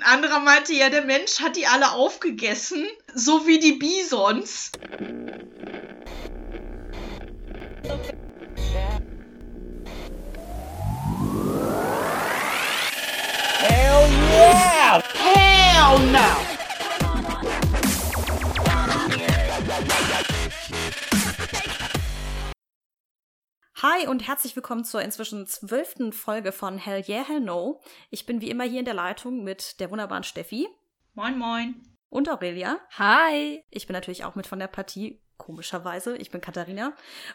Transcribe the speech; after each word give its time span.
ein 0.00 0.20
anderer 0.20 0.40
meinte, 0.40 0.72
ja, 0.72 0.88
der 0.88 1.02
Mensch 1.02 1.40
hat 1.40 1.56
die 1.56 1.66
alle 1.66 1.92
aufgegessen, 1.92 2.86
so 3.14 3.46
wie 3.46 3.58
die 3.58 3.72
Bisons. 3.72 4.72
Hell 13.58 14.08
yeah! 14.32 15.02
Hell 15.14 15.98
no! 16.12 16.49
Hi 23.82 24.06
und 24.06 24.26
herzlich 24.28 24.54
willkommen 24.56 24.84
zur 24.84 25.00
inzwischen 25.00 25.46
zwölften 25.46 26.12
Folge 26.12 26.52
von 26.52 26.76
Hell 26.76 27.02
Yeah, 27.08 27.26
Hell 27.26 27.40
No. 27.40 27.80
Ich 28.10 28.26
bin 28.26 28.42
wie 28.42 28.50
immer 28.50 28.64
hier 28.64 28.80
in 28.80 28.84
der 28.84 28.92
Leitung 28.92 29.42
mit 29.42 29.80
der 29.80 29.90
wunderbaren 29.90 30.22
Steffi. 30.22 30.68
Moin, 31.14 31.38
moin. 31.38 31.82
Und 32.10 32.28
Aurelia. 32.28 32.78
Hi. 32.98 33.64
Ich 33.70 33.86
bin 33.86 33.94
natürlich 33.94 34.26
auch 34.26 34.34
mit 34.34 34.46
von 34.46 34.58
der 34.58 34.66
Partie 34.66 35.22
komischerweise. 35.40 36.16
Ich 36.18 36.30
bin 36.30 36.40
Katharina. 36.40 36.92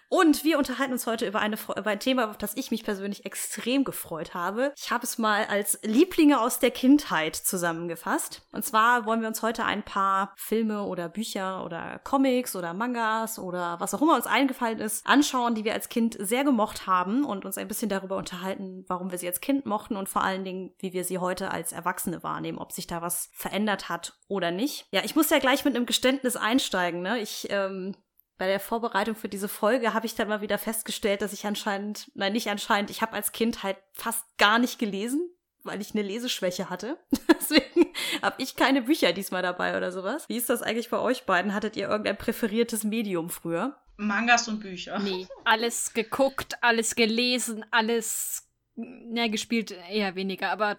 Und 0.07 0.43
wir 0.43 0.57
unterhalten 0.57 0.93
uns 0.93 1.07
heute 1.07 1.25
über, 1.27 1.39
eine, 1.39 1.57
über 1.75 1.89
ein 1.89 1.99
Thema, 1.99 2.29
auf 2.29 2.37
das 2.37 2.55
ich 2.55 2.71
mich 2.71 2.83
persönlich 2.83 3.25
extrem 3.25 3.83
gefreut 3.83 4.33
habe. 4.33 4.73
Ich 4.77 4.91
habe 4.91 5.03
es 5.03 5.17
mal 5.17 5.45
als 5.45 5.79
Lieblinge 5.83 6.39
aus 6.39 6.59
der 6.59 6.71
Kindheit 6.71 7.35
zusammengefasst. 7.35 8.43
Und 8.51 8.63
zwar 8.63 9.05
wollen 9.05 9.21
wir 9.21 9.27
uns 9.27 9.41
heute 9.41 9.65
ein 9.65 9.83
paar 9.83 10.33
Filme 10.37 10.83
oder 10.83 11.09
Bücher 11.09 11.65
oder 11.65 11.99
Comics 12.03 12.55
oder 12.55 12.73
Mangas 12.73 13.39
oder 13.39 13.79
was 13.79 13.93
auch 13.93 14.01
immer 14.01 14.15
uns 14.15 14.27
eingefallen 14.27 14.79
ist, 14.79 15.05
anschauen, 15.07 15.55
die 15.55 15.65
wir 15.65 15.73
als 15.73 15.89
Kind 15.89 16.15
sehr 16.19 16.43
gemocht 16.43 16.85
haben 16.85 17.25
und 17.25 17.43
uns 17.43 17.57
ein 17.57 17.67
bisschen 17.67 17.89
darüber 17.89 18.17
unterhalten, 18.17 18.85
warum 18.87 19.11
wir 19.11 19.17
sie 19.17 19.27
als 19.27 19.41
Kind 19.41 19.65
mochten 19.65 19.95
und 19.95 20.07
vor 20.09 20.23
allen 20.23 20.43
Dingen, 20.43 20.73
wie 20.77 20.93
wir 20.93 21.03
sie 21.03 21.17
heute 21.17 21.49
als 21.51 21.71
Erwachsene 21.71 22.21
wahrnehmen, 22.21 22.59
ob 22.59 22.71
sich 22.71 22.85
da 22.85 23.01
was 23.01 23.29
verändert 23.33 23.89
hat 23.89 24.19
oder 24.27 24.51
nicht. 24.51 24.85
Ja, 24.91 25.01
ich 25.03 25.15
muss 25.15 25.29
ja 25.29 25.39
gleich 25.39 25.65
mit 25.65 25.75
einem 25.75 25.85
Geständnis 25.85 26.35
einsteigen. 26.35 27.01
Ne? 27.01 27.19
Ich 27.19 27.47
ähm, 27.49 27.94
bei 28.37 28.47
der 28.47 28.59
Vorbereitung 28.59 29.15
für 29.15 29.29
diese 29.29 29.47
Folge 29.47 29.93
habe 29.93 30.05
ich 30.05 30.15
dann 30.15 30.27
mal 30.27 30.41
wieder 30.41 30.57
festgestellt, 30.57 31.21
dass 31.21 31.33
ich 31.33 31.45
anscheinend, 31.45 32.11
nein, 32.15 32.33
nicht 32.33 32.49
anscheinend, 32.49 32.89
ich 32.89 33.01
habe 33.01 33.13
als 33.13 33.31
Kind 33.31 33.63
halt 33.63 33.77
fast 33.93 34.25
gar 34.37 34.59
nicht 34.59 34.77
gelesen, 34.79 35.29
weil 35.63 35.81
ich 35.81 35.93
eine 35.93 36.03
Leseschwäche 36.03 36.69
hatte. 36.69 36.97
Deswegen 37.29 37.93
habe 38.21 38.41
ich 38.41 38.55
keine 38.55 38.81
Bücher 38.81 39.13
diesmal 39.13 39.41
dabei 39.41 39.77
oder 39.77 39.91
sowas. 39.91 40.27
Wie 40.29 40.37
ist 40.37 40.49
das 40.49 40.61
eigentlich 40.61 40.89
bei 40.89 40.99
euch 40.99 41.25
beiden? 41.25 41.53
Hattet 41.53 41.75
ihr 41.75 41.87
irgendein 41.87 42.17
präferiertes 42.17 42.83
Medium 42.83 43.29
früher? 43.29 43.77
Mangas 43.97 44.47
und 44.47 44.59
Bücher. 44.59 44.99
Nee, 44.99 45.27
alles 45.45 45.93
geguckt, 45.93 46.61
alles 46.61 46.95
gelesen, 46.95 47.65
alles, 47.71 48.49
ne, 48.75 49.29
gespielt 49.29 49.71
eher 49.71 50.15
weniger, 50.15 50.51
aber 50.51 50.77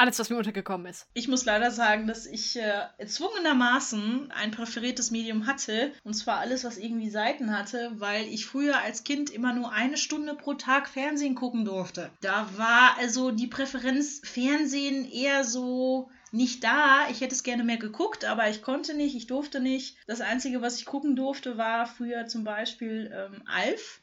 alles, 0.00 0.18
was 0.18 0.30
mir 0.30 0.38
untergekommen 0.38 0.86
ist. 0.86 1.06
Ich 1.12 1.28
muss 1.28 1.44
leider 1.44 1.70
sagen, 1.70 2.06
dass 2.06 2.24
ich 2.24 2.56
äh, 2.56 2.82
erzwungenermaßen 2.96 4.32
ein 4.32 4.50
präferiertes 4.50 5.10
Medium 5.10 5.46
hatte. 5.46 5.92
Und 6.04 6.14
zwar 6.14 6.38
alles, 6.38 6.64
was 6.64 6.78
irgendwie 6.78 7.10
Seiten 7.10 7.56
hatte, 7.56 7.92
weil 7.96 8.26
ich 8.26 8.46
früher 8.46 8.80
als 8.80 9.04
Kind 9.04 9.28
immer 9.28 9.52
nur 9.52 9.72
eine 9.72 9.98
Stunde 9.98 10.34
pro 10.34 10.54
Tag 10.54 10.88
Fernsehen 10.88 11.34
gucken 11.34 11.66
durfte. 11.66 12.10
Da 12.22 12.48
war 12.56 12.96
also 12.98 13.30
die 13.30 13.46
Präferenz 13.46 14.22
Fernsehen 14.24 15.10
eher 15.10 15.44
so 15.44 16.10
nicht 16.32 16.64
da. 16.64 17.08
Ich 17.10 17.20
hätte 17.20 17.34
es 17.34 17.42
gerne 17.42 17.64
mehr 17.64 17.76
geguckt, 17.76 18.24
aber 18.24 18.48
ich 18.48 18.62
konnte 18.62 18.94
nicht, 18.94 19.14
ich 19.14 19.26
durfte 19.26 19.60
nicht. 19.60 19.96
Das 20.06 20.22
Einzige, 20.22 20.62
was 20.62 20.78
ich 20.78 20.86
gucken 20.86 21.14
durfte, 21.14 21.58
war 21.58 21.86
früher 21.86 22.26
zum 22.26 22.44
Beispiel 22.44 23.12
ähm, 23.14 23.42
Alf. 23.46 24.00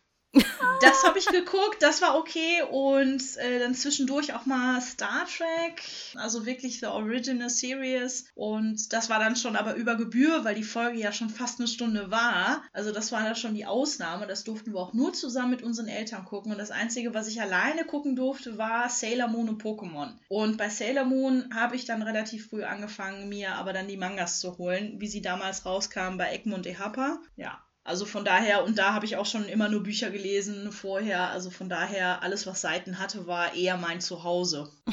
Das 0.82 1.04
habe 1.04 1.18
ich 1.18 1.26
geguckt, 1.26 1.82
das 1.82 2.02
war 2.02 2.18
okay. 2.18 2.62
Und 2.70 3.22
äh, 3.38 3.60
dann 3.60 3.74
zwischendurch 3.74 4.34
auch 4.34 4.46
mal 4.46 4.80
Star 4.82 5.26
Trek, 5.26 5.82
also 6.16 6.46
wirklich 6.46 6.80
The 6.80 6.88
Original 6.88 7.50
Series. 7.50 8.26
Und 8.36 8.94
das 8.94 9.10
war 9.10 9.20
dann 9.20 9.36
schon 9.36 9.56
aber 9.56 9.76
über 9.76 9.96
Gebühr, 9.96 10.44
weil 10.44 10.56
die 10.56 10.64
Folge 10.64 11.00
ja 11.00 11.12
schon 11.12 11.30
fast 11.30 11.60
eine 11.60 11.68
Stunde 11.68 12.12
war. 12.12 12.64
Also 12.74 12.92
das 12.92 13.12
war 13.12 13.24
dann 13.24 13.36
schon 13.36 13.56
die 13.56 13.66
Ausnahme. 13.66 14.28
Das 14.28 14.44
durften 14.44 14.74
wir 14.74 14.80
auch 14.80 14.94
nur 14.94 15.14
zusammen 15.14 15.52
mit 15.52 15.64
unseren 15.64 15.88
Eltern 15.88 16.26
gucken. 16.26 16.52
Und 16.52 16.58
das 16.58 16.72
Einzige, 16.72 17.14
was 17.14 17.28
ich 17.28 17.42
alleine 17.42 17.86
gucken 17.86 18.16
durfte, 18.16 18.58
war 18.58 18.90
Sailor 18.90 19.30
Moon 19.30 19.50
und 19.50 19.64
Pokémon. 19.64 20.14
Und 20.30 20.58
bei 20.58 20.70
Sailor 20.70 21.06
Moon 21.06 21.50
habe 21.54 21.76
ich 21.76 21.86
dann 21.86 22.04
relativ 22.04 22.50
früh 22.50 22.64
angefangen, 22.64 23.30
mir 23.30 23.56
aber 23.56 23.74
dann 23.74 23.88
die 23.88 23.98
Mangas 23.98 24.40
zu 24.40 24.58
holen, 24.58 25.00
wie 25.00 25.08
sie 25.08 25.22
damals 25.22 25.66
rauskamen 25.66 26.18
bei 26.18 26.32
Egmont 26.34 26.68
Ehapa. 26.68 27.20
Ja, 27.36 27.64
also 27.88 28.06
von 28.06 28.26
daher, 28.26 28.66
und 28.66 28.78
da 28.78 28.94
habe 28.94 29.06
ich 29.06 29.16
auch 29.16 29.26
schon 29.26 29.46
immer 29.46 29.70
nur 29.70 29.82
Bücher 29.82 30.10
gelesen 30.10 30.74
vorher. 30.74 31.30
Also 31.30 31.50
von 31.50 31.70
daher, 31.70 32.22
alles, 32.22 32.46
was 32.46 32.60
Seiten 32.60 33.00
hatte, 33.00 33.28
war 33.28 33.56
eher 33.56 33.78
mein 33.78 34.02
Zuhause. 34.02 34.70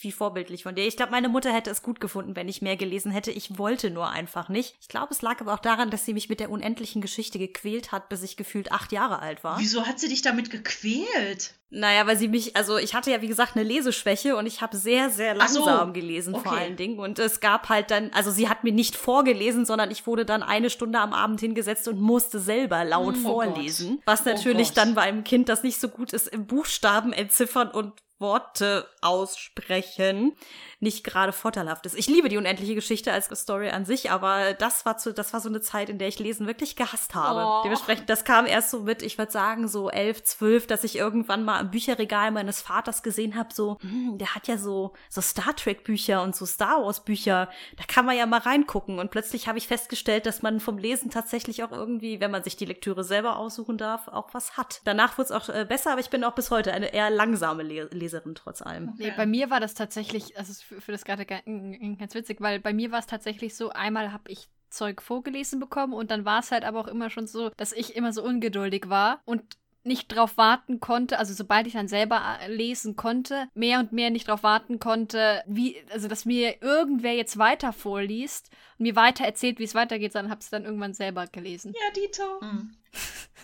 Wie 0.00 0.12
vorbildlich 0.12 0.62
von 0.64 0.74
dir. 0.74 0.86
Ich 0.86 0.96
glaube, 0.96 1.12
meine 1.12 1.28
Mutter 1.28 1.52
hätte 1.52 1.70
es 1.70 1.82
gut 1.82 2.00
gefunden, 2.00 2.36
wenn 2.36 2.48
ich 2.48 2.62
mehr 2.62 2.76
gelesen 2.76 3.10
hätte. 3.10 3.30
Ich 3.30 3.58
wollte 3.58 3.90
nur 3.90 4.10
einfach 4.10 4.48
nicht. 4.48 4.76
Ich 4.80 4.88
glaube, 4.88 5.08
es 5.12 5.22
lag 5.22 5.40
aber 5.40 5.54
auch 5.54 5.58
daran, 5.58 5.90
dass 5.90 6.04
sie 6.04 6.12
mich 6.12 6.28
mit 6.28 6.40
der 6.40 6.50
unendlichen 6.50 7.00
Geschichte 7.00 7.38
gequält 7.38 7.92
hat, 7.92 8.08
bis 8.08 8.22
ich 8.22 8.36
gefühlt 8.36 8.72
acht 8.72 8.92
Jahre 8.92 9.20
alt 9.20 9.42
war. 9.42 9.58
Wieso 9.58 9.86
hat 9.86 9.98
sie 9.98 10.08
dich 10.08 10.22
damit 10.22 10.50
gequält? 10.50 11.54
Naja, 11.68 12.06
weil 12.06 12.16
sie 12.16 12.28
mich, 12.28 12.54
also 12.54 12.78
ich 12.78 12.94
hatte 12.94 13.10
ja 13.10 13.22
wie 13.22 13.26
gesagt 13.26 13.56
eine 13.56 13.64
Leseschwäche 13.64 14.36
und 14.36 14.46
ich 14.46 14.60
habe 14.60 14.76
sehr, 14.76 15.10
sehr 15.10 15.34
langsam 15.34 15.88
so. 15.88 15.92
gelesen 15.92 16.34
okay. 16.34 16.48
vor 16.48 16.56
allen 16.56 16.76
Dingen. 16.76 17.00
Und 17.00 17.18
es 17.18 17.40
gab 17.40 17.68
halt 17.68 17.90
dann, 17.90 18.10
also 18.12 18.30
sie 18.30 18.48
hat 18.48 18.62
mir 18.62 18.72
nicht 18.72 18.94
vorgelesen, 18.94 19.66
sondern 19.66 19.90
ich 19.90 20.06
wurde 20.06 20.24
dann 20.24 20.44
eine 20.44 20.70
Stunde 20.70 21.00
am 21.00 21.12
Abend 21.12 21.40
hingesetzt 21.40 21.88
und 21.88 22.00
musste 22.00 22.38
selber 22.38 22.84
laut 22.84 23.16
oh 23.18 23.30
vorlesen. 23.30 23.96
Gott. 23.96 24.02
Was 24.06 24.20
oh 24.20 24.30
natürlich 24.30 24.70
oh 24.70 24.74
dann 24.76 24.94
bei 24.94 25.02
einem 25.02 25.24
Kind, 25.24 25.48
das 25.48 25.64
nicht 25.64 25.80
so 25.80 25.88
gut 25.88 26.12
ist, 26.12 26.28
im 26.28 26.46
Buchstaben 26.46 27.12
entziffern 27.12 27.68
und 27.68 27.94
Worte 28.18 28.88
aussprechen 29.00 30.36
nicht 30.78 31.04
gerade 31.04 31.32
vorteilhaft 31.32 31.86
ist. 31.86 31.96
Ich 31.96 32.06
liebe 32.06 32.28
die 32.28 32.36
unendliche 32.36 32.74
Geschichte 32.74 33.10
als 33.12 33.26
Story 33.40 33.70
an 33.70 33.86
sich, 33.86 34.10
aber 34.10 34.52
das 34.52 34.84
war 34.84 34.98
zu, 34.98 35.14
das 35.14 35.32
war 35.32 35.40
so 35.40 35.48
eine 35.48 35.62
Zeit, 35.62 35.88
in 35.88 35.98
der 35.98 36.08
ich 36.08 36.18
Lesen 36.18 36.46
wirklich 36.46 36.76
gehasst 36.76 37.14
habe. 37.14 37.44
Oh. 37.46 37.62
Dementsprechend, 37.64 38.10
das 38.10 38.24
kam 38.24 38.44
erst 38.44 38.70
so 38.70 38.80
mit, 38.80 39.02
ich 39.02 39.16
würde 39.16 39.32
sagen, 39.32 39.68
so 39.68 39.88
elf, 39.90 40.22
zwölf, 40.24 40.66
dass 40.66 40.84
ich 40.84 40.96
irgendwann 40.96 41.44
mal 41.44 41.60
im 41.60 41.70
Bücherregal 41.70 42.30
meines 42.30 42.60
Vaters 42.60 43.02
gesehen 43.02 43.36
habe, 43.36 43.54
so, 43.54 43.78
hm, 43.80 44.18
der 44.18 44.34
hat 44.34 44.48
ja 44.48 44.58
so, 44.58 44.92
so 45.08 45.22
Star 45.22 45.56
Trek 45.56 45.82
Bücher 45.82 46.22
und 46.22 46.36
so 46.36 46.44
Star 46.44 46.84
Wars 46.84 47.04
Bücher. 47.04 47.48
Da 47.78 47.84
kann 47.84 48.04
man 48.04 48.16
ja 48.16 48.26
mal 48.26 48.40
reingucken. 48.40 48.98
Und 48.98 49.10
plötzlich 49.10 49.48
habe 49.48 49.56
ich 49.56 49.68
festgestellt, 49.68 50.26
dass 50.26 50.42
man 50.42 50.60
vom 50.60 50.76
Lesen 50.76 51.10
tatsächlich 51.10 51.64
auch 51.64 51.72
irgendwie, 51.72 52.20
wenn 52.20 52.30
man 52.30 52.42
sich 52.42 52.56
die 52.56 52.66
Lektüre 52.66 53.02
selber 53.02 53.38
aussuchen 53.38 53.78
darf, 53.78 54.08
auch 54.08 54.34
was 54.34 54.58
hat. 54.58 54.82
Danach 54.84 55.16
wurde 55.16 55.24
es 55.24 55.32
auch 55.32 55.48
äh, 55.48 55.64
besser, 55.66 55.92
aber 55.92 56.00
ich 56.00 56.10
bin 56.10 56.22
auch 56.22 56.34
bis 56.34 56.50
heute 56.50 56.72
eine 56.72 56.92
eher 56.92 57.08
langsame 57.08 57.62
Leserin 57.62 58.05
trotz 58.34 58.62
allem. 58.62 58.90
Okay. 58.90 59.08
Nee, 59.08 59.12
bei 59.16 59.26
mir 59.26 59.50
war 59.50 59.60
das 59.60 59.74
tatsächlich, 59.74 60.36
also 60.38 60.52
für, 60.54 60.80
für 60.80 60.92
das 60.92 61.04
gerade 61.04 61.24
ganz 61.26 62.14
witzig, 62.14 62.40
weil 62.40 62.60
bei 62.60 62.72
mir 62.72 62.92
war 62.92 62.98
es 62.98 63.06
tatsächlich 63.06 63.54
so, 63.56 63.70
einmal 63.70 64.12
habe 64.12 64.30
ich 64.30 64.48
Zeug 64.70 65.00
vorgelesen 65.00 65.60
bekommen 65.60 65.92
und 65.92 66.10
dann 66.10 66.24
war 66.24 66.40
es 66.40 66.50
halt 66.50 66.64
aber 66.64 66.80
auch 66.80 66.88
immer 66.88 67.10
schon 67.10 67.26
so, 67.26 67.50
dass 67.56 67.72
ich 67.72 67.96
immer 67.96 68.12
so 68.12 68.22
ungeduldig 68.22 68.88
war 68.88 69.20
und 69.24 69.42
nicht 69.86 70.08
drauf 70.08 70.36
warten 70.36 70.80
konnte, 70.80 71.18
also 71.18 71.32
sobald 71.32 71.66
ich 71.66 71.74
dann 71.74 71.88
selber 71.88 72.20
äh, 72.42 72.52
lesen 72.52 72.96
konnte, 72.96 73.48
mehr 73.54 73.78
und 73.78 73.92
mehr 73.92 74.10
nicht 74.10 74.28
drauf 74.28 74.42
warten 74.42 74.80
konnte, 74.80 75.42
wie, 75.46 75.76
also 75.92 76.08
dass 76.08 76.24
mir 76.24 76.60
irgendwer 76.60 77.14
jetzt 77.14 77.38
weiter 77.38 77.72
vorliest 77.72 78.50
und 78.78 78.82
mir 78.82 78.96
weiter 78.96 79.24
erzählt, 79.24 79.58
wie 79.60 79.64
es 79.64 79.76
weitergeht, 79.76 80.14
dann 80.14 80.28
habe 80.28 80.40
ich 80.40 80.46
es 80.46 80.50
dann 80.50 80.64
irgendwann 80.64 80.92
selber 80.92 81.26
gelesen. 81.28 81.72
Ja, 81.72 81.92
Dito. 81.94 82.40
Mhm. 82.40 82.74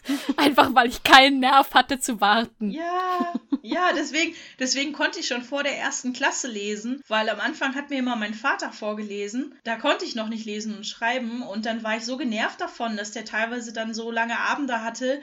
Einfach 0.36 0.74
weil 0.74 0.88
ich 0.88 1.02
keinen 1.02 1.40
Nerv 1.40 1.74
hatte 1.74 1.98
zu 1.98 2.20
warten. 2.20 2.70
Ja, 2.70 3.32
ja, 3.62 3.90
deswegen, 3.94 4.34
deswegen 4.58 4.92
konnte 4.92 5.20
ich 5.20 5.28
schon 5.28 5.42
vor 5.42 5.62
der 5.62 5.78
ersten 5.78 6.12
Klasse 6.12 6.48
lesen, 6.48 7.02
weil 7.08 7.28
am 7.28 7.40
Anfang 7.40 7.74
hat 7.74 7.90
mir 7.90 7.98
immer 7.98 8.16
mein 8.16 8.34
Vater 8.34 8.72
vorgelesen. 8.72 9.54
Da 9.64 9.76
konnte 9.76 10.04
ich 10.04 10.14
noch 10.14 10.28
nicht 10.28 10.44
lesen 10.44 10.76
und 10.76 10.86
schreiben 10.86 11.42
und 11.42 11.66
dann 11.66 11.84
war 11.84 11.96
ich 11.96 12.04
so 12.04 12.16
genervt 12.16 12.60
davon, 12.60 12.96
dass 12.96 13.12
der 13.12 13.24
teilweise 13.24 13.72
dann 13.72 13.94
so 13.94 14.10
lange 14.10 14.38
Abende 14.38 14.82
hatte, 14.82 15.20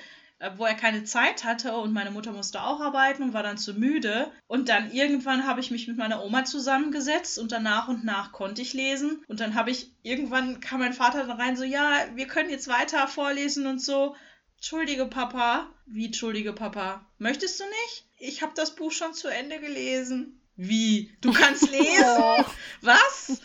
wo 0.57 0.65
er 0.65 0.75
keine 0.75 1.03
Zeit 1.03 1.43
hatte 1.43 1.75
und 1.77 1.91
meine 1.91 2.11
Mutter 2.11 2.31
musste 2.31 2.61
auch 2.61 2.79
arbeiten 2.79 3.23
und 3.23 3.33
war 3.33 3.43
dann 3.43 3.57
zu 3.57 3.73
müde. 3.73 4.31
Und 4.47 4.69
dann 4.69 4.91
irgendwann 4.91 5.45
habe 5.45 5.59
ich 5.59 5.71
mich 5.71 5.87
mit 5.87 5.97
meiner 5.97 6.23
Oma 6.23 6.45
zusammengesetzt 6.45 7.37
und 7.39 7.51
dann 7.51 7.63
nach 7.63 7.87
und 7.87 8.05
nach 8.05 8.31
konnte 8.31 8.61
ich 8.61 8.73
lesen. 8.73 9.23
Und 9.27 9.41
dann 9.41 9.55
habe 9.55 9.71
ich, 9.71 9.91
irgendwann 10.01 10.61
kam 10.61 10.79
mein 10.79 10.93
Vater 10.93 11.25
dann 11.25 11.39
rein, 11.39 11.57
so, 11.57 11.63
ja, 11.63 12.05
wir 12.15 12.27
können 12.27 12.49
jetzt 12.49 12.69
weiter 12.69 13.07
vorlesen 13.07 13.67
und 13.67 13.81
so. 13.81 14.15
Entschuldige, 14.55 15.05
Papa. 15.05 15.67
Wie, 15.85 16.05
entschuldige, 16.05 16.53
Papa? 16.53 17.05
Möchtest 17.17 17.59
du 17.59 17.65
nicht? 17.65 18.05
Ich 18.17 18.41
habe 18.41 18.53
das 18.55 18.75
Buch 18.75 18.91
schon 18.91 19.13
zu 19.13 19.27
Ende 19.27 19.59
gelesen. 19.59 20.38
Wie? 20.61 21.09
Du 21.21 21.31
kannst 21.31 21.69
lesen? 21.71 22.03
Oh. 22.05 22.43
Was? 22.81 23.41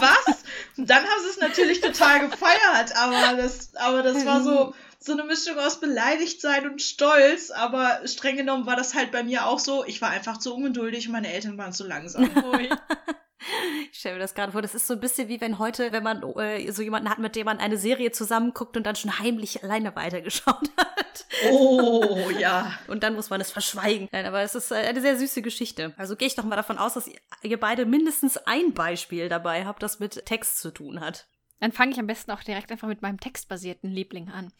Was? 0.00 0.44
Dann 0.76 1.04
haben 1.04 1.22
sie 1.24 1.30
es 1.30 1.38
natürlich 1.38 1.80
total 1.80 2.28
gefeiert, 2.28 2.94
aber 2.94 3.36
das, 3.36 3.74
aber 3.74 4.04
das 4.04 4.24
war 4.24 4.44
so, 4.44 4.72
so 5.00 5.12
eine 5.12 5.24
Mischung 5.24 5.58
aus 5.58 5.80
beleidigt 5.80 6.40
sein 6.40 6.70
und 6.70 6.80
Stolz, 6.80 7.50
aber 7.50 8.00
streng 8.06 8.36
genommen 8.36 8.64
war 8.64 8.76
das 8.76 8.94
halt 8.94 9.10
bei 9.10 9.24
mir 9.24 9.46
auch 9.46 9.58
so. 9.58 9.84
Ich 9.86 10.00
war 10.00 10.10
einfach 10.10 10.36
zu 10.36 10.54
ungeduldig 10.54 11.06
und 11.06 11.12
meine 11.14 11.32
Eltern 11.32 11.58
waren 11.58 11.72
zu 11.72 11.84
langsam. 11.84 12.30
ich 13.92 13.98
stell 13.98 14.14
mir 14.14 14.18
das 14.18 14.34
gerade 14.34 14.52
vor. 14.52 14.62
Das 14.62 14.74
ist 14.74 14.86
so 14.86 14.94
ein 14.94 15.00
bisschen 15.00 15.28
wie 15.28 15.40
wenn 15.40 15.58
heute, 15.58 15.92
wenn 15.92 16.02
man 16.02 16.22
äh, 16.38 16.70
so 16.72 16.82
jemanden 16.82 17.10
hat, 17.10 17.18
mit 17.18 17.36
dem 17.36 17.44
man 17.44 17.58
eine 17.58 17.76
Serie 17.76 18.12
zusammenguckt 18.12 18.76
und 18.76 18.84
dann 18.84 18.96
schon 18.96 19.18
heimlich 19.18 19.62
alleine 19.62 19.94
weitergeschaut 19.94 20.70
hat. 20.76 21.26
Oh, 21.50 22.30
ja. 22.38 22.78
Und 22.88 23.02
dann 23.02 23.14
muss 23.14 23.30
man 23.30 23.40
es 23.40 23.50
verschweigen. 23.50 24.08
Nein, 24.12 24.26
aber 24.26 24.40
es 24.40 24.54
ist 24.54 24.70
äh, 24.70 24.76
eine 24.76 25.00
sehr 25.00 25.16
süße 25.16 25.42
Geschichte. 25.42 25.94
Also 25.96 26.16
gehe 26.16 26.28
ich 26.28 26.34
doch 26.34 26.44
mal 26.44 26.56
davon 26.56 26.78
aus, 26.78 26.94
dass 26.94 27.10
ihr 27.42 27.60
beide 27.60 27.86
mindestens 27.86 28.36
ein 28.38 28.72
Beispiel 28.72 29.28
dabei 29.28 29.66
habt, 29.66 29.82
das 29.82 30.00
mit 30.00 30.24
Text 30.26 30.58
zu 30.60 30.70
tun 30.70 31.00
hat. 31.00 31.26
Dann 31.60 31.72
fange 31.72 31.92
ich 31.92 31.98
am 31.98 32.06
besten 32.06 32.30
auch 32.32 32.42
direkt 32.42 32.70
einfach 32.70 32.88
mit 32.88 33.02
meinem 33.02 33.20
textbasierten 33.20 33.90
Liebling 33.90 34.28
an. 34.30 34.52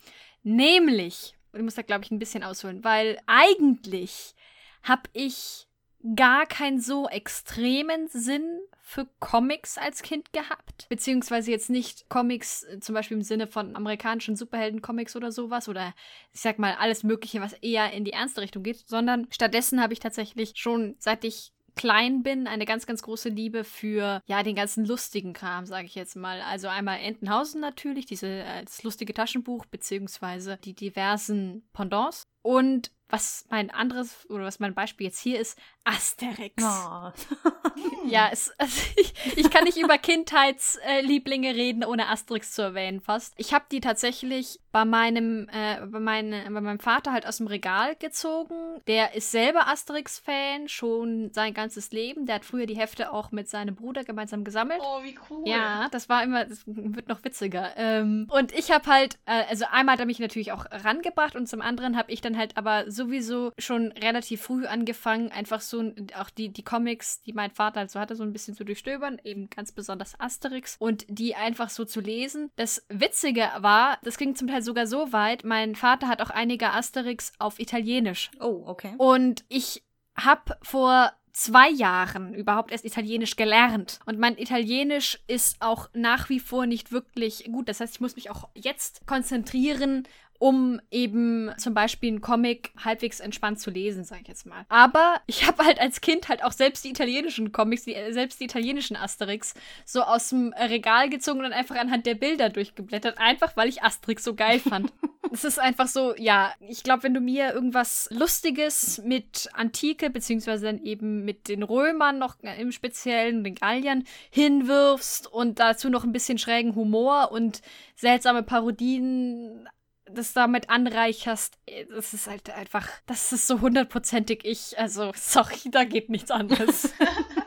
Nämlich, 0.42 1.36
ich 1.52 1.62
muss 1.62 1.74
da 1.74 1.82
glaube 1.82 2.04
ich 2.04 2.10
ein 2.10 2.18
bisschen 2.18 2.42
ausholen, 2.42 2.84
weil 2.84 3.18
eigentlich 3.26 4.34
habe 4.82 5.02
ich 5.12 5.66
gar 6.14 6.46
keinen 6.46 6.80
so 6.80 7.08
extremen 7.08 8.08
Sinn 8.08 8.60
für 8.80 9.08
Comics 9.18 9.78
als 9.78 10.02
Kind 10.02 10.32
gehabt. 10.32 10.86
Beziehungsweise 10.88 11.50
jetzt 11.50 11.70
nicht 11.70 12.08
Comics 12.08 12.62
äh, 12.62 12.78
zum 12.78 12.94
Beispiel 12.94 13.16
im 13.16 13.22
Sinne 13.22 13.48
von 13.48 13.74
amerikanischen 13.74 14.36
Superhelden-Comics 14.36 15.16
oder 15.16 15.32
sowas 15.32 15.68
oder 15.68 15.92
ich 16.32 16.40
sag 16.40 16.60
mal 16.60 16.76
alles 16.78 17.02
Mögliche, 17.02 17.40
was 17.40 17.52
eher 17.54 17.92
in 17.92 18.04
die 18.04 18.12
ernste 18.12 18.42
Richtung 18.42 18.62
geht, 18.62 18.86
sondern 18.86 19.26
stattdessen 19.30 19.82
habe 19.82 19.92
ich 19.92 19.98
tatsächlich 19.98 20.52
schon 20.54 20.94
seit 20.98 21.24
ich 21.24 21.52
klein 21.76 22.22
bin, 22.22 22.46
eine 22.46 22.64
ganz, 22.64 22.86
ganz 22.86 23.02
große 23.02 23.28
Liebe 23.28 23.62
für, 23.62 24.22
ja, 24.26 24.42
den 24.42 24.56
ganzen 24.56 24.84
lustigen 24.86 25.34
Kram, 25.34 25.66
sage 25.66 25.86
ich 25.86 25.94
jetzt 25.94 26.16
mal. 26.16 26.40
Also 26.40 26.68
einmal 26.68 26.98
Entenhausen 27.00 27.60
natürlich, 27.60 28.06
diese, 28.06 28.28
äh, 28.28 28.64
das 28.64 28.82
lustige 28.82 29.14
Taschenbuch, 29.14 29.66
beziehungsweise 29.66 30.58
die 30.64 30.74
diversen 30.74 31.68
Pendants. 31.72 32.26
Und 32.46 32.92
was 33.08 33.44
mein 33.50 33.70
anderes 33.70 34.28
oder 34.30 34.44
was 34.44 34.60
mein 34.60 34.74
Beispiel 34.74 35.06
jetzt 35.06 35.20
hier 35.20 35.40
ist, 35.40 35.58
Asterix. 35.84 36.62
Oh. 36.62 37.12
ja, 38.08 38.28
es, 38.32 38.52
also 38.58 38.82
ich, 38.96 39.14
ich, 39.36 39.50
kann 39.50 39.64
nicht 39.64 39.76
über 39.76 39.98
Kindheitslieblinge 39.98 41.54
reden, 41.54 41.84
ohne 41.84 42.08
Asterix 42.08 42.52
zu 42.52 42.62
erwähnen 42.62 43.00
fast. 43.00 43.34
Ich 43.36 43.54
habe 43.54 43.66
die 43.70 43.80
tatsächlich 43.80 44.58
bei 44.72 44.84
meinem, 44.84 45.48
äh, 45.48 45.86
bei, 45.86 46.00
meine, 46.00 46.42
bei 46.50 46.60
meinem 46.60 46.80
Vater 46.80 47.12
halt 47.12 47.26
aus 47.26 47.36
dem 47.36 47.46
Regal 47.46 47.94
gezogen. 47.94 48.80
Der 48.88 49.14
ist 49.14 49.30
selber 49.30 49.68
Asterix-Fan, 49.68 50.68
schon 50.68 51.32
sein 51.32 51.54
ganzes 51.54 51.92
Leben. 51.92 52.26
Der 52.26 52.36
hat 52.36 52.44
früher 52.44 52.66
die 52.66 52.76
Hefte 52.76 53.12
auch 53.12 53.30
mit 53.30 53.48
seinem 53.48 53.76
Bruder 53.76 54.02
gemeinsam 54.02 54.42
gesammelt. 54.42 54.80
Oh, 54.82 55.04
wie 55.04 55.16
cool. 55.30 55.48
Ja, 55.48 55.88
das 55.92 56.08
war 56.08 56.24
immer, 56.24 56.44
das 56.44 56.64
wird 56.66 57.08
noch 57.08 57.22
witziger. 57.22 57.70
Ähm, 57.76 58.26
und 58.28 58.52
ich 58.52 58.72
habe 58.72 58.90
halt, 58.90 59.18
äh, 59.26 59.44
also 59.48 59.66
einmal 59.70 59.92
hat 59.92 60.00
er 60.00 60.06
mich 60.06 60.18
natürlich 60.18 60.50
auch 60.50 60.66
rangebracht 60.70 61.36
und 61.36 61.48
zum 61.48 61.62
anderen 61.62 61.96
habe 61.96 62.10
ich 62.10 62.20
dann 62.20 62.35
halt 62.36 62.56
aber 62.56 62.90
sowieso 62.90 63.52
schon 63.58 63.92
relativ 63.92 64.42
früh 64.42 64.66
angefangen, 64.66 65.30
einfach 65.30 65.60
so 65.60 65.92
auch 66.18 66.30
die, 66.30 66.48
die 66.48 66.62
Comics, 66.62 67.20
die 67.22 67.32
mein 67.32 67.50
Vater 67.50 67.80
halt 67.80 67.90
so 67.90 68.00
hatte, 68.00 68.16
so 68.16 68.22
ein 68.22 68.32
bisschen 68.32 68.54
zu 68.54 68.64
durchstöbern, 68.64 69.20
eben 69.24 69.48
ganz 69.50 69.72
besonders 69.72 70.18
Asterix 70.18 70.76
und 70.78 71.04
die 71.08 71.34
einfach 71.34 71.70
so 71.70 71.84
zu 71.84 72.00
lesen. 72.00 72.50
Das 72.56 72.84
Witzige 72.88 73.48
war, 73.58 73.98
das 74.02 74.18
ging 74.18 74.34
zum 74.34 74.48
Teil 74.48 74.62
sogar 74.62 74.86
so 74.86 75.12
weit, 75.12 75.44
mein 75.44 75.74
Vater 75.74 76.08
hat 76.08 76.20
auch 76.20 76.30
einige 76.30 76.70
Asterix 76.72 77.32
auf 77.38 77.58
Italienisch. 77.58 78.30
Oh, 78.40 78.62
okay. 78.66 78.94
Und 78.98 79.44
ich 79.48 79.82
habe 80.16 80.56
vor 80.62 81.12
zwei 81.36 81.68
Jahren 81.68 82.34
überhaupt 82.34 82.72
erst 82.72 82.86
Italienisch 82.86 83.36
gelernt. 83.36 84.00
Und 84.06 84.18
mein 84.18 84.38
Italienisch 84.38 85.18
ist 85.26 85.60
auch 85.60 85.90
nach 85.92 86.30
wie 86.30 86.40
vor 86.40 86.64
nicht 86.64 86.92
wirklich 86.92 87.44
gut. 87.52 87.68
Das 87.68 87.80
heißt, 87.80 87.94
ich 87.94 88.00
muss 88.00 88.16
mich 88.16 88.30
auch 88.30 88.48
jetzt 88.54 89.06
konzentrieren 89.06 90.08
um 90.38 90.80
eben 90.90 91.50
zum 91.58 91.74
Beispiel 91.74 92.10
einen 92.10 92.20
Comic 92.20 92.72
halbwegs 92.82 93.20
entspannt 93.20 93.60
zu 93.60 93.70
lesen, 93.70 94.04
sag 94.04 94.22
ich 94.22 94.28
jetzt 94.28 94.46
mal. 94.46 94.64
Aber 94.68 95.20
ich 95.26 95.46
habe 95.46 95.64
halt 95.64 95.80
als 95.80 96.00
Kind 96.00 96.28
halt 96.28 96.44
auch 96.44 96.52
selbst 96.52 96.84
die 96.84 96.90
italienischen 96.90 97.52
Comics, 97.52 97.84
die, 97.84 97.94
äh, 97.94 98.12
selbst 98.12 98.40
die 98.40 98.44
italienischen 98.44 98.96
Asterix, 98.96 99.54
so 99.84 100.02
aus 100.02 100.30
dem 100.30 100.52
Regal 100.52 101.08
gezogen 101.08 101.44
und 101.44 101.52
einfach 101.52 101.76
anhand 101.76 102.06
der 102.06 102.14
Bilder 102.14 102.48
durchgeblättert, 102.48 103.18
einfach 103.18 103.56
weil 103.56 103.68
ich 103.68 103.82
Asterix 103.82 104.24
so 104.24 104.34
geil 104.34 104.60
fand. 104.60 104.92
es 105.32 105.44
ist 105.44 105.58
einfach 105.58 105.88
so, 105.88 106.14
ja, 106.16 106.52
ich 106.60 106.82
glaube, 106.82 107.04
wenn 107.04 107.14
du 107.14 107.20
mir 107.20 107.52
irgendwas 107.52 108.08
Lustiges 108.10 109.02
mit 109.04 109.48
Antike, 109.52 110.10
beziehungsweise 110.10 110.66
dann 110.66 110.82
eben 110.82 111.24
mit 111.24 111.48
den 111.48 111.62
Römern 111.62 112.18
noch 112.18 112.36
im 112.40 112.72
Speziellen, 112.72 113.44
den 113.44 113.54
Galliern, 113.54 114.04
hinwirfst 114.30 115.26
und 115.26 115.58
dazu 115.58 115.90
noch 115.90 116.04
ein 116.04 116.12
bisschen 116.12 116.38
schrägen 116.38 116.74
Humor 116.74 117.32
und 117.32 117.60
seltsame 117.94 118.42
Parodien 118.42 119.68
das 120.10 120.32
damit 120.32 120.70
anreicherst, 120.70 121.58
äh, 121.66 121.86
das 121.86 122.14
ist 122.14 122.26
halt 122.26 122.50
einfach, 122.50 122.88
das 123.06 123.32
ist 123.32 123.46
so 123.46 123.60
hundertprozentig 123.60 124.44
ich. 124.44 124.78
Also, 124.78 125.12
sorry, 125.14 125.70
da 125.70 125.84
geht 125.84 126.08
nichts 126.08 126.30
anderes. 126.30 126.92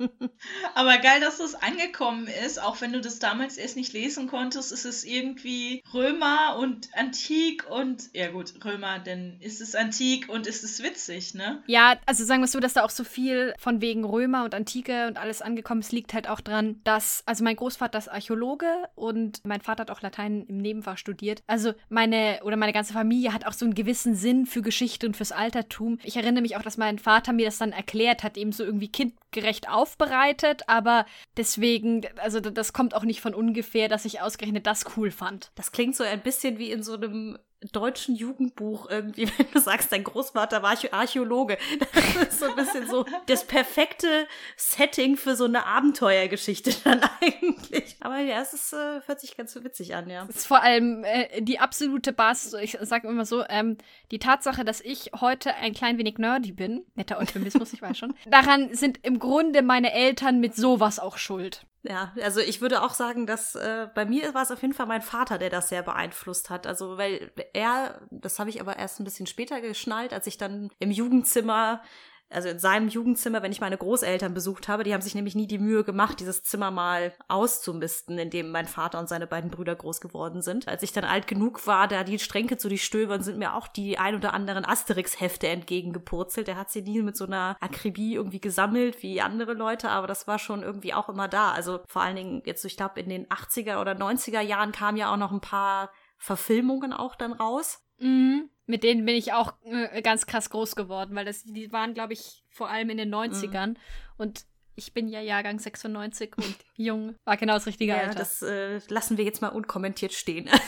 Aber 0.74 0.98
geil, 0.98 1.20
dass 1.20 1.38
das 1.38 1.54
angekommen 1.54 2.26
ist, 2.44 2.62
auch 2.62 2.80
wenn 2.80 2.92
du 2.92 3.00
das 3.00 3.18
damals 3.18 3.56
erst 3.56 3.76
nicht 3.76 3.92
lesen 3.92 4.26
konntest, 4.26 4.72
ist 4.72 4.84
es 4.84 5.04
irgendwie 5.04 5.82
Römer 5.92 6.56
und 6.58 6.88
Antik 6.94 7.68
und, 7.70 8.10
ja 8.14 8.30
gut, 8.30 8.54
Römer, 8.64 8.98
denn 8.98 9.38
ist 9.40 9.60
es 9.60 9.74
Antik 9.74 10.28
und 10.28 10.46
ist 10.46 10.64
es 10.64 10.82
witzig, 10.82 11.34
ne? 11.34 11.62
Ja, 11.66 11.98
also 12.06 12.24
sagen 12.24 12.40
wir 12.40 12.46
es 12.46 12.52
so, 12.52 12.60
dass 12.60 12.74
da 12.74 12.84
auch 12.84 12.90
so 12.90 13.04
viel 13.04 13.54
von 13.58 13.80
wegen 13.80 14.04
Römer 14.04 14.44
und 14.44 14.54
Antike 14.54 15.06
und 15.06 15.18
alles 15.18 15.42
angekommen 15.42 15.80
ist, 15.80 15.92
liegt 15.92 16.14
halt 16.14 16.28
auch 16.28 16.40
dran, 16.40 16.80
dass, 16.84 17.22
also 17.26 17.44
mein 17.44 17.56
Großvater 17.56 17.98
ist 17.98 18.08
Archäologe 18.08 18.66
und 18.94 19.44
mein 19.44 19.60
Vater 19.60 19.82
hat 19.82 19.90
auch 19.90 20.02
Latein 20.02 20.46
im 20.48 20.58
Nebenfach 20.58 20.98
studiert. 20.98 21.42
Also 21.46 21.74
meine, 21.88 22.40
oder 22.44 22.56
meine 22.56 22.72
ganze 22.72 22.92
Familie 22.92 23.32
hat 23.32 23.46
auch 23.46 23.52
so 23.52 23.64
einen 23.64 23.74
gewissen 23.74 24.14
Sinn 24.14 24.46
für 24.46 24.62
Geschichte 24.62 25.06
und 25.06 25.16
fürs 25.16 25.32
Altertum. 25.32 25.98
Ich 26.04 26.16
erinnere 26.16 26.42
mich 26.42 26.56
auch, 26.56 26.62
dass 26.62 26.76
mein 26.76 26.98
Vater 26.98 27.32
mir 27.32 27.46
das 27.46 27.58
dann 27.58 27.72
erklärt 27.72 28.22
hat, 28.22 28.36
eben 28.36 28.52
so 28.52 28.64
irgendwie 28.64 28.88
kindgerecht 29.30 29.68
aufbereitet, 29.68 30.62
aber 30.66 31.06
deswegen, 31.36 32.02
also 32.16 32.40
das 32.40 32.72
kommt 32.72 32.94
auch 32.94 33.04
nicht 33.04 33.20
von 33.20 33.34
ungefähr, 33.34 33.88
dass 33.88 34.04
ich 34.04 34.20
ausgerechnet 34.20 34.66
das 34.66 34.84
cool 34.96 35.10
fand. 35.10 35.52
Das 35.54 35.72
klingt 35.72 35.96
so 35.96 36.04
ein 36.04 36.20
bisschen 36.20 36.58
wie 36.58 36.70
in 36.70 36.82
so 36.82 36.94
einem 36.94 37.38
deutschen 37.72 38.14
Jugendbuch 38.16 38.88
irgendwie, 38.88 39.28
wenn 39.38 39.46
du 39.52 39.60
sagst, 39.60 39.92
dein 39.92 40.04
Großvater 40.04 40.62
war 40.62 40.76
Archäologe. 40.92 41.58
Das 41.78 42.28
ist 42.28 42.40
so 42.40 42.46
ein 42.46 42.56
bisschen 42.56 42.88
so 42.88 43.04
das 43.26 43.44
perfekte 43.44 44.26
Setting 44.56 45.16
für 45.16 45.36
so 45.36 45.44
eine 45.44 45.66
Abenteuergeschichte 45.66 46.72
dann 46.84 47.00
eigentlich. 47.20 47.96
Aber 48.00 48.18
ja, 48.18 48.40
es 48.40 48.54
ist, 48.54 48.72
äh, 48.72 49.00
hört 49.06 49.20
sich 49.20 49.36
ganz 49.36 49.52
so 49.52 49.62
witzig 49.64 49.94
an, 49.94 50.08
ja. 50.08 50.26
Es 50.28 50.36
ist 50.36 50.46
vor 50.46 50.62
allem 50.62 51.04
äh, 51.04 51.42
die 51.42 51.58
absolute 51.58 52.12
Basis, 52.12 52.54
ich 52.54 52.78
sage 52.80 53.08
immer 53.08 53.24
so, 53.24 53.44
ähm, 53.48 53.76
die 54.10 54.18
Tatsache, 54.18 54.64
dass 54.64 54.80
ich 54.80 55.10
heute 55.20 55.54
ein 55.56 55.74
klein 55.74 55.98
wenig 55.98 56.18
nerdy 56.18 56.52
bin, 56.52 56.84
netter 56.94 57.18
Euphemismus, 57.18 57.72
ich 57.72 57.82
weiß 57.82 57.98
schon, 57.98 58.14
daran 58.30 58.74
sind 58.74 59.00
im 59.02 59.18
Grunde 59.18 59.62
meine 59.62 59.92
Eltern 59.92 60.40
mit 60.40 60.56
sowas 60.56 60.98
auch 60.98 61.18
schuld. 61.18 61.66
Ja, 61.82 62.12
also 62.22 62.40
ich 62.40 62.60
würde 62.60 62.82
auch 62.82 62.92
sagen, 62.92 63.26
dass 63.26 63.54
äh, 63.54 63.88
bei 63.94 64.04
mir 64.04 64.34
war 64.34 64.42
es 64.42 64.50
auf 64.50 64.60
jeden 64.60 64.74
Fall 64.74 64.86
mein 64.86 65.00
Vater, 65.00 65.38
der 65.38 65.48
das 65.48 65.70
sehr 65.70 65.82
beeinflusst 65.82 66.50
hat. 66.50 66.66
Also 66.66 66.98
weil 66.98 67.32
er, 67.54 68.02
das 68.10 68.38
habe 68.38 68.50
ich 68.50 68.60
aber 68.60 68.76
erst 68.76 69.00
ein 69.00 69.04
bisschen 69.04 69.26
später 69.26 69.62
geschnallt, 69.62 70.12
als 70.12 70.26
ich 70.26 70.36
dann 70.36 70.70
im 70.78 70.90
Jugendzimmer 70.90 71.82
also 72.30 72.48
in 72.48 72.58
seinem 72.58 72.88
Jugendzimmer, 72.88 73.42
wenn 73.42 73.52
ich 73.52 73.60
meine 73.60 73.76
Großeltern 73.76 74.32
besucht 74.34 74.68
habe, 74.68 74.84
die 74.84 74.94
haben 74.94 75.00
sich 75.00 75.14
nämlich 75.14 75.34
nie 75.34 75.46
die 75.46 75.58
Mühe 75.58 75.82
gemacht, 75.82 76.20
dieses 76.20 76.44
Zimmer 76.44 76.70
mal 76.70 77.12
auszumisten, 77.28 78.18
in 78.18 78.30
dem 78.30 78.50
mein 78.50 78.66
Vater 78.66 79.00
und 79.00 79.08
seine 79.08 79.26
beiden 79.26 79.50
Brüder 79.50 79.74
groß 79.74 80.00
geworden 80.00 80.40
sind. 80.40 80.68
Als 80.68 80.82
ich 80.82 80.92
dann 80.92 81.04
alt 81.04 81.26
genug 81.26 81.66
war, 81.66 81.88
da 81.88 82.04
die 82.04 82.18
Stränke 82.18 82.56
zu 82.56 82.68
durchstöbern, 82.68 83.22
sind 83.22 83.38
mir 83.38 83.54
auch 83.54 83.66
die 83.66 83.98
ein 83.98 84.14
oder 84.14 84.32
anderen 84.32 84.64
Asterix-Hefte 84.64 85.48
entgegengepurzelt. 85.48 86.46
Der 86.46 86.56
hat 86.56 86.70
sie 86.70 86.82
nie 86.82 87.02
mit 87.02 87.16
so 87.16 87.26
einer 87.26 87.56
Akribie 87.60 88.14
irgendwie 88.14 88.40
gesammelt 88.40 89.02
wie 89.02 89.20
andere 89.20 89.54
Leute, 89.54 89.90
aber 89.90 90.06
das 90.06 90.28
war 90.28 90.38
schon 90.38 90.62
irgendwie 90.62 90.94
auch 90.94 91.08
immer 91.08 91.26
da. 91.26 91.50
Also 91.50 91.80
vor 91.88 92.02
allen 92.02 92.16
Dingen 92.16 92.42
jetzt, 92.44 92.64
ich 92.64 92.76
glaube, 92.76 93.00
in 93.00 93.08
den 93.08 93.26
80er 93.26 93.80
oder 93.80 93.92
90er 93.92 94.40
Jahren 94.40 94.72
kamen 94.72 94.96
ja 94.96 95.12
auch 95.12 95.16
noch 95.16 95.32
ein 95.32 95.40
paar 95.40 95.90
Verfilmungen 96.16 96.92
auch 96.92 97.16
dann 97.16 97.32
raus. 97.32 97.82
Mhm. 97.98 98.50
Mit 98.70 98.84
denen 98.84 99.04
bin 99.04 99.16
ich 99.16 99.32
auch 99.32 99.54
äh, 99.64 100.00
ganz 100.00 100.26
krass 100.26 100.48
groß 100.48 100.76
geworden, 100.76 101.16
weil 101.16 101.24
das, 101.24 101.42
die 101.42 101.72
waren, 101.72 101.92
glaube 101.92 102.12
ich, 102.12 102.44
vor 102.48 102.70
allem 102.70 102.88
in 102.90 102.98
den 102.98 103.12
90ern. 103.12 103.70
Mhm. 103.70 103.76
Und 104.16 104.44
ich 104.76 104.94
bin 104.94 105.08
ja 105.08 105.20
Jahrgang 105.20 105.58
96 105.58 106.36
und 106.36 106.56
jung 106.76 107.16
war 107.24 107.36
genau 107.36 107.54
das 107.54 107.66
richtige 107.66 107.92
ja, 107.92 107.98
Alter. 107.98 108.14
Das 108.14 108.42
äh, 108.42 108.78
lassen 108.88 109.18
wir 109.18 109.24
jetzt 109.24 109.42
mal 109.42 109.48
unkommentiert 109.48 110.12
stehen. 110.12 110.48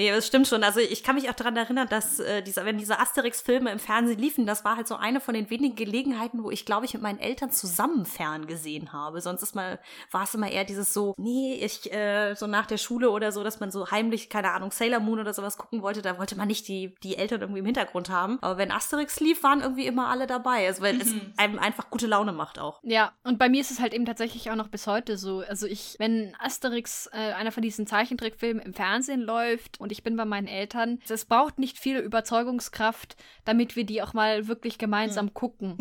Nee, 0.00 0.10
das 0.12 0.26
stimmt 0.26 0.48
schon. 0.48 0.64
Also 0.64 0.80
ich 0.80 1.02
kann 1.02 1.14
mich 1.14 1.28
auch 1.28 1.34
daran 1.34 1.58
erinnern, 1.58 1.86
dass 1.86 2.20
äh, 2.20 2.42
dieser, 2.42 2.64
wenn 2.64 2.78
diese 2.78 2.98
Asterix-Filme 2.98 3.70
im 3.70 3.78
Fernsehen 3.78 4.18
liefen, 4.18 4.46
das 4.46 4.64
war 4.64 4.76
halt 4.76 4.88
so 4.88 4.94
eine 4.94 5.20
von 5.20 5.34
den 5.34 5.50
wenigen 5.50 5.76
Gelegenheiten, 5.76 6.42
wo 6.42 6.50
ich, 6.50 6.64
glaube 6.64 6.86
ich, 6.86 6.94
mit 6.94 7.02
meinen 7.02 7.18
Eltern 7.18 7.50
zusammen 7.50 8.06
fern 8.06 8.46
gesehen 8.46 8.94
habe. 8.94 9.20
Sonst 9.20 9.42
ist 9.42 9.54
mal, 9.54 9.78
war 10.10 10.22
es 10.22 10.34
immer 10.34 10.50
eher 10.50 10.64
dieses 10.64 10.94
so, 10.94 11.14
nee, 11.18 11.52
ich, 11.62 11.92
äh, 11.92 12.32
so 12.34 12.46
nach 12.46 12.64
der 12.64 12.78
Schule 12.78 13.10
oder 13.10 13.30
so, 13.30 13.44
dass 13.44 13.60
man 13.60 13.70
so 13.70 13.90
heimlich, 13.90 14.30
keine 14.30 14.52
Ahnung, 14.52 14.70
Sailor 14.70 15.00
Moon 15.00 15.20
oder 15.20 15.34
sowas 15.34 15.58
gucken 15.58 15.82
wollte, 15.82 16.00
da 16.00 16.18
wollte 16.18 16.34
man 16.34 16.48
nicht 16.48 16.66
die, 16.68 16.94
die 17.02 17.18
Eltern 17.18 17.42
irgendwie 17.42 17.60
im 17.60 17.66
Hintergrund 17.66 18.08
haben. 18.08 18.38
Aber 18.40 18.56
wenn 18.56 18.70
Asterix 18.70 19.20
lief, 19.20 19.42
waren 19.42 19.60
irgendwie 19.60 19.84
immer 19.86 20.08
alle 20.08 20.26
dabei. 20.26 20.66
Also 20.66 20.80
weil 20.80 20.94
mhm. 20.94 21.00
es 21.02 21.14
einem 21.36 21.58
einfach 21.58 21.90
gute 21.90 22.06
Laune 22.06 22.32
macht 22.32 22.58
auch. 22.58 22.80
Ja, 22.84 23.12
und 23.24 23.38
bei 23.38 23.50
mir 23.50 23.60
ist 23.60 23.70
es 23.70 23.80
halt 23.80 23.92
eben 23.92 24.06
tatsächlich 24.06 24.50
auch 24.50 24.56
noch 24.56 24.68
bis 24.68 24.86
heute 24.86 25.18
so. 25.18 25.40
Also 25.46 25.66
ich, 25.66 25.96
wenn 25.98 26.34
Asterix, 26.38 27.10
äh, 27.12 27.34
einer 27.34 27.52
von 27.52 27.62
diesen 27.62 27.86
Zeichentrickfilmen 27.86 28.62
im 28.62 28.72
Fernsehen 28.72 29.20
läuft 29.20 29.78
und 29.78 29.89
und 29.90 29.92
ich 29.92 30.04
bin 30.04 30.16
bei 30.16 30.24
meinen 30.24 30.46
Eltern. 30.46 31.00
Es 31.08 31.24
braucht 31.24 31.58
nicht 31.58 31.76
viel 31.76 31.98
Überzeugungskraft, 31.98 33.16
damit 33.44 33.74
wir 33.74 33.84
die 33.84 34.02
auch 34.02 34.12
mal 34.14 34.46
wirklich 34.46 34.78
gemeinsam 34.78 35.26
mhm. 35.26 35.34
gucken. 35.34 35.78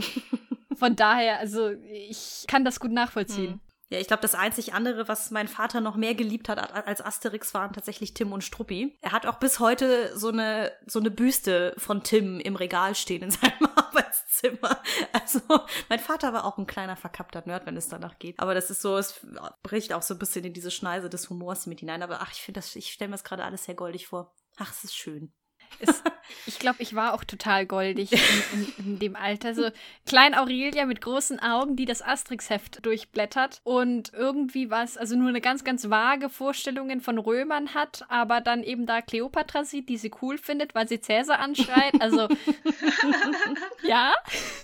Von 0.76 0.96
daher, 0.96 1.38
also 1.38 1.70
ich 1.92 2.46
kann 2.48 2.66
das 2.66 2.80
gut 2.80 2.92
nachvollziehen. 2.92 3.52
Hm. 3.52 3.60
Ja, 3.90 4.00
ich 4.00 4.08
glaube, 4.08 4.22
das 4.22 4.36
einzig 4.36 4.74
andere, 4.74 5.08
was 5.08 5.32
mein 5.32 5.48
Vater 5.48 5.82
noch 5.82 5.96
mehr 5.96 6.14
geliebt 6.14 6.48
hat 6.48 6.60
als 6.74 7.04
Asterix, 7.04 7.56
waren 7.56 7.74
tatsächlich 7.74 8.14
Tim 8.14 8.32
und 8.32 8.44
Struppi. 8.44 8.98
Er 9.02 9.12
hat 9.12 9.26
auch 9.26 9.40
bis 9.40 9.60
heute 9.60 10.16
so 10.16 10.30
eine, 10.30 10.72
so 10.86 11.00
eine 11.00 11.10
Büste 11.10 11.74
von 11.78 12.04
Tim 12.04 12.40
im 12.40 12.56
Regal 12.56 12.94
stehen 12.94 13.24
in 13.24 13.32
seinem 13.32 13.68
Arbeitszimmer. 13.76 14.82
Also, 15.14 15.42
mein 15.90 16.00
Vater 16.00 16.34
war 16.34 16.46
auch 16.46 16.60
ein 16.60 16.68
kleiner 16.68 16.96
verkappter 16.96 17.42
Nerd, 17.48 17.66
wenn 17.66 17.78
es 17.78 17.90
danach 17.90 18.20
geht. 18.20 18.40
Aber 18.40 18.54
das 18.54 18.70
ist 18.70 18.84
so, 18.84 18.96
es 18.96 19.26
bricht 19.64 19.92
auch 19.94 20.04
so 20.04 20.14
ein 20.14 20.20
bisschen 20.20 20.46
in 20.46 20.54
diese 20.54 20.72
Schneise 20.72 21.10
des 21.10 21.30
Humors 21.32 21.66
mit 21.66 21.80
hinein. 21.80 22.04
Aber 22.04 22.22
ach, 22.22 22.32
ich 22.32 22.42
finde 22.42 22.60
das, 22.60 22.76
ich 22.76 22.94
stelle 22.94 23.10
mir 23.10 23.16
das 23.16 23.24
gerade 23.24 23.44
alles 23.44 23.66
sehr 23.66 23.76
goldig 23.76 24.06
vor. 24.06 24.36
Ach, 24.58 24.72
es 24.72 24.84
ist 24.84 24.96
schön. 24.96 25.34
Es, 25.80 26.04
ich 26.46 26.60
glaube, 26.60 26.78
ich 26.80 26.96
war 26.96 27.14
auch 27.14 27.24
total 27.24 27.66
goldig 27.66 28.12
in, 28.12 28.20
in, 28.54 28.74
in, 28.78 29.00
dem 29.00 29.16
Alter. 29.16 29.54
So 29.54 29.70
Klein 30.06 30.36
Aurelia 30.36 30.86
mit 30.86 31.02
großen 31.02 31.40
Augen, 31.40 31.76
die 31.76 31.86
das 31.86 32.02
Asterix-Heft 32.02 32.86
durchblättert 32.86 33.62
und 33.64 34.14
irgendwie 34.14 34.70
was, 34.70 34.98
also 34.98 35.16
nur 35.16 35.30
eine 35.30 35.42
ganz, 35.42 35.64
ganz 35.64 35.90
vage 35.90 36.30
Vorstellungen 36.30 37.02
von 37.02 37.18
Römern 37.18 37.74
hat, 37.74 38.06
aber 38.10 38.42
dann 38.42 38.64
eben 38.64 38.86
da 38.86 39.02
Kleopatra 39.02 39.64
sieht, 39.64 39.90
die 39.90 39.98
sie 39.98 40.12
cool 40.22 40.38
findet, 40.38 40.76
weil 40.76 40.88
sie 40.88 41.00
Cäsar 41.00 41.40
anschreit. 41.40 42.02
Also, 42.02 42.28
ja. 43.84 44.14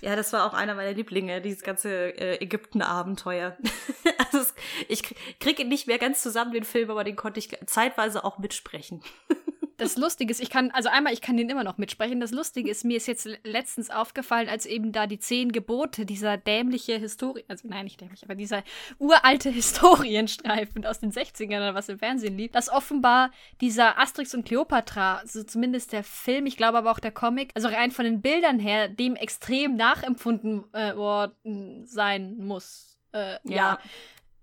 Ja, 0.00 0.16
das 0.16 0.32
war 0.32 0.46
auch 0.46 0.54
einer 0.54 0.74
meiner 0.74 0.92
Lieblinge, 0.92 1.40
dieses 1.40 1.62
ganze 1.62 1.90
äh, 2.18 2.42
Ägypten-Abenteuer. 2.42 3.56
also, 4.32 4.46
ich 4.88 5.02
kriege 5.40 5.64
nicht 5.64 5.86
mehr 5.86 5.98
ganz 5.98 6.22
zusammen, 6.22 6.52
den 6.52 6.64
Film, 6.64 6.90
aber 6.90 7.04
den 7.04 7.16
konnte 7.16 7.38
ich 7.38 7.56
zeitweise 7.66 8.24
auch 8.24 8.38
mitsprechen 8.38 9.02
das 9.76 9.96
Lustige 9.96 10.30
ist, 10.30 10.40
ich 10.40 10.50
kann, 10.50 10.70
also 10.70 10.88
einmal, 10.88 11.12
ich 11.12 11.20
kann 11.20 11.36
den 11.36 11.50
immer 11.50 11.64
noch 11.64 11.78
mitsprechen. 11.78 12.20
Das 12.20 12.30
Lustige 12.30 12.70
ist, 12.70 12.84
mir 12.84 12.96
ist 12.96 13.06
jetzt 13.06 13.28
letztens 13.44 13.90
aufgefallen, 13.90 14.48
als 14.48 14.66
eben 14.66 14.92
da 14.92 15.06
die 15.06 15.18
zehn 15.18 15.52
Gebote, 15.52 16.06
dieser 16.06 16.36
dämliche 16.36 16.96
Historie, 16.98 17.44
also 17.48 17.68
nein, 17.68 17.84
nicht 17.84 18.00
dämlich, 18.00 18.24
aber 18.24 18.34
dieser 18.34 18.62
uralte 18.98 19.50
Historienstreifen 19.56 20.86
aus 20.86 21.00
den 21.00 21.12
60ern 21.12 21.58
oder 21.58 21.74
was 21.74 21.88
im 21.88 21.98
Fernsehen 21.98 22.36
lief, 22.36 22.52
dass 22.52 22.68
offenbar 22.68 23.30
dieser 23.60 23.98
Asterix 23.98 24.34
und 24.34 24.46
Cleopatra, 24.46 25.18
also 25.18 25.42
zumindest 25.42 25.92
der 25.92 26.04
Film, 26.04 26.46
ich 26.46 26.56
glaube 26.56 26.78
aber 26.78 26.90
auch 26.90 27.00
der 27.00 27.12
Comic, 27.12 27.50
also 27.54 27.68
rein 27.68 27.90
von 27.90 28.04
den 28.04 28.22
Bildern 28.22 28.58
her, 28.58 28.88
dem 28.88 29.16
extrem 29.16 29.76
nachempfunden 29.76 30.64
äh, 30.72 30.96
worden 30.96 31.86
sein 31.86 32.38
muss. 32.38 32.98
Äh, 33.12 33.38
ja. 33.44 33.56
ja. 33.56 33.78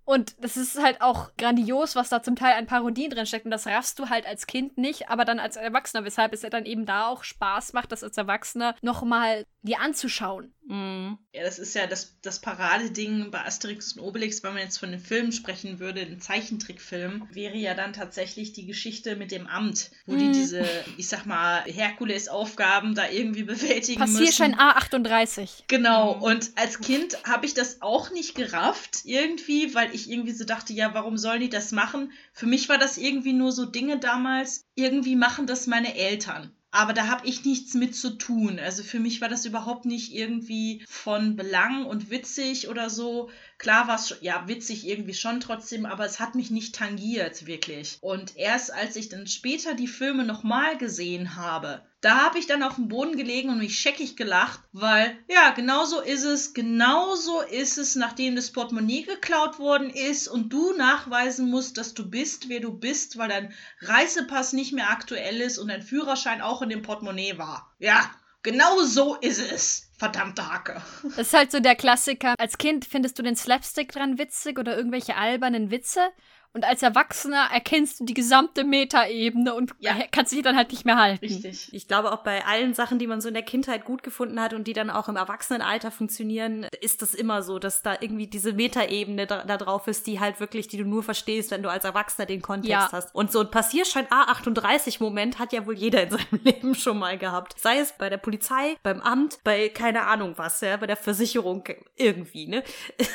Und 0.05 0.35
das 0.43 0.57
ist 0.57 0.81
halt 0.81 1.01
auch 1.01 1.31
grandios, 1.37 1.95
was 1.95 2.09
da 2.09 2.21
zum 2.21 2.35
Teil 2.35 2.57
an 2.57 2.65
Parodien 2.65 3.09
drin 3.09 3.25
steckt. 3.25 3.45
Und 3.45 3.51
das 3.51 3.67
raffst 3.67 3.97
du 3.99 4.09
halt 4.09 4.25
als 4.25 4.47
Kind 4.47 4.77
nicht, 4.77 5.09
aber 5.09 5.23
dann 5.23 5.39
als 5.39 5.55
Erwachsener, 5.55 6.03
weshalb 6.03 6.33
es 6.33 6.41
ja 6.41 6.49
dann 6.49 6.65
eben 6.65 6.85
da 6.85 7.07
auch 7.07 7.23
Spaß 7.23 7.73
macht, 7.73 7.91
das 7.91 8.03
als 8.03 8.17
Erwachsener 8.17 8.75
nochmal 8.81 9.45
dir 9.61 9.79
anzuschauen. 9.79 10.53
Mhm. 10.67 11.17
Ja, 11.33 11.43
das 11.43 11.59
ist 11.59 11.73
ja 11.73 11.87
das, 11.87 12.15
das 12.21 12.39
Paradeding 12.39 13.31
bei 13.31 13.43
Asterix 13.45 13.93
und 13.93 14.01
Obelix, 14.01 14.43
wenn 14.43 14.53
man 14.53 14.61
jetzt 14.61 14.77
von 14.77 14.91
den 14.91 14.99
Filmen 14.99 15.31
sprechen 15.31 15.79
würde, 15.79 16.05
den 16.05 16.21
Zeichentrickfilm, 16.21 17.27
wäre 17.31 17.57
ja 17.57 17.73
dann 17.73 17.93
tatsächlich 17.93 18.53
die 18.53 18.65
Geschichte 18.65 19.15
mit 19.15 19.31
dem 19.31 19.47
Amt, 19.47 19.91
wo 20.05 20.13
mhm. 20.13 20.19
die 20.19 20.31
diese, 20.31 20.65
ich 20.97 21.07
sag 21.07 21.25
mal, 21.25 21.63
Herkules-Aufgaben 21.63 22.95
da 22.95 23.09
irgendwie 23.09 23.43
bewältigen 23.43 23.99
Passierschein 23.99 24.51
müssen. 24.51 24.61
A38. 24.61 25.63
Genau, 25.67 26.15
mhm. 26.15 26.21
und 26.21 26.51
als 26.55 26.79
Kind 26.79 27.17
habe 27.25 27.45
ich 27.45 27.53
das 27.53 27.81
auch 27.81 28.11
nicht 28.11 28.35
gerafft, 28.35 29.01
irgendwie, 29.03 29.75
weil 29.75 29.93
ich 29.93 30.09
irgendwie 30.09 30.33
so 30.33 30.45
dachte, 30.45 30.73
ja, 30.73 30.93
warum 30.93 31.17
sollen 31.17 31.41
die 31.41 31.49
das 31.49 31.71
machen? 31.71 32.11
Für 32.31 32.45
mich 32.45 32.69
war 32.69 32.77
das 32.77 32.97
irgendwie 32.97 33.33
nur 33.33 33.51
so 33.51 33.65
Dinge 33.65 33.99
damals, 33.99 34.65
irgendwie 34.75 35.15
machen 35.15 35.45
das 35.45 35.67
meine 35.67 35.95
Eltern. 35.95 36.51
Aber 36.73 36.93
da 36.93 37.07
habe 37.07 37.27
ich 37.27 37.45
nichts 37.45 37.75
mit 37.75 37.95
zu 37.95 38.17
tun. 38.17 38.57
Also 38.57 38.81
für 38.81 38.99
mich 38.99 39.21
war 39.21 39.29
das 39.29 39.45
überhaupt 39.45 39.85
nicht 39.85 40.11
irgendwie 40.11 40.83
von 40.89 41.35
Belang 41.35 41.85
und 41.85 42.09
witzig 42.09 42.67
oder 42.67 42.89
so. 42.89 43.29
Klar 43.63 43.87
war 43.87 43.95
es 43.95 44.13
ja 44.19 44.45
witzig 44.49 44.85
irgendwie 44.85 45.13
schon 45.13 45.39
trotzdem, 45.39 45.85
aber 45.85 46.03
es 46.03 46.19
hat 46.19 46.35
mich 46.35 46.51
nicht 46.51 46.75
tangiert 46.75 47.45
wirklich. 47.45 47.97
Und 48.01 48.35
erst 48.35 48.73
als 48.73 48.97
ich 48.97 49.07
dann 49.07 49.25
später 49.25 49.73
die 49.73 49.87
Filme 49.87 50.25
nochmal 50.25 50.77
gesehen 50.77 51.37
habe, 51.37 51.81
da 52.01 52.25
habe 52.25 52.39
ich 52.39 52.45
dann 52.45 52.61
auf 52.61 52.75
dem 52.75 52.89
Boden 52.89 53.15
gelegen 53.15 53.47
und 53.47 53.59
mich 53.59 53.79
scheckig 53.79 54.17
gelacht, 54.17 54.59
weil 54.73 55.17
ja, 55.29 55.51
genauso 55.51 56.01
ist 56.01 56.25
es, 56.25 56.53
genauso 56.53 57.39
ist 57.39 57.77
es, 57.77 57.95
nachdem 57.95 58.35
das 58.35 58.51
Portemonnaie 58.51 59.03
geklaut 59.03 59.59
worden 59.59 59.89
ist 59.89 60.27
und 60.27 60.51
du 60.51 60.73
nachweisen 60.73 61.49
musst, 61.49 61.77
dass 61.77 61.93
du 61.93 62.09
bist, 62.09 62.49
wer 62.49 62.59
du 62.59 62.73
bist, 62.73 63.17
weil 63.17 63.29
dein 63.29 63.53
Reisepass 63.79 64.51
nicht 64.51 64.73
mehr 64.73 64.89
aktuell 64.89 65.39
ist 65.39 65.57
und 65.57 65.69
dein 65.69 65.83
Führerschein 65.83 66.41
auch 66.41 66.61
in 66.61 66.67
dem 66.67 66.81
Portemonnaie 66.81 67.37
war. 67.37 67.73
Ja, 67.79 68.11
genau 68.43 68.81
so 68.83 69.15
ist 69.15 69.39
es. 69.39 69.89
Verdammte 69.97 70.51
Hacke. 70.51 70.81
Das 71.15 71.27
ist 71.27 71.33
halt 71.33 71.51
so 71.51 71.59
der 71.59 71.75
Klassiker. 71.75 72.35
Als 72.37 72.57
Kind 72.57 72.85
findest 72.85 73.17
du 73.17 73.23
den 73.23 73.35
Slapstick 73.35 73.91
dran 73.91 74.17
witzig 74.17 74.59
oder 74.59 74.75
irgendwelche 74.75 75.15
albernen 75.15 75.71
Witze. 75.71 76.09
Und 76.53 76.65
als 76.65 76.83
Erwachsener 76.83 77.47
erkennst 77.51 77.99
du 77.99 78.05
die 78.05 78.13
gesamte 78.13 78.63
Metaebene 78.63 79.55
und 79.55 79.71
ja. 79.79 79.95
kannst 80.11 80.31
dich 80.31 80.43
dann 80.43 80.55
halt 80.55 80.71
nicht 80.71 80.85
mehr 80.85 80.97
halten. 80.97 81.25
Richtig. 81.25 81.73
Ich 81.73 81.87
glaube 81.87 82.11
auch 82.11 82.23
bei 82.23 82.45
allen 82.45 82.75
Sachen, 82.75 82.99
die 82.99 83.07
man 83.07 83.21
so 83.21 83.27
in 83.27 83.33
der 83.33 83.41
Kindheit 83.41 83.85
gut 83.85 84.03
gefunden 84.03 84.39
hat 84.39 84.53
und 84.53 84.67
die 84.67 84.73
dann 84.73 84.91
auch 84.91 85.09
im 85.09 85.15
Erwachsenenalter 85.15 85.89
funktionieren, 85.89 86.67
ist 86.79 87.01
das 87.01 87.15
immer 87.15 87.41
so, 87.41 87.57
dass 87.57 87.81
da 87.81 87.95
irgendwie 87.99 88.27
diese 88.27 88.53
Metaebene 88.53 89.25
da, 89.25 89.43
da 89.43 89.57
drauf 89.57 89.87
ist, 89.87 90.05
die 90.05 90.19
halt 90.19 90.39
wirklich, 90.39 90.67
die 90.67 90.77
du 90.77 90.85
nur 90.85 91.01
verstehst, 91.01 91.49
wenn 91.49 91.63
du 91.63 91.69
als 91.69 91.85
Erwachsener 91.85 92.27
den 92.27 92.43
Kontext 92.43 92.69
ja. 92.69 92.89
hast. 92.91 93.15
Und 93.15 93.31
so 93.31 93.39
ein 93.39 93.49
Passierschein 93.49 94.05
A38-Moment 94.05 95.39
hat 95.39 95.53
ja 95.53 95.65
wohl 95.65 95.75
jeder 95.75 96.03
in 96.03 96.11
seinem 96.11 96.39
Leben 96.43 96.75
schon 96.75 96.99
mal 96.99 97.17
gehabt. 97.17 97.59
Sei 97.59 97.79
es 97.79 97.93
bei 97.93 98.11
der 98.11 98.17
Polizei, 98.17 98.75
beim 98.83 99.01
Amt, 99.01 99.39
bei 99.43 99.69
keine 99.69 100.05
Ahnung 100.05 100.33
was, 100.37 100.61
ja, 100.61 100.77
bei 100.77 100.85
der 100.85 100.97
Versicherung 100.97 101.63
irgendwie, 101.95 102.45
ne? 102.45 102.63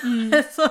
Mhm. 0.03 0.33
Also, 0.39 0.63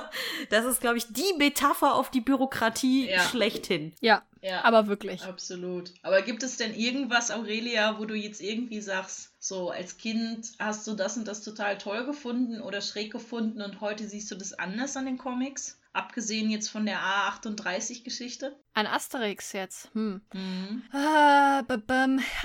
das 0.50 0.64
ist, 0.64 0.80
glaube 0.80 0.96
ich, 0.96 1.12
die 1.12 1.34
Metapher 1.36 1.94
auf 1.94 2.10
die 2.10 2.20
Bürokratie 2.20 2.57
Bürokratie 2.58 3.10
ja. 3.10 3.20
schlechthin. 3.22 3.92
Ja, 4.00 4.22
ja, 4.40 4.64
aber 4.64 4.86
wirklich. 4.86 5.22
Absolut. 5.24 5.92
Aber 6.02 6.22
gibt 6.22 6.42
es 6.42 6.56
denn 6.56 6.74
irgendwas, 6.74 7.30
Aurelia, 7.30 7.98
wo 7.98 8.04
du 8.04 8.14
jetzt 8.14 8.40
irgendwie 8.40 8.80
sagst, 8.80 9.32
so 9.38 9.70
als 9.70 9.96
Kind 9.96 10.52
hast 10.58 10.86
du 10.86 10.94
das 10.94 11.16
und 11.16 11.26
das 11.26 11.42
total 11.42 11.78
toll 11.78 12.04
gefunden 12.04 12.60
oder 12.60 12.80
schräg 12.80 13.12
gefunden 13.12 13.62
und 13.62 13.80
heute 13.80 14.08
siehst 14.08 14.30
du 14.30 14.34
das 14.34 14.52
anders 14.52 14.96
an 14.96 15.06
den 15.06 15.18
Comics? 15.18 15.78
Abgesehen 15.94 16.50
jetzt 16.50 16.68
von 16.68 16.86
der 16.86 17.00
A38-Geschichte? 17.00 18.54
An 18.74 18.86
Asterix 18.86 19.52
jetzt. 19.52 19.90
Hm. 19.94 20.20
Mhm. 20.32 20.82
Ah, 20.92 21.64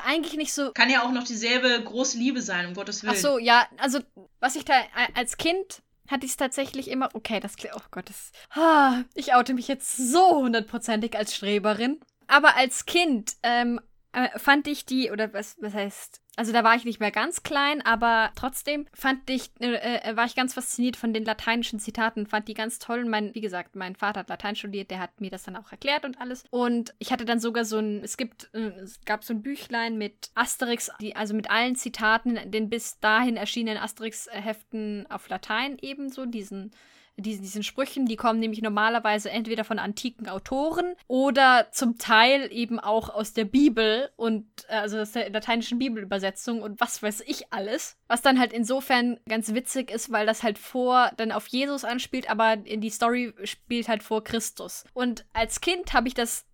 eigentlich 0.04 0.38
nicht 0.38 0.54
so. 0.54 0.72
Kann 0.72 0.90
ja 0.90 1.04
auch 1.04 1.12
noch 1.12 1.24
dieselbe 1.24 1.84
große 1.84 2.18
Liebe 2.18 2.42
sein, 2.42 2.68
um 2.68 2.74
Gottes 2.74 3.04
Willen. 3.04 3.14
Ach 3.16 3.20
so, 3.20 3.38
ja, 3.38 3.68
also 3.78 4.00
was 4.40 4.56
ich 4.56 4.66
da 4.66 4.74
als 5.14 5.38
Kind 5.38 5.84
hatte 6.10 6.26
ich 6.26 6.34
es 6.34 6.38
tatsächlich 6.38 6.90
immer. 6.90 7.10
Okay, 7.14 7.40
das 7.40 7.56
klingt. 7.56 7.76
Oh 7.76 7.82
Gott, 7.92 8.10
das. 8.10 8.32
Ah, 8.52 9.04
ich 9.14 9.34
oute 9.34 9.54
mich 9.54 9.68
jetzt 9.68 9.96
so 9.98 10.38
hundertprozentig 10.38 11.18
als 11.18 11.36
Streberin. 11.36 12.00
Aber 12.28 12.56
als 12.56 12.86
Kind 12.86 13.34
ähm, 13.44 13.80
äh, 14.14 14.38
fand 14.38 14.68
ich 14.68 14.86
die, 14.86 15.12
oder 15.12 15.34
was, 15.34 15.58
was 15.60 15.74
heißt, 15.74 16.22
also 16.36 16.52
da 16.52 16.64
war 16.64 16.76
ich 16.76 16.86
nicht 16.86 17.00
mehr 17.00 17.12
ganz 17.12 17.44
klein, 17.44 17.86
aber 17.86 18.32
trotzdem 18.36 18.88
fand 18.94 19.30
ich, 19.30 19.52
äh, 19.60 19.74
äh, 19.74 20.16
war 20.16 20.26
ich 20.26 20.36
ganz 20.36 20.54
fasziniert 20.54 20.96
von 20.96 21.14
den 21.14 21.26
lateinischen 21.26 21.80
Zitaten, 21.80 22.26
fand 22.26 22.48
die 22.48 22.56
ganz 22.56 22.80
toll. 22.80 23.06
Mein, 23.06 23.36
wie 23.36 23.42
gesagt, 23.42 23.76
mein 23.76 23.96
Vater 23.96 24.22
hat 24.22 24.30
Latein 24.30 24.56
studiert, 24.56 24.90
der 24.90 25.00
hat 25.00 25.22
mir 25.22 25.30
das 25.30 25.44
dann 25.44 25.56
auch 25.56 25.72
erklärt 25.72 26.06
und 26.06 26.20
alles. 26.20 26.44
Und 26.50 26.94
ich 26.98 27.12
hatte 27.12 27.26
dann 27.26 27.40
sogar 27.40 27.66
so 27.66 27.78
ein, 27.78 28.04
es 28.04 28.18
gibt, 28.18 28.50
äh, 28.54 28.72
es 28.82 29.00
gab 29.06 29.24
so 29.24 29.34
ein 29.34 29.44
Büchlein 29.44 29.98
mit 29.98 30.32
Asterix, 30.34 30.90
die, 31.02 31.16
also 31.16 31.36
mit 31.36 31.52
allen 31.52 31.76
Zitaten, 31.76 32.40
den 32.50 32.70
bis 32.70 33.00
dahin 33.00 33.38
erschienenen 33.38 33.82
Asterix-Heften 33.82 35.06
auf 35.10 35.30
Latein 35.30 35.78
ebenso, 35.82 36.26
diesen 36.26 36.72
diesen, 37.18 37.44
diesen 37.44 37.64
Sprüchen, 37.64 38.06
die 38.06 38.16
kommen 38.16 38.40
nämlich 38.40 38.62
normalerweise 38.62 39.30
entweder 39.30 39.64
von 39.64 39.80
antiken 39.80 40.28
Autoren 40.28 40.96
oder 41.08 41.68
zum 41.72 41.98
Teil 41.98 42.52
eben 42.52 42.80
auch 42.80 43.10
aus 43.10 43.34
der 43.34 43.46
Bibel 43.46 44.10
und 44.16 44.46
äh, 44.68 44.76
also 44.76 45.00
aus 45.00 45.12
der 45.12 45.30
lateinischen 45.30 45.80
Bibelübersetzung 45.80 46.62
und 46.62 46.80
was 46.80 47.04
weiß 47.04 47.22
ich 47.22 47.54
alles. 47.54 47.98
Was 48.08 48.22
dann 48.22 48.40
halt 48.40 48.54
insofern 48.54 49.20
ganz 49.28 49.54
witzig 49.54 49.92
ist, 49.92 50.12
weil 50.12 50.26
das 50.26 50.44
halt 50.44 50.58
vor 50.58 51.12
dann 51.18 51.32
auf 51.32 51.48
Jesus 51.48 51.84
anspielt, 51.84 52.30
aber 52.30 52.58
die 52.58 52.90
Story 52.90 53.34
spielt 53.44 53.88
halt 53.88 54.04
vor 54.04 54.24
Christus. 54.24 54.84
Und 54.94 55.26
als 55.34 55.62
Kind 55.62 55.94
habe 55.94 56.08
ich 56.08 56.14
das 56.14 56.46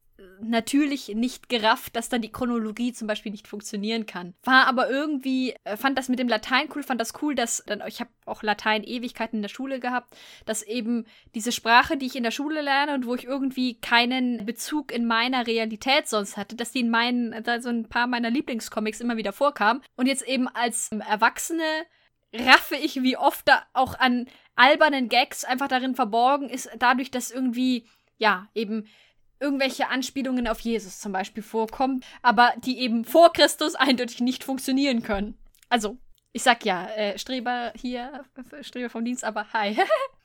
natürlich 0.42 1.10
nicht 1.10 1.50
gerafft, 1.50 1.96
dass 1.96 2.10
dann 2.10 2.22
die 2.22 2.32
Chronologie 2.32 2.94
zum 2.94 3.08
Beispiel 3.08 3.32
nicht 3.32 3.48
funktionieren 3.48 4.06
kann. 4.06 4.34
War 4.44 4.68
aber 4.68 4.90
irgendwie, 4.90 5.56
äh, 5.64 5.78
fand 5.78 5.98
das 5.98 6.10
mit 6.10 6.20
dem 6.20 6.28
Latein 6.28 6.70
cool, 6.76 6.84
fand 6.84 7.02
das 7.02 7.14
cool, 7.22 7.36
dass, 7.36 7.64
dann, 7.66 7.82
ich 7.88 8.00
habe 8.00 8.10
auch 8.26 8.44
Latein 8.44 8.84
Ewigkeiten 8.84 9.38
in 9.38 9.42
der 9.42 9.50
Schule 9.50 9.80
gehabt, 9.80 10.16
dass 10.46 10.64
eben 10.64 11.06
diese 11.36 11.52
Sprache, 11.52 11.98
die 11.98 12.06
ich 12.06 12.16
in 12.16 12.24
der 12.24 12.32
Schule 12.32 12.62
lerne 12.62 12.94
und 12.94 13.06
wo 13.06 13.16
ich 13.16 13.26
irgendwie 13.26 13.76
keinen 13.76 14.46
Bezug 14.46 14.92
in 14.92 15.06
meiner 15.06 15.48
Realität 15.48 16.08
sonst 16.08 16.38
hatte, 16.38 16.56
dass 16.56 16.72
die 16.72 16.82
in 16.82 16.90
meinen, 16.90 17.36
so 17.62 17.70
ein 17.70 17.90
paar 17.90 18.08
meiner 18.08 18.30
Lieblingscomics 18.30 19.02
immer 19.02 19.18
wieder 19.18 19.34
vorkam. 19.34 19.82
Und 19.96 20.08
jetzt 20.08 20.28
eben 20.28 20.48
als 20.48 20.90
Erwachsene 20.92 21.64
raffe 22.34 22.76
ich, 22.76 23.02
wie 23.02 23.18
oft 23.18 23.48
da 23.48 23.64
auch 23.74 23.98
an 23.98 24.28
albernen 24.56 25.10
Gags 25.10 25.44
einfach 25.44 25.68
darin 25.68 25.96
verborgen 25.96 26.50
ist, 26.50 26.70
dadurch, 26.78 27.12
dass 27.12 27.32
irgendwie, 27.32 27.86
ja, 28.18 28.48
eben 28.54 28.88
irgendwelche 29.39 29.89
Anspielungen 29.89 30.48
auf 30.48 30.60
Jesus 30.60 31.00
zum 31.00 31.12
Beispiel 31.12 31.43
vorkommen, 31.43 32.03
aber 32.22 32.53
die 32.63 32.79
eben 32.79 33.05
vor 33.05 33.34
Christus 33.34 33.75
eindeutig 33.75 34.19
nicht 34.22 34.43
funktionieren 34.43 35.01
können. 35.01 35.38
Also 35.69 35.98
Ich 36.31 36.43
sag 36.43 36.63
ja, 36.63 36.88
äh, 36.89 37.17
Streber 37.17 37.74
hier, 37.75 38.24
Streber 38.62 38.89
vom 38.89 39.03
Dienst, 39.03 39.24
aber 39.24 39.51
hi. 39.53 39.77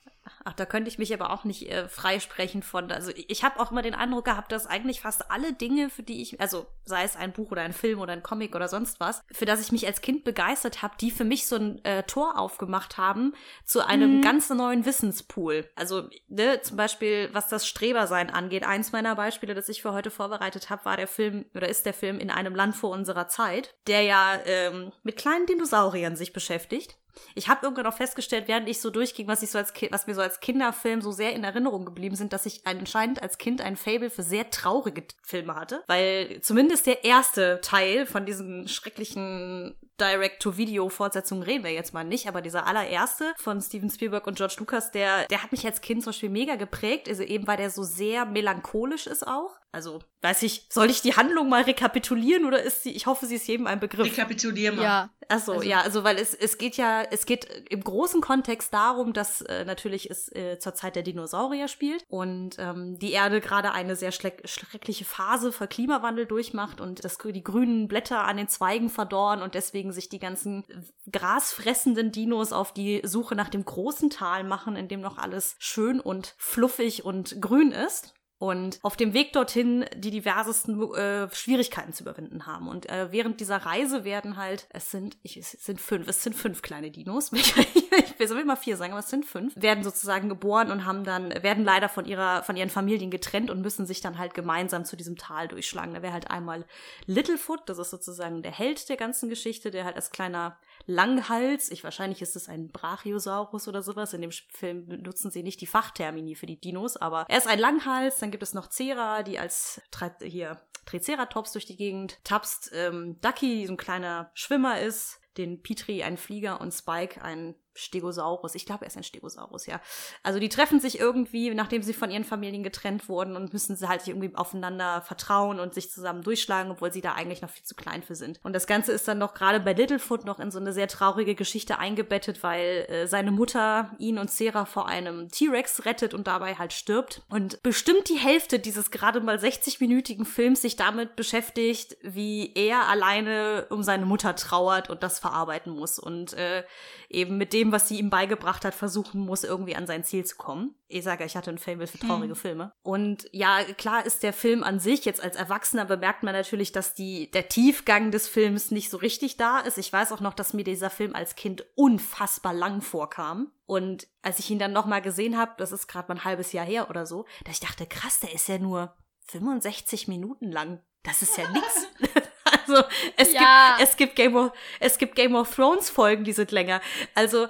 Ach, 0.45 0.53
da 0.53 0.67
könnte 0.67 0.89
ich 0.89 0.99
mich 0.99 1.13
aber 1.15 1.31
auch 1.31 1.45
nicht 1.45 1.71
äh, 1.71 1.89
freisprechen 1.89 2.63
von. 2.63 2.93
Also 2.93 3.11
ich 3.15 3.45
habe 3.45 3.59
auch 3.61 3.71
immer 3.71 3.83
den 3.83 3.95
Eindruck 3.95 4.27
gehabt, 4.27 4.53
dass 4.53 4.67
eigentlich 4.67 5.01
fast 5.01 5.31
alle 5.31 5.53
Dinge, 5.55 5.89
für 5.91 6.03
die 6.03 6.21
ich, 6.21 6.41
also 6.41 6.67
sei 6.85 7.03
es 7.05 7.17
ein 7.17 7.33
Buch 7.33 7.51
oder 7.51 7.63
ein 7.63 7.73
Film 7.73 7.99
oder 8.01 8.13
ein 8.13 8.23
Comic 8.23 8.55
oder 8.55 8.69
sonst 8.69 9.01
was, 9.01 9.23
für 9.33 9.47
das 9.47 9.61
ich 9.61 9.73
mich 9.73 9.87
als 9.87 10.03
Kind 10.03 10.23
begeistert 10.25 10.83
habe, 10.83 10.95
die 11.01 11.11
für 11.11 11.25
mich 11.25 11.47
so 11.47 11.57
ein 11.57 11.85
äh, 11.85 12.03
Tor 12.03 12.39
aufgemacht 12.39 12.99
haben 12.99 13.33
zu 13.65 13.87
einem 13.87 14.17
Mhm. 14.17 14.23
ganz 14.23 14.51
neuen 14.51 14.85
Wissenspool. 14.85 15.69
Also 15.77 16.09
ne, 16.29 16.61
zum 16.63 16.77
Beispiel, 16.77 17.31
was 17.33 17.49
das 17.49 17.67
Strebersein 17.67 18.29
angeht. 18.31 18.65
Eins 18.65 18.93
meiner 18.93 19.15
Beispiele, 19.17 19.55
das 19.55 19.69
ich 19.69 19.81
für 19.83 19.93
heute 19.93 20.11
vorbereitet 20.11 20.69
habe, 20.69 20.85
war 20.85 20.97
der 20.97 21.09
Film 21.09 21.47
oder 21.55 21.69
ist 21.69 21.87
der 21.87 21.95
Film 21.95 22.19
in 22.21 22.31
einem 22.31 22.55
Land 22.55 22.77
vor 22.77 22.91
unserer 22.91 23.29
Zeit, 23.29 23.75
der 23.87 24.03
ja 24.03 24.39
ähm, 24.45 24.93
mit 25.03 25.17
kleinen 25.17 25.47
Dinosauriern 25.47 26.17
sich 26.17 26.33
beschäftigt. 26.33 26.97
Ich 27.35 27.49
habe 27.49 27.61
irgendwann 27.63 27.87
auch 27.87 27.97
festgestellt, 27.97 28.49
während 28.49 28.69
ich 28.69 28.81
so 28.81 28.91
durchging, 28.91 29.27
was 29.27 29.43
ich 29.43 29.51
so 29.51 29.59
als 29.59 29.73
Ki 29.73 29.89
was 29.91 30.07
mir 30.07 30.15
so 30.15 30.21
als 30.21 30.41
Kinderfilm 30.41 31.01
so 31.01 31.13
sehr 31.13 31.33
in 31.33 31.45
Erinnerung 31.45 31.85
geblieben 31.85 32.17
sind, 32.17 32.33
dass 32.33 32.47
ich 32.47 32.67
anscheinend 32.67 33.23
als 33.23 33.39
Kind 33.39 33.61
ein 33.61 33.77
Fable 33.77 34.11
für 34.11 34.23
sehr 34.23 34.51
traurige 34.51 35.05
Filme 35.23 35.55
hatte, 35.55 35.83
weil 35.87 36.41
zumindest 36.41 36.87
der 36.87 37.05
erste 37.05 37.61
Teil 37.63 38.07
von 38.07 38.27
diesen 38.27 38.69
schrecklichen 38.69 39.77
Direct-to-Video-Fortsetzungen 40.01 41.45
reden 41.45 41.65
wir 41.65 41.73
jetzt 41.73 41.95
mal 41.95 42.05
nicht, 42.05 42.27
aber 42.27 42.43
dieser 42.43 42.67
allererste 42.67 43.33
von 43.37 43.61
Steven 43.61 43.91
Spielberg 43.91 44.27
und 44.27 44.37
George 44.37 44.57
Lucas, 44.59 44.91
der, 44.91 45.27
der 45.27 45.43
hat 45.43 45.53
mich 45.53 45.65
als 45.65 45.81
Kind 45.81 46.03
zum 46.03 46.11
Beispiel 46.11 46.31
mega 46.31 46.57
geprägt, 46.57 47.09
also 47.09 47.23
eben 47.23 47.47
weil 47.47 47.57
der 47.57 47.71
so 47.71 47.85
sehr 47.85 48.25
melancholisch 48.25 49.07
ist 49.07 49.27
auch. 49.27 49.57
Also, 49.75 49.99
weiß 50.23 50.45
ich, 50.45 50.67
soll 50.71 50.89
ich 50.89 51.03
die 51.03 51.17
Handlung 51.17 51.49
mal 51.49 51.63
rekapitulieren 51.63 52.45
oder 52.45 52.63
ist 52.63 52.85
sie, 52.85 52.93
ich 52.93 53.07
hoffe, 53.07 53.27
sie 53.27 53.35
ist 53.35 53.49
jedem 53.49 53.67
ein 53.67 53.81
Begriff. 53.81 54.07
Rekapitulier 54.07 54.73
mal. 54.73 54.83
Ja, 54.83 55.11
Achso, 55.29 55.53
Also- 55.53 55.65
ja, 55.65 55.81
also 55.81 56.05
weil 56.05 56.17
es, 56.19 56.35
es 56.35 56.59
geht 56.59 56.77
ja, 56.77 57.03
es 57.03 57.27
geht 57.27 57.47
im 57.71 57.83
großen 57.83 58.21
Kontext 58.21 58.73
darum, 58.73 59.13
dass 59.13 59.43
äh, 59.43 59.65
natürlich 59.65 60.11
es 60.11 60.31
äh, 60.35 60.59
zur 60.59 60.75
Zeit 60.75 60.97
der 60.97 61.03
Dinosaurier 61.03 61.69
spielt 61.69 62.05
und 62.09 62.57
ähm, 62.59 62.99
die 62.99 63.13
Erde 63.13 63.41
gerade 63.41 63.73
eine 63.73 63.97
sehr 63.97 64.13
schleck 64.13 64.43
schreckliche 64.45 65.05
Phase 65.05 65.53
für 65.53 65.67
Klimawandel 65.67 66.27
durchmacht 66.27 66.81
und 66.81 67.05
das, 67.05 67.19
die 67.19 67.43
grünen 67.45 67.89
Blätter 67.89 68.25
an 68.25 68.37
den 68.37 68.49
Zweigen 68.49 68.91
verdorren 68.91 69.43
und 69.43 69.55
deswegen 69.55 69.93
sich 69.93 70.09
die 70.09 70.19
ganzen 70.19 70.65
grasfressenden 71.11 72.13
Dinos 72.13 72.53
auf 72.53 72.73
die 72.73 73.01
Suche 73.05 73.35
nach 73.35 73.49
dem 73.49 73.65
großen 73.65 74.11
Tal 74.11 74.45
machen, 74.45 74.77
in 74.77 74.89
dem 74.89 75.01
noch 75.01 75.19
alles 75.19 75.57
schön 75.59 76.01
und 76.01 76.35
fluffig 76.39 77.05
und 77.05 77.41
grün 77.41 77.73
ist 77.73 78.15
und 78.39 78.79
auf 78.83 78.97
dem 78.97 79.15
Weg 79.15 79.33
dorthin 79.33 79.85
die 79.97 80.11
diversesten 80.11 80.93
äh, 80.95 81.29
Schwierigkeiten 81.33 81.93
zu 81.93 82.03
überwinden 82.03 82.47
haben. 82.47 82.69
Und 82.69 82.89
äh, 82.89 83.13
während 83.13 83.41
dieser 83.41 83.59
Reise 83.59 84.05
werden 84.05 84.37
halt, 84.37 84.67
es 84.71 84.91
sind, 84.91 85.17
ich, 85.23 85.37
es 85.37 85.53
sind 85.53 85.81
fünf, 85.81 86.09
es 86.09 86.23
sind 86.23 86.35
fünf 86.35 86.61
kleine 86.61 86.91
Dinos. 86.91 87.33
ich 87.33 88.19
will 88.19 88.29
so 88.29 88.37
immer 88.37 88.57
vier 88.57 88.77
sagen, 88.77 88.93
aber 88.93 89.01
es 89.01 89.09
sind 89.09 89.25
fünf, 89.25 89.55
werden 89.57 89.85
sozusagen 89.85 90.29
geboren 90.29 90.73
und 90.73 90.85
haben 90.85 91.05
dann, 91.05 91.31
werden 91.43 91.65
leider 91.65 91.89
von 91.89 92.07
ihrer, 92.07 92.43
von 92.43 92.57
ihren 92.57 92.71
Familien 92.71 93.11
getrennt 93.11 93.51
und 93.51 93.63
müssen 93.63 93.87
sich 93.87 94.01
dann 94.01 94.19
halt 94.19 94.35
gemeinsam 94.35 94.85
zu 94.85 94.97
diesem 94.97 95.17
Tal 95.17 95.47
durchschlagen. 95.47 95.95
Da 95.95 96.03
wäre 96.03 96.13
halt 96.13 96.31
einmal 96.31 96.65
Littlefoot, 97.07 97.63
das 97.67 97.79
ist 97.79 97.91
sozusagen 97.91 98.43
der 98.43 98.53
Held 98.53 98.89
der 98.89 98.97
ganzen 98.97 99.29
Geschichte, 99.29 99.71
der 99.71 99.85
halt 99.85 99.97
als 99.97 100.11
kleiner 100.11 100.59
Langhals, 100.87 101.71
ich 101.71 101.85
wahrscheinlich 101.85 102.21
ist 102.23 102.37
es 102.37 102.49
ein 102.49 102.69
Brachiosaurus 102.69 103.69
oder 103.69 103.83
sowas. 103.83 104.13
In 104.13 104.23
dem 104.23 104.31
Film 104.31 104.87
benutzen 104.87 105.31
sie 105.31 105.43
nicht 105.43 105.61
die 105.61 105.67
Fachtermini 105.67 106.35
für 106.35 106.47
die 106.47 106.61
Dinos, 106.61 106.97
aber 106.97 107.27
er 107.29 107.39
ist 107.39 107.47
ein 107.47 107.59
Langhals. 107.59 108.19
Dann 108.19 108.31
gibt 108.31 108.43
es 108.43 108.55
noch 108.55 108.69
Cera, 108.69 109.23
die 109.23 109.39
als 109.39 109.81
hier 110.21 110.61
Triceratops 110.87 111.53
durch 111.53 111.67
die 111.67 111.77
Gegend 111.77 112.23
tapst. 112.25 112.71
Ähm, 112.75 113.19
Ducky, 113.21 113.67
so 113.67 113.73
ein 113.73 113.79
kleiner 113.79 114.31
Schwimmer 114.35 114.81
ist. 114.81 115.21
Den 115.37 115.63
Petri, 115.63 116.03
ein 116.03 116.17
Flieger 116.17 116.61
und 116.61 116.73
Spike, 116.73 117.21
ein 117.23 117.57
Stegosaurus. 117.75 118.55
Ich 118.55 118.67
glaube, 118.67 118.85
er 118.85 118.89
ist 118.89 118.97
ein 118.97 119.03
Stegosaurus, 119.03 119.67
ja. 119.67 119.81
Also 120.23 120.39
die 120.39 120.49
treffen 120.49 120.81
sich 120.81 120.99
irgendwie, 120.99 121.53
nachdem 121.55 121.83
sie 121.83 121.93
von 121.93 122.11
ihren 122.11 122.25
Familien 122.25 122.63
getrennt 122.63 123.09
wurden 123.09 123.37
und 123.37 123.53
müssen 123.53 123.77
sie 123.77 123.89
halt 123.89 124.07
irgendwie 124.07 124.35
aufeinander 124.35 125.03
vertrauen 125.03 125.61
und 125.61 125.75
sich 125.75 125.91
zusammen 125.91 126.23
durchschlagen, 126.23 126.73
obwohl 126.73 126.93
sie 126.93 127.01
da 127.01 127.13
eigentlich 127.13 127.43
noch 127.43 127.51
viel 127.51 127.65
zu 127.65 127.75
klein 127.75 128.03
für 128.03 128.15
sind. 128.15 128.41
Und 128.43 128.55
das 128.55 128.67
Ganze 128.67 128.93
ist 128.93 129.09
dann 129.09 129.19
noch 129.19 129.35
gerade 129.35 129.61
bei 129.61 129.73
Littlefoot 129.73 130.25
noch 130.25 130.39
in 130.39 130.51
so 130.51 130.59
eine 130.59 130.73
sehr 130.73 130.89
traurige 130.89 131.35
Geschichte 131.35 131.79
eingebettet, 131.79 132.43
weil 132.43 132.87
äh, 132.89 133.07
seine 133.07 133.33
Mutter 133.33 133.91
ihn 133.99 134.19
und 134.19 134.31
Sarah 134.31 134.67
vor 134.67 134.89
einem 134.89 135.31
T-Rex 135.31 135.85
rettet 135.85 136.15
und 136.15 136.27
dabei 136.27 136.55
halt 136.55 136.73
stirbt. 136.73 137.23
Und 137.29 137.63
bestimmt 137.63 138.09
die 138.09 138.19
Hälfte 138.19 138.59
dieses 138.59 138.91
gerade 138.91 139.21
mal 139.21 139.37
60-minütigen 139.37 140.25
Films 140.25 140.63
sich 140.63 140.77
damit 140.77 141.17
beschäftigt, 141.17 141.97
wie 142.03 142.53
er 142.55 142.89
alleine 142.89 143.67
um 143.71 143.83
seine 143.83 144.07
Mutter 144.07 144.37
trauert 144.37 144.91
und 144.91 145.03
das 145.03 145.19
verarbeiten 145.19 145.73
muss 145.73 145.99
und 145.99 146.35
äh, 146.35 146.65
eben 147.09 147.39
mit 147.39 147.53
dem, 147.53 147.64
was 147.73 147.89
sie 147.89 147.99
ihm 147.99 148.11
beigebracht 148.11 148.65
hat, 148.65 148.75
versuchen 148.75 149.21
muss, 149.21 149.45
irgendwie 149.45 149.77
an 149.77 149.87
sein 149.87 150.05
Ziel 150.05 150.25
zu 150.25 150.37
kommen. 150.37 150.75
Ich 150.89 151.05
sage, 151.05 151.25
ich 151.25 151.37
hatte 151.37 151.51
ein 151.51 151.59
Fable 151.59 151.87
für 151.87 151.99
traurige 151.99 152.35
Filme. 152.35 152.73
Und 152.83 153.29
ja, 153.33 153.63
klar 153.77 154.07
ist 154.07 154.23
der 154.23 154.33
Film 154.33 154.63
an 154.63 154.81
sich, 154.81 155.05
jetzt 155.05 155.23
als 155.23 155.37
Erwachsener 155.37 155.85
bemerkt 155.85 156.23
man 156.23 156.35
natürlich, 156.35 156.73
dass 156.73 156.95
die, 156.95 157.31
der 157.31 157.49
Tiefgang 157.49 158.11
des 158.11 158.29
Films 158.29 158.71
nicht 158.71 158.91
so 158.91 158.97
richtig 158.97 159.37
da 159.37 159.61
ist. 159.61 159.79
Ich 159.79 159.93
weiß 159.93 160.13
auch 160.13 160.21
noch, 160.21 160.35
dass 160.35 160.55
mir 160.55 160.65
dieser 160.65 160.91
Film 160.91 161.15
als 161.15 161.37
Kind 161.37 161.65
unfassbar 161.75 162.55
lang 162.55 162.81
vorkam. 162.81 163.53
Und 163.67 164.07
als 164.23 164.39
ich 164.39 164.51
ihn 164.51 164.59
dann 164.59 164.73
nochmal 164.73 165.03
gesehen 165.03 165.39
habe, 165.39 165.53
das 165.59 165.73
ist 165.73 165.87
gerade 165.87 166.09
mal 166.09 166.17
ein 166.17 166.25
halbes 166.25 166.53
Jahr 166.53 166.67
her 166.67 166.91
oder 166.91 167.07
so, 167.07 167.25
da 167.45 167.51
ich 167.51 167.61
dachte, 167.61 167.87
krass, 167.87 168.21
der 168.21 168.35
ist 168.35 168.49
ja 168.49 168.59
nur 168.59 168.95
65 169.29 170.09
Minuten 170.09 170.51
lang. 170.51 170.83
Das 171.03 171.23
ist 171.23 171.37
ja 171.37 171.49
nix. 171.51 171.87
Also 172.67 172.83
es 173.17 173.33
Ja. 173.33 173.77
gibt 173.79 173.89
es 173.91 173.97
gibt 173.97 174.17
Game 174.17 174.37
of 174.37 174.53
es 174.81 174.99
gibt 174.99 175.17
Game 175.17 175.35
of 175.35 175.55
Thrones 175.55 175.91
Folgen, 175.91 176.25
die 176.25 176.33
sind 176.33 176.51
länger. 176.51 176.81
Also 177.15 177.49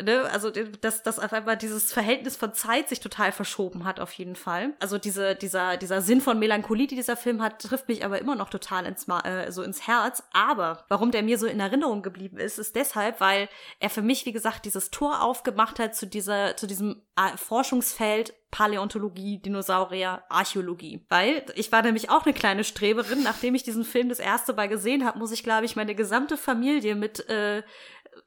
ne, 0.00 0.22
also 0.32 0.50
dass 0.50 1.02
dass 1.02 1.18
auf 1.18 1.32
einmal 1.32 1.56
dieses 1.56 1.92
Verhältnis 1.92 2.36
von 2.36 2.54
Zeit 2.54 2.88
sich 2.88 3.00
total 3.00 3.32
verschoben 3.32 3.84
hat 3.84 4.00
auf 4.00 4.12
jeden 4.12 4.36
Fall. 4.36 4.74
Also 4.80 4.98
diese 4.98 5.34
dieser 5.34 5.76
dieser 5.76 6.00
Sinn 6.02 6.20
von 6.20 6.38
Melancholie, 6.38 6.86
die 6.86 6.96
dieser 6.96 7.16
Film 7.16 7.42
hat, 7.42 7.60
trifft 7.60 7.88
mich 7.88 8.04
aber 8.04 8.18
immer 8.18 8.36
noch 8.36 8.50
total 8.50 8.86
ins 8.86 9.06
äh, 9.08 9.50
so 9.50 9.62
ins 9.62 9.86
Herz. 9.86 10.22
Aber 10.32 10.84
warum 10.88 11.10
der 11.10 11.22
mir 11.22 11.38
so 11.38 11.46
in 11.46 11.60
Erinnerung 11.60 12.02
geblieben 12.02 12.38
ist, 12.38 12.58
ist 12.58 12.76
deshalb, 12.76 13.20
weil 13.20 13.48
er 13.80 13.90
für 13.90 14.02
mich 14.02 14.26
wie 14.26 14.32
gesagt 14.32 14.64
dieses 14.64 14.90
Tor 14.90 15.22
aufgemacht 15.22 15.78
hat 15.78 15.94
zu 15.94 16.06
dieser 16.06 16.56
zu 16.56 16.66
diesem 16.66 17.02
äh, 17.16 17.36
Forschungsfeld 17.36 18.34
Paläontologie, 18.54 19.38
Dinosaurier, 19.38 20.22
Archäologie. 20.28 21.04
Weil 21.08 21.44
ich 21.56 21.72
war 21.72 21.82
nämlich 21.82 22.08
auch 22.08 22.24
eine 22.24 22.32
kleine 22.32 22.62
Streberin. 22.62 23.24
Nachdem 23.24 23.56
ich 23.56 23.64
diesen 23.64 23.82
Film 23.84 24.08
das 24.08 24.20
erste 24.20 24.43
Mal 24.52 24.68
gesehen 24.68 25.04
habe, 25.04 25.18
muss 25.18 25.32
ich, 25.32 25.42
glaube 25.42 25.64
ich, 25.64 25.76
meine 25.76 25.94
gesamte 25.94 26.36
Familie 26.36 26.94
mit 26.94 27.28
äh, 27.28 27.62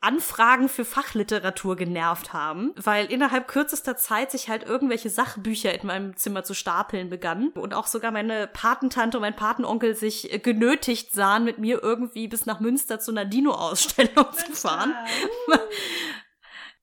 Anfragen 0.01 0.69
für 0.69 0.85
Fachliteratur 0.85 1.75
genervt 1.75 2.33
haben, 2.33 2.73
weil 2.75 3.11
innerhalb 3.11 3.47
kürzester 3.47 3.95
Zeit 3.95 4.31
sich 4.31 4.49
halt 4.49 4.63
irgendwelche 4.63 5.09
Sachbücher 5.09 5.73
in 5.73 5.87
meinem 5.87 6.15
Zimmer 6.17 6.43
zu 6.43 6.53
stapeln 6.53 7.09
begannen 7.09 7.49
und 7.49 7.73
auch 7.73 7.87
sogar 7.87 8.11
meine 8.11 8.47
Patentante 8.47 9.17
und 9.17 9.21
mein 9.21 9.35
Patenonkel 9.35 9.95
sich 9.95 10.33
äh, 10.33 10.39
genötigt 10.39 11.13
sahen, 11.13 11.45
mit 11.45 11.57
mir 11.57 11.81
irgendwie 11.81 12.27
bis 12.27 12.45
nach 12.45 12.59
Münster 12.59 12.99
zu 12.99 13.11
einer 13.11 13.25
Dino-Ausstellung 13.25 14.27
zu 14.33 14.51
fahren. 14.53 14.93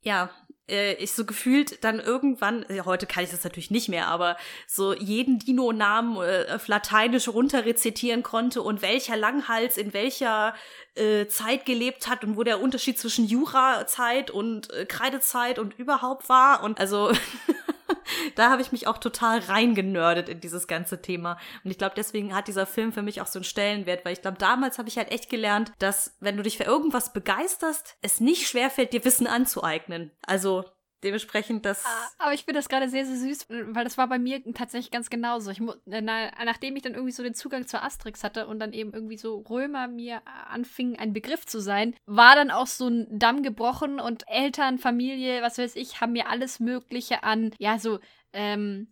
Ja, 0.06 0.28
äh, 0.68 0.94
ich 0.94 1.12
so 1.12 1.24
gefühlt 1.24 1.84
dann 1.84 2.00
irgendwann, 2.00 2.64
ja, 2.68 2.84
heute 2.84 3.06
kann 3.06 3.24
ich 3.24 3.30
das 3.30 3.44
natürlich 3.44 3.70
nicht 3.70 3.88
mehr, 3.88 4.08
aber 4.08 4.36
so 4.66 4.94
jeden 4.94 5.38
Dino-Namen 5.38 6.16
äh, 6.16 6.52
auf 6.52 6.68
Lateinisch 6.68 7.28
runterrezitieren 7.28 8.22
konnte 8.22 8.62
und 8.62 8.82
welcher 8.82 9.16
Langhals 9.16 9.76
in 9.76 9.92
welcher 9.92 10.54
äh, 10.94 11.26
Zeit 11.26 11.66
gelebt 11.66 12.08
hat 12.08 12.24
und 12.24 12.36
wo 12.36 12.42
der 12.42 12.60
Unterschied 12.60 12.98
zwischen 12.98 13.26
Jura-Zeit 13.26 14.30
und 14.30 14.72
äh, 14.72 14.86
Kreidezeit 14.86 15.58
und 15.58 15.78
überhaupt 15.78 16.28
war. 16.28 16.62
Und 16.62 16.80
also 16.80 17.12
da 18.34 18.50
habe 18.50 18.62
ich 18.62 18.72
mich 18.72 18.86
auch 18.86 18.98
total 18.98 19.40
reingenördet 19.40 20.28
in 20.28 20.40
dieses 20.40 20.66
ganze 20.66 21.02
Thema. 21.02 21.38
Und 21.64 21.70
ich 21.70 21.78
glaube, 21.78 21.94
deswegen 21.96 22.34
hat 22.34 22.48
dieser 22.48 22.66
Film 22.66 22.92
für 22.92 23.02
mich 23.02 23.20
auch 23.20 23.26
so 23.26 23.38
einen 23.38 23.44
Stellenwert, 23.44 24.04
weil 24.04 24.12
ich 24.12 24.22
glaube, 24.22 24.38
damals 24.38 24.78
habe 24.78 24.88
ich 24.88 24.98
halt 24.98 25.10
echt 25.10 25.30
gelernt, 25.30 25.72
dass 25.78 26.16
wenn 26.20 26.36
du 26.36 26.42
dich 26.42 26.56
für 26.56 26.64
irgendwas 26.64 27.12
begeisterst, 27.12 27.96
es 28.02 28.20
nicht 28.20 28.48
schwerfällt, 28.48 28.92
dir 28.92 29.04
Wissen 29.04 29.26
anzueignen. 29.26 30.10
Also 30.26 30.64
dementsprechend 31.04 31.64
das. 31.64 31.84
Aber 32.18 32.32
ich 32.32 32.44
finde 32.44 32.58
das 32.58 32.68
gerade 32.68 32.88
sehr, 32.88 33.06
sehr 33.06 33.16
süß, 33.16 33.46
weil 33.48 33.84
das 33.84 33.98
war 33.98 34.08
bei 34.08 34.18
mir 34.18 34.42
tatsächlich 34.54 34.90
ganz 34.90 35.10
genauso. 35.10 35.50
Ich, 35.50 35.60
na, 35.84 36.30
nachdem 36.44 36.76
ich 36.76 36.82
dann 36.82 36.94
irgendwie 36.94 37.12
so 37.12 37.22
den 37.22 37.34
Zugang 37.34 37.66
zur 37.66 37.82
Asterix 37.82 38.24
hatte 38.24 38.46
und 38.46 38.58
dann 38.58 38.72
eben 38.72 38.92
irgendwie 38.92 39.18
so 39.18 39.38
Römer 39.48 39.88
mir 39.88 40.22
anfingen, 40.26 40.98
ein 40.98 41.12
Begriff 41.12 41.46
zu 41.46 41.60
sein, 41.60 41.94
war 42.06 42.34
dann 42.34 42.50
auch 42.50 42.66
so 42.66 42.88
ein 42.88 43.06
Damm 43.10 43.42
gebrochen 43.42 44.00
und 44.00 44.24
Eltern, 44.26 44.78
Familie, 44.78 45.42
was 45.42 45.58
weiß 45.58 45.76
ich, 45.76 46.00
haben 46.00 46.12
mir 46.12 46.28
alles 46.28 46.60
Mögliche 46.60 47.22
an, 47.22 47.52
ja, 47.58 47.78
so, 47.78 48.00
ähm, 48.32 48.88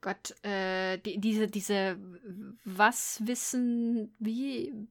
Gott, 0.00 0.34
äh, 0.44 0.98
die, 0.98 1.18
diese, 1.18 1.48
diese, 1.48 1.98
was 2.64 3.20
wissen, 3.26 4.14
wie, 4.20 4.68
äh, 4.68 4.86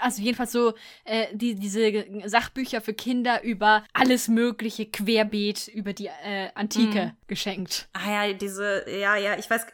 also 0.00 0.22
jedenfalls 0.22 0.52
so 0.52 0.74
äh, 1.04 1.26
die, 1.32 1.54
diese 1.54 2.04
Sachbücher 2.24 2.80
für 2.80 2.94
Kinder 2.94 3.42
über 3.42 3.84
alles 3.92 4.28
Mögliche 4.28 4.86
querbeet 4.86 5.68
über 5.68 5.92
die 5.92 6.06
äh, 6.06 6.50
Antike 6.54 7.06
Mhm. 7.06 7.12
geschenkt. 7.26 7.88
Ah 7.92 8.26
ja, 8.26 8.32
diese, 8.32 8.84
ja, 8.90 9.16
ja, 9.16 9.36
ich 9.38 9.48
weiß. 9.48 9.66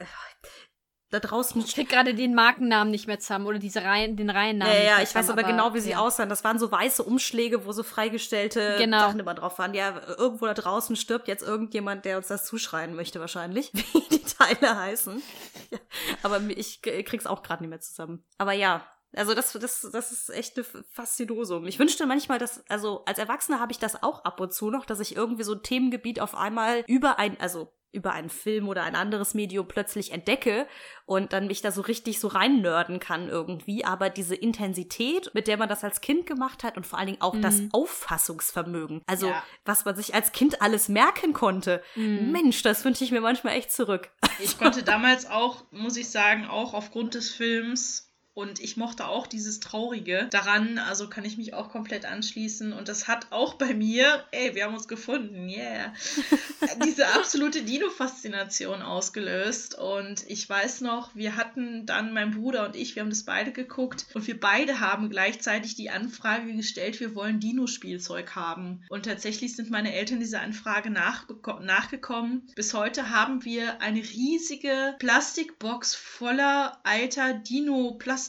da 1.10 1.20
draußen. 1.20 1.60
Ich 1.60 1.74
krieg 1.74 1.88
gerade 1.90 2.14
den 2.14 2.34
Markennamen 2.34 2.90
nicht 2.90 3.06
mehr 3.06 3.18
zusammen 3.18 3.46
oder 3.46 3.58
diese 3.58 3.82
Reihen, 3.84 4.16
den 4.16 4.30
Reihennamen. 4.30 4.72
Ja, 4.74 4.82
ja, 4.82 4.96
ich 5.02 5.14
weiß 5.14 5.26
zusammen, 5.26 5.38
aber 5.40 5.48
genau, 5.48 5.74
wie 5.74 5.80
sie 5.80 5.90
ja. 5.90 5.98
aussahen. 5.98 6.30
Das 6.30 6.42
waren 6.42 6.58
so 6.58 6.72
weiße 6.72 7.02
Umschläge, 7.02 7.66
wo 7.66 7.72
so 7.72 7.82
freigestellte 7.82 8.76
Genau. 8.78 8.98
Sachen 9.00 9.20
immer 9.20 9.34
drauf 9.34 9.58
waren. 9.58 9.74
Ja, 9.74 10.00
irgendwo 10.16 10.46
da 10.46 10.54
draußen 10.54 10.96
stirbt 10.96 11.28
jetzt 11.28 11.42
irgendjemand, 11.42 12.06
der 12.06 12.16
uns 12.16 12.28
das 12.28 12.46
zuschreien 12.46 12.94
möchte, 12.94 13.20
wahrscheinlich, 13.20 13.70
wie 13.74 14.00
die 14.10 14.22
Teile 14.22 14.76
heißen. 14.76 15.22
Ja, 15.70 15.78
aber 16.22 16.40
ich 16.48 16.80
krieg's 16.82 17.26
auch 17.26 17.42
gerade 17.42 17.62
nicht 17.62 17.70
mehr 17.70 17.80
zusammen. 17.80 18.24
Aber 18.38 18.52
ja. 18.52 18.82
Also 19.14 19.34
das, 19.34 19.52
das, 19.52 19.88
das 19.92 20.12
ist 20.12 20.30
echt 20.30 20.56
eine 20.56 20.64
Faszinosum. 20.90 21.66
Ich 21.66 21.78
wünschte 21.78 22.06
manchmal, 22.06 22.38
dass, 22.38 22.64
also 22.68 23.04
als 23.04 23.18
Erwachsener 23.18 23.60
habe 23.60 23.72
ich 23.72 23.78
das 23.78 24.02
auch 24.02 24.24
ab 24.24 24.40
und 24.40 24.52
zu 24.52 24.70
noch, 24.70 24.86
dass 24.86 25.00
ich 25.00 25.16
irgendwie 25.16 25.42
so 25.44 25.52
ein 25.54 25.62
Themengebiet 25.62 26.20
auf 26.20 26.34
einmal 26.34 26.84
über 26.86 27.18
ein, 27.18 27.38
also 27.40 27.72
über 27.94 28.12
einen 28.14 28.30
Film 28.30 28.68
oder 28.68 28.84
ein 28.84 28.96
anderes 28.96 29.34
Medium 29.34 29.68
plötzlich 29.68 30.12
entdecke 30.12 30.66
und 31.04 31.34
dann 31.34 31.46
mich 31.46 31.60
da 31.60 31.70
so 31.70 31.82
richtig 31.82 32.20
so 32.20 32.28
reinnörden 32.28 33.00
kann 33.00 33.28
irgendwie. 33.28 33.84
Aber 33.84 34.08
diese 34.08 34.34
Intensität, 34.34 35.30
mit 35.34 35.46
der 35.46 35.58
man 35.58 35.68
das 35.68 35.84
als 35.84 36.00
Kind 36.00 36.24
gemacht 36.24 36.64
hat 36.64 36.78
und 36.78 36.86
vor 36.86 36.98
allen 36.98 37.08
Dingen 37.08 37.20
auch 37.20 37.36
das 37.38 37.60
Auffassungsvermögen, 37.72 39.02
also 39.06 39.28
Ja. 39.28 39.42
was 39.64 39.84
man 39.84 39.94
sich 39.96 40.14
als 40.14 40.32
Kind 40.32 40.62
alles 40.62 40.88
merken 40.88 41.32
konnte, 41.32 41.82
Mensch, 41.94 42.62
das 42.62 42.84
wünsche 42.84 43.04
ich 43.04 43.10
mir 43.10 43.20
manchmal 43.20 43.56
echt 43.56 43.72
zurück. 43.72 44.10
Ich 44.38 44.58
konnte 44.58 44.82
damals 44.82 45.26
auch, 45.28 45.64
muss 45.70 45.96
ich 45.96 46.08
sagen, 46.10 46.46
auch 46.46 46.72
aufgrund 46.74 47.14
des 47.14 47.30
Films 47.30 48.11
und 48.34 48.60
ich 48.60 48.78
mochte 48.78 49.06
auch 49.08 49.26
dieses 49.26 49.60
Traurige 49.60 50.26
daran, 50.30 50.78
also 50.78 51.08
kann 51.10 51.26
ich 51.26 51.36
mich 51.36 51.52
auch 51.52 51.68
komplett 51.68 52.06
anschließen. 52.06 52.72
Und 52.72 52.88
das 52.88 53.06
hat 53.06 53.26
auch 53.30 53.54
bei 53.54 53.74
mir, 53.74 54.24
ey, 54.30 54.54
wir 54.54 54.64
haben 54.64 54.74
uns 54.74 54.88
gefunden, 54.88 55.50
yeah, 55.50 55.92
diese 56.84 57.08
absolute 57.08 57.62
Dino-Faszination 57.62 58.80
ausgelöst. 58.80 59.78
Und 59.78 60.24
ich 60.28 60.48
weiß 60.48 60.80
noch, 60.80 61.14
wir 61.14 61.36
hatten 61.36 61.84
dann, 61.84 62.14
mein 62.14 62.30
Bruder 62.30 62.64
und 62.64 62.74
ich, 62.74 62.94
wir 62.94 63.02
haben 63.02 63.10
das 63.10 63.24
beide 63.24 63.52
geguckt 63.52 64.06
und 64.14 64.26
wir 64.26 64.40
beide 64.40 64.80
haben 64.80 65.10
gleichzeitig 65.10 65.74
die 65.74 65.90
Anfrage 65.90 66.54
gestellt, 66.54 67.00
wir 67.00 67.14
wollen 67.14 67.38
Dino-Spielzeug 67.38 68.34
haben. 68.34 68.82
Und 68.88 69.04
tatsächlich 69.04 69.56
sind 69.56 69.70
meine 69.70 69.92
Eltern 69.94 70.20
dieser 70.20 70.40
Anfrage 70.40 70.88
nachgekommen. 70.90 72.48
Bis 72.54 72.72
heute 72.72 73.10
haben 73.10 73.44
wir 73.44 73.82
eine 73.82 74.00
riesige 74.00 74.94
Plastikbox 74.98 75.94
voller 75.94 76.78
alter 76.84 77.34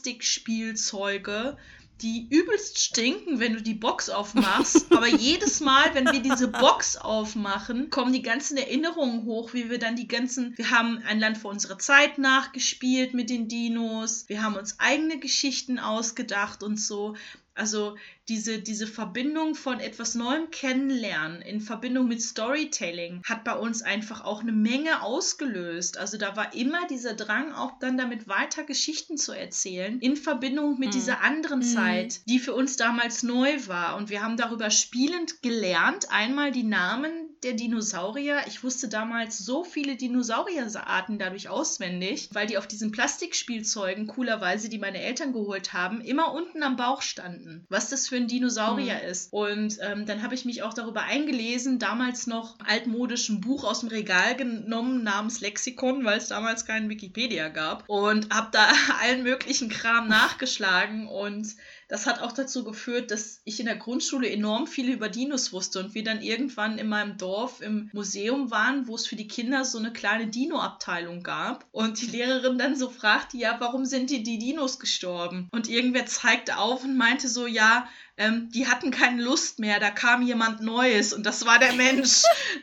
Dino-Plastikspielzeuge 0.02 1.56
die 2.00 2.26
übelst 2.28 2.80
stinken, 2.80 3.38
wenn 3.38 3.54
du 3.54 3.62
die 3.62 3.74
Box 3.74 4.10
aufmachst. 4.10 4.86
Aber 4.90 5.06
jedes 5.06 5.60
Mal, 5.60 5.94
wenn 5.94 6.06
wir 6.06 6.20
diese 6.20 6.48
Box 6.48 6.96
aufmachen, 6.96 7.88
kommen 7.88 8.12
die 8.12 8.20
ganzen 8.20 8.56
Erinnerungen 8.56 9.24
hoch, 9.24 9.54
wie 9.54 9.70
wir 9.70 9.78
dann 9.78 9.94
die 9.94 10.08
ganzen. 10.08 10.58
Wir 10.58 10.70
haben 10.70 10.98
ein 11.06 11.20
Land 11.20 11.38
vor 11.38 11.52
unserer 11.52 11.78
Zeit 11.78 12.18
nachgespielt 12.18 13.14
mit 13.14 13.30
den 13.30 13.46
Dinos. 13.46 14.28
Wir 14.28 14.42
haben 14.42 14.56
uns 14.56 14.80
eigene 14.80 15.18
Geschichten 15.20 15.78
ausgedacht 15.78 16.64
und 16.64 16.80
so. 16.80 17.14
Also 17.54 17.96
diese, 18.28 18.58
diese 18.58 18.86
Verbindung 18.86 19.54
von 19.54 19.80
etwas 19.80 20.14
Neuem 20.14 20.50
kennenlernen 20.50 21.42
in 21.42 21.60
Verbindung 21.60 22.08
mit 22.08 22.22
Storytelling 22.22 23.22
hat 23.24 23.44
bei 23.44 23.54
uns 23.54 23.82
einfach 23.82 24.24
auch 24.24 24.40
eine 24.40 24.52
Menge 24.52 25.02
ausgelöst. 25.02 25.98
Also 25.98 26.16
da 26.16 26.34
war 26.36 26.54
immer 26.54 26.86
dieser 26.88 27.14
Drang, 27.14 27.52
auch 27.52 27.78
dann 27.78 27.96
damit 27.96 28.26
weiter 28.26 28.64
Geschichten 28.64 29.18
zu 29.18 29.32
erzählen, 29.32 30.00
in 30.00 30.16
Verbindung 30.16 30.78
mit 30.78 30.94
dieser 30.94 31.20
anderen 31.20 31.62
Zeit, 31.62 32.26
die 32.28 32.38
für 32.38 32.54
uns 32.54 32.76
damals 32.76 33.22
neu 33.22 33.66
war. 33.66 33.96
Und 33.96 34.10
wir 34.10 34.22
haben 34.22 34.36
darüber 34.36 34.70
spielend 34.70 35.42
gelernt, 35.42 36.10
einmal 36.10 36.50
die 36.50 36.64
Namen 36.64 37.23
der 37.44 37.52
Dinosaurier. 37.52 38.42
Ich 38.46 38.64
wusste 38.64 38.88
damals 38.88 39.38
so 39.38 39.64
viele 39.64 39.96
Dinosaurierarten 39.96 41.18
dadurch 41.18 41.48
auswendig, 41.48 42.30
weil 42.32 42.46
die 42.46 42.58
auf 42.58 42.66
diesen 42.66 42.90
Plastikspielzeugen, 42.90 44.06
coolerweise, 44.06 44.68
die 44.68 44.78
meine 44.78 45.00
Eltern 45.00 45.32
geholt 45.32 45.72
haben, 45.72 46.00
immer 46.00 46.32
unten 46.32 46.62
am 46.62 46.76
Bauch 46.76 47.02
standen. 47.02 47.66
Was 47.68 47.90
das 47.90 48.08
für 48.08 48.16
ein 48.16 48.28
Dinosaurier 48.28 49.02
ist. 49.02 49.32
Und 49.32 49.78
ähm, 49.82 50.06
dann 50.06 50.22
habe 50.22 50.34
ich 50.34 50.44
mich 50.44 50.62
auch 50.62 50.74
darüber 50.74 51.02
eingelesen, 51.02 51.78
damals 51.78 52.26
noch 52.26 52.58
altmodisch 52.66 53.28
ein 53.28 53.40
Buch 53.40 53.64
aus 53.64 53.80
dem 53.80 53.90
Regal 53.90 54.34
genommen 54.36 55.02
namens 55.02 55.40
Lexikon, 55.40 56.04
weil 56.04 56.18
es 56.18 56.28
damals 56.28 56.64
keinen 56.64 56.88
Wikipedia 56.88 57.48
gab. 57.50 57.84
Und 57.88 58.34
habe 58.34 58.48
da 58.52 58.68
allen 59.02 59.22
möglichen 59.22 59.68
Kram 59.68 60.08
nachgeschlagen 60.08 61.06
und 61.08 61.54
das 61.94 62.08
hat 62.08 62.20
auch 62.20 62.32
dazu 62.32 62.64
geführt, 62.64 63.12
dass 63.12 63.40
ich 63.44 63.60
in 63.60 63.66
der 63.66 63.76
Grundschule 63.76 64.28
enorm 64.28 64.66
viel 64.66 64.90
über 64.90 65.08
Dinos 65.08 65.52
wusste 65.52 65.78
und 65.78 65.94
wir 65.94 66.02
dann 66.02 66.22
irgendwann 66.22 66.76
in 66.76 66.88
meinem 66.88 67.18
Dorf 67.18 67.60
im 67.60 67.88
Museum 67.92 68.50
waren, 68.50 68.88
wo 68.88 68.96
es 68.96 69.06
für 69.06 69.14
die 69.14 69.28
Kinder 69.28 69.64
so 69.64 69.78
eine 69.78 69.92
kleine 69.92 70.26
Dino-Abteilung 70.26 71.22
gab. 71.22 71.66
Und 71.70 72.00
die 72.00 72.06
Lehrerin 72.06 72.58
dann 72.58 72.74
so 72.74 72.90
fragte, 72.90 73.36
ja, 73.36 73.60
warum 73.60 73.84
sind 73.84 74.10
die, 74.10 74.24
die 74.24 74.40
Dinos 74.40 74.80
gestorben? 74.80 75.48
Und 75.52 75.68
irgendwer 75.68 76.04
zeigte 76.06 76.58
auf 76.58 76.82
und 76.82 76.96
meinte 76.96 77.28
so, 77.28 77.46
ja, 77.46 77.88
ähm, 78.16 78.48
die 78.52 78.68
hatten 78.68 78.92
keine 78.92 79.22
Lust 79.22 79.58
mehr, 79.58 79.80
da 79.80 79.90
kam 79.90 80.22
jemand 80.22 80.60
Neues 80.60 81.12
und 81.12 81.24
das 81.26 81.46
war 81.46 81.58
der 81.58 81.72
Mensch. 81.72 82.22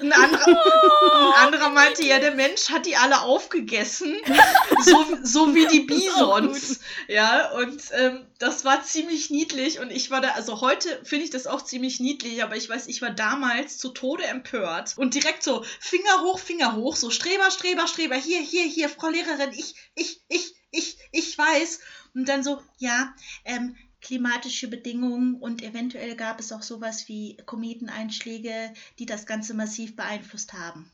ein, 0.00 0.12
anderer, 0.12 0.46
ein 0.46 1.46
anderer 1.46 1.70
meinte, 1.70 2.04
ja, 2.04 2.20
der 2.20 2.36
Mensch 2.36 2.70
hat 2.70 2.86
die 2.86 2.96
alle 2.96 3.22
aufgegessen, 3.22 4.14
so, 4.84 5.18
so 5.22 5.54
wie 5.54 5.66
die 5.66 5.80
Bisons. 5.80 6.78
Ja, 7.08 7.50
und 7.52 7.82
ähm, 7.92 8.24
das 8.38 8.64
war 8.64 8.84
ziemlich 8.84 9.30
niedlich 9.30 9.80
und 9.80 9.90
ich 9.90 10.12
war 10.12 10.20
da, 10.20 10.30
also 10.30 10.60
heute 10.60 11.00
finde 11.04 11.24
ich 11.24 11.30
das 11.30 11.48
auch 11.48 11.62
ziemlich 11.62 11.98
niedlich, 11.98 12.44
aber 12.44 12.56
ich 12.56 12.68
weiß, 12.68 12.86
ich 12.86 13.02
war 13.02 13.10
damals 13.10 13.78
zu 13.78 13.88
Tode 13.88 14.24
empört 14.24 14.94
und 14.96 15.14
direkt 15.14 15.42
so 15.42 15.64
Finger 15.80 16.22
hoch, 16.22 16.38
Finger 16.38 16.76
hoch, 16.76 16.94
so 16.94 17.10
Streber, 17.10 17.50
Streber, 17.50 17.88
Streber, 17.88 18.14
hier, 18.14 18.40
hier, 18.40 18.64
hier, 18.64 18.88
Frau 18.88 19.08
Lehrerin, 19.08 19.50
ich, 19.52 19.74
ich, 19.96 20.20
ich, 20.28 20.54
ich, 20.70 20.98
ich 21.10 21.36
weiß. 21.36 21.80
Und 22.14 22.28
dann 22.28 22.42
so, 22.42 22.60
ja, 22.78 23.14
ähm, 23.44 23.76
klimatische 24.00 24.68
Bedingungen 24.68 25.36
und 25.36 25.62
eventuell 25.62 26.16
gab 26.16 26.40
es 26.40 26.52
auch 26.52 26.62
sowas 26.62 27.08
wie 27.08 27.36
Kometeneinschläge, 27.46 28.72
die 28.98 29.06
das 29.06 29.26
Ganze 29.26 29.54
massiv 29.54 29.96
beeinflusst 29.96 30.52
haben. 30.52 30.90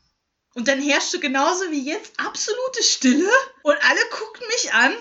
Und 0.53 0.67
dann 0.67 0.81
herrschte 0.81 1.19
genauso 1.19 1.69
wie 1.71 1.85
jetzt 1.85 2.19
absolute 2.19 2.81
Stille 2.81 3.29
und 3.63 3.77
alle 3.81 3.99
guckten 4.09 4.47
mich 4.47 4.73
an. 4.73 4.93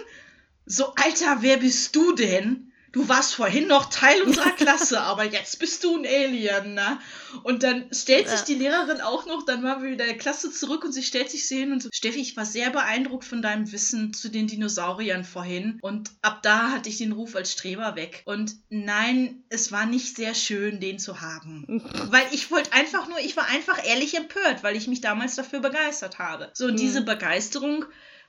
So, 0.67 0.95
Alter, 0.97 1.39
wer 1.41 1.57
bist 1.57 1.97
du 1.97 2.13
denn? 2.13 2.73
Du 2.97 3.07
warst 3.11 3.35
vorhin 3.35 3.67
noch 3.67 3.91
Teil 3.91 4.23
unserer 4.23 4.53
Klasse, 4.53 5.03
aber 5.03 5.25
jetzt 5.25 5.59
bist 5.59 5.85
du 5.85 5.99
ein 5.99 6.07
Alien, 6.07 6.73
ne? 6.73 6.99
Und 7.43 7.63
dann 7.63 7.93
stellt 7.93 8.27
sich 8.27 8.41
die 8.41 8.55
Lehrerin 8.55 9.03
auch 9.03 9.27
noch, 9.27 9.45
dann 9.45 9.63
waren 9.63 9.83
wir 9.83 9.91
wieder 9.91 10.05
in 10.07 10.13
der 10.13 10.19
Klasse 10.19 10.51
zurück 10.51 10.83
und 10.83 10.93
sie 10.93 11.03
stellt 11.03 11.31
sich 11.31 11.47
so 11.47 11.57
hin 11.57 11.73
und 11.73 11.83
so, 11.83 11.91
Steffi, 11.93 12.21
ich 12.21 12.39
war 12.39 12.47
sehr 12.47 12.71
beeindruckt 12.71 13.27
von 13.27 13.43
deinem 13.43 13.71
Wissen 13.71 14.15
zu 14.15 14.31
den 14.31 14.47
Dinosauriern 14.47 15.25
vorhin. 15.25 15.79
Und 15.83 16.11
ab 16.23 16.43
da 16.43 16.71
hatte 16.71 16.89
ich 16.89 16.97
den 16.97 17.13
Ruf 17.13 17.37
als 17.37 17.53
Streber 17.53 17.97
weg. 17.97 18.23
Und 18.25 18.55
nein, 18.71 19.45
es 19.51 19.73
war 19.73 19.85
nicht 19.85 20.17
sehr 20.17 20.35
schön, 20.35 20.81
den 20.81 20.99
zu 20.99 21.21
haben. 21.21 21.67
Weil 22.09 22.25
ich 22.33 22.51
wollte 22.51 22.73
einfach 22.73 23.09
nur, 23.09 23.19
ich 23.19 23.37
war 23.37 23.47
einfach 23.51 23.87
ehrlich 23.87 24.17
empört, 24.17 24.63
weil 24.63 24.75
ich 24.75 24.89
mich 24.89 25.03
damals 25.03 25.35
dafür 25.35 25.61
begeistert 25.61 26.19
habe. 26.19 26.51
So, 26.55 26.65
und 26.65 26.81
diese 26.81 27.03
Begeisterung 27.03 27.85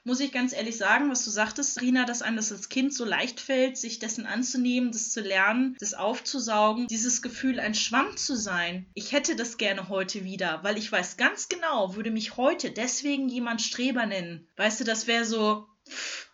muss 0.07 0.21
ich 0.21 0.31
ganz 0.31 0.53
ehrlich 0.53 0.77
sagen, 0.77 1.11
was 1.11 1.25
du 1.25 1.29
sagtest, 1.29 1.81
Rina, 1.81 2.05
dass 2.05 2.21
einem 2.21 2.37
das 2.37 2.53
als 2.53 2.69
Kind 2.69 2.93
so 2.93 3.03
leicht 3.03 3.41
fällt, 3.41 3.77
sich 3.77 3.99
dessen 3.99 4.25
anzunehmen, 4.25 4.93
das 4.93 5.11
zu 5.11 5.19
lernen, 5.19 5.75
das 5.81 5.93
aufzusaugen, 5.93 6.87
dieses 6.87 7.21
Gefühl, 7.21 7.59
ein 7.59 7.75
Schwamm 7.75 8.15
zu 8.15 8.37
sein. 8.37 8.85
Ich 8.93 9.11
hätte 9.11 9.35
das 9.35 9.57
gerne 9.57 9.89
heute 9.89 10.23
wieder, 10.23 10.63
weil 10.63 10.77
ich 10.77 10.89
weiß 10.89 11.17
ganz 11.17 11.49
genau, 11.49 11.97
würde 11.97 12.11
mich 12.11 12.37
heute 12.37 12.71
deswegen 12.71 13.27
jemand 13.27 13.61
Streber 13.61 14.05
nennen. 14.05 14.47
Weißt 14.55 14.79
du, 14.79 14.85
das 14.85 15.07
wäre 15.07 15.25
so, 15.25 15.67
pff, 15.89 16.26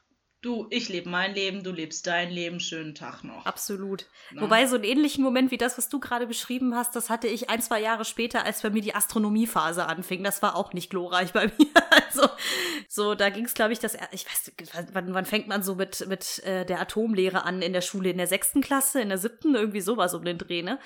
du, 0.43 0.67
ich 0.69 0.89
lebe 0.89 1.10
mein 1.10 1.34
Leben, 1.34 1.63
du 1.63 1.71
lebst 1.71 2.06
dein 2.06 2.29
Leben, 2.29 2.60
schönen 2.60 2.93
Tag 2.93 3.23
noch. 3.23 3.45
Absolut. 3.45 4.06
Na. 4.32 4.41
Wobei 4.41 4.65
so 4.67 4.75
einen 4.75 4.84
ähnlichen 4.84 5.23
Moment 5.23 5.51
wie 5.51 5.58
das, 5.58 5.77
was 5.77 5.89
du 5.89 5.99
gerade 5.99 6.27
beschrieben 6.27 6.75
hast, 6.75 6.95
das 6.95 7.10
hatte 7.10 7.27
ich 7.27 7.49
ein, 7.49 7.62
zwei 7.62 7.82
Jahre 7.82 8.06
später, 8.06 8.45
als 8.45 8.62
bei 8.62 8.69
mir 8.69 8.82
die 8.82 8.93
Astronomiephase 8.93 9.86
anfing. 9.86 10.23
Das 10.23 10.41
war 10.41 10.56
auch 10.56 10.73
nicht 10.73 10.89
glorreich 10.89 11.34
bei 11.34 11.47
mir. 11.58 11.67
Also, 11.89 12.27
so, 12.88 13.15
da 13.15 13.29
ging 13.29 13.45
es, 13.45 13.53
glaube 13.53 13.73
ich, 13.73 13.79
das, 13.79 13.97
ich 14.12 14.25
weiß, 14.25 14.51
wann, 14.91 15.13
wann 15.13 15.25
fängt 15.25 15.47
man 15.47 15.63
so 15.63 15.75
mit, 15.75 16.06
mit 16.08 16.43
äh, 16.43 16.65
der 16.65 16.82
Atomlehre 16.82 17.43
an 17.43 17.62
in 17.62 17.73
der 17.73 17.82
Schule? 17.82 18.10
In 18.10 18.17
der 18.17 18.27
sechsten 18.27 18.62
Klasse, 18.62 19.01
in 19.01 19.10
der 19.10 19.17
siebten, 19.17 19.56
irgendwie 19.56 19.82
sowas 19.82 20.13
um 20.13 20.25
den 20.25 20.38
Dreh, 20.38 20.62
ne? 20.62 20.77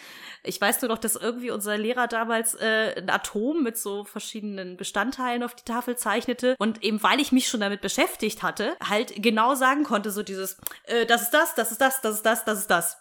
Ich 0.44 0.62
weiß 0.62 0.82
nur 0.82 0.90
noch, 0.90 1.00
dass 1.00 1.16
irgendwie 1.16 1.52
unser 1.52 1.78
Lehrer 1.78 2.08
damals 2.08 2.54
äh, 2.56 2.96
ein 2.98 3.10
Atom 3.10 3.64
mit 3.64 3.78
so 3.78 4.04
verschiedenen 4.04 4.78
Bestandteilen 4.78 5.44
auf 5.44 5.56
die 5.56 5.66
Tafel 5.66 5.98
zeichnete 5.98 6.56
und 6.60 6.84
eben 6.84 7.02
weil 7.02 7.20
ich 7.20 7.32
mich 7.32 7.48
schon 7.48 7.60
damit 7.60 7.82
beschäftigt 7.82 8.44
hatte, 8.44 8.78
halt 8.88 9.14
genau 9.18 9.47
sagen 9.56 9.84
konnte, 9.84 10.12
so 10.12 10.24
dieses, 10.24 10.58
äh, 10.84 11.06
das 11.06 11.24
ist 11.24 11.32
das, 11.32 11.56
das 11.56 11.72
ist 11.72 11.82
das, 11.82 12.02
das 12.02 12.16
ist 12.18 12.26
das, 12.26 12.46
das 12.46 12.60
ist 12.60 12.70
das. 12.70 12.98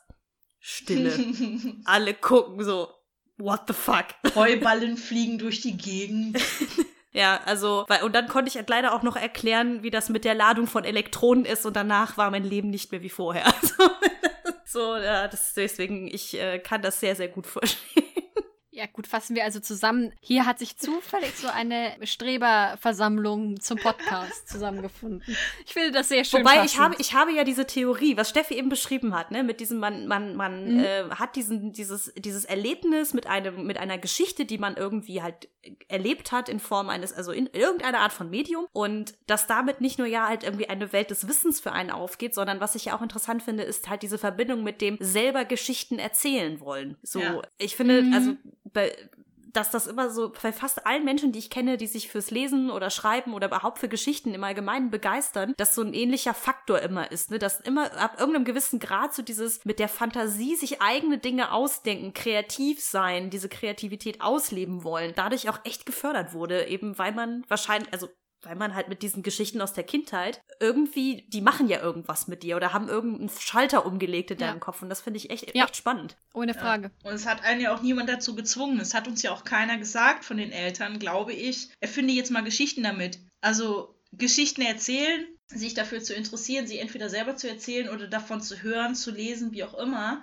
Stille. 0.59 1.12
Alle 1.85 2.14
gucken 2.14 2.64
so, 2.64 2.88
what 3.37 3.62
the 3.68 3.74
fuck? 3.74 4.06
Heuballen 4.35 4.96
fliegen 4.96 5.38
durch 5.38 5.61
die 5.61 5.76
Gegend. 5.76 6.38
Ja, 7.12 7.40
also, 7.46 7.87
weil, 7.88 8.02
und 8.02 8.14
dann 8.14 8.28
konnte 8.28 8.50
ich 8.50 8.68
leider 8.68 8.92
auch 8.92 9.02
noch 9.02 9.16
erklären, 9.16 9.82
wie 9.82 9.90
das 9.90 10.11
mit 10.11 10.26
der 10.26 10.35
Ladung 10.35 10.66
von 10.66 10.85
Elektronen 10.85 11.46
ist 11.46 11.64
und 11.64 11.74
danach 11.74 12.18
war 12.18 12.30
mein 12.30 12.44
Leben 12.44 12.68
nicht 12.68 12.92
mehr 12.92 13.00
wie 13.00 13.09
vorher. 13.09 13.46
Also, 13.46 13.90
so, 14.66 14.96
ja, 14.98 15.26
das, 15.26 15.54
deswegen, 15.54 16.09
ich 16.09 16.38
äh, 16.38 16.59
kann 16.59 16.82
das 16.82 17.00
sehr, 17.00 17.16
sehr 17.16 17.28
gut 17.28 17.46
verstehen. 17.46 18.04
Ja, 18.77 18.85
gut, 18.93 19.07
fassen 19.07 19.35
wir 19.35 19.45
also 19.45 19.59
zusammen. 19.59 20.12
Hier 20.21 20.45
hat 20.45 20.59
sich 20.59 20.77
zufällig 20.77 21.35
so 21.35 21.49
eine 21.49 21.95
Streberversammlung 22.03 23.59
zum 23.59 23.79
Podcast 23.79 24.49
zusammengefunden. 24.51 25.23
Ich 25.65 25.73
finde 25.73 25.93
das 25.93 26.09
sehr 26.11 26.25
schön. 26.25 26.41
Wobei 26.41 26.57
passend. 26.57 26.71
ich 26.73 26.79
habe, 26.79 26.95
ich 26.99 27.15
habe 27.15 27.33
ja 27.33 27.45
diese 27.45 27.67
Theorie, 27.67 28.19
was 28.19 28.29
Steffi 28.29 28.53
eben 28.55 28.69
beschrieben 28.69 29.15
hat, 29.15 29.31
ne, 29.31 29.43
mit 29.45 29.61
diesem, 29.61 29.79
man, 29.79 30.07
man, 30.07 30.37
man 30.37 30.75
Mhm. 30.75 30.81
äh, 30.81 31.05
hat 31.11 31.37
diesen, 31.37 31.73
dieses, 31.73 32.12
dieses 32.19 32.45
Erlebnis 32.45 33.15
mit 33.15 33.27
einem, 33.27 33.67
mit 33.67 33.79
einer 33.79 33.97
Geschichte, 33.97 34.45
die 34.45 34.59
man 34.59 34.77
irgendwie 34.77 35.23
halt 35.23 35.49
erlebt 35.89 36.31
hat 36.33 36.49
in 36.49 36.61
Form 36.61 36.91
eines, 36.91 37.12
also 37.12 37.33
in 37.33 37.47
irgendeiner 37.47 38.01
Art 38.01 38.12
von 38.12 38.29
Medium 38.31 38.67
und 38.73 39.15
dass 39.27 39.47
damit 39.47 39.81
nicht 39.81 39.99
nur 39.99 40.07
ja 40.07 40.29
halt 40.29 40.45
irgendwie 40.45 40.69
eine 40.69 40.93
Welt 40.93 41.11
des 41.11 41.27
Wissens 41.29 41.61
für 41.61 41.73
einen 41.73 41.91
aufgeht, 41.91 42.35
sondern 42.35 42.61
was 42.61 42.75
ich 42.75 42.85
ja 42.87 42.97
auch 42.97 43.03
interessant 43.03 43.43
finde, 43.43 43.62
ist 43.65 43.89
halt 43.89 44.03
diese 44.03 44.19
Verbindung 44.19 44.62
mit 44.62 44.81
dem 44.81 44.97
selber 45.01 45.45
Geschichten 45.47 45.99
erzählen 45.99 46.61
wollen. 46.61 46.97
So, 47.03 47.21
Ja. 47.21 47.43
ich 47.59 47.75
finde, 47.75 48.03
Mhm. 48.03 48.12
also 48.12 48.33
bei, 48.72 48.92
dass 49.52 49.70
das 49.70 49.87
immer 49.87 50.11
so 50.11 50.33
bei 50.42 50.52
fast 50.52 50.87
allen 50.87 51.05
Menschen, 51.05 51.33
die 51.33 51.38
ich 51.38 51.50
kenne, 51.50 51.76
die 51.76 51.87
sich 51.87 52.09
fürs 52.09 52.31
Lesen 52.31 52.70
oder 52.70 52.90
Schreiben 52.90 53.33
oder 53.33 53.46
überhaupt 53.46 53.79
für 53.79 53.88
Geschichten 53.88 54.35
im 54.35 54.44
Allgemeinen 54.44 54.90
begeistern, 54.90 55.55
dass 55.57 55.74
so 55.74 55.83
ein 55.83 55.94
ähnlicher 55.94 56.35
Faktor 56.35 56.81
immer 56.81 57.11
ist, 57.11 57.31
ne? 57.31 57.38
Dass 57.38 57.61
immer 57.61 57.92
ab 57.96 58.16
irgendeinem 58.18 58.44
gewissen 58.44 58.79
Grad 58.79 59.14
so 59.14 59.22
dieses 59.22 59.64
mit 59.64 59.79
der 59.79 59.88
Fantasie 59.88 60.57
sich 60.57 60.83
eigene 60.83 61.18
Dinge 61.18 61.52
ausdenken, 61.52 62.12
kreativ 62.12 62.83
sein, 62.83 63.31
diese 63.31 63.48
Kreativität 63.48 64.20
ausleben 64.20 64.85
wollen, 64.85 65.12
dadurch 65.16 65.48
auch 65.48 65.61
echt 65.64 65.87
gefördert 65.87 66.35
wurde, 66.35 66.66
eben 66.66 66.98
weil 66.98 67.12
man 67.12 67.44
wahrscheinlich, 67.48 67.92
also 67.92 68.09
weil 68.46 68.56
man 68.56 68.74
halt 68.74 68.88
mit 68.88 69.02
diesen 69.02 69.22
Geschichten 69.22 69.61
aus 69.61 69.72
der 69.72 69.85
Kindheit 69.85 70.40
irgendwie, 70.61 71.26
die 71.28 71.40
machen 71.40 71.68
ja 71.68 71.80
irgendwas 71.80 72.28
mit 72.28 72.42
dir 72.42 72.56
oder 72.56 72.72
haben 72.72 72.88
irgendeinen 72.88 73.28
Schalter 73.28 73.85
umgelegt 73.85 74.30
in 74.30 74.38
Ja. 74.38 74.46
deinem 74.48 74.61
Kopf 74.61 74.82
und 74.82 74.88
das 74.88 75.00
finde 75.00 75.18
ich 75.18 75.30
echt, 75.30 75.54
Ja. 75.54 75.64
echt 75.64 75.76
spannend. 75.76 76.16
Ohne 76.32 76.54
Frage. 76.54 76.90
Und 77.02 77.12
es 77.12 77.26
hat 77.26 77.42
einen 77.44 77.61
ja 77.61 77.74
auch 77.74 77.82
niemand 77.82 78.09
dazu 78.09 78.35
gezwungen. 78.37 78.78
Es 78.80 78.94
hat 78.94 79.09
uns 79.09 79.22
ja 79.22 79.32
auch 79.32 79.44
keiner 79.44 79.76
gesagt 79.78 80.24
von 80.24 80.37
den 80.37 80.52
Eltern, 80.52 80.98
glaube 80.98 81.32
ich. 81.32 81.68
Erfinde 81.80 82.12
jetzt 82.12 82.30
mal 82.30 82.44
Geschichten 82.44 82.82
damit. 82.85 83.18
Also 83.40 83.94
Geschichten 84.12 84.62
erzählen, 84.62 85.26
sich 85.48 85.74
dafür 85.74 86.00
zu 86.02 86.14
interessieren, 86.14 86.66
sie 86.66 86.78
entweder 86.78 87.09
selber 87.09 87.37
zu 87.37 87.48
erzählen 87.48 87.88
oder 87.88 88.06
davon 88.09 88.40
zu 88.40 88.62
hören, 88.62 88.94
zu 88.94 89.11
lesen, 89.11 89.52
wie 89.52 89.64
auch 89.64 89.74
immer, 89.74 90.22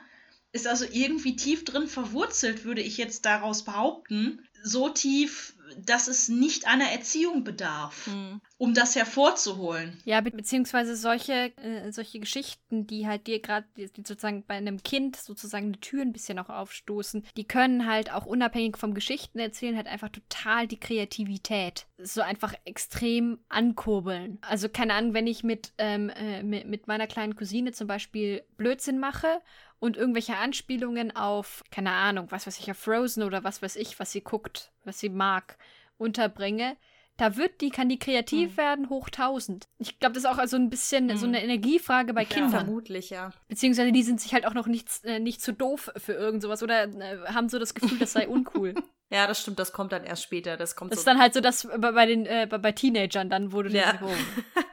ist 0.51 0.67
also 0.67 0.85
irgendwie 0.91 1.35
tief 1.35 1.65
drin 1.65 1.87
verwurzelt, 1.87 2.63
würde 2.63 2.81
ich 2.81 2.97
jetzt 2.97 3.25
daraus 3.25 3.63
behaupten. 3.63 4.45
So 4.63 4.89
tief, 4.89 5.52
dass 5.79 6.07
es 6.07 6.29
nicht 6.29 6.67
einer 6.67 6.91
Erziehung 6.91 7.43
bedarf, 7.43 8.09
um 8.57 8.73
das 8.73 8.95
hervorzuholen. 8.95 10.01
Ja, 10.05 10.21
be 10.21 10.31
beziehungsweise 10.31 10.95
solche, 10.95 11.55
äh, 11.57 11.91
solche 11.91 12.19
Geschichten, 12.19 12.87
die 12.87 13.07
halt 13.07 13.27
dir 13.27 13.41
gerade 13.41 13.67
sozusagen 13.95 14.43
bei 14.45 14.55
einem 14.55 14.81
Kind 14.83 15.15
sozusagen 15.15 15.67
eine 15.67 15.79
Tür 15.79 16.01
ein 16.01 16.13
bisschen 16.13 16.39
auch 16.39 16.49
aufstoßen, 16.49 17.25
die 17.37 17.45
können 17.45 17.87
halt 17.87 18.11
auch 18.13 18.25
unabhängig 18.25 18.77
vom 18.77 18.93
Geschichten 18.93 19.39
erzählen 19.39 19.75
halt 19.75 19.87
einfach 19.87 20.09
total 20.09 20.67
die 20.67 20.79
Kreativität 20.79 21.85
so 22.05 22.21
einfach 22.21 22.53
extrem 22.65 23.39
ankurbeln. 23.49 24.37
Also 24.41 24.69
keine 24.69 24.93
Ahnung, 24.93 25.13
wenn 25.13 25.27
ich 25.27 25.43
mit, 25.43 25.73
ähm, 25.77 26.09
äh, 26.09 26.43
mit, 26.43 26.67
mit 26.67 26.87
meiner 26.87 27.07
kleinen 27.07 27.35
Cousine 27.35 27.71
zum 27.71 27.87
Beispiel 27.87 28.43
Blödsinn 28.57 28.99
mache 28.99 29.41
und 29.83 29.97
irgendwelche 29.97 30.37
Anspielungen 30.37 31.13
auf, 31.13 31.61
keine 31.69 31.91
Ahnung, 31.91 32.27
was 32.29 32.47
weiß 32.47 32.57
ich, 32.59 32.71
auf 32.71 32.77
Frozen 32.77 33.21
oder 33.23 33.43
was 33.43 33.61
weiß 33.61 33.75
ich, 33.75 33.99
was 33.99 34.13
sie 34.13 34.21
guckt, 34.21 34.71
was 34.85 34.97
sie 35.01 35.09
mag, 35.09 35.57
unterbringe, 35.97 36.77
da 37.17 37.35
wird 37.35 37.59
die, 37.59 37.69
kann 37.69 37.89
die 37.89 37.99
kreativ 37.99 38.51
Hm. 38.51 38.57
werden 38.57 38.89
hoch 38.89 39.09
1000. 39.09 39.67
Ich 39.79 39.99
glaube, 39.99 40.13
das 40.15 40.23
ist 40.23 40.29
auch 40.29 40.37
also 40.37 40.55
ein 40.55 40.69
bisschen 40.69 41.09
so 41.17 41.25
Hm. 41.27 41.33
eine 41.33 41.43
Energiefrage 41.43 42.13
bei 42.13 42.21
Ja. 42.23 42.29
Kindern. 42.29 42.51
Vermutlich, 42.65 43.09
ja. 43.09 43.31
Beziehungsweise 43.49 43.91
die 43.91 44.03
sind 44.03 44.21
sich 44.21 44.33
halt 44.33 44.45
auch 44.47 44.53
noch 44.53 44.67
nicht, 44.67 44.89
äh, 45.03 45.19
nicht 45.19 45.41
zu 45.41 45.51
doof 45.53 45.91
für 45.97 46.13
irgend 46.13 46.41
sowas 46.41 46.63
oder 46.63 46.83
äh, 46.85 47.17
haben 47.27 47.49
so 47.49 47.59
das 47.59 47.73
Gefühl, 47.75 47.99
das 47.99 48.13
sei 48.13 48.27
uncool. 48.27 48.73
Ja, 49.13 49.27
das 49.27 49.39
stimmt, 49.39 49.59
das 49.59 49.71
kommt 49.71 49.91
dann 49.91 50.03
erst 50.03 50.23
später. 50.23 50.57
Das 50.57 50.75
kommt 50.75 50.91
Das 50.91 50.97
so 50.97 51.01
ist 51.01 51.05
dann 51.05 51.19
halt 51.19 51.35
so 51.35 51.39
das 51.39 51.67
bei, 51.67 51.91
bei 51.91 52.05
den 52.07 52.25
äh, 52.25 52.47
bei, 52.49 52.71
Teenagern 52.71 53.29
dann, 53.29 53.53
wo 53.53 53.61
du 53.61 53.69
Ja. 53.69 53.99
oh. 54.01 54.09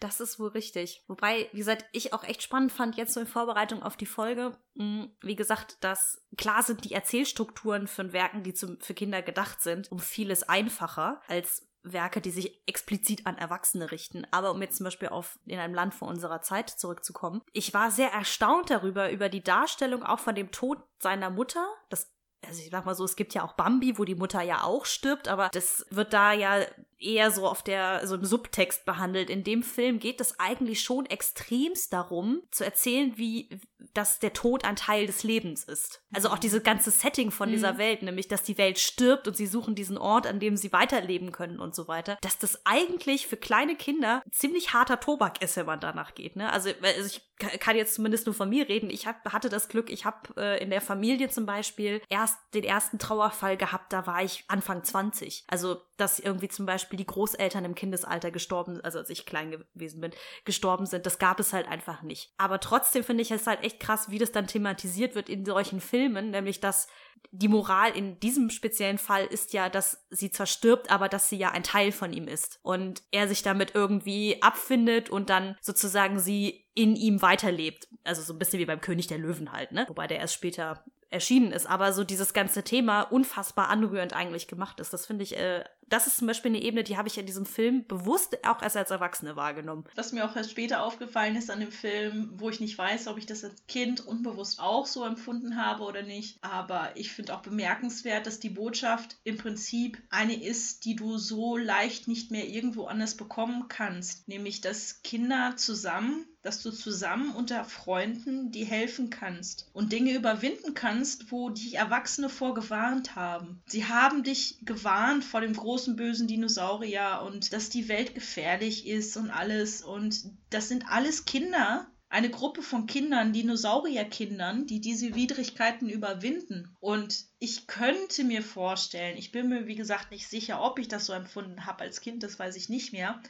Das 0.00 0.20
ist 0.20 0.38
wohl 0.38 0.50
richtig. 0.50 1.02
Wobei, 1.08 1.48
wie 1.52 1.58
gesagt, 1.58 1.86
ich 1.90 2.12
auch 2.12 2.22
echt 2.22 2.42
spannend 2.42 2.70
fand, 2.70 2.96
jetzt 2.96 3.14
so 3.14 3.20
in 3.20 3.26
Vorbereitung 3.26 3.82
auf 3.82 3.96
die 3.96 4.06
Folge, 4.06 4.56
mh, 4.74 5.08
wie 5.22 5.34
gesagt, 5.34 5.78
dass 5.80 6.22
klar 6.36 6.62
sind 6.62 6.84
die 6.84 6.92
Erzählstrukturen 6.92 7.88
von 7.88 8.12
Werken, 8.12 8.44
die 8.44 8.54
zum, 8.54 8.78
für 8.78 8.94
Kinder 8.94 9.22
gedacht 9.22 9.60
sind, 9.60 9.90
um 9.90 9.98
vieles 9.98 10.44
einfacher 10.48 11.20
als 11.26 11.66
Werke, 11.82 12.20
die 12.20 12.30
sich 12.30 12.62
explizit 12.66 13.26
an 13.26 13.38
Erwachsene 13.38 13.90
richten. 13.90 14.24
Aber 14.30 14.52
um 14.52 14.62
jetzt 14.62 14.76
zum 14.76 14.84
Beispiel 14.84 15.08
auf 15.08 15.38
in 15.46 15.58
einem 15.58 15.74
Land 15.74 15.94
vor 15.94 16.08
unserer 16.08 16.42
Zeit 16.42 16.70
zurückzukommen, 16.70 17.42
ich 17.52 17.74
war 17.74 17.90
sehr 17.90 18.12
erstaunt 18.12 18.70
darüber, 18.70 19.10
über 19.10 19.28
die 19.28 19.42
Darstellung 19.42 20.02
auch 20.02 20.20
von 20.20 20.34
dem 20.34 20.52
Tod 20.52 20.78
seiner 21.00 21.30
Mutter. 21.30 21.66
Das 21.88 22.12
also 22.46 22.62
ich 22.62 22.70
sag 22.70 22.86
mal 22.86 22.94
so, 22.94 23.04
es 23.04 23.16
gibt 23.16 23.34
ja 23.34 23.42
auch 23.44 23.54
Bambi, 23.54 23.98
wo 23.98 24.04
die 24.04 24.14
Mutter 24.14 24.42
ja 24.42 24.62
auch 24.62 24.84
stirbt, 24.84 25.28
aber 25.28 25.48
das 25.52 25.86
wird 25.90 26.12
da 26.12 26.32
ja 26.32 26.64
eher 26.98 27.30
so 27.30 27.46
auf 27.46 27.62
der, 27.62 28.06
so 28.06 28.14
im 28.16 28.24
Subtext 28.24 28.84
behandelt. 28.84 29.30
In 29.30 29.44
dem 29.44 29.62
Film 29.62 29.98
geht 29.98 30.20
es 30.20 30.38
eigentlich 30.40 30.80
schon 30.82 31.06
extremst 31.06 31.92
darum, 31.92 32.42
zu 32.50 32.64
erzählen, 32.64 33.12
wie, 33.16 33.48
dass 33.94 34.18
der 34.18 34.32
Tod 34.32 34.64
ein 34.64 34.76
Teil 34.76 35.06
des 35.06 35.22
Lebens 35.22 35.64
ist. 35.64 36.02
Also 36.12 36.28
auch 36.30 36.38
dieses 36.38 36.62
ganze 36.62 36.90
Setting 36.90 37.30
von 37.30 37.50
dieser 37.50 37.74
Mhm. 37.74 37.78
Welt, 37.78 38.02
nämlich, 38.02 38.28
dass 38.28 38.42
die 38.42 38.58
Welt 38.58 38.78
stirbt 38.78 39.28
und 39.28 39.36
sie 39.36 39.46
suchen 39.46 39.74
diesen 39.74 39.98
Ort, 39.98 40.26
an 40.26 40.40
dem 40.40 40.56
sie 40.56 40.72
weiterleben 40.72 41.32
können 41.32 41.60
und 41.60 41.74
so 41.74 41.86
weiter, 41.88 42.18
dass 42.20 42.38
das 42.38 42.64
eigentlich 42.66 43.26
für 43.26 43.36
kleine 43.36 43.76
Kinder 43.76 44.22
ziemlich 44.30 44.72
harter 44.72 45.00
Tobak 45.00 45.42
ist, 45.42 45.56
wenn 45.56 45.66
man 45.66 45.80
danach 45.80 46.14
geht, 46.14 46.36
ne? 46.36 46.52
Also, 46.52 46.70
also 46.82 47.06
ich 47.06 47.22
ka- 47.38 47.56
kann 47.58 47.76
jetzt 47.76 47.94
zumindest 47.94 48.26
nur 48.26 48.34
von 48.34 48.48
mir 48.48 48.68
reden. 48.68 48.90
Ich 48.90 49.06
hab, 49.06 49.24
hatte 49.32 49.48
das 49.48 49.68
Glück, 49.68 49.90
ich 49.90 50.04
habe 50.04 50.16
äh, 50.36 50.62
in 50.62 50.70
der 50.70 50.80
Familie 50.80 51.28
zum 51.28 51.46
Beispiel 51.46 52.00
erst 52.08 52.38
den 52.54 52.64
ersten 52.64 52.98
Trauerfall 52.98 53.56
gehabt, 53.56 53.92
da 53.92 54.06
war 54.06 54.22
ich 54.22 54.44
Anfang 54.48 54.82
20. 54.82 55.44
Also, 55.48 55.80
dass 55.96 56.18
irgendwie 56.18 56.48
zum 56.48 56.64
Beispiel 56.66 56.87
die 56.96 57.06
Großeltern 57.06 57.64
im 57.64 57.74
Kindesalter 57.74 58.30
gestorben, 58.30 58.80
also 58.82 58.98
als 58.98 59.10
ich 59.10 59.26
klein 59.26 59.50
gewesen 59.50 60.00
bin, 60.00 60.12
gestorben 60.44 60.86
sind, 60.86 61.06
das 61.06 61.18
gab 61.18 61.40
es 61.40 61.52
halt 61.52 61.68
einfach 61.68 62.02
nicht. 62.02 62.32
Aber 62.38 62.60
trotzdem 62.60 63.04
finde 63.04 63.22
ich 63.22 63.30
es 63.30 63.46
halt 63.46 63.62
echt 63.62 63.80
krass, 63.80 64.10
wie 64.10 64.18
das 64.18 64.32
dann 64.32 64.46
thematisiert 64.46 65.14
wird 65.14 65.28
in 65.28 65.44
solchen 65.44 65.80
Filmen, 65.80 66.30
nämlich 66.30 66.60
dass 66.60 66.88
die 67.30 67.48
Moral 67.48 67.90
in 67.96 68.20
diesem 68.20 68.50
speziellen 68.50 68.98
Fall 68.98 69.26
ist 69.26 69.52
ja, 69.52 69.68
dass 69.68 70.06
sie 70.10 70.30
zwar 70.30 70.46
stirbt, 70.46 70.90
aber 70.90 71.08
dass 71.08 71.28
sie 71.28 71.36
ja 71.36 71.50
ein 71.50 71.62
Teil 71.62 71.92
von 71.92 72.12
ihm 72.12 72.28
ist. 72.28 72.60
Und 72.62 73.02
er 73.10 73.28
sich 73.28 73.42
damit 73.42 73.74
irgendwie 73.74 74.40
abfindet 74.42 75.10
und 75.10 75.28
dann 75.28 75.56
sozusagen 75.60 76.18
sie 76.18 76.66
in 76.74 76.96
ihm 76.96 77.20
weiterlebt. 77.20 77.88
Also 78.04 78.22
so 78.22 78.32
ein 78.32 78.38
bisschen 78.38 78.60
wie 78.60 78.66
beim 78.66 78.80
König 78.80 79.08
der 79.08 79.18
Löwen 79.18 79.52
halt, 79.52 79.72
ne? 79.72 79.84
Wobei 79.88 80.06
der 80.06 80.18
erst 80.18 80.34
später 80.34 80.84
erschienen 81.10 81.52
ist. 81.52 81.66
Aber 81.66 81.92
so 81.92 82.04
dieses 82.04 82.32
ganze 82.32 82.62
Thema 82.62 83.02
unfassbar 83.02 83.68
anrührend 83.68 84.12
eigentlich 84.12 84.46
gemacht 84.46 84.80
ist. 84.80 84.92
Das 84.92 85.06
finde 85.06 85.24
ich, 85.24 85.36
äh, 85.36 85.64
das 85.88 86.06
ist 86.06 86.18
zum 86.18 86.26
Beispiel 86.26 86.50
eine 86.50 86.62
Ebene, 86.62 86.84
die 86.84 86.96
habe 86.96 87.08
ich 87.08 87.18
in 87.18 87.26
diesem 87.26 87.46
Film 87.46 87.86
bewusst 87.86 88.44
auch 88.46 88.62
erst 88.62 88.76
als 88.76 88.90
Erwachsene 88.90 89.36
wahrgenommen. 89.36 89.84
Was 89.94 90.12
mir 90.12 90.24
auch 90.24 90.36
erst 90.36 90.50
später 90.50 90.82
aufgefallen 90.82 91.36
ist 91.36 91.50
an 91.50 91.60
dem 91.60 91.72
Film, 91.72 92.30
wo 92.36 92.50
ich 92.50 92.60
nicht 92.60 92.76
weiß, 92.76 93.08
ob 93.08 93.18
ich 93.18 93.26
das 93.26 93.44
als 93.44 93.66
Kind 93.66 94.06
unbewusst 94.06 94.60
auch 94.60 94.86
so 94.86 95.04
empfunden 95.04 95.56
habe 95.56 95.84
oder 95.84 96.02
nicht. 96.02 96.38
Aber 96.42 96.90
ich 96.94 97.12
finde 97.12 97.34
auch 97.34 97.42
bemerkenswert, 97.42 98.26
dass 98.26 98.40
die 98.40 98.50
Botschaft 98.50 99.16
im 99.24 99.36
Prinzip 99.36 100.02
eine 100.10 100.42
ist, 100.42 100.84
die 100.84 100.96
du 100.96 101.18
so 101.18 101.56
leicht 101.56 102.08
nicht 102.08 102.30
mehr 102.30 102.48
irgendwo 102.48 102.86
anders 102.86 103.16
bekommen 103.16 103.66
kannst. 103.68 104.28
Nämlich, 104.28 104.60
dass 104.60 105.02
Kinder 105.02 105.54
zusammen 105.56 106.26
dass 106.42 106.62
du 106.62 106.70
zusammen 106.70 107.34
unter 107.34 107.64
Freunden 107.64 108.50
die 108.50 108.64
helfen 108.64 109.10
kannst 109.10 109.68
und 109.72 109.92
Dinge 109.92 110.14
überwinden 110.14 110.74
kannst, 110.74 111.32
wo 111.32 111.50
die 111.50 111.74
Erwachsene 111.74 112.28
vorgewarnt 112.28 113.16
haben. 113.16 113.62
Sie 113.66 113.86
haben 113.86 114.22
dich 114.22 114.58
gewarnt 114.62 115.24
vor 115.24 115.40
dem 115.40 115.54
großen 115.54 115.96
bösen 115.96 116.28
Dinosaurier 116.28 117.22
und 117.26 117.52
dass 117.52 117.70
die 117.70 117.88
Welt 117.88 118.14
gefährlich 118.14 118.86
ist 118.86 119.16
und 119.16 119.30
alles. 119.30 119.82
Und 119.82 120.24
das 120.50 120.68
sind 120.68 120.88
alles 120.88 121.24
Kinder, 121.24 121.90
eine 122.10 122.30
Gruppe 122.30 122.62
von 122.62 122.86
Kindern, 122.86 123.32
Dinosaurierkindern, 123.32 124.66
die 124.66 124.80
diese 124.80 125.14
Widrigkeiten 125.14 125.88
überwinden. 125.90 126.74
Und 126.80 127.26
ich 127.38 127.66
könnte 127.66 128.24
mir 128.24 128.42
vorstellen, 128.42 129.18
ich 129.18 129.30
bin 129.30 129.48
mir 129.48 129.66
wie 129.66 129.76
gesagt 129.76 130.10
nicht 130.10 130.26
sicher, 130.26 130.62
ob 130.62 130.78
ich 130.78 130.88
das 130.88 131.06
so 131.06 131.12
empfunden 131.12 131.66
habe 131.66 131.84
als 131.84 132.00
Kind, 132.00 132.22
das 132.22 132.38
weiß 132.38 132.56
ich 132.56 132.68
nicht 132.68 132.92
mehr, 132.92 133.20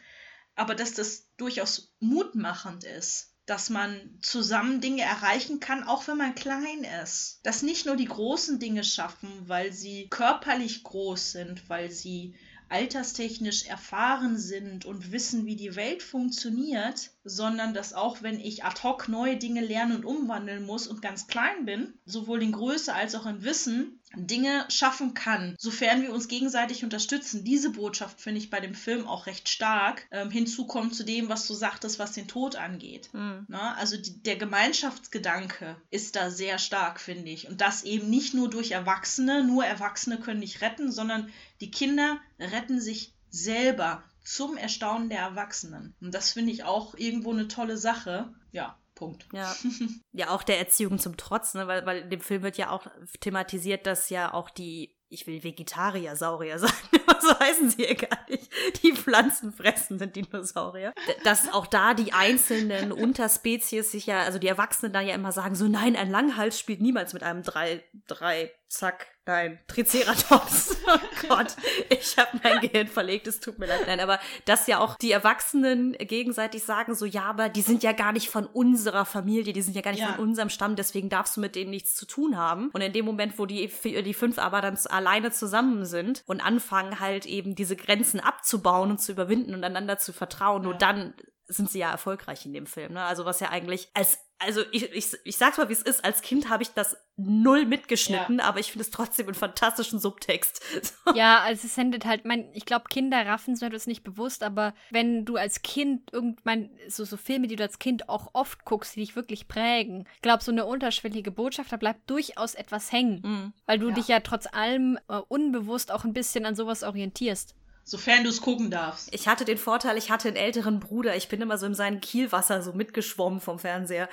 aber 0.59 0.75
dass 0.75 0.93
das 0.93 1.29
durchaus 1.37 1.95
mutmachend 2.01 2.85
ist, 2.85 3.33
dass 3.47 3.71
man 3.71 4.19
zusammen 4.21 4.81
Dinge 4.81 5.03
erreichen 5.03 5.61
kann, 5.61 5.85
auch 5.85 6.07
wenn 6.09 6.19
man 6.19 6.35
klein 6.35 6.85
ist. 7.03 7.41
Dass 7.45 7.63
nicht 7.63 7.87
nur 7.87 7.97
die 7.97 8.07
großen 8.07 8.59
Dinge 8.59 8.85
schaffen, 8.85 9.31
weil 9.47 9.73
sie 9.73 10.09
körperlich 10.11 10.83
groß 10.83 11.33
sind, 11.33 11.69
weil 11.71 11.91
sie 11.91 12.35
alterstechnisch 12.69 13.67
erfahren 13.67 14.37
sind 14.37 14.85
und 14.85 15.13
wissen, 15.13 15.47
wie 15.47 15.57
die 15.57 15.77
Welt 15.77 16.03
funktioniert, 16.03 17.11
sondern 17.29 17.75
dass 17.75 17.93
auch 17.93 18.23
wenn 18.23 18.41
ich 18.41 18.65
ad 18.65 18.83
hoc 18.83 19.09
neue 19.09 19.37
Dinge 19.37 19.61
lernen 19.61 19.97
und 19.97 20.05
umwandeln 20.05 20.65
muss 20.65 20.87
und 20.87 21.03
ganz 21.03 21.27
klein 21.27 21.65
bin, 21.65 21.95
sowohl 22.05 22.43
in 22.43 22.53
Größe 22.53 22.95
als 22.95 23.15
auch 23.15 23.27
in 23.27 23.45
Wissen, 23.45 23.99
Dinge 24.17 24.65
schaffen 24.71 25.13
kann, 25.13 25.55
sofern 25.59 26.01
wir 26.01 26.15
uns 26.15 26.29
gegenseitig 26.29 26.83
unterstützen. 26.83 27.45
Diese 27.45 27.71
Botschaft 27.71 28.21
finde 28.21 28.39
ich 28.39 28.49
bei 28.49 28.61
dem 28.61 28.75
Film 28.75 29.07
auch 29.07 29.27
recht 29.27 29.49
stark. 29.51 30.07
Ähm, 30.11 30.31
hinzu 30.31 30.67
kommt 30.67 30.95
zu 30.95 31.05
dem, 31.05 31.29
was 31.29 31.47
du 31.47 31.53
sagtest, 31.53 31.99
was 31.99 32.13
den 32.13 32.27
Tod 32.27 32.57
angeht. 32.57 33.11
Mhm. 33.13 33.45
Na, 33.49 33.75
also 33.75 33.99
die, 33.99 34.23
der 34.23 34.37
Gemeinschaftsgedanke 34.37 35.77
ist 35.91 36.17
da 36.17 36.31
sehr 36.31 36.59
stark, 36.59 37.01
finde 37.01 37.31
ich. 37.31 37.49
Und 37.49 37.61
das 37.61 37.85
eben 37.85 38.09
nicht 38.09 38.33
nur 38.33 38.49
durch 38.49 38.71
Erwachsene, 38.71 39.45
nur 39.45 39.67
Erwachsene 39.67 40.19
können 40.19 40.41
nicht 40.41 40.63
retten, 40.63 40.91
sondern 40.91 41.29
die 41.61 41.71
Kinder 41.71 42.19
retten 42.39 42.81
sich 42.81 43.13
selber 43.31 44.03
zum 44.29 44.59
Erstaunen 44.59 45.09
der 45.09 45.21
Erwachsenen. 45.21 45.95
Und 46.03 46.15
das 46.15 46.33
finde 46.33 46.53
ich 46.53 46.63
auch 46.63 46.95
irgendwo 46.95 47.33
eine 47.33 47.49
tolle 47.49 47.79
Sache. 47.79 48.35
Ja, 48.53 48.77
Punkt. 48.95 49.27
Ja. 49.33 49.55
ja, 50.13 50.29
auch 50.29 50.43
der 50.43 50.59
Erziehung 50.59 50.99
zum 50.99 51.17
Trotz, 51.17 51.55
ne? 51.55 51.67
weil, 51.67 51.87
weil 51.87 52.03
in 52.03 52.11
dem 52.11 52.21
Film 52.21 52.43
wird 52.43 52.59
ja 52.59 52.69
auch 52.71 52.87
thematisiert, 53.21 53.87
dass 53.87 54.11
ja 54.11 54.35
auch 54.35 54.51
die, 54.51 54.95
ich 55.09 55.27
will 55.27 55.43
Vegetarier-Saurier 55.43 56.59
sagen, 56.59 56.75
aber 57.07 57.21
so 57.23 57.39
heißen 57.41 57.71
sie 57.71 57.85
ja 57.85 57.95
gar 57.95 58.19
nicht, 58.29 58.51
die 58.83 58.93
pflanzenfressenden 58.93 60.13
Dinosaurier, 60.13 60.93
dass 61.25 61.51
auch 61.51 61.67
da 61.67 61.95
die 61.95 62.13
einzelnen 62.13 62.93
Unterspezies 62.93 63.93
sich 63.93 64.05
ja, 64.05 64.25
also 64.25 64.39
die 64.39 64.49
Erwachsenen 64.49 64.93
da 64.93 65.01
ja 65.01 65.15
immer 65.15 65.33
sagen, 65.33 65.55
so 65.55 65.69
nein, 65.69 65.97
ein 65.97 66.11
Langhals 66.11 66.59
spielt 66.59 66.83
niemals 66.83 67.15
mit 67.15 67.23
einem 67.23 67.43
drei, 67.43 67.83
drei, 68.07 68.53
zack, 68.69 69.07
nein, 69.27 69.59
Triceratops. 69.69 70.77
Oh 70.91 71.29
Gott, 71.29 71.55
ich 71.91 72.17
habe 72.17 72.41
mein 72.43 72.61
Gehirn 72.61 72.87
verlegt, 72.87 73.27
es 73.27 73.41
tut 73.41 73.59
mir 73.59 73.67
leid. 73.67 73.83
Nein, 73.87 74.01
aber 74.01 74.19
dass 74.47 74.67
ja 74.69 74.79
auch 74.79 74.97
die 74.97 75.13
Erwachsenen 75.13 75.93
gegenseitig 75.93 76.63
sagen, 76.65 76.95
so 76.95 77.05
ja, 77.05 77.25
aber 77.25 77.51
die 77.51 77.61
sind 77.61 77.83
ja 77.83 77.93
gar 77.93 78.13
nicht 78.13 78.31
von 78.31 78.47
unserer 78.47 79.05
Familie, 79.05 79.53
die 79.53 79.61
sind 79.61 79.75
ja 79.77 79.83
gar 79.83 79.91
nicht 79.91 80.01
Ja. 80.01 80.15
von 80.15 80.25
unserem 80.25 80.49
Stamm, 80.49 80.77
deswegen 80.77 81.11
darfst 81.11 81.37
du 81.37 81.43
mit 81.43 81.57
denen 81.57 81.69
nichts 81.71 81.95
zu 81.95 82.07
tun 82.07 82.39
haben. 82.39 82.71
Und 82.73 82.81
in 82.81 82.95
dem 82.95 83.05
Moment, 83.05 83.39
wo 83.39 83.45
die, 83.45 83.71
die 83.85 84.15
fünf 84.15 84.39
aber 84.39 84.63
dann 84.63 84.79
alleine 84.89 85.31
zusammen 85.31 85.85
sind 85.85 86.23
und 86.27 86.41
anfangen 86.41 86.99
halt 86.99 87.27
eben 87.27 87.55
diese 87.55 87.77
Grenzen 87.77 88.21
abzubauen 88.21 88.91
und 88.91 88.99
zu 89.03 89.13
überwinden 89.13 89.53
und 89.55 89.63
einander 89.63 89.99
zu 89.99 90.15
vertrauen, 90.15 90.63
nur 90.63 90.73
Ja. 90.73 90.79
dann 90.79 91.13
sind 91.49 91.71
sie 91.71 91.79
ja 91.81 91.91
erfolgreich 91.91 92.45
in 92.47 92.53
dem 92.53 92.67
Film. 92.67 92.93
Ne? 92.93 93.03
Also 93.03 93.25
was 93.25 93.41
ja 93.41 93.49
eigentlich 93.51 93.89
als 93.95 94.19
also 94.41 94.63
ich, 94.71 94.85
ich, 94.93 95.09
ich 95.25 95.37
sag's 95.37 95.59
mal, 95.59 95.69
wie 95.69 95.73
es 95.73 95.83
ist. 95.83 96.05
Als 96.05 96.23
Kind 96.23 96.49
habe 96.49 96.63
ich 96.63 96.69
das 96.71 96.97
null 97.17 97.65
mitgeschnitten, 97.67 98.39
aber 98.39 98.61
ich 98.61 98.71
finde 98.71 98.83
es 98.85 98.91
trotzdem 98.93 99.27
einen 99.27 99.35
fantastischen 99.35 99.99
Subtext. 99.99 100.63
So. 101.05 101.13
Ja, 101.17 101.41
also 101.41 101.67
es 101.67 101.75
sendet 101.75 102.05
halt, 102.05 102.25
mein, 102.25 102.49
ich 102.53 102.65
glaube, 102.65 102.85
Kinder 102.89 103.27
raffen 103.27 103.57
so 103.57 103.67
etwas 103.67 103.89
nicht 103.89 104.05
bewusst, 104.05 104.45
aber 104.45 104.75
wenn 104.91 105.25
du 105.25 105.35
als 105.37 105.63
Kind 105.63 106.13
irgendwann 106.13 106.71
so, 106.87 107.05
so 107.05 107.17
Filme, 107.17 107.49
die 107.49 107.57
du 107.57 107.65
als 107.65 107.81
Kind 107.81 108.09
auch 108.09 108.29
oft 108.33 108.65
guckst, 108.65 108.95
die 108.95 109.01
dich 109.01 109.17
wirklich 109.17 109.49
prägen, 109.49 110.07
ich 110.15 110.23
glaube, 110.23 110.45
so 110.45 110.53
eine 110.53 110.67
unterschwellige 110.67 111.33
Botschaft, 111.33 111.73
da 111.73 111.77
bleibt 111.77 112.09
durchaus 112.09 112.55
etwas 112.55 112.93
hängen, 112.93 113.21
Mhm. 113.25 113.53
weil 113.67 113.81
du 113.81 113.89
Ja. 113.89 113.95
dich 113.97 114.07
ja 114.07 114.21
trotz 114.21 114.47
allem 114.47 115.01
äh, 115.09 115.17
unbewusst 115.27 115.91
auch 115.91 116.05
ein 116.05 116.13
bisschen 116.13 116.47
an 116.47 116.55
sowas 116.55 116.85
orientierst. 116.85 117.57
Sofern 117.89 118.23
du 118.23 118.29
es 118.29 118.43
gucken 118.43 118.71
darfst. 118.71 119.09
Ich 119.15 119.27
hatte 119.27 119.47
den 119.47 119.57
Vorteil, 119.57 119.97
ich 119.97 120.11
hatte 120.11 120.29
einen 120.29 120.37
älteren 120.37 120.79
Bruder. 120.79 121.17
Ich 121.17 121.29
bin 121.29 121.41
immer 121.41 121.57
so 121.57 121.65
in 121.65 121.75
seinem 121.75 122.03
Kielwasser 122.03 122.61
so 122.61 122.75
mitgeschwommen 122.75 123.41
vom 123.41 123.59
Fernseher. 123.59 124.11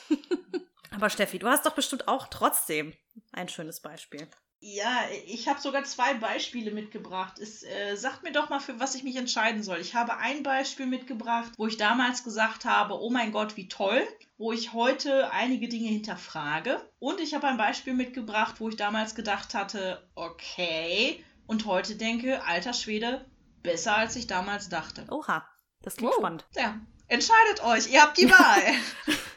aber 0.90 1.08
Steffi, 1.08 1.38
du 1.38 1.48
hast 1.48 1.64
doch 1.64 1.74
bestimmt 1.74 2.06
auch 2.06 2.26
trotzdem 2.26 2.92
ein 3.32 3.48
schönes 3.48 3.80
Beispiel. 3.80 4.28
Ja, 4.60 5.04
ich 5.26 5.48
habe 5.48 5.58
sogar 5.58 5.84
zwei 5.84 6.14
Beispiele 6.14 6.70
mitgebracht. 6.70 7.38
Es, 7.38 7.62
äh, 7.62 7.96
sagt 7.96 8.24
mir 8.24 8.32
doch 8.32 8.50
mal, 8.50 8.60
für 8.60 8.78
was 8.78 8.94
ich 8.94 9.04
mich 9.04 9.16
entscheiden 9.16 9.62
soll. 9.62 9.78
Ich 9.78 9.94
habe 9.94 10.18
ein 10.18 10.42
Beispiel 10.42 10.86
mitgebracht, 10.86 11.52
wo 11.56 11.66
ich 11.66 11.78
damals 11.78 12.24
gesagt 12.24 12.66
habe, 12.66 13.00
oh 13.00 13.08
mein 13.08 13.32
Gott, 13.32 13.56
wie 13.56 13.68
toll, 13.68 14.06
wo 14.36 14.52
ich 14.52 14.74
heute 14.74 15.32
einige 15.32 15.68
Dinge 15.68 15.88
hinterfrage. 15.88 16.78
Und 16.98 17.20
ich 17.20 17.32
habe 17.32 17.46
ein 17.46 17.56
Beispiel 17.56 17.94
mitgebracht, 17.94 18.56
wo 18.58 18.68
ich 18.68 18.76
damals 18.76 19.14
gedacht 19.14 19.54
hatte, 19.54 20.06
okay, 20.14 21.24
und 21.48 21.66
heute 21.66 21.96
denke, 21.96 22.44
alter 22.44 22.72
Schwede, 22.72 23.24
besser 23.64 23.96
als 23.96 24.14
ich 24.14 24.28
damals 24.28 24.68
dachte. 24.68 25.04
Oha, 25.10 25.44
das 25.82 25.96
klingt 25.96 26.12
Wow. 26.12 26.18
spannend. 26.20 26.46
Ja, 26.54 26.78
entscheidet 27.08 27.64
euch, 27.64 27.90
ihr 27.92 28.00
habt 28.02 28.16
die 28.18 28.30
Wahl. 28.30 28.62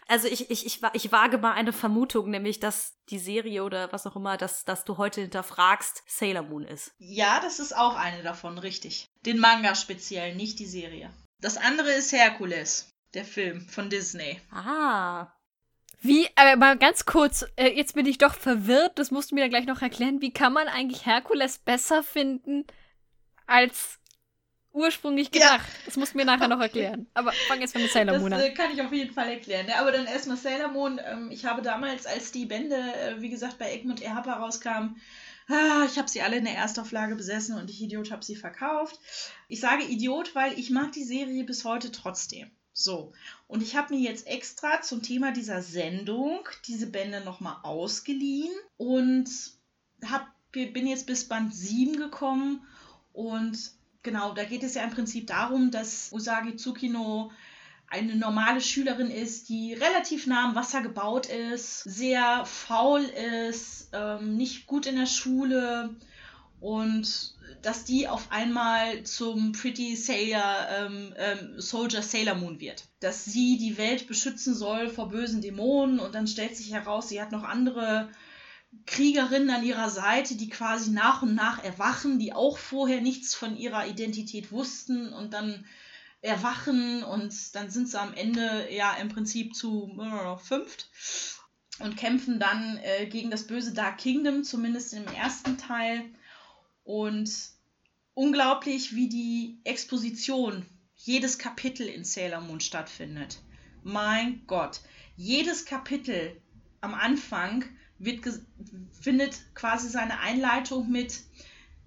Also 0.08 0.28
ich, 0.28 0.52
ich, 0.52 0.66
ich, 0.66 0.82
ich 0.94 1.12
wage 1.14 1.38
mal 1.38 1.54
eine 1.54 1.72
Vermutung, 1.72 2.30
nämlich, 2.30 2.60
dass 2.60 2.98
die 3.10 3.18
Serie 3.20 3.64
oder 3.64 3.92
was 3.94 4.06
auch 4.06 4.16
immer, 4.18 4.36
dass, 4.38 4.66
dass 4.66 4.84
du 4.84 4.98
heute 4.98 5.22
hinterfragst, 5.22 6.04
Sailor 6.06 6.44
Moon 6.44 6.64
ist. 6.66 6.92
Ja, 6.98 7.40
das 7.40 7.60
ist 7.60 7.76
auch 7.76 7.96
eine 7.96 8.22
davon, 8.22 8.58
richtig. 8.58 9.08
Den 9.26 9.40
Manga 9.40 9.74
speziell, 9.74 10.36
nicht 10.36 10.60
die 10.60 10.66
Serie. 10.68 11.12
Das 11.40 11.56
andere 11.58 11.92
ist 11.94 12.12
Herkules, 12.12 12.90
der 13.14 13.24
Film 13.26 13.62
von 13.70 13.90
Disney. 13.90 14.42
Ah. 14.52 15.28
Wie, 16.04 16.28
aber 16.36 16.56
mal 16.58 16.78
ganz 16.78 17.06
kurz, 17.06 17.46
äh, 17.58 17.70
jetzt 17.70 17.94
bin 17.94 18.06
ich 18.08 18.18
doch 18.18 18.34
verwirrt, 18.34 18.98
das 18.98 19.12
musst 19.12 19.32
du 19.32 19.36
mir 19.36 19.42
dann 19.42 19.52
gleich 19.52 19.68
noch 19.68 19.82
erklären. 19.82 20.20
Wie 20.22 20.34
kann 20.34 20.52
man 20.52 20.68
eigentlich 20.68 21.06
Herkules 21.06 21.60
besser 21.60 22.02
finden 22.04 22.66
als 23.46 24.00
ursprünglich 24.74 25.30
Ja. 25.36 25.58
gedacht? 25.58 25.68
Das 25.86 25.98
musst 25.98 26.14
du 26.14 26.18
mir 26.18 26.26
nachher 26.26 26.48
noch 26.48 26.60
erklären. 26.60 27.08
Aber 27.14 27.34
fang 27.48 27.62
jetzt 27.62 27.76
mal 27.76 27.82
mit 27.82 27.92
Sailor 27.92 28.14
Das 28.14 28.22
Moon 28.22 28.34
an. 28.34 28.40
äh, 28.40 28.52
kann 28.52 28.72
ich 28.74 28.82
auf 28.82 28.92
jeden 28.92 29.14
Fall 29.14 29.30
erklären. 29.30 29.68
Ne? 29.68 29.78
Aber 29.78 29.92
dann 29.92 30.06
erstmal 30.08 30.38
Sailor 30.38 30.70
Moon. 30.70 31.00
Ähm, 31.06 31.30
ich 31.32 31.46
habe 31.46 31.62
damals, 31.62 32.06
als 32.08 32.32
die 32.32 32.46
Bände, 32.46 32.78
äh, 32.78 33.22
wie 33.22 33.30
gesagt, 33.30 33.60
bei 33.60 33.72
Egmont 33.72 34.02
Erhapa 34.02 34.34
rauskamen, 34.34 35.00
ah, 35.50 35.86
ich 35.86 35.98
habe 36.00 36.08
sie 36.10 36.22
alle 36.24 36.38
in 36.38 36.46
der 36.46 36.56
Erstauflage 36.56 37.16
besessen 37.16 37.58
und 37.60 37.70
ich 37.70 37.80
Idiot 37.82 38.10
habe 38.12 38.24
sie 38.26 38.36
verkauft. 38.36 39.00
Ich 39.50 39.60
sage 39.60 39.84
Idiot, 39.84 40.34
weil 40.34 40.58
ich 40.58 40.70
mag 40.72 40.94
die 40.94 41.04
Serie 41.04 41.44
bis 41.44 41.64
heute 41.66 41.92
trotzdem. 41.92 42.50
So, 42.74 43.12
und 43.48 43.62
ich 43.62 43.76
habe 43.76 43.94
mir 43.94 44.00
jetzt 44.00 44.28
extra 44.28 44.82
zum 44.82 45.02
Thema 45.02 45.32
dieser 45.32 45.62
Sendung 45.62 46.40
diese 46.66 46.88
Bände 46.88 47.22
nochmal 47.22 47.58
ausgeliehen 47.64 48.54
und 48.78 49.30
hab, 50.06 50.28
bin 50.52 50.88
jetzt 50.88 51.06
bis 51.06 51.28
Band 51.28 51.54
7 51.54 51.98
gekommen 51.98 52.66
und 53.14 53.72
genau, 54.04 54.34
da 54.34 54.46
geht 54.46 54.64
es 54.64 54.76
ja 54.76 54.84
im 54.84 54.92
Prinzip 54.92 55.28
darum, 55.28 55.70
dass 55.72 56.12
Usagi 56.12 56.56
Tsukino 56.56 57.32
eine 57.88 58.16
normale 58.16 58.62
Schülerin 58.62 59.12
ist, 59.12 59.50
die 59.50 59.74
relativ 59.74 60.26
nah 60.26 60.46
am 60.46 60.56
Wasser 60.56 60.82
gebaut 60.82 61.26
ist, 61.26 61.84
sehr 61.84 62.46
faul 62.46 63.02
ist, 63.02 63.90
ähm, 63.92 64.38
nicht 64.38 64.66
gut 64.66 64.86
in 64.86 64.96
der 64.96 65.08
Schule 65.08 65.94
und 66.62 67.36
dass 67.62 67.84
die 67.84 68.08
auf 68.08 68.32
einmal 68.32 69.04
zum 69.04 69.52
Pretty 69.52 69.96
Sailor, 69.96 70.68
ähm, 70.70 71.14
ähm, 71.18 71.62
Soldier 71.62 72.02
Sailor 72.02 72.36
Moon 72.36 72.60
wird. 72.60 72.86
Dass 73.00 73.26
sie 73.26 73.58
die 73.58 73.78
Welt 73.78 74.08
beschützen 74.08 74.56
soll 74.56 74.90
vor 74.90 75.10
bösen 75.10 75.42
Dämonen 75.42 76.00
und 76.00 76.16
dann 76.16 76.28
stellt 76.28 76.56
sich 76.56 76.74
heraus, 76.74 77.10
sie 77.10 77.22
hat 77.22 77.32
noch 77.32 77.44
andere 77.44 78.10
Kriegerinnen 78.86 79.50
an 79.50 79.64
ihrer 79.66 79.90
Seite, 79.90 80.36
die 80.36 80.50
quasi 80.50 80.92
nach 80.92 81.22
und 81.22 81.36
nach 81.36 81.64
erwachen, 81.64 82.20
die 82.20 82.34
auch 82.34 82.58
vorher 82.58 83.02
nichts 83.02 83.36
von 83.36 83.58
ihrer 83.58 83.88
Identität 83.88 84.52
wussten 84.52 85.12
und 85.12 85.34
dann 85.34 85.66
erwachen 86.22 87.04
und 87.04 87.56
dann 87.56 87.70
sind 87.70 87.90
sie 87.90 88.00
am 88.00 88.14
Ende 88.14 88.68
ja 88.72 88.94
im 88.94 89.10
Prinzip 89.10 89.56
zu 89.56 89.98
äh, 90.00 90.38
fünft 90.38 90.90
und 91.80 91.98
kämpfen 91.98 92.40
dann 92.40 92.78
äh, 92.78 93.08
gegen 93.08 93.32
das 93.32 93.48
böse 93.48 93.74
Dark 93.74 93.98
Kingdom, 93.98 94.44
zumindest 94.44 94.94
im 94.94 95.08
ersten 95.08 95.58
Teil. 95.58 96.06
Und 96.84 97.32
unglaublich, 98.14 98.96
wie 98.96 99.10
die 99.10 99.60
Exposition 99.64 100.66
jedes 100.96 101.38
Kapitel 101.38 101.88
in 101.88 102.04
Sailor 102.04 102.42
Moon 102.42 102.60
stattfindet. 102.60 103.40
Mein 103.84 104.44
Gott, 104.48 104.82
jedes 105.16 105.66
Kapitel 105.66 106.40
am 106.82 106.94
Anfang 106.94 107.66
wird 107.98 108.22
findet 109.00 109.40
quasi 109.54 109.90
seine 109.90 110.20
Einleitung 110.20 110.90
mit 110.92 111.22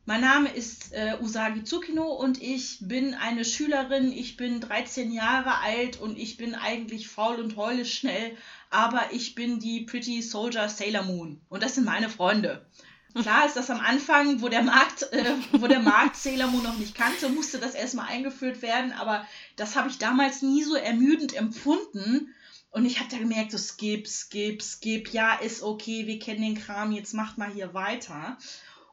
mein 0.06 0.20
Name 0.20 0.50
ist 0.50 0.92
äh, 0.92 1.16
Usagi 1.18 1.64
Tsukino 1.64 2.04
und 2.04 2.42
ich 2.42 2.76
bin 2.82 3.14
eine 3.14 3.42
Schülerin, 3.42 4.12
ich 4.12 4.36
bin 4.36 4.60
13 4.60 5.10
Jahre 5.10 5.60
alt 5.60 5.98
und 5.98 6.18
ich 6.18 6.36
bin 6.36 6.54
eigentlich 6.54 7.08
faul 7.08 7.36
und 7.36 7.56
heule 7.56 7.86
schnell, 7.86 8.36
aber 8.68 9.12
ich 9.12 9.34
bin 9.34 9.60
die 9.60 9.80
Pretty 9.80 10.20
Soldier 10.20 10.68
Sailor 10.68 11.04
Moon 11.04 11.40
und 11.48 11.62
das 11.62 11.76
sind 11.76 11.86
meine 11.86 12.10
Freunde. 12.10 12.66
Klar 13.14 13.46
ist 13.46 13.56
das 13.56 13.70
am 13.70 13.80
Anfang, 13.80 14.42
wo 14.42 14.48
der 14.48 14.62
Markt, 14.62 15.04
äh, 15.12 15.36
wo 15.52 15.68
der 15.68 15.80
Markt 15.80 16.16
Sailor 16.16 16.48
noch 16.48 16.78
nicht 16.78 16.96
kannte, 16.96 17.28
musste 17.28 17.58
das 17.58 17.74
erstmal 17.74 18.08
eingeführt 18.08 18.60
werden, 18.60 18.92
aber 18.92 19.26
das 19.56 19.76
habe 19.76 19.88
ich 19.88 19.98
damals 19.98 20.42
nie 20.42 20.64
so 20.64 20.74
ermüdend 20.74 21.34
empfunden. 21.34 22.34
Und 22.70 22.86
ich 22.86 22.98
habe 22.98 23.08
da 23.08 23.18
gemerkt, 23.18 23.52
so 23.52 23.58
skip, 23.58 24.08
skip, 24.08 24.60
skip, 24.60 25.12
ja, 25.12 25.34
ist 25.34 25.62
okay, 25.62 26.08
wir 26.08 26.18
kennen 26.18 26.42
den 26.42 26.58
Kram, 26.60 26.90
jetzt 26.90 27.14
macht 27.14 27.38
mal 27.38 27.52
hier 27.52 27.72
weiter. 27.72 28.36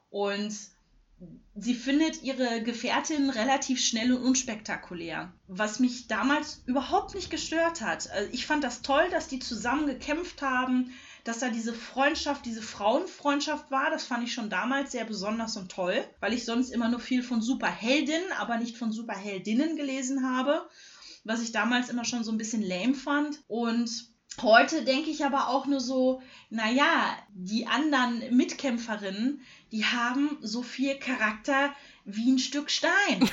Und 0.08 0.54
sie 1.56 1.74
findet 1.74 2.22
ihre 2.22 2.62
Gefährtin 2.62 3.28
relativ 3.28 3.80
schnell 3.80 4.12
und 4.12 4.22
unspektakulär, 4.22 5.32
was 5.48 5.80
mich 5.80 6.06
damals 6.06 6.62
überhaupt 6.66 7.16
nicht 7.16 7.30
gestört 7.30 7.80
hat. 7.80 8.08
Also 8.10 8.28
ich 8.32 8.46
fand 8.46 8.62
das 8.62 8.82
toll, 8.82 9.08
dass 9.10 9.26
die 9.26 9.40
zusammen 9.40 9.86
gekämpft 9.86 10.42
haben, 10.42 10.92
dass 11.24 11.38
da 11.38 11.50
diese 11.50 11.72
Freundschaft, 11.72 12.44
diese 12.44 12.62
Frauenfreundschaft 12.62 13.70
war. 13.70 13.90
Das 13.90 14.04
fand 14.04 14.24
ich 14.24 14.32
schon 14.32 14.50
damals 14.50 14.92
sehr 14.92 15.04
besonders 15.04 15.56
und 15.56 15.70
toll, 15.70 16.04
weil 16.20 16.32
ich 16.32 16.44
sonst 16.44 16.70
immer 16.70 16.88
nur 16.88 17.00
viel 17.00 17.22
von 17.22 17.40
Superheldinnen, 17.42 18.32
aber 18.38 18.58
nicht 18.58 18.76
von 18.76 18.92
Superheldinnen 18.92 19.76
gelesen 19.76 20.28
habe. 20.28 20.68
was 21.24 21.42
ich 21.42 21.52
damals 21.52 21.88
immer 21.88 22.04
schon 22.04 22.24
so 22.24 22.32
ein 22.32 22.38
bisschen 22.38 22.62
lame 22.62 22.94
fand. 22.94 23.42
Und 23.46 23.90
heute 24.40 24.84
denke 24.84 25.10
ich 25.10 25.24
aber 25.24 25.48
auch 25.48 25.66
nur 25.66 25.80
so, 25.80 26.20
naja, 26.50 27.16
die 27.32 27.66
anderen 27.66 28.36
Mitkämpferinnen, 28.36 29.40
die 29.70 29.84
haben 29.84 30.38
so 30.40 30.62
viel 30.62 30.98
Charakter 30.98 31.72
wie 32.04 32.32
ein 32.32 32.38
Stück 32.38 32.70
Stein. 32.70 33.30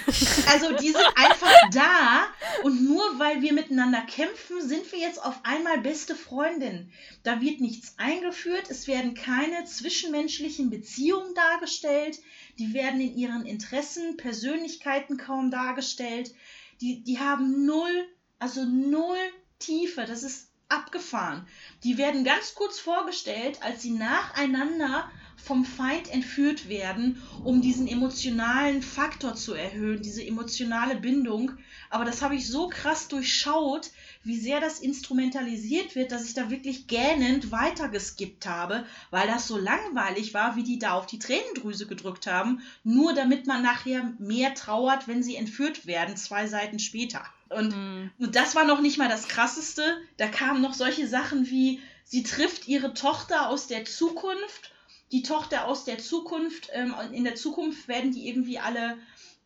Also 0.47 0.76
die 0.76 0.91
sind 0.91 1.13
einfach 1.15 1.53
da 1.72 2.28
und 2.63 2.84
nur 2.84 3.20
weil 3.20 3.41
wir 3.41 3.53
miteinander 3.53 4.01
kämpfen, 4.01 4.67
sind 4.67 4.91
wir 4.91 4.99
jetzt 4.99 5.24
auf 5.24 5.39
einmal 5.43 5.80
beste 5.80 6.15
Freundinnen. 6.15 6.91
Da 7.24 7.41
wird 7.41 7.61
nichts 7.61 7.95
eingeführt, 7.97 8.70
es 8.70 8.88
werden 8.88 9.15
keine 9.15 9.65
zwischenmenschlichen 9.65 10.70
Beziehungen 10.70 11.34
dargestellt, 11.34 12.20
die 12.57 12.74
werden 12.74 13.01
in 13.01 13.17
ihren 13.17 13.45
Interessen, 13.45 14.17
Persönlichkeiten 14.17 15.17
kaum 15.17 15.49
dargestellt. 15.49 16.34
Die, 16.82 17.03
die 17.03 17.20
haben 17.20 17.65
null, 17.65 18.07
also 18.38 18.65
null 18.65 19.17
Tiefe, 19.57 20.05
das 20.05 20.24
ist 20.24 20.49
abgefahren. 20.70 21.47
Die 21.84 21.97
werden 21.97 22.24
ganz 22.24 22.53
kurz 22.53 22.80
vorgestellt, 22.80 23.61
als 23.63 23.82
sie 23.82 23.91
nacheinander 23.91 25.11
vom 25.43 25.65
Feind 25.65 26.09
entführt 26.11 26.69
werden, 26.69 27.21
um 27.43 27.61
diesen 27.61 27.87
emotionalen 27.87 28.81
Faktor 28.81 29.35
zu 29.35 29.53
erhöhen, 29.53 30.01
diese 30.01 30.25
emotionale 30.25 30.95
Bindung. 30.95 31.51
Aber 31.89 32.05
das 32.05 32.21
habe 32.21 32.35
ich 32.35 32.47
so 32.47 32.67
krass 32.67 33.07
durchschaut, 33.07 33.89
wie 34.23 34.37
sehr 34.37 34.59
das 34.59 34.79
instrumentalisiert 34.79 35.95
wird, 35.95 36.11
dass 36.11 36.25
ich 36.25 36.33
da 36.33 36.49
wirklich 36.49 36.87
gähnend 36.87 37.51
weitergeskippt 37.51 38.45
habe, 38.45 38.85
weil 39.11 39.27
das 39.27 39.47
so 39.47 39.57
langweilig 39.57 40.33
war, 40.33 40.55
wie 40.55 40.63
die 40.63 40.77
da 40.77 40.93
auf 40.93 41.05
die 41.05 41.19
Tränendrüse 41.19 41.87
gedrückt 41.87 42.27
haben, 42.27 42.61
nur 42.83 43.13
damit 43.13 43.47
man 43.47 43.63
nachher 43.63 44.13
mehr 44.19 44.53
trauert, 44.53 45.07
wenn 45.07 45.23
sie 45.23 45.35
entführt 45.35 45.87
werden, 45.87 46.17
zwei 46.17 46.47
Seiten 46.47 46.79
später. 46.79 47.23
Und, 47.49 47.75
mhm. 47.75 48.11
und 48.19 48.35
das 48.35 48.55
war 48.55 48.65
noch 48.65 48.81
nicht 48.81 48.97
mal 48.97 49.09
das 49.09 49.27
Krasseste. 49.27 49.97
Da 50.17 50.27
kamen 50.27 50.61
noch 50.61 50.73
solche 50.73 51.07
Sachen 51.07 51.49
wie, 51.49 51.79
sie 52.03 52.23
trifft 52.23 52.67
ihre 52.67 52.93
Tochter 52.93 53.49
aus 53.49 53.67
der 53.67 53.85
Zukunft 53.85 54.71
die 55.12 55.24
Tochter 55.24 55.66
aus 55.66 55.86
der 55.86 55.97
Zukunft, 55.97 56.70
ähm, 56.74 56.93
in 57.12 57.24
der 57.24 57.36
Zukunft 57.36 57.88
werden 57.88 58.12
die 58.12 58.28
irgendwie 58.28 58.60
alle, 58.60 58.97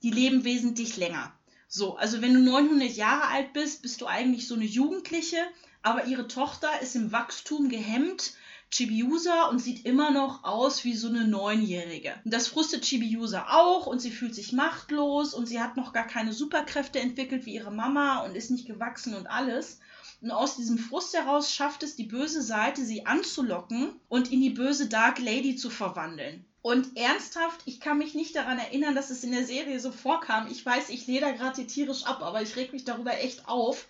die 0.01 0.11
leben 0.11 0.43
wesentlich 0.43 0.97
länger. 0.97 1.34
So, 1.68 1.95
also 1.95 2.22
wenn 2.22 2.34
du 2.34 2.39
900 2.39 2.91
Jahre 2.91 3.28
alt 3.30 3.53
bist, 3.53 3.82
bist 3.82 4.01
du 4.01 4.05
eigentlich 4.05 4.47
so 4.47 4.55
eine 4.55 4.66
Jugendliche, 4.66 5.38
aber 5.82 6.05
ihre 6.05 6.28
Tochter 6.28 6.70
ist 6.82 6.95
im 6.95 7.11
Wachstum 7.11 7.70
gehemmt, 7.70 8.34
Chibiusa, 8.70 9.47
und 9.47 9.59
sieht 9.59 9.86
immer 9.86 10.11
noch 10.11 10.43
aus 10.43 10.84
wie 10.84 10.95
so 10.95 11.07
eine 11.07 11.28
Neunjährige. 11.28 12.14
Und 12.26 12.34
das 12.34 12.47
frustet 12.47 12.84
Chibiusa 12.84 13.47
auch 13.49 13.88
und 13.88 13.99
sie 13.99 14.11
fühlt 14.11 14.36
sich 14.36 14.51
machtlos 14.51 15.34
und 15.34 15.47
sie 15.47 15.61
hat 15.61 15.78
noch 15.78 15.93
gar 15.93 16.07
keine 16.07 16.34
Superkräfte 16.34 16.99
entwickelt 16.99 17.45
wie 17.45 17.55
ihre 17.55 17.72
Mama 17.72 18.20
und 18.20 18.36
ist 18.36 18.51
nicht 18.51 18.68
gewachsen 18.68 19.16
und 19.16 19.28
alles. 19.28 19.80
Und 20.24 20.32
aus 20.32 20.55
diesem 20.55 20.78
Frust 20.78 21.13
heraus 21.13 21.53
schafft 21.53 21.84
es 21.84 21.97
die 21.97 22.05
böse 22.05 22.41
Seite, 22.41 22.86
sie 22.86 23.05
anzulocken 23.05 23.99
und 24.07 24.32
in 24.32 24.39
die 24.39 24.51
böse 24.51 24.88
Dark 24.88 25.19
Lady 25.19 25.57
zu 25.57 25.69
verwandeln. 25.69 26.45
Und 26.61 26.95
ernsthaft, 26.95 27.59
ich 27.65 27.82
kann 27.82 27.97
mich 27.97 28.13
nicht 28.13 28.34
daran 28.38 28.57
erinnern, 28.57 28.95
dass 28.95 29.09
es 29.09 29.26
in 29.26 29.34
der 29.34 29.45
Serie 29.45 29.82
so 29.82 29.91
vorkam. 29.91 30.47
Ich 30.49 30.65
weiß, 30.65 30.88
ich 30.91 31.07
leder 31.07 31.34
gerade 31.34 31.67
tierisch 31.67 32.05
ab, 32.05 32.21
aber 32.21 32.41
ich 32.41 32.55
reg 32.55 32.71
mich 32.71 32.86
darüber 32.86 33.19
echt 33.19 33.49
auf. 33.49 33.86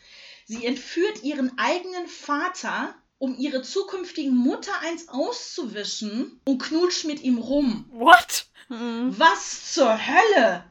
Sie 0.45 0.65
entführt 0.65 1.21
ihren 1.21 1.55
eigenen 1.59 2.07
Vater, 2.07 2.95
um 3.19 3.37
ihre 3.37 3.61
zukünftigen 3.61 4.35
Mutter 4.35 4.73
eins 4.81 5.09
auszuwischen 5.09 6.41
und 6.45 6.57
knutscht 6.57 7.05
mit 7.05 7.21
ihm 7.21 7.37
rum. 7.37 7.85
What? 7.91 8.47
Was 8.69 9.71
zur 9.71 9.95
Hölle? 10.07 10.63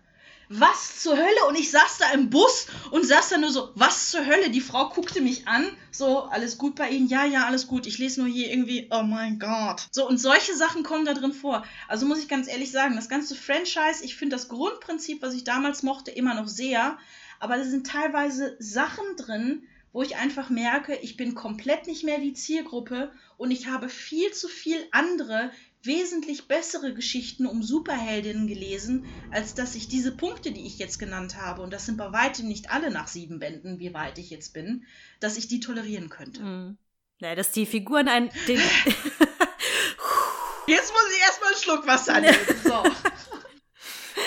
Was 0.58 1.00
zur 1.00 1.16
Hölle? 1.16 1.46
Und 1.48 1.56
ich 1.56 1.70
saß 1.70 1.98
da 1.98 2.12
im 2.12 2.30
Bus 2.30 2.66
und 2.90 3.06
saß 3.06 3.30
da 3.30 3.38
nur 3.38 3.50
so, 3.50 3.70
was 3.74 4.10
zur 4.10 4.26
Hölle? 4.26 4.50
Die 4.50 4.60
Frau 4.60 4.88
guckte 4.88 5.20
mich 5.20 5.48
an, 5.48 5.66
so, 5.90 6.22
alles 6.24 6.58
gut 6.58 6.74
bei 6.74 6.90
Ihnen? 6.90 7.08
Ja, 7.08 7.24
ja, 7.24 7.46
alles 7.46 7.66
gut. 7.66 7.86
Ich 7.86 7.98
lese 7.98 8.20
nur 8.20 8.30
hier 8.30 8.50
irgendwie, 8.50 8.88
oh 8.90 9.02
mein 9.02 9.38
Gott. 9.38 9.88
So, 9.90 10.08
und 10.08 10.18
solche 10.18 10.54
Sachen 10.54 10.82
kommen 10.82 11.04
da 11.04 11.14
drin 11.14 11.32
vor. 11.32 11.64
Also 11.88 12.06
muss 12.06 12.18
ich 12.18 12.28
ganz 12.28 12.48
ehrlich 12.48 12.70
sagen, 12.70 12.96
das 12.96 13.08
ganze 13.08 13.34
Franchise, 13.34 14.04
ich 14.04 14.16
finde 14.16 14.36
das 14.36 14.48
Grundprinzip, 14.48 15.22
was 15.22 15.34
ich 15.34 15.44
damals 15.44 15.82
mochte, 15.82 16.10
immer 16.10 16.34
noch 16.34 16.48
sehr. 16.48 16.98
Aber 17.40 17.56
da 17.56 17.64
sind 17.64 17.86
teilweise 17.86 18.56
Sachen 18.58 19.04
drin, 19.16 19.66
wo 19.92 20.02
ich 20.02 20.16
einfach 20.16 20.48
merke, 20.48 20.96
ich 20.96 21.16
bin 21.16 21.34
komplett 21.34 21.86
nicht 21.86 22.04
mehr 22.04 22.18
die 22.18 22.32
Zielgruppe 22.32 23.12
und 23.36 23.50
ich 23.50 23.66
habe 23.66 23.88
viel 23.88 24.32
zu 24.32 24.48
viel 24.48 24.78
andere, 24.90 25.50
wesentlich 25.84 26.48
bessere 26.48 26.94
Geschichten 26.94 27.46
um 27.46 27.62
Superheldinnen 27.62 28.46
gelesen, 28.46 29.06
als 29.30 29.54
dass 29.54 29.74
ich 29.74 29.88
diese 29.88 30.12
Punkte, 30.12 30.52
die 30.52 30.66
ich 30.66 30.78
jetzt 30.78 30.98
genannt 30.98 31.36
habe, 31.36 31.62
und 31.62 31.72
das 31.72 31.86
sind 31.86 31.96
bei 31.96 32.12
weitem 32.12 32.46
nicht 32.46 32.70
alle 32.70 32.90
nach 32.90 33.08
sieben 33.08 33.38
Bänden, 33.38 33.78
wie 33.78 33.94
weit 33.94 34.18
ich 34.18 34.30
jetzt 34.30 34.54
bin, 34.54 34.84
dass 35.20 35.36
ich 35.36 35.48
die 35.48 35.60
tolerieren 35.60 36.08
könnte. 36.08 36.42
Mhm. 36.42 36.78
Ja, 37.18 37.34
dass 37.34 37.52
die 37.52 37.66
Figuren 37.66 38.08
ein. 38.08 38.30
Den 38.48 38.58
jetzt 40.66 40.92
muss 40.92 41.12
ich 41.14 41.20
erstmal 41.20 41.52
einen 41.52 41.62
Schluck 41.62 41.86
Wasser 41.86 42.20
nehmen. 42.20 42.38
So. 42.64 42.82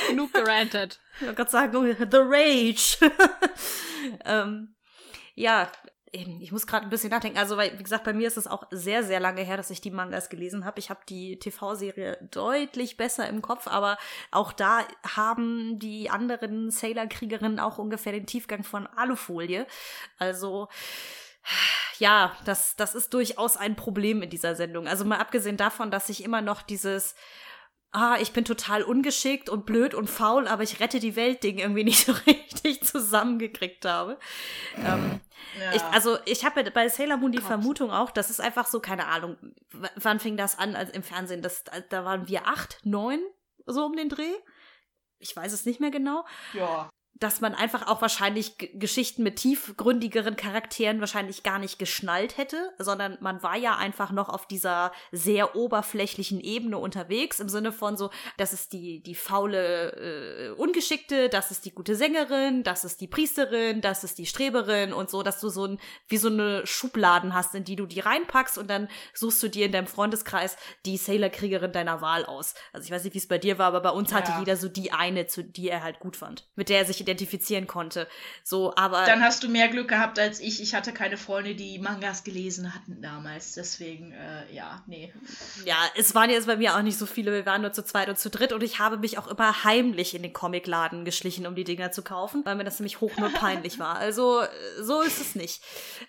Genug 0.09 0.33
gerantet. 0.33 0.99
Ich 1.15 1.21
wollte 1.21 1.35
gerade 1.35 1.51
sagen, 1.51 1.95
The 1.99 2.17
Rage. 2.17 2.97
ähm, 4.25 4.75
ja, 5.35 5.71
ich 6.15 6.51
muss 6.51 6.67
gerade 6.67 6.85
ein 6.85 6.89
bisschen 6.89 7.09
nachdenken. 7.09 7.37
Also, 7.37 7.57
weil, 7.57 7.77
wie 7.77 7.83
gesagt, 7.83 8.03
bei 8.03 8.13
mir 8.13 8.27
ist 8.27 8.37
es 8.37 8.47
auch 8.47 8.67
sehr, 8.71 9.03
sehr 9.03 9.19
lange 9.19 9.41
her, 9.41 9.57
dass 9.57 9.69
ich 9.69 9.81
die 9.81 9.91
Mangas 9.91 10.29
gelesen 10.29 10.65
habe. 10.65 10.79
Ich 10.79 10.89
habe 10.89 11.01
die 11.07 11.37
TV-Serie 11.37 12.17
deutlich 12.31 12.97
besser 12.97 13.27
im 13.27 13.41
Kopf, 13.41 13.67
aber 13.67 13.97
auch 14.31 14.51
da 14.53 14.79
haben 15.15 15.79
die 15.79 16.09
anderen 16.09 16.71
Sailor-Kriegerinnen 16.71 17.59
auch 17.59 17.77
ungefähr 17.77 18.13
den 18.13 18.25
Tiefgang 18.25 18.63
von 18.63 18.87
Alufolie. 18.87 19.67
Also, 20.17 20.69
ja, 21.99 22.35
das, 22.45 22.75
das 22.75 22.95
ist 22.95 23.13
durchaus 23.13 23.57
ein 23.57 23.75
Problem 23.75 24.21
in 24.21 24.29
dieser 24.29 24.55
Sendung. 24.55 24.87
Also 24.87 25.05
mal 25.05 25.19
abgesehen 25.19 25.57
davon, 25.57 25.91
dass 25.91 26.09
ich 26.09 26.23
immer 26.23 26.41
noch 26.41 26.61
dieses 26.61 27.15
ah, 27.95 28.17
ich 28.19 28.33
bin 28.33 28.45
total 28.45 28.83
ungeschickt 28.83 29.49
und 29.49 29.65
blöd 29.65 29.93
und 29.93 30.09
faul, 30.09 30.47
aber 30.47 30.63
ich 30.63 30.79
rette 30.79 30.99
die 30.99 31.15
Welt 31.15 31.43
Ding 31.43 31.57
irgendwie 31.57 31.83
nicht 31.85 32.05
so 32.05 32.13
richtig 32.27 32.83
zusammengekriegt 32.83 33.85
habe. 33.85 34.17
Ähm, 34.77 35.21
ja. 35.59 35.73
ich, 35.73 35.81
also 35.83 36.17
ich 36.25 36.45
habe 36.45 36.69
bei 36.71 36.89
Sailor 36.89 37.17
Moon 37.17 37.31
die 37.31 37.39
Gott. 37.39 37.47
Vermutung 37.47 37.91
auch, 37.91 38.11
das 38.11 38.29
ist 38.29 38.41
einfach 38.41 38.67
so, 38.67 38.79
keine 38.79 39.07
Ahnung, 39.07 39.37
wann 39.95 40.19
fing 40.19 40.37
das 40.37 40.59
an 40.59 40.75
als 40.75 40.91
im 40.91 41.03
Fernsehen? 41.03 41.41
Das, 41.41 41.63
da 41.89 42.05
waren 42.05 42.27
wir 42.27 42.47
acht, 42.47 42.79
neun, 42.83 43.19
so 43.65 43.85
um 43.85 43.95
den 43.95 44.09
Dreh. 44.09 44.33
Ich 45.19 45.35
weiß 45.35 45.53
es 45.53 45.65
nicht 45.65 45.79
mehr 45.79 45.91
genau. 45.91 46.25
Ja 46.53 46.89
dass 47.17 47.39
man 47.39 47.55
einfach 47.55 47.87
auch 47.87 48.01
wahrscheinlich 48.01 48.57
G 48.57 48.65
Geschichten 48.75 49.23
mit 49.23 49.37
tiefgründigeren 49.37 50.35
Charakteren 50.35 50.99
wahrscheinlich 50.99 51.43
gar 51.43 51.59
nicht 51.59 51.79
geschnallt 51.79 52.37
hätte, 52.37 52.73
sondern 52.77 53.17
man 53.21 53.41
war 53.41 53.55
ja 53.55 53.77
einfach 53.77 54.11
noch 54.11 54.27
auf 54.27 54.47
dieser 54.47 54.91
sehr 55.11 55.55
oberflächlichen 55.55 56.41
Ebene 56.41 56.77
unterwegs, 56.77 57.39
im 57.39 57.47
Sinne 57.47 57.71
von 57.71 57.95
so, 57.95 58.09
das 58.37 58.51
ist 58.51 58.73
die, 58.73 59.01
die 59.01 59.15
faule 59.15 59.91
äh, 59.93 60.49
Ungeschickte, 60.51 61.29
das 61.29 61.51
ist 61.51 61.65
die 61.65 61.71
gute 61.71 61.95
Sängerin, 61.95 62.63
das 62.63 62.83
ist 62.83 62.99
die 62.99 63.07
Priesterin, 63.07 63.79
das 63.81 64.03
ist 64.03 64.17
die 64.17 64.25
Streberin 64.25 64.91
und 64.91 65.09
so, 65.09 65.23
dass 65.23 65.39
du 65.39 65.49
so 65.49 65.65
ein, 65.65 65.79
wie 66.07 66.17
so 66.17 66.27
eine 66.27 66.67
Schubladen 66.67 67.33
hast, 67.33 67.55
in 67.55 67.63
die 67.63 67.77
du 67.77 67.85
die 67.85 68.01
reinpackst 68.01 68.57
und 68.57 68.69
dann 68.69 68.89
suchst 69.13 69.41
du 69.41 69.47
dir 69.47 69.65
in 69.65 69.71
deinem 69.71 69.87
Freundeskreis 69.87 70.57
die 70.85 70.97
Sailor-Kriegerin 70.97 71.71
deiner 71.71 72.01
Wahl 72.01 72.25
aus. 72.25 72.55
Also 72.73 72.85
ich 72.85 72.91
weiß 72.91 73.05
nicht, 73.05 73.13
wie 73.13 73.19
es 73.19 73.27
bei 73.27 73.37
dir 73.37 73.57
war, 73.57 73.67
aber 73.67 73.79
bei 73.79 73.91
uns 73.91 74.11
ja. 74.11 74.17
hatte 74.17 74.33
jeder 74.39 74.57
so 74.57 74.67
die 74.67 74.91
eine, 74.91 75.27
zu 75.27 75.43
die 75.43 75.69
er 75.69 75.81
halt 75.81 75.99
gut 75.99 76.17
fand, 76.17 76.47
mit 76.55 76.67
der 76.67 76.79
er 76.79 76.85
sich 76.85 77.04
identifizieren 77.05 77.67
konnte. 77.67 78.07
So, 78.43 78.73
aber. 78.75 79.05
Dann 79.05 79.21
hast 79.23 79.43
du 79.43 79.47
mehr 79.47 79.67
Glück 79.67 79.87
gehabt 79.87 80.17
als 80.19 80.39
ich. 80.39 80.61
Ich 80.61 80.73
hatte 80.73 80.91
keine 80.91 81.17
Freunde, 81.17 81.55
die 81.55 81.77
Mangas 81.79 82.23
gelesen 82.23 82.73
hatten 82.73 83.01
damals. 83.01 83.53
Deswegen, 83.53 84.11
äh, 84.11 84.53
ja, 84.53 84.83
nee. 84.87 85.13
Ja, 85.65 85.77
es 85.95 86.15
waren 86.15 86.29
jetzt 86.29 86.47
bei 86.47 86.57
mir 86.57 86.75
auch 86.75 86.81
nicht 86.81 86.97
so 86.97 87.05
viele. 87.05 87.31
Wir 87.31 87.45
waren 87.45 87.61
nur 87.61 87.73
zu 87.73 87.83
zweit 87.83 88.09
und 88.09 88.17
zu 88.17 88.29
dritt 88.29 88.51
und 88.53 88.63
ich 88.63 88.79
habe 88.79 88.97
mich 88.97 89.17
auch 89.17 89.27
immer 89.27 89.63
heimlich 89.63 90.15
in 90.15 90.23
den 90.23 90.33
Comicladen 90.33 91.05
geschlichen, 91.05 91.45
um 91.45 91.55
die 91.55 91.63
Dinger 91.63 91.91
zu 91.91 92.01
kaufen, 92.01 92.43
weil 92.45 92.55
mir 92.55 92.63
das 92.63 92.79
nämlich 92.79 93.01
hoch 93.01 93.15
nur 93.17 93.29
peinlich 93.29 93.79
war. 93.79 93.97
Also, 93.97 94.41
so 94.81 95.01
ist 95.01 95.21
es 95.21 95.35
nicht. 95.35 95.61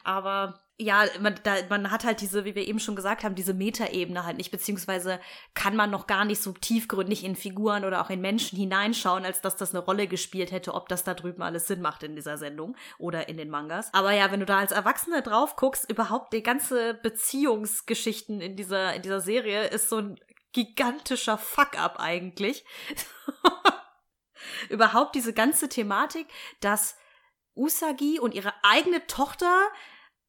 Aber 0.03 0.66
ja, 0.79 1.07
man, 1.21 1.35
da, 1.43 1.55
man 1.71 1.91
hat 1.91 2.05
halt 2.05 2.21
diese, 2.21 2.45
wie 2.45 2.55
wir 2.55 2.69
eben 2.69 2.79
schon 2.79 2.97
gesagt 2.97 3.25
haben, 3.25 3.35
diese 3.35 3.55
Metaebene 3.55 4.27
halt 4.27 4.37
nicht, 4.37 4.51
beziehungsweise 4.51 5.21
kann 5.55 5.75
man 5.75 5.91
noch 5.91 6.07
gar 6.07 6.27
nicht 6.27 6.43
so 6.43 6.53
tiefgründig 6.53 7.25
in 7.25 7.35
Figuren 7.35 7.85
oder 7.85 8.03
auch 8.03 8.11
in 8.11 8.21
Menschen 8.21 8.59
hineinschauen, 8.59 9.25
als 9.25 9.41
dass 9.41 9.57
das 9.57 9.75
eine 9.75 9.83
Rolle 9.83 10.07
gespielt 10.07 10.53
hätte, 10.53 10.75
ob 10.75 10.91
das 10.91 11.03
da 11.03 11.15
drüben 11.15 11.43
alles 11.43 11.67
Sinn 11.67 11.81
macht 11.81 12.03
in 12.03 12.15
dieser 12.15 12.37
Sendung 12.37 12.77
oder 12.99 13.29
in 13.31 13.39
den 13.39 13.49
Mangas. 13.49 13.89
Aber 13.95 14.13
ja, 14.13 14.31
wenn 14.31 14.41
du 14.41 14.47
da 14.47 14.59
als 14.59 14.73
Erwachsene 14.73 15.23
drauf 15.23 15.57
guckst, 15.57 15.91
überhaupt 15.91 16.35
die 16.35 16.43
ganze 16.43 16.93
Beziehungsgeschichten 16.95 18.43
in 18.43 18.57
dieser, 18.57 18.95
in 18.95 19.03
dieser 19.03 19.21
Serie 19.21 19.69
ist 19.69 19.89
so 19.89 19.97
ein 19.97 20.21
gigantischer 20.53 21.39
Fuck-up 21.39 21.97
eigentlich. 21.99 22.67
überhaupt 24.69 25.15
diese 25.15 25.33
ganze 25.33 25.69
Thematik, 25.69 26.27
dass 26.61 26.97
Usagi 27.55 28.19
und 28.19 28.35
ihre 28.35 28.53
eigene 28.63 29.07
Tochter 29.07 29.69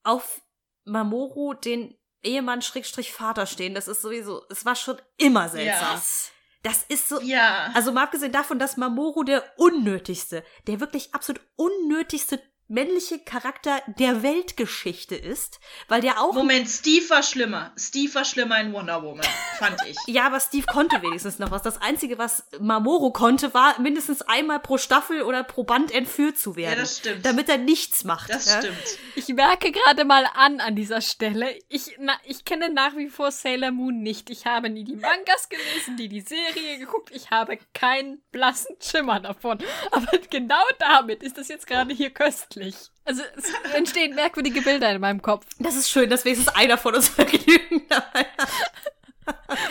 auf 0.07 0.41
Mamoru 0.85 1.53
den 1.53 1.95
Ehemann 2.23 2.61
Schrägstrich 2.61 3.13
Vater 3.13 3.45
stehen. 3.45 3.75
Das 3.75 3.87
ist 3.87 4.01
sowieso, 4.01 4.43
es 4.49 4.65
war 4.65 4.75
schon 4.75 4.97
immer 5.17 5.49
seltsam. 5.49 5.95
Yes. 5.95 6.31
Das 6.63 6.83
ist 6.89 7.07
so, 7.07 7.21
ja. 7.21 7.69
also 7.73 7.91
mal 7.91 8.03
abgesehen 8.03 8.31
davon, 8.31 8.59
dass 8.59 8.77
Mamoru 8.77 9.23
der 9.23 9.43
unnötigste, 9.57 10.43
der 10.65 10.79
wirklich 10.79 11.13
absolut 11.13 11.41
unnötigste 11.55 12.41
männliche 12.67 13.19
Charakter 13.19 13.81
der 13.87 14.23
Weltgeschichte 14.23 15.15
ist, 15.15 15.59
weil 15.87 16.01
der 16.01 16.21
auch. 16.21 16.33
Moment, 16.33 16.69
Steve 16.69 17.09
war 17.09 17.23
schlimmer. 17.23 17.71
Steve 17.77 18.13
war 18.15 18.25
schlimmer 18.25 18.59
in 18.59 18.73
Wonder 18.73 19.01
Woman, 19.03 19.25
fand 19.57 19.77
ich. 19.87 19.97
Ja, 20.07 20.25
aber 20.25 20.39
Steve 20.39 20.65
konnte 20.65 21.01
wenigstens 21.01 21.37
noch 21.37 21.51
was. 21.51 21.61
Das 21.61 21.81
Einzige, 21.81 22.17
was 22.17 22.47
Mamoru 22.59 23.11
konnte, 23.11 23.53
war 23.53 23.79
mindestens 23.79 24.21
einmal 24.21 24.59
pro 24.59 24.77
Staffel 24.77 25.21
oder 25.21 25.43
pro 25.43 25.63
Band 25.63 25.91
entführt 25.91 26.37
zu 26.37 26.55
werden. 26.55 26.73
Ja, 26.73 26.79
das 26.79 26.97
stimmt. 26.97 27.25
Damit 27.25 27.49
er 27.49 27.57
nichts 27.57 28.03
macht. 28.03 28.29
Das 28.29 28.47
ja? 28.47 28.59
stimmt. 28.59 28.77
Ich 29.15 29.27
merke 29.27 29.71
gerade 29.71 30.05
mal 30.05 30.25
an 30.33 30.59
an 30.59 30.75
dieser 30.75 31.01
Stelle, 31.01 31.57
ich, 31.69 31.97
na, 31.99 32.13
ich 32.23 32.45
kenne 32.45 32.69
nach 32.73 32.95
wie 32.95 33.09
vor 33.09 33.31
Sailor 33.31 33.71
Moon 33.71 34.01
nicht. 34.01 34.29
Ich 34.29 34.45
habe 34.45 34.69
nie 34.69 34.83
die 34.83 34.95
Mangas 34.95 35.49
gelesen, 35.49 35.95
nie 35.95 36.07
die 36.07 36.21
Serie 36.21 36.79
geguckt. 36.79 37.11
Ich 37.13 37.29
habe 37.29 37.59
keinen 37.73 38.21
blassen 38.31 38.75
Schimmer 38.79 39.19
davon. 39.19 39.59
Aber 39.91 40.17
genau 40.29 40.63
damit 40.79 41.21
ist 41.21 41.37
das 41.37 41.47
jetzt 41.47 41.67
gerade 41.67 41.93
hier 41.93 42.09
köstlich. 42.09 42.56
Also 43.05 43.23
es 43.35 43.73
entstehen 43.73 44.15
merkwürdige 44.15 44.61
Bilder 44.61 44.91
in 44.91 45.01
meinem 45.01 45.21
Kopf. 45.21 45.45
Das 45.59 45.75
ist 45.75 45.89
schön, 45.89 46.09
dass 46.09 46.25
wenigstens 46.25 46.53
einer 46.55 46.77
von 46.77 46.95
uns 46.95 47.09
Vergnügen 47.09 47.83
dabei 47.89 48.25
hat. 48.37 48.49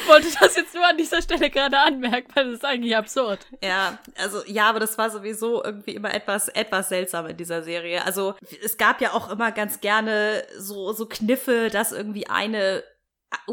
Wollte 0.07 0.28
das 0.39 0.57
jetzt 0.57 0.74
nur 0.74 0.87
an 0.87 0.99
dieser 0.99 1.22
Stelle 1.22 1.49
gerade 1.51 1.78
anmerken, 1.78 2.30
weil 2.34 2.45
das 2.45 2.55
ist 2.55 2.64
eigentlich 2.64 2.97
absurd. 2.97 3.47
Ja, 3.62 3.99
also 4.18 4.43
ja, 4.47 4.68
aber 4.68 4.80
das 4.80 4.99
war 4.99 5.11
sowieso 5.11 5.64
irgendwie 5.64 5.95
immer 5.95 6.12
etwas 6.12 6.49
etwas 6.49 6.91
seltsam 6.91 7.26
in 7.26 7.37
dieser 7.37 7.62
Serie. 7.62 8.05
Also 8.05 8.34
es 8.62 8.76
gab 8.76 9.01
ja 9.01 9.12
auch 9.12 9.30
immer 9.30 9.53
ganz 9.53 9.80
gerne 9.80 10.45
so 10.59 10.93
so 10.93 11.07
Kniffe, 11.07 11.70
dass 11.70 11.93
irgendwie 11.93 12.26
eine 12.26 12.84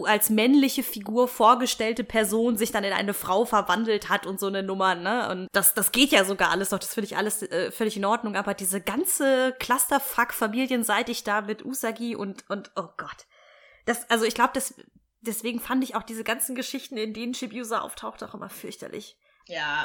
als 0.06 0.30
männliche 0.30 0.84
Figur 0.84 1.28
vorgestellte 1.28 2.04
Person 2.04 2.58
sich 2.58 2.72
dann 2.72 2.84
in 2.84 2.94
eine 2.94 3.14
Frau 3.14 3.46
verwandelt 3.46 4.10
hat 4.10 4.26
und 4.26 4.40
so 4.40 4.48
eine 4.48 4.64
Nummer, 4.64 4.96
ne? 4.96 5.30
Und 5.30 5.48
das, 5.52 5.74
das 5.74 5.92
geht 5.92 6.12
ja 6.12 6.26
sogar 6.26 6.52
alles 6.52 6.72
noch, 6.72 6.80
das 6.80 6.94
finde 6.94 7.06
ich 7.08 7.18
alles 7.18 7.42
äh, 7.44 7.72
völlig 7.72 7.98
in 7.98 8.06
Ordnung, 8.06 8.36
aber 8.36 8.54
diese 8.54 8.82
ganze 8.82 9.54
Clusterfuck 9.60 10.34
familienseitig 10.34 11.24
da 11.24 11.42
mit 11.42 11.66
Usagi 11.66 12.16
und, 12.16 12.50
und, 12.50 12.72
oh 12.76 12.88
Gott. 12.98 13.26
Das, 13.86 14.10
also 14.10 14.26
ich 14.26 14.36
glaube, 14.36 14.52
das, 14.54 14.76
deswegen 15.22 15.60
fand 15.60 15.84
ich 15.84 15.96
auch 15.96 16.04
diese 16.04 16.24
ganzen 16.24 16.56
Geschichten, 16.56 16.98
in 16.98 17.14
denen 17.14 17.34
Chibiusa 17.34 17.80
auftaucht, 17.82 18.24
auch 18.24 18.34
immer 18.34 18.50
fürchterlich. 18.50 19.18
Ja, 19.48 19.84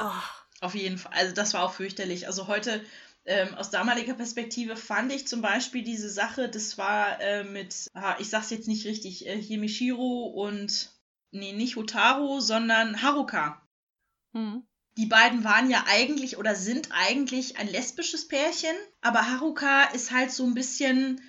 Oh. 0.61 0.65
auf 0.65 0.75
jeden 0.75 0.97
Fall. 0.97 1.11
Also 1.15 1.33
das 1.33 1.53
war 1.53 1.63
auch 1.63 1.73
fürchterlich. 1.73 2.27
Also 2.27 2.47
heute 2.47 2.81
ähm, 3.29 3.53
aus 3.55 3.69
damaliger 3.69 4.15
Perspektive 4.15 4.75
fand 4.75 5.13
ich 5.13 5.27
zum 5.27 5.41
Beispiel 5.41 5.83
diese 5.83 6.09
Sache, 6.09 6.49
das 6.49 6.77
war 6.79 7.21
äh, 7.21 7.43
mit, 7.43 7.87
ah, 7.93 8.15
ich 8.19 8.29
sag's 8.29 8.49
jetzt 8.49 8.67
nicht 8.67 8.85
richtig, 8.85 9.27
äh, 9.27 9.39
hier 9.39 9.59
Mishiro 9.59 10.25
und, 10.25 10.91
nee, 11.31 11.53
nicht 11.53 11.75
Hotaru, 11.75 12.39
sondern 12.39 13.03
Haruka. 13.03 13.61
Hm. 14.33 14.63
Die 14.97 15.05
beiden 15.05 15.43
waren 15.43 15.69
ja 15.69 15.85
eigentlich 15.87 16.37
oder 16.37 16.55
sind 16.55 16.89
eigentlich 16.91 17.57
ein 17.57 17.67
lesbisches 17.67 18.27
Pärchen, 18.27 18.75
aber 19.01 19.29
Haruka 19.29 19.83
ist 19.93 20.11
halt 20.11 20.31
so 20.31 20.45
ein 20.45 20.55
bisschen, 20.55 21.21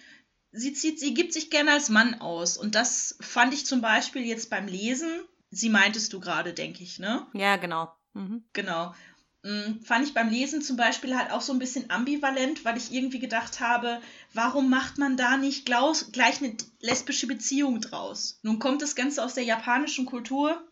sie 0.53 0.73
zieht, 0.73 0.99
sie 0.99 1.13
gibt 1.13 1.35
sich 1.35 1.51
gerne 1.51 1.73
als 1.73 1.91
Mann 1.91 2.15
aus. 2.21 2.57
Und 2.57 2.75
das 2.75 3.17
fand 3.21 3.53
ich 3.53 3.67
zum 3.67 3.83
Beispiel 3.83 4.25
jetzt 4.25 4.49
beim 4.49 4.67
Lesen, 4.67 5.21
sie 5.51 5.69
meintest 5.69 6.15
du 6.15 6.21
gerade, 6.21 6.55
denke 6.55 6.83
ich, 6.83 6.99
ne? 6.99 7.27
Ja, 7.35 7.57
genau. 7.57 7.93
Mhm. 8.15 8.43
Genau. 8.55 8.95
Mm, 9.43 9.80
Fand 9.82 10.07
ich 10.07 10.14
beim 10.14 10.28
Lesen 10.28 10.61
zum 10.61 10.76
Beispiel 10.76 11.16
halt 11.16 11.30
auch 11.30 11.41
so 11.41 11.53
ein 11.53 11.59
bisschen 11.59 11.91
ambivalent, 11.91 12.64
weil 12.64 12.76
ich 12.76 12.93
irgendwie 12.93 13.20
gedacht 13.20 13.61
habe, 13.61 14.01
warum 14.34 14.68
macht 14.68 14.99
man 14.99 15.16
da 15.16 15.36
nicht 15.36 15.64
gleich 15.64 16.43
eine 16.43 16.57
lesbische 16.80 17.26
Beziehung 17.26 17.80
draus? 17.80 18.38
Nun 18.43 18.59
kommt 18.59 18.82
das 18.82 18.95
Ganze 18.95 19.24
aus 19.24 19.34
der 19.34 19.45
japanischen 19.45 20.05
Kultur 20.05 20.62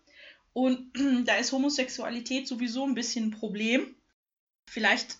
und 0.52 0.92
da 1.26 1.36
ist 1.36 1.52
Homosexualität 1.52 2.46
sowieso 2.46 2.84
ein 2.84 2.94
bisschen 2.94 3.28
ein 3.28 3.30
Problem. 3.30 3.94
Vielleicht 4.66 5.18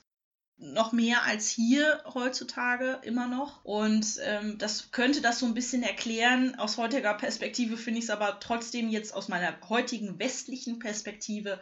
noch 0.59 0.93
mehr 0.93 1.23
als 1.23 1.49
hier 1.49 2.03
heutzutage 2.13 3.01
immer 3.03 3.29
noch. 3.29 3.65
Und 3.65 4.19
ähm, 4.23 4.59
das 4.59 4.91
könnte 4.91 5.21
das 5.21 5.39
so 5.39 5.47
ein 5.47 5.55
bisschen 5.55 5.83
erklären. 5.83 6.57
Aus 6.57 6.77
heutiger 6.77 7.15
Perspektive 7.15 7.77
finde 7.77 7.99
ich 8.01 8.07
es 8.07 8.11
aber 8.11 8.41
trotzdem 8.41 8.89
jetzt 8.89 9.15
aus 9.15 9.29
meiner 9.29 9.57
heutigen 9.69 10.19
westlichen 10.19 10.81
Perspektive 10.81 11.61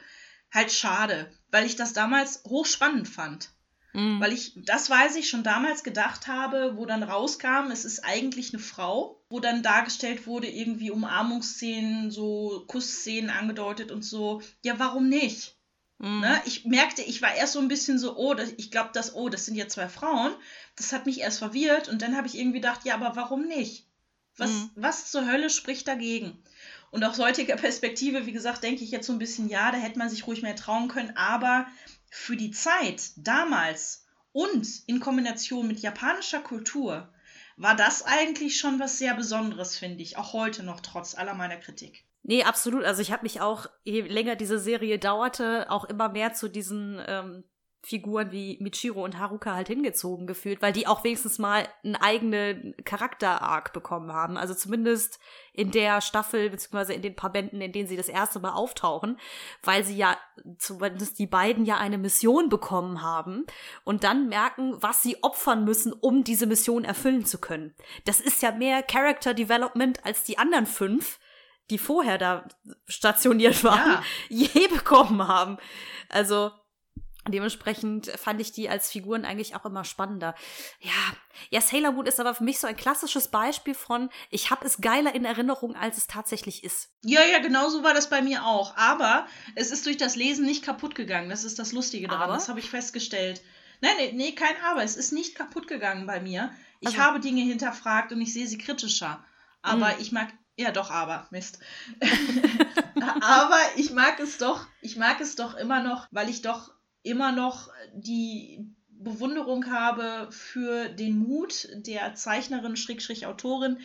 halt 0.56 0.72
schade, 0.72 1.30
weil 1.52 1.66
ich 1.66 1.76
das 1.76 1.92
damals 1.92 2.42
hochspannend 2.44 3.08
fand. 3.08 3.50
Mhm. 3.92 4.20
Weil 4.20 4.32
ich, 4.32 4.52
das 4.64 4.90
weiß 4.90 5.16
ich, 5.16 5.28
schon 5.28 5.42
damals 5.44 5.84
gedacht 5.84 6.26
habe, 6.26 6.76
wo 6.76 6.84
dann 6.86 7.02
rauskam, 7.02 7.70
es 7.70 7.84
ist 7.84 8.00
eigentlich 8.04 8.52
eine 8.52 8.62
Frau, 8.62 9.22
wo 9.30 9.40
dann 9.40 9.62
dargestellt 9.62 10.26
wurde, 10.26 10.48
irgendwie 10.48 10.90
Umarmungsszenen, 10.90 12.10
so 12.10 12.64
Kussszenen 12.66 13.30
angedeutet 13.30 13.90
und 13.92 14.02
so. 14.04 14.42
Ja, 14.64 14.78
warum 14.78 15.08
nicht? 15.08 15.56
Mhm. 15.98 16.20
Ne? 16.20 16.42
Ich 16.44 16.64
merkte, 16.66 17.02
ich 17.02 17.22
war 17.22 17.34
erst 17.34 17.54
so 17.54 17.58
ein 17.60 17.68
bisschen 17.68 17.98
so, 17.98 18.16
oh, 18.16 18.34
das, 18.34 18.50
ich 18.58 18.70
glaube, 18.70 18.90
das, 18.92 19.14
oh, 19.14 19.28
das 19.28 19.46
sind 19.46 19.54
ja 19.54 19.68
zwei 19.68 19.88
Frauen. 19.88 20.34
Das 20.76 20.92
hat 20.92 21.06
mich 21.06 21.20
erst 21.20 21.38
verwirrt 21.38 21.88
und 21.88 22.02
dann 22.02 22.16
habe 22.16 22.26
ich 22.26 22.36
irgendwie 22.36 22.60
gedacht, 22.60 22.80
ja, 22.84 22.94
aber 22.94 23.16
warum 23.16 23.46
nicht? 23.46 23.86
Was, 24.36 24.50
Mhm. 24.50 24.70
was 24.74 25.10
zur 25.10 25.26
Hölle 25.26 25.48
spricht 25.48 25.88
dagegen? 25.88 26.42
Und 26.96 27.04
aus 27.04 27.18
heutiger 27.18 27.56
Perspektive, 27.56 28.24
wie 28.24 28.32
gesagt, 28.32 28.62
denke 28.62 28.82
ich 28.82 28.90
jetzt 28.90 29.06
so 29.06 29.12
ein 29.12 29.18
bisschen, 29.18 29.50
ja, 29.50 29.70
da 29.70 29.76
hätte 29.76 29.98
man 29.98 30.08
sich 30.08 30.26
ruhig 30.26 30.40
mehr 30.40 30.56
trauen 30.56 30.88
können, 30.88 31.14
aber 31.14 31.66
für 32.10 32.36
die 32.36 32.52
Zeit 32.52 33.10
damals 33.16 34.06
und 34.32 34.66
in 34.86 34.98
Kombination 34.98 35.68
mit 35.68 35.80
japanischer 35.80 36.40
Kultur 36.40 37.12
war 37.58 37.76
das 37.76 38.02
eigentlich 38.02 38.58
schon 38.58 38.80
was 38.80 38.96
sehr 38.96 39.12
Besonderes, 39.12 39.76
finde 39.76 40.02
ich, 40.02 40.16
auch 40.16 40.32
heute 40.32 40.62
noch 40.62 40.80
trotz 40.80 41.14
aller 41.14 41.34
meiner 41.34 41.58
Kritik. 41.58 42.06
Nee, 42.22 42.44
absolut. 42.44 42.84
Also 42.84 43.02
ich 43.02 43.12
habe 43.12 43.24
mich 43.24 43.42
auch, 43.42 43.66
je 43.84 44.00
länger 44.00 44.34
diese 44.34 44.58
Serie 44.58 44.98
dauerte, 44.98 45.66
auch 45.68 45.84
immer 45.84 46.08
mehr 46.08 46.32
zu 46.32 46.48
diesen 46.48 46.98
ähm, 47.06 47.44
Figuren 47.86 48.32
wie 48.32 48.58
Michiro 48.60 49.04
und 49.04 49.16
Haruka 49.16 49.54
halt 49.54 49.68
hingezogen 49.68 50.26
gefühlt, 50.26 50.60
weil 50.60 50.72
die 50.72 50.88
auch 50.88 51.04
wenigstens 51.04 51.38
mal 51.38 51.68
einen 51.84 51.94
eigenen 51.94 52.74
Charakter-Arc 52.84 53.72
bekommen 53.72 54.12
haben. 54.12 54.36
Also 54.36 54.54
zumindest 54.54 55.20
in 55.52 55.70
der 55.70 56.00
Staffel, 56.00 56.50
beziehungsweise 56.50 56.94
in 56.94 57.02
den 57.02 57.14
paar 57.14 57.30
Bänden, 57.30 57.60
in 57.60 57.70
denen 57.70 57.86
sie 57.86 57.96
das 57.96 58.08
erste 58.08 58.40
Mal 58.40 58.54
auftauchen, 58.54 59.20
weil 59.62 59.84
sie 59.84 59.96
ja, 59.96 60.16
zumindest 60.58 61.20
die 61.20 61.28
beiden 61.28 61.64
ja 61.64 61.76
eine 61.76 61.96
Mission 61.96 62.48
bekommen 62.48 63.02
haben 63.02 63.44
und 63.84 64.02
dann 64.02 64.28
merken, 64.28 64.74
was 64.82 65.04
sie 65.04 65.22
opfern 65.22 65.64
müssen, 65.64 65.92
um 65.92 66.24
diese 66.24 66.46
Mission 66.46 66.84
erfüllen 66.84 67.24
zu 67.24 67.38
können. 67.38 67.72
Das 68.04 68.18
ist 68.20 68.42
ja 68.42 68.50
mehr 68.50 68.82
Character 68.82 69.32
Development 69.32 70.04
als 70.04 70.24
die 70.24 70.38
anderen 70.38 70.66
fünf, 70.66 71.20
die 71.70 71.78
vorher 71.78 72.18
da 72.18 72.48
stationiert 72.88 73.62
waren, 73.62 73.92
Ja. 73.92 74.02
je 74.28 74.66
bekommen 74.66 75.28
haben. 75.28 75.58
Also 76.08 76.50
dementsprechend 77.32 78.06
fand 78.18 78.40
ich 78.40 78.52
die 78.52 78.68
als 78.68 78.90
Figuren 78.90 79.24
eigentlich 79.24 79.54
auch 79.56 79.64
immer 79.64 79.84
spannender. 79.84 80.34
Ja, 80.80 80.90
ja, 81.50 81.60
Sailor 81.60 81.92
Moon 81.92 82.06
ist 82.06 82.20
aber 82.20 82.34
für 82.34 82.44
mich 82.44 82.58
so 82.58 82.66
ein 82.66 82.76
klassisches 82.76 83.28
Beispiel 83.28 83.74
von, 83.74 84.10
ich 84.30 84.50
habe 84.50 84.64
es 84.66 84.78
geiler 84.80 85.14
in 85.14 85.24
Erinnerung, 85.24 85.76
als 85.76 85.96
es 85.98 86.06
tatsächlich 86.06 86.64
ist. 86.64 86.90
Ja, 87.04 87.20
ja, 87.24 87.38
genau 87.38 87.68
so 87.68 87.82
war 87.84 87.94
das 87.94 88.08
bei 88.10 88.22
mir 88.22 88.44
auch. 88.44 88.76
Aber 88.76 89.26
es 89.54 89.70
ist 89.70 89.86
durch 89.86 89.96
das 89.96 90.16
Lesen 90.16 90.46
nicht 90.46 90.64
kaputt 90.64 90.94
gegangen. 90.94 91.28
Das 91.30 91.44
ist 91.44 91.58
das 91.58 91.72
Lustige 91.72 92.08
daran. 92.08 92.24
Aber? 92.24 92.34
Das 92.34 92.48
habe 92.48 92.60
ich 92.60 92.70
festgestellt. 92.70 93.42
Nein, 93.80 93.92
nee, 93.98 94.12
nee, 94.12 94.32
kein 94.32 94.54
Aber. 94.64 94.82
Es 94.82 94.96
ist 94.96 95.12
nicht 95.12 95.34
kaputt 95.34 95.68
gegangen 95.68 96.06
bei 96.06 96.20
mir. 96.20 96.50
Ich 96.80 96.88
Also- 96.88 96.98
habe 97.00 97.20
Dinge 97.20 97.42
hinterfragt 97.42 98.12
und 98.12 98.20
ich 98.20 98.32
sehe 98.32 98.46
sie 98.46 98.58
kritischer. 98.58 99.24
Aber 99.62 99.88
Mhm. 99.88 100.00
ich 100.00 100.12
mag. 100.12 100.28
Ja, 100.58 100.70
doch, 100.70 100.90
aber. 100.90 101.26
Mist. 101.30 101.58
aber 103.20 103.58
ich 103.76 103.90
mag 103.92 104.18
es 104.20 104.38
doch. 104.38 104.66
Ich 104.80 104.96
mag 104.96 105.20
es 105.20 105.36
doch 105.36 105.54
immer 105.54 105.82
noch, 105.82 106.06
weil 106.10 106.28
ich 106.28 106.42
doch 106.42 106.72
immer 107.06 107.32
noch 107.32 107.70
die 107.94 108.66
Bewunderung 108.88 109.70
habe 109.70 110.28
für 110.30 110.88
den 110.88 111.18
Mut 111.18 111.68
der 111.72 112.14
Zeichnerin, 112.14 112.76
Schrägstrich 112.76 113.26
Autorin, 113.26 113.78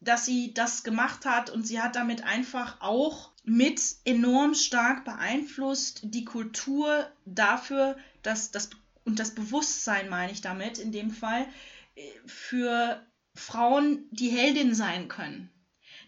dass 0.00 0.26
sie 0.26 0.54
das 0.54 0.84
gemacht 0.84 1.24
hat 1.24 1.50
und 1.50 1.66
sie 1.66 1.80
hat 1.80 1.96
damit 1.96 2.24
einfach 2.24 2.80
auch 2.80 3.32
mit 3.42 3.80
enorm 4.04 4.54
stark 4.54 5.04
beeinflusst 5.04 6.00
die 6.04 6.24
Kultur 6.24 7.10
dafür, 7.24 7.96
dass 8.22 8.50
das 8.50 8.70
und 9.04 9.18
das 9.18 9.34
Bewusstsein 9.34 10.08
meine 10.08 10.32
ich 10.32 10.40
damit 10.40 10.78
in 10.78 10.92
dem 10.92 11.10
Fall 11.10 11.46
äh, 11.94 12.10
für 12.24 13.04
Frauen, 13.34 14.06
die 14.10 14.30
Heldin 14.30 14.74
sein 14.74 15.08
können, 15.08 15.50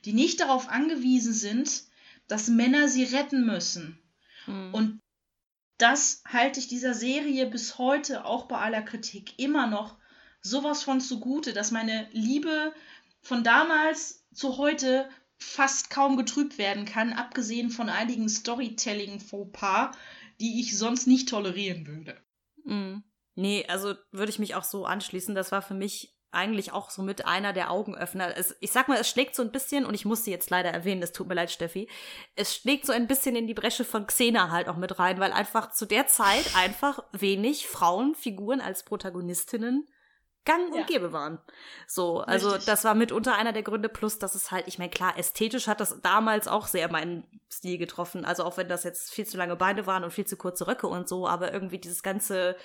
die 0.05 0.12
nicht 0.12 0.41
darauf 0.41 0.69
angewiesen 0.69 1.35
sind, 1.35 1.85
dass 2.29 2.49
Männer 2.49 2.89
sie 2.89 3.05
retten 3.05 3.45
müssen. 3.45 3.99
Und 4.47 5.01
das 5.79 6.22
halte 6.27 6.61
ich 6.61 6.68
dieser 6.68 6.95
Serie 6.95 7.47
bis 7.47 7.79
heute, 7.79 8.24
auch 8.24 8.47
bei 8.47 8.59
aller 8.59 8.83
Kritik, 8.83 9.39
immer 9.39 9.66
noch 9.66 9.97
sowas 10.41 10.83
von 10.83 11.01
zugute, 11.01 11.53
dass 11.53 11.70
meine 11.70 12.09
Liebe 12.12 12.72
von 13.20 13.45
damals 13.45 14.27
zu 14.33 14.59
heute 14.59 15.09
fast 15.39 15.91
kaum 15.91 16.16
getrübt 16.16 16.59
werden 16.59 16.85
kann, 16.85 17.12
abgesehen 17.12 17.70
von 17.70 17.89
einigen 17.89 18.29
Storytelling-Fauxpas, 18.29 19.97
die 20.41 20.61
ich 20.61 20.79
sonst 20.79 21.07
nicht 21.07 21.29
tolerieren 21.29 21.87
würde. 21.87 22.16
Mhm. 22.64 23.05
Nee, 23.35 23.66
also 23.68 23.95
würde 24.12 24.31
ich 24.31 24.39
mich 24.39 24.55
auch 24.55 24.64
so 24.64 24.87
anschließen. 24.87 25.35
Das 25.35 25.53
war 25.53 25.61
für 25.61 25.74
mich 25.74 26.16
eigentlich 26.33 26.72
auch 26.72 26.91
so 26.91 27.03
mit 27.03 27.27
einer 27.27 27.53
der 27.53 27.70
Augenöffner. 27.70 28.37
Es, 28.37 28.57
ich 28.61 28.72
sag 28.72 28.89
mal, 28.89 28.99
es 28.99 29.09
schlägt 29.09 29.35
so 29.35 29.43
ein 29.43 29.53
bisschen, 29.53 29.87
und 29.87 29.95
ich 29.95 30.05
muss 30.05 30.24
sie 30.24 30.31
jetzt 30.31 30.51
leider 30.51 30.70
erwähnen, 30.70 31.03
es 31.03 31.12
tut 31.12 31.29
mir 31.29 31.35
leid, 31.35 31.51
Steffi, 31.51 31.89
es 32.35 32.55
schlägt 32.55 32.87
so 32.87 32.93
ein 32.93 33.07
bisschen 33.07 33.37
in 33.37 33.47
die 33.47 33.55
Bresche 33.55 33.85
von 33.85 34.07
Xena 34.07 34.51
halt 34.51 34.68
auch 34.68 34.77
mit 34.77 34.99
rein, 34.99 35.18
weil 35.18 35.33
einfach 35.33 35.70
zu 35.70 35.87
der 35.87 36.07
Zeit 36.07 36.55
einfach 36.55 37.03
wenig 37.12 37.66
Frauenfiguren 37.66 38.61
als 38.61 38.85
Protagonistinnen 38.85 39.89
gang 40.45 40.72
und 40.72 40.79
Ja. 40.79 40.87
gäbe 40.87 41.12
waren. 41.12 41.41
So, 41.87 42.20
also 42.20 42.51
Richtig. 42.51 42.66
das 42.66 42.85
war 42.85 42.95
mitunter 42.95 43.37
einer 43.37 43.53
der 43.53 43.62
Gründe, 43.64 43.89
plus 43.89 44.18
dass 44.18 44.35
es 44.35 44.51
halt, 44.51 44.68
ich 44.68 44.79
meine, 44.79 44.91
klar, 44.91 45.18
ästhetisch 45.18 45.66
hat 45.66 45.81
das 45.81 46.01
damals 46.03 46.49
auch 46.49 46.66
sehr 46.66 46.91
meinen 46.91 47.24
Stil 47.51 47.79
getroffen. 47.79 48.24
Also 48.24 48.45
auch 48.45 48.57
wenn 48.57 48.68
das 48.68 48.85
jetzt 48.85 49.12
viel 49.12 49.27
zu 49.27 49.37
lange 49.37 49.57
Beine 49.57 49.87
waren 49.87 50.05
und 50.05 50.12
viel 50.12 50.27
zu 50.27 50.37
kurze 50.37 50.66
Röcke 50.66 50.87
und 50.87 51.09
so, 51.09 51.27
aber 51.27 51.53
irgendwie 51.53 51.79
dieses 51.79 52.03
ganze 52.03 52.57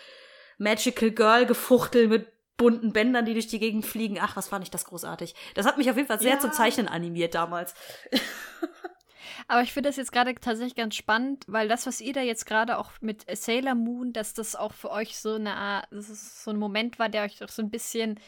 Magical 0.59 1.12
Girl 1.12 1.45
Gefuchtel 1.45 2.07
mit 2.07 2.28
bunten 2.58 2.93
Bändern, 2.93 3.26
die 3.26 3.34
durch 3.34 3.47
die 3.47 3.60
Gegend 3.60 3.86
fliegen. 3.86 4.20
Ach, 4.20 4.36
was 4.36 4.47
fand 4.49 4.64
ich 4.64 4.72
das 4.72 4.86
großartig. 4.86 5.34
Das 5.56 5.66
hat 5.66 5.78
mich 5.78 5.89
auf 5.89 5.95
jeden 5.97 6.08
Fall 6.08 6.20
sehr 6.20 6.34
Ja. 6.34 6.39
zum 6.39 6.52
Zeichnen 6.52 6.88
animiert 6.88 7.34
damals. 7.36 7.74
Aber 9.47 9.62
ich 9.64 9.74
finde 9.74 9.89
das 9.89 9.97
jetzt 9.97 10.12
gerade 10.12 10.36
tatsächlich 10.36 10.76
ganz 10.76 10.95
spannend, 10.95 11.45
weil 11.47 11.68
das, 11.68 11.86
was 11.88 11.99
ihr 12.02 12.14
da 12.14 12.22
jetzt 12.22 12.45
gerade 12.45 12.78
auch 12.78 12.91
mit 13.02 13.26
Sailor 13.36 13.76
Moon, 13.76 14.14
dass 14.14 14.34
das 14.34 14.56
auch 14.56 14.74
für 14.74 14.91
euch 14.91 15.18
so 15.18 15.36
eine 15.36 15.56
Art, 15.56 15.88
das 15.91 16.10
ist 16.10 16.43
so 16.43 16.52
ein 16.52 16.58
Moment 16.58 16.99
war, 16.99 17.10
der 17.10 17.24
euch 17.24 17.38
doch 17.39 17.49
so 17.49 17.62
ein 17.62 17.72
bisschen 17.72 18.20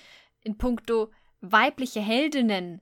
in 0.42 0.58
puncto 0.58 1.12
weibliche 1.42 2.00
Heldinnen 2.02 2.82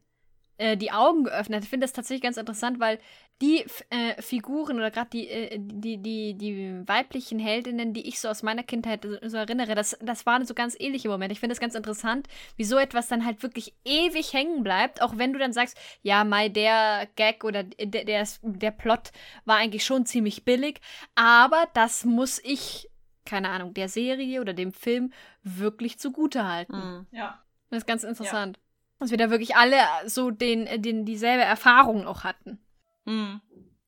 äh, 0.62 0.78
die 0.78 0.92
Augen 0.92 1.24
geöffnet 1.24 1.58
hat. 1.58 1.64
Ich 1.64 1.70
finde 1.70 1.86
das 1.86 1.94
tatsächlich 1.94 2.22
ganz 2.22 2.38
interessant, 2.38 2.80
weil 2.80 3.00
die 3.42 3.66
äh, 3.90 4.22
Figuren 4.22 4.78
oder 4.78 4.92
gerade 4.92 5.10
die, 5.10 5.28
äh, 5.28 5.58
die, 5.60 5.98
die, 5.98 6.36
die 6.36 6.88
weiblichen 6.88 7.40
Heldinnen, 7.40 7.94
die 7.94 8.08
ich 8.08 8.20
so 8.20 8.30
aus 8.30 8.44
meiner 8.44 8.62
Kindheit 8.62 9.04
so 9.04 9.18
so 9.28 9.38
erinnere, 9.38 9.74
das, 9.74 9.98
das 10.02 10.28
waren 10.28 10.46
so 10.46 10.54
ganz 10.54 10.76
ähnliche 10.80 11.10
Momente. 11.10 11.34
Ich 11.34 11.40
finde 11.40 11.54
das 11.54 11.60
ganz 11.60 11.74
interessant, 11.74 12.28
wie 12.58 12.64
so 12.64 12.78
etwas 12.78 13.08
dann 13.08 13.26
halt 13.26 13.42
wirklich 13.42 13.74
ewig 13.84 14.34
hängen 14.34 14.64
bleibt, 14.64 15.02
auch 15.02 15.18
wenn 15.18 15.34
du 15.34 15.40
dann 15.40 15.52
sagst, 15.52 15.78
ja, 16.04 16.24
Mai, 16.24 16.50
der 16.50 17.08
Gag 17.16 17.44
oder 17.44 17.64
der, 17.64 18.06
der, 18.06 18.28
der 18.44 18.72
Plot 18.72 19.12
war 19.46 19.58
eigentlich 19.58 19.84
schon 19.84 20.06
ziemlich 20.06 20.46
billig, 20.46 20.80
aber 21.16 21.68
das 21.74 22.06
muss 22.06 22.40
ich, 22.44 22.88
keine 23.26 23.50
Ahnung, 23.50 23.74
der 23.74 23.90
Serie 23.90 24.42
oder 24.42 24.54
dem 24.54 24.72
Film 24.72 25.12
wirklich 25.42 25.98
zugute 25.98 26.48
halten. 26.48 26.76
Mhm. 26.76 27.08
Ja. 27.12 27.44
Das 27.72 27.80
ist 27.80 27.88
ganz 27.88 28.04
interessant. 28.04 28.60
Dass 29.02 29.10
wir 29.10 29.18
da 29.18 29.32
wirklich 29.32 29.56
alle 29.56 29.80
so 30.06 30.30
den, 30.30 30.84
den, 30.84 31.06
dieselbe 31.06 31.44
Erfahrung 31.44 32.06
auch 32.06 32.24
hatten. 32.24 32.60
Mhm. 33.06 33.42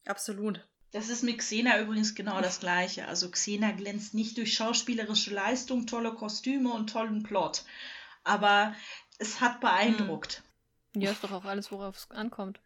Absolut. 0.08 0.68
Das 0.92 1.10
ist 1.10 1.22
mit 1.24 1.38
Xena 1.38 1.80
übrigens 1.80 2.16
genau 2.16 2.42
das 2.42 2.60
Gleiche. 2.60 3.08
Also 3.08 3.30
Xena 3.30 3.72
glänzt 3.74 4.16
nicht 4.16 4.40
durch 4.40 4.56
schauspielerische 4.56 5.32
Leistung, 5.32 5.86
tolle 5.86 6.16
Kostüme 6.16 6.74
und 6.74 6.90
tollen 6.90 7.22
Plot. 7.22 7.64
Aber 8.24 8.74
es 9.20 9.40
hat 9.40 9.62
beeindruckt. 9.62 10.42
Ja, 10.96 11.12
ist 11.12 11.24
doch 11.24 11.32
auch 11.32 11.46
alles, 11.46 11.72
worauf 11.72 11.96
es 11.96 12.10
ankommt. 12.10 12.60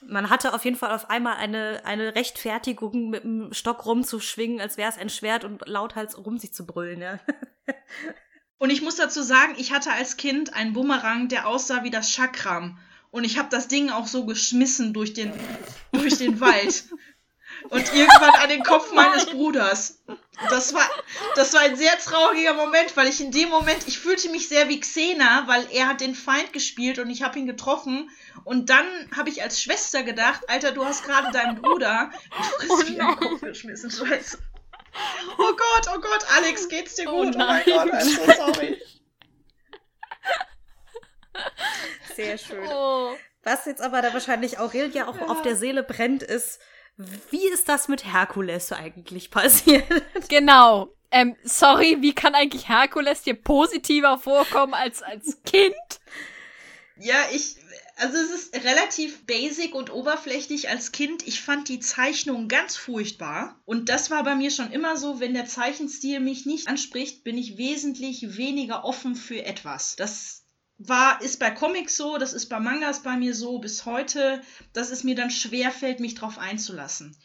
Man 0.00 0.30
hatte 0.30 0.52
auf 0.52 0.64
jeden 0.64 0.76
Fall 0.76 0.92
auf 0.92 1.10
einmal 1.10 1.36
eine, 1.36 1.82
eine 1.84 2.16
Rechtfertigung, 2.16 3.10
mit 3.10 3.22
dem 3.22 3.52
Stock 3.52 3.86
rumzuschwingen, 3.86 4.60
als 4.60 4.76
wäre 4.76 4.90
es 4.90 4.98
ein 4.98 5.10
Schwert 5.10 5.44
und 5.44 5.66
lauthals 5.68 6.18
rum 6.18 6.38
sich 6.38 6.52
zu 6.52 6.66
brüllen, 6.66 7.00
ja. 7.00 7.20
Und 8.64 8.70
ich 8.70 8.80
muss 8.80 8.96
dazu 8.96 9.20
sagen, 9.20 9.56
ich 9.58 9.72
hatte 9.72 9.92
als 9.92 10.16
Kind 10.16 10.54
einen 10.54 10.72
Bumerang, 10.72 11.28
der 11.28 11.46
aussah 11.46 11.84
wie 11.84 11.90
das 11.90 12.10
Chakram. 12.10 12.78
Und 13.10 13.24
ich 13.24 13.36
habe 13.36 13.50
das 13.50 13.68
Ding 13.68 13.90
auch 13.90 14.06
so 14.06 14.24
geschmissen 14.24 14.94
durch 14.94 15.12
den, 15.12 15.34
durch 15.92 16.16
den 16.16 16.40
Wald. 16.40 16.84
Und 17.68 17.94
irgendwann 17.94 18.34
an 18.42 18.48
den 18.48 18.62
Kopf 18.62 18.90
meines 18.94 19.26
Bruders. 19.26 20.02
Das 20.48 20.72
war, 20.72 20.88
das 21.34 21.52
war 21.52 21.60
ein 21.60 21.76
sehr 21.76 21.98
trauriger 21.98 22.54
Moment, 22.54 22.96
weil 22.96 23.06
ich 23.06 23.20
in 23.20 23.32
dem 23.32 23.50
Moment, 23.50 23.86
ich 23.86 23.98
fühlte 23.98 24.30
mich 24.30 24.48
sehr 24.48 24.70
wie 24.70 24.80
Xena, 24.80 25.46
weil 25.46 25.66
er 25.70 25.86
hat 25.86 26.00
den 26.00 26.14
Feind 26.14 26.54
gespielt 26.54 26.98
und 26.98 27.10
ich 27.10 27.22
habe 27.22 27.38
ihn 27.38 27.46
getroffen. 27.46 28.08
Und 28.44 28.70
dann 28.70 28.86
habe 29.14 29.28
ich 29.28 29.42
als 29.42 29.60
Schwester 29.60 30.04
gedacht, 30.04 30.48
Alter, 30.48 30.72
du 30.72 30.86
hast 30.86 31.04
gerade 31.04 31.30
deinen 31.32 31.60
Bruder 31.60 32.10
in 32.34 32.44
Frist 32.66 32.88
wie 32.88 32.94
den 32.94 33.16
Kopf 33.16 33.42
geschmissen. 33.42 33.90
Scheiße. 33.90 34.38
Oh 35.38 35.52
Gott, 35.56 35.88
oh 35.94 36.00
Gott, 36.00 36.24
Alex, 36.36 36.68
geht's 36.68 36.94
dir 36.94 37.08
Oh 37.08 37.24
gut? 37.24 37.34
Oh, 37.34 37.38
mein 37.38 37.46
nein. 37.46 37.62
Gott, 37.66 37.92
I'm 37.92 38.02
so 38.02 38.32
sorry. 38.32 38.80
Sehr 42.14 42.38
schön. 42.38 42.66
Oh. 42.68 43.16
Was 43.42 43.66
jetzt 43.66 43.82
aber 43.82 44.00
da 44.02 44.12
wahrscheinlich 44.14 44.58
Aurelia 44.58 45.06
auch 45.08 45.20
auf 45.20 45.42
der 45.42 45.56
Seele 45.56 45.82
brennt, 45.82 46.22
ist, 46.22 46.60
wie 47.30 47.48
ist 47.48 47.68
das 47.68 47.88
mit 47.88 48.04
Herkules 48.04 48.72
eigentlich 48.72 49.30
passiert? 49.30 49.84
Genau. 50.28 50.94
Ähm, 51.10 51.36
sorry, 51.44 51.98
wie 52.00 52.14
kann 52.14 52.34
eigentlich 52.34 52.68
Herkules 52.68 53.22
dir 53.22 53.34
positiver 53.34 54.18
vorkommen 54.18 54.74
als 54.74 55.02
als 55.02 55.38
Kind? 55.44 55.74
Ja, 56.96 57.16
ich, 57.32 57.56
also 57.96 58.16
es 58.18 58.30
ist 58.30 58.64
relativ 58.64 59.24
basic 59.24 59.74
und 59.74 59.92
oberflächlich 59.92 60.68
als 60.68 60.90
Kind. 60.90 61.26
Ich 61.26 61.40
fand 61.40 61.68
die 61.68 61.80
Zeichnung 61.80 62.48
ganz 62.48 62.76
furchtbar. 62.76 63.60
Und 63.64 63.88
das 63.88 64.10
war 64.10 64.24
bei 64.24 64.34
mir 64.34 64.50
schon 64.50 64.72
immer 64.72 64.96
so, 64.96 65.20
wenn 65.20 65.34
der 65.34 65.46
Zeichenstil 65.46 66.20
mich 66.20 66.44
nicht 66.44 66.66
anspricht, 66.68 67.22
bin 67.22 67.38
ich 67.38 67.56
wesentlich 67.56 68.36
weniger 68.36 68.84
offen 68.84 69.14
für 69.14 69.44
etwas. 69.44 69.94
Das 69.96 70.44
war, 70.78 71.20
ist 71.22 71.38
bei 71.38 71.50
Comics 71.50 71.96
so, 71.96 72.18
das 72.18 72.32
ist 72.32 72.46
bei 72.46 72.58
Mangas 72.58 73.02
bei 73.02 73.16
mir 73.16 73.34
so 73.34 73.58
bis 73.58 73.84
heute, 73.84 74.42
dass 74.72 74.90
es 74.90 75.04
mir 75.04 75.14
dann 75.14 75.30
schwer 75.30 75.70
fällt, 75.70 76.00
mich 76.00 76.16
drauf 76.16 76.38
einzulassen. 76.38 77.16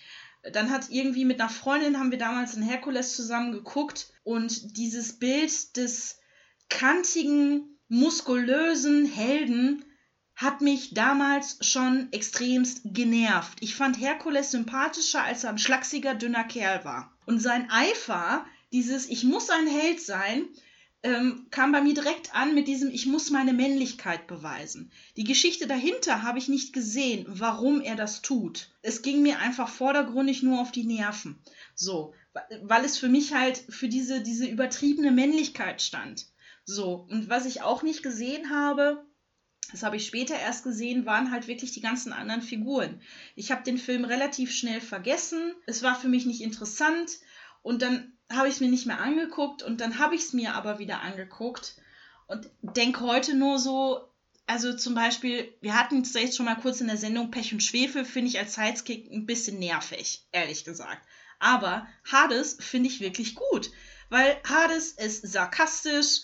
Dann 0.54 0.70
hat 0.70 0.90
irgendwie 0.90 1.26
mit 1.26 1.42
einer 1.42 1.50
Freundin 1.50 2.00
haben 2.00 2.12
wir 2.12 2.20
damals 2.20 2.54
in 2.54 2.62
Herkules 2.62 3.16
zusammen 3.16 3.52
geguckt 3.52 4.14
und 4.24 4.78
dieses 4.78 5.18
Bild 5.18 5.76
des 5.76 6.20
kantigen, 6.70 7.80
muskulösen 7.88 9.06
Helden 9.06 9.84
hat 10.40 10.62
mich 10.62 10.94
damals 10.94 11.58
schon 11.60 12.08
extremst 12.14 12.80
genervt. 12.86 13.58
Ich 13.60 13.76
fand 13.76 14.00
Herkules 14.00 14.52
sympathischer, 14.52 15.22
als 15.22 15.44
er 15.44 15.50
ein 15.50 15.58
schlachsiger, 15.58 16.16
dünner 16.16 16.46
Kerl 16.46 16.86
war. 16.86 17.12
Und 17.26 17.42
sein 17.42 17.70
Eifer, 17.70 18.46
dieses 18.72 19.10
Ich 19.10 19.26
muss 19.26 19.50
ein 19.50 19.68
Held 19.68 20.00
sein, 20.00 20.46
ähm, 21.04 21.48
kam 21.52 21.74
bei 21.74 21.82
mir 21.82 21.94
direkt 21.94 22.34
an 22.34 22.56
mit 22.56 22.70
diesem 22.70 22.90
Ich 22.90 23.06
muss 23.06 23.32
meine 23.32 23.52
Männlichkeit 23.52 24.28
beweisen. 24.28 24.94
Die 25.18 25.26
Geschichte 25.26 25.68
dahinter 25.68 26.24
habe 26.24 26.40
ich 26.40 26.48
nicht 26.48 26.72
gesehen, 26.72 27.26
warum 27.28 27.82
er 27.82 27.98
das 27.98 28.22
tut. 28.22 28.70
Es 28.82 29.02
ging 29.02 29.22
mir 29.22 29.40
einfach 29.40 29.68
vordergründig 29.68 30.42
nur 30.42 30.62
auf 30.62 30.72
die 30.72 30.86
Nerven. 30.86 31.38
So, 31.76 32.14
weil 32.62 32.86
es 32.86 32.98
für 32.98 33.10
mich 33.10 33.34
halt 33.34 33.58
für 33.68 33.90
diese, 33.90 34.22
diese 34.22 34.46
übertriebene 34.46 35.12
Männlichkeit 35.12 35.82
stand. 35.82 36.28
So, 36.64 37.08
und 37.10 37.28
was 37.28 37.46
ich 37.46 37.62
auch 37.62 37.84
nicht 37.84 38.04
gesehen 38.04 38.52
habe, 38.52 39.06
das 39.72 39.84
habe 39.84 39.98
ich 39.98 40.06
später 40.06 40.36
erst 40.38 40.64
gesehen, 40.64 41.06
waren 41.06 41.32
halt 41.32 41.48
wirklich 41.48 41.72
die 41.72 41.82
ganzen 41.82 42.14
anderen 42.14 42.42
Figuren. 42.42 43.02
Ich 43.36 43.52
habe 43.52 43.64
den 43.64 43.78
Film 43.78 44.06
relativ 44.06 44.52
schnell 44.52 44.82
vergessen. 44.82 45.54
Es 45.66 45.84
war 45.84 45.96
für 45.96 46.08
mich 46.08 46.26
nicht 46.26 46.42
interessant. 46.42 47.12
Und 47.62 47.82
dann 47.82 48.14
habe 48.32 48.48
ich 48.48 48.56
es 48.56 48.60
mir 48.62 48.70
nicht 48.70 48.86
mehr 48.86 49.00
angeguckt. 49.00 49.62
Und 49.62 49.82
dann 49.82 50.00
habe 50.00 50.16
ich 50.16 50.22
es 50.22 50.34
mir 50.34 50.56
aber 50.56 50.80
wieder 50.80 51.02
angeguckt. 51.02 51.76
Und 52.28 52.50
denke 52.62 53.02
heute 53.02 53.36
nur 53.36 53.60
so, 53.60 54.10
also 54.48 54.76
zum 54.76 54.96
Beispiel, 54.96 55.54
wir 55.62 55.78
hatten 55.78 56.02
es 56.02 56.14
jetzt 56.14 56.36
schon 56.36 56.46
mal 56.46 56.56
kurz 56.56 56.82
in 56.82 56.88
der 56.88 56.98
Sendung 56.98 57.30
Pech 57.30 57.54
und 57.54 57.62
Schwefel, 57.62 58.06
finde 58.06 58.30
ich 58.30 58.40
als 58.40 58.56
Sidekick 58.56 59.12
ein 59.12 59.28
bisschen 59.28 59.60
nervig, 59.60 60.26
ehrlich 60.32 60.64
gesagt. 60.64 61.06
Aber 61.40 61.88
Hades 62.12 62.58
finde 62.60 62.90
ich 62.90 63.00
wirklich 63.00 63.36
gut. 63.36 63.72
Weil 64.10 64.38
Hades 64.44 64.94
ist 64.94 65.28
sarkastisch 65.28 66.22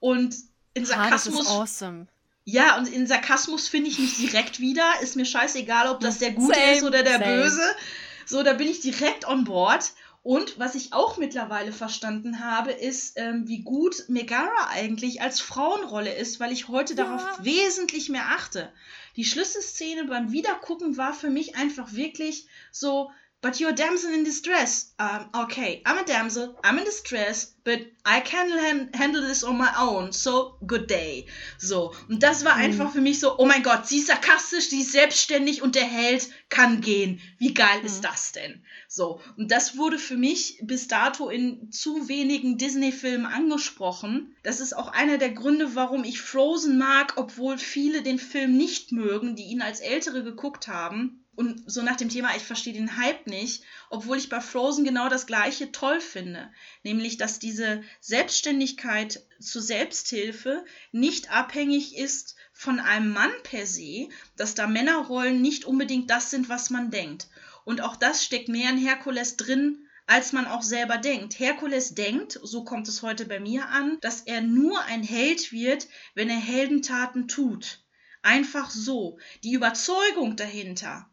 und 0.00 0.34
in 0.74 0.84
Sarkasmus. 0.84 1.42
ist 1.42 1.48
awesome. 1.48 2.08
Ja, 2.50 2.78
und 2.78 2.88
in 2.88 3.06
Sarkasmus 3.06 3.68
finde 3.68 3.90
ich 3.90 3.98
mich 3.98 4.16
direkt 4.16 4.58
wieder. 4.58 4.82
Ist 5.02 5.16
mir 5.16 5.26
scheißegal, 5.26 5.86
ob 5.88 6.00
das 6.00 6.16
der 6.16 6.30
Gute 6.30 6.54
Same, 6.54 6.72
ist 6.72 6.82
oder 6.82 7.02
der 7.02 7.18
same. 7.18 7.42
Böse. 7.42 7.76
So, 8.24 8.42
da 8.42 8.54
bin 8.54 8.68
ich 8.68 8.80
direkt 8.80 9.28
on 9.28 9.44
board. 9.44 9.92
Und 10.22 10.58
was 10.58 10.74
ich 10.74 10.94
auch 10.94 11.18
mittlerweile 11.18 11.72
verstanden 11.72 12.42
habe, 12.42 12.72
ist, 12.72 13.18
ähm, 13.18 13.46
wie 13.46 13.60
gut 13.60 14.04
Megara 14.08 14.68
eigentlich 14.70 15.20
als 15.20 15.40
Frauenrolle 15.42 16.14
ist, 16.14 16.40
weil 16.40 16.50
ich 16.50 16.68
heute 16.68 16.94
darauf 16.94 17.22
wesentlich 17.44 18.08
mehr 18.08 18.28
achte. 18.30 18.72
Die 19.16 19.24
Schlüsselszene 19.24 20.04
beim 20.04 20.32
Wiedergucken 20.32 20.96
war 20.96 21.12
für 21.12 21.28
mich 21.28 21.54
einfach 21.54 21.92
wirklich 21.92 22.46
so, 22.72 23.10
but 23.40 23.60
you're 23.60 23.70
a 23.70 23.74
damsel 23.74 24.12
in 24.12 24.24
distress. 24.24 24.92
Um, 24.98 25.30
okay, 25.32 25.80
I'm 25.86 25.98
a 25.98 26.04
damsel, 26.04 26.58
I'm 26.64 26.78
in 26.78 26.84
distress, 26.84 27.54
but 27.62 27.80
I 28.04 28.20
can 28.20 28.50
han 28.50 28.90
handle 28.92 29.22
this 29.22 29.44
on 29.44 29.56
my 29.56 29.72
own, 29.78 30.12
so 30.12 30.56
good 30.66 30.88
day. 30.88 31.26
So, 31.58 31.94
und 32.08 32.22
das 32.22 32.44
war 32.44 32.56
einfach 32.56 32.92
für 32.92 33.00
mich 33.00 33.20
so, 33.20 33.38
oh 33.38 33.46
mein 33.46 33.62
Gott, 33.62 33.86
sie 33.86 33.98
ist 33.98 34.08
sarkastisch, 34.08 34.70
sie 34.70 34.80
ist 34.80 34.92
selbstständig 34.92 35.62
und 35.62 35.76
der 35.76 35.84
Held 35.84 36.28
kann 36.48 36.80
gehen. 36.80 37.20
Wie 37.38 37.54
geil 37.54 37.80
ist 37.84 38.02
das 38.02 38.32
denn? 38.32 38.64
So, 38.88 39.20
und 39.36 39.52
das 39.52 39.76
wurde 39.76 39.98
für 39.98 40.16
mich 40.16 40.58
bis 40.62 40.88
dato 40.88 41.28
in 41.28 41.70
zu 41.70 42.08
wenigen 42.08 42.58
Disney-Filmen 42.58 43.26
angesprochen. 43.26 44.34
Das 44.42 44.58
ist 44.58 44.76
auch 44.76 44.88
einer 44.88 45.18
der 45.18 45.30
Gründe, 45.30 45.76
warum 45.76 46.02
ich 46.02 46.20
Frozen 46.20 46.76
mag, 46.76 47.12
obwohl 47.16 47.58
viele 47.58 48.02
den 48.02 48.18
Film 48.18 48.56
nicht 48.56 48.90
mögen, 48.90 49.36
die 49.36 49.44
ihn 49.44 49.62
als 49.62 49.80
Ältere 49.80 50.24
geguckt 50.24 50.66
haben. 50.66 51.24
Und 51.38 51.70
so 51.70 51.82
nach 51.82 51.94
dem 51.94 52.08
Thema, 52.08 52.34
ich 52.34 52.42
verstehe 52.42 52.72
den 52.72 52.96
Hype 52.96 53.28
nicht, 53.28 53.62
obwohl 53.90 54.16
ich 54.16 54.28
bei 54.28 54.40
Frozen 54.40 54.84
genau 54.84 55.08
das 55.08 55.24
gleiche 55.24 55.70
toll 55.70 56.00
finde. 56.00 56.50
Nämlich, 56.82 57.16
dass 57.16 57.38
diese 57.38 57.84
Selbstständigkeit 58.00 59.22
zur 59.38 59.62
Selbsthilfe 59.62 60.64
nicht 60.90 61.30
abhängig 61.30 61.96
ist 61.96 62.34
von 62.52 62.80
einem 62.80 63.12
Mann 63.12 63.30
per 63.44 63.68
se, 63.68 64.08
dass 64.36 64.56
da 64.56 64.66
Männerrollen 64.66 65.40
nicht 65.40 65.64
unbedingt 65.64 66.10
das 66.10 66.30
sind, 66.30 66.48
was 66.48 66.70
man 66.70 66.90
denkt. 66.90 67.28
Und 67.64 67.82
auch 67.82 67.94
das 67.94 68.24
steckt 68.24 68.48
mehr 68.48 68.70
in 68.70 68.78
Herkules 68.78 69.36
drin, 69.36 69.86
als 70.08 70.32
man 70.32 70.48
auch 70.48 70.62
selber 70.62 70.98
denkt. 70.98 71.38
Herkules 71.38 71.94
denkt, 71.94 72.40
so 72.42 72.64
kommt 72.64 72.88
es 72.88 73.02
heute 73.02 73.26
bei 73.26 73.38
mir 73.38 73.68
an, 73.68 73.98
dass 74.00 74.22
er 74.22 74.40
nur 74.40 74.82
ein 74.86 75.04
Held 75.04 75.52
wird, 75.52 75.86
wenn 76.16 76.30
er 76.30 76.40
Heldentaten 76.40 77.28
tut. 77.28 77.84
Einfach 78.22 78.70
so. 78.70 79.20
Die 79.44 79.52
Überzeugung 79.52 80.34
dahinter 80.34 81.08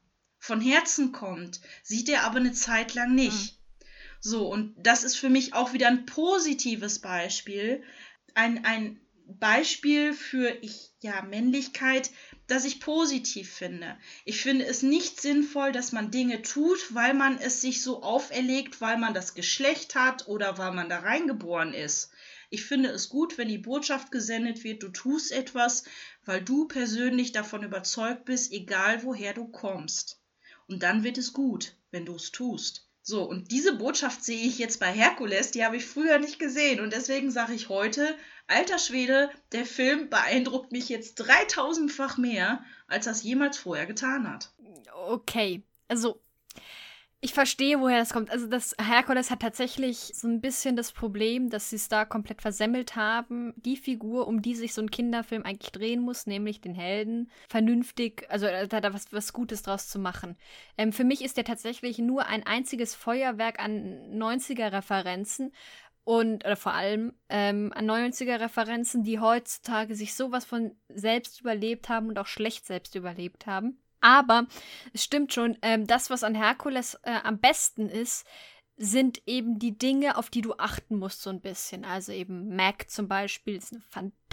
von 0.46 0.62
Herzen 0.62 1.12
kommt, 1.12 1.60
sieht 1.82 2.08
er 2.08 2.24
aber 2.24 2.38
eine 2.38 2.54
Zeit 2.54 2.94
lang 2.94 3.16
nicht. 3.16 3.54
Mhm. 3.54 3.90
So, 4.20 4.48
und 4.48 4.74
das 4.78 5.04
ist 5.04 5.16
für 5.16 5.30
mich 5.30 5.54
auch 5.54 5.74
wieder 5.74 5.88
ein 5.88 6.06
positives 6.06 7.00
Beispiel. 7.00 7.82
Ein, 8.36 8.64
ein 8.64 9.00
Beispiel 9.28 10.14
für 10.14 10.50
ich, 10.62 10.92
ja, 11.02 11.24
Männlichkeit, 11.24 12.12
das 12.46 12.64
ich 12.64 12.80
positiv 12.80 13.52
finde. 13.52 13.98
Ich 14.24 14.40
finde 14.40 14.66
es 14.66 14.84
nicht 14.84 15.20
sinnvoll, 15.20 15.72
dass 15.72 15.92
man 15.92 16.12
Dinge 16.12 16.44
tut, 16.44 16.94
weil 16.94 17.16
man 17.16 17.40
es 17.40 17.62
sich 17.62 17.82
so 17.82 18.04
auferlegt, 18.04 18.82
weil 18.82 18.98
man 18.98 19.16
das 19.16 19.34
Geschlecht 19.34 19.96
hat 19.96 20.28
oder 20.28 20.60
weil 20.60 20.74
man 20.74 20.90
da 20.90 21.00
reingeboren 21.00 21.74
ist. 21.74 22.12
Ich 22.52 22.64
finde 22.66 22.90
es 22.90 23.10
gut, 23.10 23.40
wenn 23.40 23.48
die 23.48 23.58
Botschaft 23.58 24.12
gesendet 24.12 24.64
wird, 24.64 24.84
du 24.84 24.90
tust 24.90 25.32
etwas, 25.32 25.86
weil 26.24 26.44
du 26.44 26.68
persönlich 26.68 27.32
davon 27.32 27.64
überzeugt 27.64 28.26
bist, 28.26 28.52
egal 28.52 29.02
woher 29.02 29.34
du 29.34 29.48
kommst. 29.48 30.20
Und 30.68 30.84
dann 30.84 31.04
wird 31.04 31.18
es 31.18 31.34
gut, 31.34 31.76
wenn 31.92 32.06
du 32.06 32.16
es 32.16 32.32
tust. 32.32 32.90
So, 33.08 33.24
und 33.24 33.52
diese 33.52 33.76
Botschaft 33.76 34.24
sehe 34.24 34.48
ich 34.48 34.58
jetzt 34.58 34.80
bei 34.80 34.92
Herkules, 34.92 35.52
die 35.52 35.64
habe 35.64 35.78
ich 35.78 35.86
früher 35.86 36.18
nicht 36.18 36.40
gesehen. 36.40 36.80
Und 36.80 36.92
deswegen 36.92 37.30
sage 37.30 37.54
ich 37.54 37.70
heute, 37.70 38.18
alter 38.48 38.80
Schwede, 38.80 39.30
der 39.52 39.66
Film 39.66 40.10
beeindruckt 40.10 40.72
mich 40.72 40.90
jetzt 40.90 41.16
dreitausendfach 41.16 42.18
mehr, 42.18 42.64
als 42.88 43.06
das 43.06 43.22
jemals 43.22 43.60
vorher 43.60 43.86
getan 43.86 44.28
hat. 44.28 44.52
Okay, 45.08 45.62
also 45.88 46.20
ich 47.26 47.34
verstehe, 47.34 47.80
woher 47.80 47.98
das 47.98 48.14
kommt. 48.14 48.30
Also 48.30 48.46
das 48.46 48.76
Herkules 48.80 49.32
hat 49.32 49.40
tatsächlich 49.40 50.12
so 50.14 50.28
ein 50.28 50.42
bisschen 50.42 50.76
das 50.76 50.92
Problem, 50.92 51.50
dass 51.50 51.72
sie 51.72 51.76
es 51.76 51.90
da 51.90 52.06
komplett 52.06 52.44
versemmelt 52.44 52.96
haben. 52.96 53.52
Die 53.58 53.78
Figur, 53.78 54.28
um 54.28 54.44
die 54.44 54.54
sich 54.54 54.76
so 54.76 54.82
ein 54.82 54.92
Kinderfilm 54.92 55.44
eigentlich 55.44 55.72
drehen 55.72 56.02
muss, 56.02 56.28
nämlich 56.28 56.62
den 56.62 56.76
Helden, 56.76 57.32
vernünftig, 57.50 58.28
also 58.30 58.46
da, 58.46 58.80
da 58.80 58.94
was, 58.94 59.12
was 59.12 59.34
Gutes 59.34 59.64
draus 59.64 59.88
zu 59.88 59.98
machen. 59.98 60.38
Ähm, 60.78 60.94
für 60.94 61.04
mich 61.04 61.24
ist 61.24 61.38
der 61.38 61.46
tatsächlich 61.46 61.98
nur 61.98 62.28
ein 62.28 62.46
einziges 62.46 62.94
Feuerwerk 62.94 63.60
an 63.60 64.20
90er-Referenzen 64.20 65.52
und 66.04 66.46
oder 66.46 66.56
vor 66.56 66.76
allem 66.76 67.14
ähm, 67.30 67.74
an 67.74 67.90
90er-Referenzen, 67.90 69.04
die 69.04 69.20
heutzutage 69.20 69.96
sich 69.96 70.14
sowas 70.14 70.46
von 70.46 70.76
selbst 70.90 71.42
überlebt 71.42 71.90
haben 71.90 72.10
und 72.10 72.20
auch 72.20 72.28
schlecht 72.28 72.68
selbst 72.68 72.94
überlebt 72.94 73.48
haben. 73.48 73.80
Aber 74.02 74.48
es 74.94 75.04
stimmt 75.04 75.34
schon, 75.34 75.58
ähm, 75.62 75.88
das, 75.88 76.10
was 76.10 76.24
an 76.24 76.36
Herkules 76.36 76.96
äh, 77.04 77.20
am 77.24 77.40
besten 77.40 77.90
ist, 77.90 78.26
sind 78.78 79.22
eben 79.26 79.58
die 79.58 79.78
Dinge, 79.78 80.18
auf 80.18 80.30
die 80.30 80.42
du 80.42 80.54
achten 80.58 80.98
musst, 80.98 81.22
so 81.22 81.30
ein 81.30 81.42
bisschen. 81.42 81.86
Also 81.86 82.12
eben 82.12 82.56
Mac 82.56 82.90
zum 82.90 83.08
Beispiel 83.08 83.56
ist 83.56 83.72
eine 83.72 83.82
fantastische 83.82 84.25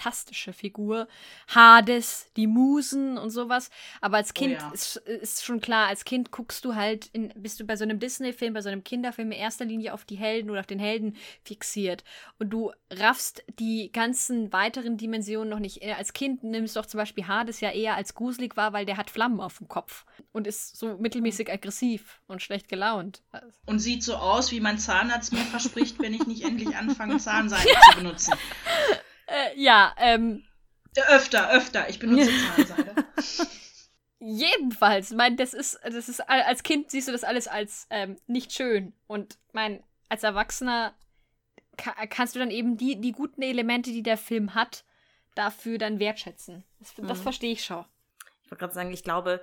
Figur. 0.53 1.09
Hades, 1.49 2.31
die 2.37 2.47
Musen 2.47 3.19
und 3.19 3.31
sowas. 3.31 3.71
Aber 4.01 4.17
als 4.17 4.31
oh 4.31 4.35
Kind 4.35 4.57
oh 4.59 4.63
ja. 4.63 4.71
ist, 4.73 4.97
ist 4.97 5.45
schon 5.45 5.61
klar, 5.61 5.89
als 5.89 6.05
Kind 6.05 6.31
guckst 6.31 6.65
du 6.65 6.75
halt, 6.75 7.07
in, 7.13 7.33
bist 7.37 7.61
du 7.61 7.65
bei 7.65 7.77
so 7.77 7.85
einem 7.85 8.01
Disney-Film, 8.01 8.55
bei 8.55 8.63
so 8.63 8.69
einem 8.69 8.85
Kinderfilm 8.85 9.31
in 9.33 9.39
erster 9.39 9.65
Linie 9.65 9.95
auf 9.95 10.05
die 10.05 10.17
Helden 10.17 10.51
oder 10.51 10.61
auf 10.61 10.67
den 10.67 10.79
Helden 10.79 11.17
fixiert. 11.45 12.05
Und 12.39 12.51
du 12.51 12.73
raffst 12.91 13.45
die 13.59 13.91
ganzen 13.93 14.53
weiteren 14.53 14.97
Dimensionen 14.97 15.49
noch 15.49 15.59
nicht. 15.59 15.83
Äh, 15.83 15.93
als 15.93 16.13
Kind 16.13 16.43
nimmst 16.43 16.77
du 16.77 16.81
auch 16.81 16.87
zum 16.87 16.99
Beispiel 16.99 17.27
Hades 17.27 17.61
ja 17.61 17.71
eher 17.71 17.97
als 17.97 18.15
gruselig 18.15 18.57
wahr, 18.57 18.73
weil 18.73 18.87
der 18.87 18.97
hat 18.97 19.11
Flammen 19.11 19.41
auf 19.41 19.59
dem 19.59 19.69
Kopf 19.69 20.05
und 20.33 20.47
ist 20.47 20.77
so 20.77 20.97
mittelmäßig 20.99 21.51
aggressiv 21.51 22.21
und 22.27 22.43
schlecht 22.43 22.69
gelaunt. 22.69 23.23
Und 23.67 23.79
sieht 23.79 24.03
so 24.03 24.17
aus, 24.17 24.51
wie 24.51 24.61
mein 24.61 24.79
Zahnarzt 24.79 25.33
mir 25.33 25.45
verspricht, 25.45 25.99
wenn 26.01 26.15
ich 26.15 26.27
nicht 26.27 26.45
endlich 26.45 26.77
anfange, 26.77 27.17
Zahnseide 27.19 27.69
zu 27.91 27.97
benutzen. 27.99 28.35
Äh, 29.33 29.59
ja, 29.61 29.95
ähm. 29.99 30.45
Öfter, 31.09 31.51
öfter. 31.51 31.89
Ich 31.89 31.99
benutze 31.99 32.31
Zahnseide. 32.57 32.95
Jedenfalls, 34.19 35.11
mein, 35.11 35.37
das 35.37 35.55
ist, 35.55 35.81
das 35.83 36.09
ist, 36.09 36.21
als 36.21 36.63
Kind 36.63 36.91
siehst 36.91 37.09
du 37.09 37.13
das 37.13 37.25
alles 37.25 37.49
als 37.49 37.87
ähm, 37.91 38.19
nicht 38.27 38.53
schön. 38.53 38.93
Und 39.07 39.39
mein, 39.53 39.83
als 40.09 40.23
Erwachsener 40.23 40.95
ka 41.77 41.95
kannst 42.07 42.35
du 42.35 42.39
dann 42.39 42.51
eben 42.51 42.77
die, 42.77 43.01
die 43.01 43.13
guten 43.13 43.43
Elemente, 43.43 43.91
die 43.91 44.03
der 44.03 44.19
Film 44.19 44.55
hat, 44.55 44.85
dafür 45.35 45.79
dann 45.79 45.99
wertschätzen. 45.99 46.65
Das, 46.79 46.95
das 46.95 47.19
mhm. 47.19 47.23
verstehe 47.23 47.53
ich 47.53 47.65
schon. 47.65 47.85
Ich 48.45 48.51
wollte 48.51 48.61
gerade 48.61 48.75
sagen, 48.75 48.93
ich 48.93 49.03
glaube, 49.03 49.43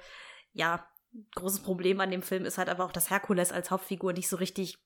ja, 0.54 0.88
großes 1.36 1.62
Problem 1.62 2.00
an 2.00 2.12
dem 2.12 2.22
Film 2.22 2.46
ist 2.46 2.58
halt 2.58 2.70
aber 2.70 2.86
auch, 2.86 2.92
dass 2.92 3.10
Herkules 3.10 3.52
als 3.52 3.72
Hauptfigur 3.72 4.14
nicht 4.14 4.30
so 4.30 4.38
richtig 4.38 4.78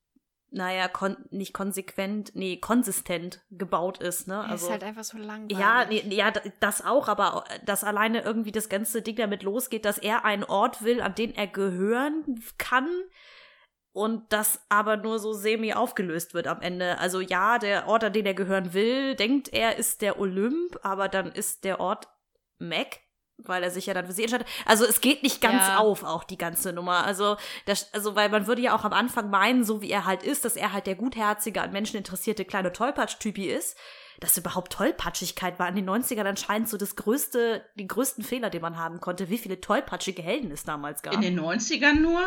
naja, 0.53 0.87
kon 0.87 1.17
nicht 1.31 1.53
konsequent, 1.53 2.35
nee, 2.35 2.57
konsistent 2.57 3.41
gebaut 3.49 3.97
ist, 3.97 4.27
ne? 4.27 4.41
Also, 4.41 4.67
ist 4.67 4.71
halt 4.71 4.83
einfach 4.83 5.03
so 5.03 5.17
langweilig. 5.17 5.57
Ja, 5.57 5.85
nee, 5.85 6.03
ja, 6.09 6.31
das 6.59 6.85
auch, 6.85 7.07
aber 7.07 7.43
dass 7.65 7.83
alleine 7.83 8.21
irgendwie 8.21 8.51
das 8.51 8.69
ganze 8.69 9.01
Ding 9.01 9.15
damit 9.15 9.43
losgeht, 9.43 9.83
dass 9.83 9.97
er 9.97 10.25
einen 10.25 10.43
Ort 10.43 10.83
will, 10.83 11.01
an 11.01 11.15
den 11.15 11.35
er 11.35 11.47
gehören 11.47 12.41
kann 12.57 12.87
und 13.93 14.31
das 14.31 14.61
aber 14.69 14.97
nur 14.97 15.19
so 15.19 15.33
semi 15.33 15.73
aufgelöst 15.73 16.33
wird 16.33 16.47
am 16.47 16.61
Ende. 16.61 16.99
Also 16.99 17.19
ja, 17.19 17.57
der 17.57 17.87
Ort, 17.87 18.03
an 18.03 18.13
den 18.13 18.25
er 18.25 18.35
gehören 18.35 18.73
will, 18.73 19.15
denkt 19.15 19.51
er 19.53 19.77
ist 19.77 20.01
der 20.01 20.19
Olymp, 20.19 20.79
aber 20.83 21.09
dann 21.09 21.31
ist 21.31 21.63
der 21.63 21.79
Ort 21.79 22.07
Mac 22.59 22.99
weil 23.37 23.63
er 23.63 23.71
sich 23.71 23.85
ja 23.85 23.93
dann 23.93 24.05
für 24.05 24.11
sie 24.11 24.23
entscheidet. 24.23 24.47
Also 24.65 24.85
es 24.85 25.01
geht 25.01 25.23
nicht 25.23 25.41
ganz 25.41 25.67
ja. 25.67 25.77
auf, 25.77 26.03
auch 26.03 26.23
die 26.23 26.37
ganze 26.37 26.73
Nummer. 26.73 27.05
Also, 27.05 27.37
das, 27.65 27.93
also, 27.93 28.15
weil 28.15 28.29
man 28.29 28.47
würde 28.47 28.61
ja 28.61 28.75
auch 28.75 28.83
am 28.83 28.93
Anfang 28.93 29.29
meinen, 29.29 29.63
so 29.63 29.81
wie 29.81 29.91
er 29.91 30.05
halt 30.05 30.23
ist, 30.23 30.45
dass 30.45 30.55
er 30.55 30.73
halt 30.73 30.87
der 30.87 30.95
gutherzige, 30.95 31.61
an 31.61 31.71
Menschen 31.71 31.97
interessierte 31.97 32.45
kleine 32.45 32.71
Tollpatsch-Typi 32.71 33.45
ist. 33.45 33.77
Dass 34.19 34.37
überhaupt 34.37 34.71
Tollpatschigkeit 34.71 35.59
war 35.59 35.67
in 35.67 35.75
den 35.75 35.89
90ern 35.89 36.25
anscheinend 36.25 36.69
so 36.69 36.77
das 36.77 36.95
größte, 36.95 37.65
den 37.75 37.87
größten 37.87 38.23
Fehler, 38.23 38.49
den 38.49 38.61
man 38.61 38.77
haben 38.77 39.01
konnte, 39.01 39.29
wie 39.29 39.39
viele 39.39 39.59
tollpatschige 39.59 40.21
Helden 40.21 40.51
es 40.51 40.63
damals 40.63 41.01
gab. 41.01 41.15
In 41.15 41.21
den 41.21 41.39
90ern 41.39 41.99
nur? 41.99 42.21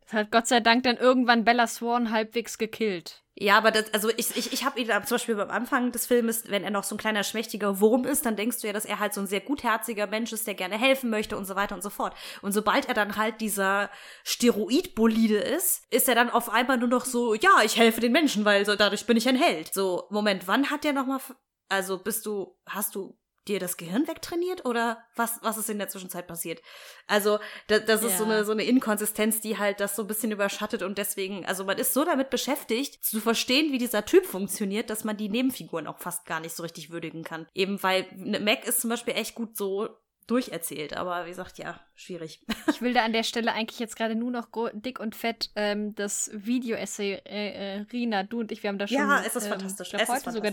Das 0.00 0.12
hat 0.14 0.30
Gott 0.32 0.46
sei 0.46 0.60
Dank 0.60 0.84
dann 0.84 0.96
irgendwann 0.96 1.44
Bella 1.44 1.66
Swan 1.66 2.10
halbwegs 2.10 2.56
gekillt. 2.56 3.22
Ja, 3.40 3.56
aber 3.56 3.70
das, 3.70 3.94
also 3.94 4.10
ich, 4.16 4.36
ich, 4.36 4.52
ich 4.52 4.64
habe 4.64 4.80
ihn 4.80 4.88
zum 4.88 5.14
Beispiel 5.14 5.36
beim 5.36 5.50
Anfang 5.50 5.92
des 5.92 6.06
Filmes, 6.06 6.50
wenn 6.50 6.64
er 6.64 6.70
noch 6.70 6.82
so 6.82 6.96
ein 6.96 6.98
kleiner 6.98 7.22
schmächtiger 7.22 7.78
Wurm 7.78 8.04
ist, 8.04 8.26
dann 8.26 8.34
denkst 8.34 8.60
du 8.60 8.66
ja, 8.66 8.72
dass 8.72 8.84
er 8.84 8.98
halt 8.98 9.14
so 9.14 9.20
ein 9.20 9.28
sehr 9.28 9.40
gutherziger 9.40 10.08
Mensch 10.08 10.32
ist, 10.32 10.48
der 10.48 10.54
gerne 10.54 10.76
helfen 10.76 11.08
möchte 11.08 11.36
und 11.36 11.44
so 11.44 11.54
weiter 11.54 11.76
und 11.76 11.82
so 11.82 11.90
fort. 11.90 12.16
Und 12.42 12.50
sobald 12.50 12.88
er 12.88 12.94
dann 12.94 13.16
halt 13.16 13.40
dieser 13.40 13.90
Steroidbolide 14.24 15.38
ist, 15.38 15.84
ist 15.90 16.08
er 16.08 16.16
dann 16.16 16.30
auf 16.30 16.50
einmal 16.50 16.78
nur 16.78 16.88
noch 16.88 17.04
so, 17.04 17.34
ja, 17.34 17.62
ich 17.64 17.76
helfe 17.76 18.00
den 18.00 18.10
Menschen, 18.10 18.44
weil 18.44 18.66
so 18.66 18.74
dadurch 18.74 19.06
bin 19.06 19.16
ich 19.16 19.28
ein 19.28 19.36
Held. 19.36 19.72
So, 19.72 20.08
Moment, 20.10 20.48
wann 20.48 20.70
hat 20.70 20.82
der 20.82 20.92
noch 20.92 21.06
mal, 21.06 21.20
also 21.68 21.98
bist 21.98 22.26
du, 22.26 22.56
hast 22.66 22.96
du 22.96 23.16
dir 23.48 23.58
das 23.58 23.76
Gehirn 23.76 24.06
wegtrainiert 24.06 24.64
oder 24.64 25.04
was, 25.16 25.38
was 25.42 25.56
ist 25.56 25.70
in 25.70 25.78
der 25.78 25.88
Zwischenzeit 25.88 26.26
passiert? 26.26 26.60
Also, 27.06 27.38
da, 27.66 27.78
das 27.78 28.02
ist 28.02 28.12
ja. 28.12 28.18
so, 28.18 28.24
eine, 28.24 28.44
so 28.44 28.52
eine 28.52 28.64
Inkonsistenz, 28.64 29.40
die 29.40 29.58
halt 29.58 29.80
das 29.80 29.96
so 29.96 30.02
ein 30.02 30.08
bisschen 30.08 30.30
überschattet 30.30 30.82
und 30.82 30.98
deswegen, 30.98 31.44
also 31.46 31.64
man 31.64 31.78
ist 31.78 31.94
so 31.94 32.04
damit 32.04 32.30
beschäftigt, 32.30 33.04
zu 33.04 33.20
verstehen, 33.20 33.72
wie 33.72 33.78
dieser 33.78 34.04
Typ 34.04 34.26
funktioniert, 34.26 34.90
dass 34.90 35.04
man 35.04 35.16
die 35.16 35.28
Nebenfiguren 35.28 35.86
auch 35.86 35.98
fast 35.98 36.26
gar 36.26 36.40
nicht 36.40 36.54
so 36.54 36.62
richtig 36.62 36.90
würdigen 36.90 37.24
kann. 37.24 37.46
Eben 37.54 37.82
weil 37.82 38.06
Mac 38.14 38.66
ist 38.66 38.80
zum 38.80 38.90
Beispiel 38.90 39.14
echt 39.14 39.34
gut 39.34 39.56
so 39.56 39.88
durcherzählt. 40.28 40.96
Aber 40.96 41.24
wie 41.24 41.30
gesagt, 41.30 41.58
ja, 41.58 41.80
schwierig. 41.96 42.40
Ich 42.70 42.82
will 42.82 42.92
da 42.92 43.02
an 43.04 43.12
der 43.12 43.24
Stelle 43.24 43.54
eigentlich 43.54 43.80
jetzt 43.80 43.96
gerade 43.96 44.14
nur 44.14 44.30
noch 44.30 44.50
dick 44.72 45.00
und 45.00 45.16
fett 45.16 45.50
ähm, 45.56 45.96
das 45.96 46.30
Video-Essay, 46.32 47.14
äh, 47.24 47.78
äh, 47.78 47.86
Rina, 47.92 48.22
du 48.22 48.40
und 48.40 48.52
ich, 48.52 48.62
wir 48.62 48.68
haben 48.68 48.78
da 48.78 48.86
schon. 48.86 48.98
Ja, 48.98 49.22
es 49.26 49.34
ist 49.34 49.44
ähm, 49.44 49.52
fantastisch. 49.52 49.94
Ich 49.94 50.08
heute 50.08 50.30
sogar 50.30 50.52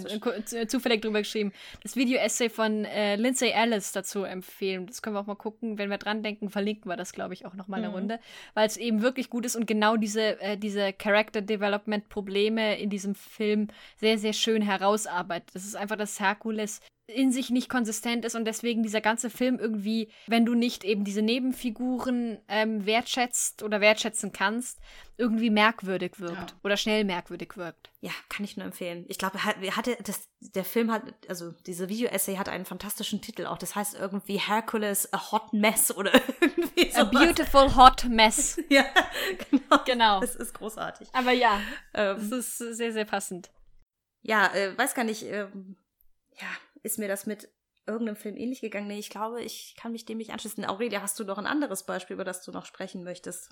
zufällig 0.67 1.01
drüber 1.01 1.19
geschrieben. 1.19 1.51
Das 1.83 1.95
Video-Essay 1.95 2.49
von 2.49 2.85
äh, 2.85 3.15
Lindsay 3.17 3.49
Ellis 3.49 3.91
dazu 3.91 4.23
empfehlen. 4.23 4.87
Das 4.87 5.01
können 5.01 5.15
wir 5.15 5.19
auch 5.19 5.27
mal 5.27 5.35
gucken. 5.35 5.77
Wenn 5.77 5.89
wir 5.89 5.97
dran 5.97 6.23
denken, 6.23 6.49
verlinken 6.49 6.89
wir 6.89 6.95
das, 6.95 7.11
glaube 7.11 7.33
ich, 7.35 7.45
auch 7.45 7.53
nochmal 7.53 7.81
eine 7.81 7.89
mhm. 7.89 7.95
Runde. 7.95 8.19
Weil 8.55 8.65
es 8.65 8.77
eben 8.77 9.01
wirklich 9.01 9.29
gut 9.29 9.45
ist 9.45 9.55
und 9.55 9.67
genau 9.67 9.97
diese, 9.97 10.39
äh, 10.39 10.57
diese 10.57 10.93
Character-Development-Probleme 10.93 12.79
in 12.79 12.89
diesem 12.89 13.13
Film 13.13 13.67
sehr, 13.97 14.17
sehr 14.17 14.33
schön 14.33 14.61
herausarbeitet. 14.61 15.53
Das 15.53 15.65
ist 15.65 15.75
einfach, 15.75 15.97
dass 15.97 16.19
Herkules 16.19 16.81
in 17.07 17.31
sich 17.31 17.51
nicht 17.51 17.69
konsistent 17.69 18.25
ist 18.25 18.35
und 18.35 18.45
deswegen 18.45 18.81
dieser 18.81 18.99
ganze 19.01 19.29
Film 19.29 19.59
irgendwie, 19.59 20.11
wenn 20.27 20.45
du 20.45 20.55
nicht 20.55 20.83
eben 20.83 21.03
diese 21.03 21.21
Nebenfiguren 21.21 22.39
ähm, 22.47 22.85
wertschätzt 22.85 23.61
oder 23.63 23.79
wertschätzen 23.81 24.31
kannst, 24.31 24.79
irgendwie 25.17 25.49
merkwürdig 25.49 26.19
wirkt 26.19 26.51
Ja. 26.51 26.57
oder 26.63 26.77
schnell 26.77 27.03
merkwürdig 27.03 27.57
wirkt. 27.57 27.91
Ja, 28.01 28.11
kann 28.29 28.43
ich 28.43 28.57
nur 28.57 28.65
empfehlen. 28.65 29.05
Ich 29.07 29.17
glaube, 29.17 29.43
hat- 29.43 29.57
hatte 29.75 29.97
das, 30.03 30.27
der 30.39 30.65
Film 30.65 30.91
hat, 30.91 31.03
also 31.29 31.51
diese 31.67 31.89
Video-Essay 31.89 32.37
hat 32.37 32.49
einen 32.49 32.65
fantastischen 32.65 33.21
Titel 33.21 33.45
auch. 33.45 33.57
Das 33.59 33.75
heißt 33.75 33.95
irgendwie 33.99 34.37
Hercules, 34.39 35.11
a 35.13 35.31
hot 35.31 35.53
mess 35.53 35.95
oder 35.95 36.11
irgendwie 36.41 36.91
A 36.95 37.05
so. 37.05 37.11
beautiful 37.11 37.75
hot 37.75 38.05
mess. 38.09 38.59
Ja, 38.69 38.83
genau. 39.51 39.83
Genau. 39.85 40.19
Das 40.21 40.35
ist 40.35 40.53
großartig. 40.55 41.07
Aber 41.13 41.31
ja, 41.31 41.61
das 41.93 42.23
Ähm, 42.23 42.33
ist 42.39 42.57
sehr, 42.57 42.91
sehr 42.91 43.05
passend. 43.05 43.51
ja, 44.23 44.47
äh, 44.55 44.75
weiß 44.77 44.95
gar 44.95 45.03
nicht, 45.03 45.23
ähm, 45.23 45.77
ja, 46.37 46.47
ist 46.85 46.99
mir 46.99 47.07
das 47.07 47.25
mit 47.25 47.49
irgendeinem 47.87 48.15
Film 48.15 48.37
ähnlich 48.37 48.61
gegangen? 48.61 48.87
Nee, 48.87 48.99
ich 48.99 49.09
glaube, 49.09 49.41
ich 49.41 49.75
kann 49.77 49.91
mich 49.91 50.05
dem 50.05 50.17
nicht 50.17 50.31
anschließen. 50.31 50.65
Aurelia, 50.65 51.01
hast 51.01 51.19
du 51.19 51.23
noch 51.23 51.37
ein 51.37 51.45
anderes 51.45 51.85
Beispiel, 51.85 52.15
über 52.15 52.23
das 52.23 52.43
du 52.43 52.51
noch 52.51 52.65
sprechen 52.65 53.03
möchtest? 53.03 53.49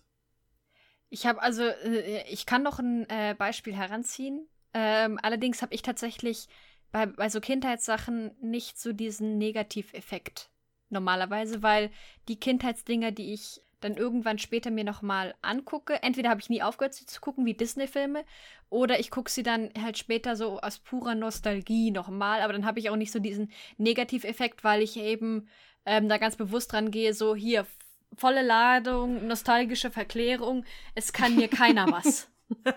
Ich 1.09 1.25
habe 1.25 1.41
also, 1.41 1.63
äh, 1.63 2.23
ich 2.29 2.45
kann 2.45 2.63
noch 2.63 2.79
ein 2.79 3.07
äh, 3.09 3.35
Beispiel 3.37 3.75
heranziehen. 3.75 4.47
Ähm, 4.73 5.19
allerdings 5.21 5.61
habe 5.61 5.73
ich 5.73 5.81
tatsächlich 5.81 6.47
bei, 6.91 7.05
bei 7.05 7.29
so 7.29 7.39
Kindheitssachen 7.39 8.35
nicht 8.41 8.79
so 8.79 8.93
diesen 8.93 9.37
Negativeffekt 9.37 10.49
normalerweise, 10.89 11.61
weil 11.61 11.91
die 12.27 12.39
Kindheitsdinger, 12.39 13.11
die 13.11 13.33
ich 13.33 13.61
dann 13.83 13.97
irgendwann 13.97 14.37
später 14.37 14.71
mir 14.71 14.83
nochmal 14.83 15.35
angucke, 15.41 16.01
entweder 16.01 16.29
habe 16.29 16.41
ich 16.41 16.49
nie 16.49 16.63
aufgehört, 16.63 16.93
sie 16.93 17.05
zu 17.05 17.21
gucken, 17.21 17.45
wie 17.45 17.53
Disney-Filme, 17.53 18.23
oder 18.69 18.99
ich 18.99 19.11
gucke 19.11 19.29
sie 19.29 19.43
dann 19.43 19.69
halt 19.81 19.97
später 19.97 20.35
so 20.35 20.59
aus 20.59 20.79
purer 20.79 21.15
Nostalgie 21.15 21.91
nochmal, 21.91 22.41
aber 22.41 22.53
dann 22.53 22.65
habe 22.65 22.79
ich 22.79 22.89
auch 22.89 22.95
nicht 22.95 23.11
so 23.11 23.19
diesen 23.19 23.51
Negativeffekt, 23.77 24.63
weil 24.63 24.81
ich 24.81 24.97
eben 24.97 25.47
ähm, 25.85 26.09
da 26.09 26.17
ganz 26.17 26.35
bewusst 26.35 26.71
dran 26.71 26.91
gehe, 26.91 27.13
so 27.13 27.35
hier, 27.35 27.67
volle 28.15 28.41
Ladung, 28.41 29.27
nostalgische 29.27 29.91
Verklärung, 29.91 30.65
es 30.95 31.13
kann 31.13 31.35
mir 31.35 31.47
keiner 31.47 31.91
was. 31.91 32.29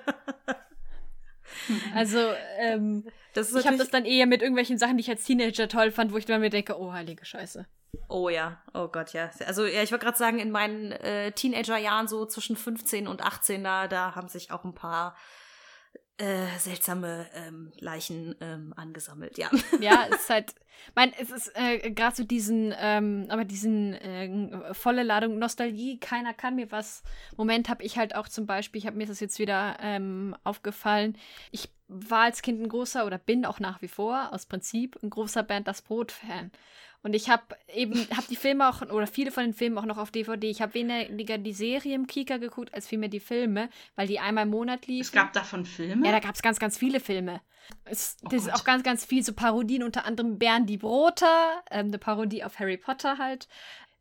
Also, 1.94 2.18
ähm, 2.58 3.04
ich 3.34 3.66
habe 3.66 3.76
das 3.76 3.90
dann 3.90 4.04
eher 4.04 4.26
mit 4.26 4.42
irgendwelchen 4.42 4.78
Sachen, 4.78 4.96
die 4.96 5.02
ich 5.02 5.10
als 5.10 5.24
Teenager 5.24 5.68
toll 5.68 5.90
fand, 5.90 6.12
wo 6.12 6.16
ich 6.16 6.24
dann 6.24 6.40
mir 6.40 6.50
denke, 6.50 6.78
oh, 6.78 6.92
heilige 6.92 7.24
Scheiße. 7.24 7.66
Oh 8.08 8.28
ja, 8.28 8.60
oh 8.74 8.88
Gott, 8.88 9.12
ja. 9.12 9.30
Also 9.46 9.66
ja, 9.66 9.82
ich 9.82 9.92
wollte 9.92 10.04
gerade 10.04 10.18
sagen, 10.18 10.38
in 10.38 10.50
meinen 10.50 10.92
äh, 10.92 11.32
Teenagerjahren 11.32 12.08
so 12.08 12.26
zwischen 12.26 12.56
15 12.56 13.08
und 13.08 13.22
18, 13.22 13.64
da, 13.64 13.88
da 13.88 14.14
haben 14.14 14.28
sich 14.28 14.50
auch 14.50 14.64
ein 14.64 14.74
paar 14.74 15.16
äh, 16.18 16.46
seltsame 16.58 17.26
ähm, 17.34 17.72
Leichen 17.78 18.34
ähm, 18.40 18.72
angesammelt, 18.76 19.36
ja. 19.36 19.50
Ja, 19.80 20.06
es 20.10 20.20
ist 20.22 20.30
halt, 20.30 20.54
mein, 20.94 21.12
es 21.20 21.30
ist 21.30 21.52
äh, 21.54 21.90
gerade 21.90 22.16
so 22.16 22.24
diesen, 22.24 22.74
ähm, 22.78 23.26
aber 23.28 23.44
diesen 23.44 23.92
äh, 23.92 24.72
volle 24.72 25.02
Ladung 25.02 25.38
Nostalgie, 25.38 26.00
keiner 26.00 26.32
kann 26.32 26.56
mir 26.56 26.72
was. 26.72 27.02
Moment 27.36 27.68
habe 27.68 27.82
ich 27.82 27.98
halt 27.98 28.14
auch 28.14 28.28
zum 28.28 28.46
Beispiel, 28.46 28.78
ich 28.78 28.86
habe 28.86 28.96
mir 28.96 29.06
das 29.06 29.20
jetzt 29.20 29.38
wieder 29.38 29.76
ähm, 29.80 30.34
aufgefallen. 30.42 31.18
Ich 31.50 31.68
war 31.88 32.22
als 32.22 32.42
Kind 32.42 32.62
ein 32.62 32.68
großer 32.68 33.06
oder 33.06 33.18
bin 33.18 33.44
auch 33.44 33.60
nach 33.60 33.82
wie 33.82 33.88
vor 33.88 34.32
aus 34.32 34.46
Prinzip 34.46 34.98
ein 35.02 35.10
großer 35.10 35.42
Bernd 35.42 35.68
das 35.68 35.82
Brot 35.82 36.12
Fan. 36.12 36.50
Und 37.02 37.14
ich 37.14 37.28
habe 37.28 37.42
eben, 37.72 37.94
habe 38.16 38.26
die 38.28 38.36
Filme 38.36 38.68
auch, 38.68 38.82
oder 38.82 39.06
viele 39.06 39.30
von 39.30 39.44
den 39.44 39.54
Filmen 39.54 39.78
auch 39.78 39.84
noch 39.84 39.98
auf 39.98 40.10
DVD. 40.10 40.48
Ich 40.48 40.60
habe 40.60 40.74
weniger 40.74 41.38
die 41.38 41.52
Serie 41.52 41.94
im 41.94 42.06
Kika 42.06 42.38
geguckt, 42.38 42.74
als 42.74 42.86
vielmehr 42.86 43.08
die 43.08 43.20
Filme, 43.20 43.68
weil 43.94 44.06
die 44.06 44.18
einmal 44.18 44.44
im 44.44 44.50
Monat 44.50 44.86
liefen. 44.86 45.02
Es 45.06 45.12
gab 45.12 45.32
davon 45.32 45.64
Filme. 45.64 46.04
Ja, 46.06 46.12
da 46.12 46.20
gab 46.20 46.34
es 46.34 46.42
ganz, 46.42 46.58
ganz 46.58 46.76
viele 46.76 47.00
Filme. 47.00 47.40
Es, 47.84 48.16
Oh 48.24 48.28
das 48.28 48.42
ist 48.42 48.54
auch 48.54 48.64
ganz, 48.64 48.82
ganz 48.82 49.04
viel 49.04 49.22
so 49.22 49.32
Parodien, 49.32 49.82
unter 49.82 50.04
anderem 50.04 50.38
Bern 50.38 50.66
die 50.66 50.78
Broter, 50.78 51.62
ähm, 51.70 51.86
eine 51.86 51.98
Parodie 51.98 52.44
auf 52.44 52.58
Harry 52.58 52.76
Potter 52.76 53.18
halt. 53.18 53.48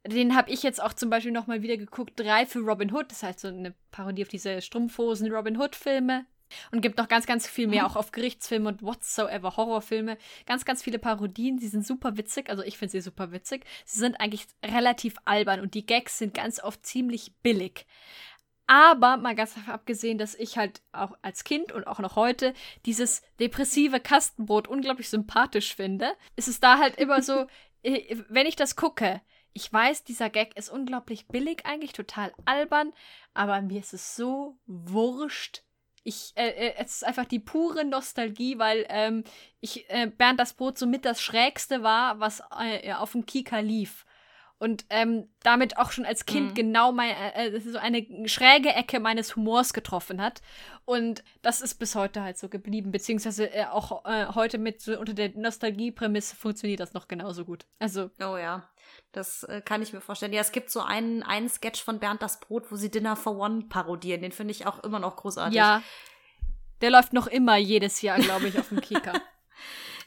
Den 0.08 0.36
habe 0.36 0.52
ich 0.52 0.62
jetzt 0.62 0.82
auch 0.82 0.94
zum 0.94 1.10
Beispiel 1.10 1.32
nochmal 1.32 1.64
wieder 1.64 1.78
geguckt. 1.78 2.14
Drei 2.20 2.46
für 2.46 2.60
Robin 2.60 2.94
Hood, 2.94 3.10
das 3.10 3.18
ist 3.18 3.24
halt 3.24 3.40
so 3.40 3.48
eine 3.48 3.74
Parodie 3.92 4.24
auf 4.24 4.30
diese 4.30 4.62
Strumpfhosen 4.62 5.32
Robin 5.32 5.58
Hood-Filme. 5.58 6.26
Und 6.72 6.82
gibt 6.82 6.98
noch 6.98 7.08
ganz, 7.08 7.26
ganz 7.26 7.48
viel 7.48 7.68
mehr, 7.68 7.86
auch 7.86 7.96
auf 7.96 8.12
Gerichtsfilme 8.12 8.70
und 8.70 8.82
whatsoever 8.82 9.58
Horrorfilme. 9.58 10.18
Ganz, 10.46 10.66
ganz 10.66 10.84
viele 10.84 11.00
Parodien, 11.00 11.58
die 11.58 11.68
sind 11.68 11.86
super 11.86 12.18
witzig. 12.18 12.50
Also 12.50 12.64
ich 12.64 12.78
finde 12.78 12.92
sie 12.92 13.02
super 13.02 13.32
witzig. 13.32 13.66
Sie 13.86 14.00
sind 14.00 14.20
eigentlich 14.20 14.48
relativ 14.64 15.16
albern 15.26 15.60
und 15.60 15.74
die 15.74 15.86
Gags 15.86 16.18
sind 16.18 16.34
ganz 16.34 16.62
oft 16.62 16.86
ziemlich 16.86 17.34
billig. 17.42 17.86
Aber 18.68 19.18
mal 19.18 19.36
ganz 19.36 19.56
abgesehen, 19.68 20.18
dass 20.18 20.34
ich 20.34 20.58
halt 20.58 20.82
auch 20.92 21.16
als 21.22 21.44
Kind 21.44 21.72
und 21.72 21.86
auch 21.86 22.00
noch 22.00 22.16
heute 22.16 22.54
dieses 22.86 23.22
depressive 23.40 24.00
Kastenbrot 24.00 24.68
unglaublich 24.68 25.10
sympathisch 25.10 25.76
finde, 25.76 26.14
ist 26.36 26.48
es 26.48 26.60
da 26.60 26.80
halt 26.80 26.96
immer 26.96 27.22
so, 27.22 27.46
wenn 27.84 28.48
ich 28.48 28.56
das 28.56 28.76
gucke, 28.76 29.22
ich 29.54 29.72
weiß, 29.72 30.04
dieser 30.04 30.30
Gag 30.30 30.58
ist 30.58 30.70
unglaublich 30.70 31.28
billig, 31.28 31.66
eigentlich 31.66 31.94
total 31.94 32.34
albern, 32.46 32.92
aber 33.34 33.62
mir 33.62 33.80
ist 33.80 33.94
es 33.94 34.16
so 34.16 34.58
wurscht. 34.66 35.64
Ich, 36.08 36.34
äh, 36.36 36.50
äh, 36.50 36.74
es 36.78 36.98
ist 36.98 37.04
einfach 37.04 37.26
die 37.26 37.40
pure 37.40 37.84
Nostalgie, 37.84 38.60
weil 38.60 38.86
ähm, 38.90 39.24
ich 39.60 39.90
äh, 39.90 40.06
Bernd 40.06 40.40
das 40.40 40.54
Brot 40.54 40.78
somit 40.78 41.04
das 41.04 41.20
Schrägste 41.20 41.82
war, 41.82 42.20
was 42.20 42.44
äh, 42.60 42.94
auf 42.94 43.14
dem 43.14 43.26
Kika 43.26 43.58
lief. 43.60 44.06
Und 44.58 44.86
ähm, 44.90 45.28
damit 45.44 45.78
auch 45.78 45.92
schon 45.92 46.06
als 46.06 46.26
Kind 46.26 46.52
Mhm. 46.52 46.54
genau 46.54 46.92
mein, 46.94 47.10
äh, 47.12 47.48
äh, 47.50 47.60
so 47.60 47.78
eine 47.78 48.06
schräge 48.30 48.70
Ecke 48.70 49.02
meines 49.02 49.36
Humors 49.36 49.74
getroffen 49.74 50.22
hat. 50.22 50.42
Und 50.86 51.24
das 51.42 51.60
ist 51.62 51.76
bis 51.76 51.94
heute 51.96 52.22
halt 52.22 52.38
so 52.38 52.48
geblieben. 52.48 52.92
Beziehungsweise 52.92 53.54
äh, 53.54 53.66
auch 53.66 54.06
äh, 54.06 54.28
heute 54.34 54.58
mit 54.58 54.82
so 54.82 54.98
unter 54.98 55.14
der 55.14 55.32
Nostalgie-Prämisse 55.36 56.38
funktioniert 56.38 56.80
das 56.80 56.94
noch 56.94 57.10
genauso 57.10 57.44
gut. 57.44 57.66
Also, 57.80 58.10
Oh 58.22 58.38
ja, 58.38 58.70
das 59.12 59.44
äh, 59.44 59.62
kann 59.62 59.82
ich 59.82 59.92
mir 59.92 60.00
vorstellen. 60.00 60.32
Ja, 60.32 60.40
es 60.40 60.54
gibt 60.54 60.70
so 60.72 60.80
einen, 60.80 61.22
einen 61.24 61.50
Sketch 61.50 61.84
von 61.84 62.00
Bernd 62.00 62.22
das 62.22 62.40
Brot, 62.40 62.72
wo 62.72 62.78
sie 62.78 62.90
Dinner 62.90 63.18
for 63.18 63.38
One 63.38 63.66
parodieren. 63.68 64.22
Den 64.22 64.32
finde 64.32 64.52
ich 64.52 64.66
auch 64.66 64.84
immer 64.86 65.00
noch 65.00 65.18
großartig. 65.18 65.58
ja. 65.58 65.84
Der 66.82 66.90
läuft 66.92 67.14
noch 67.14 67.28
immer 67.28 67.56
jedes 67.58 68.02
Jahr, 68.02 68.20
glaube 68.20 68.48
ich, 68.48 68.60
auf 68.60 68.70
dem 68.70 68.80
Kika. 68.82 69.14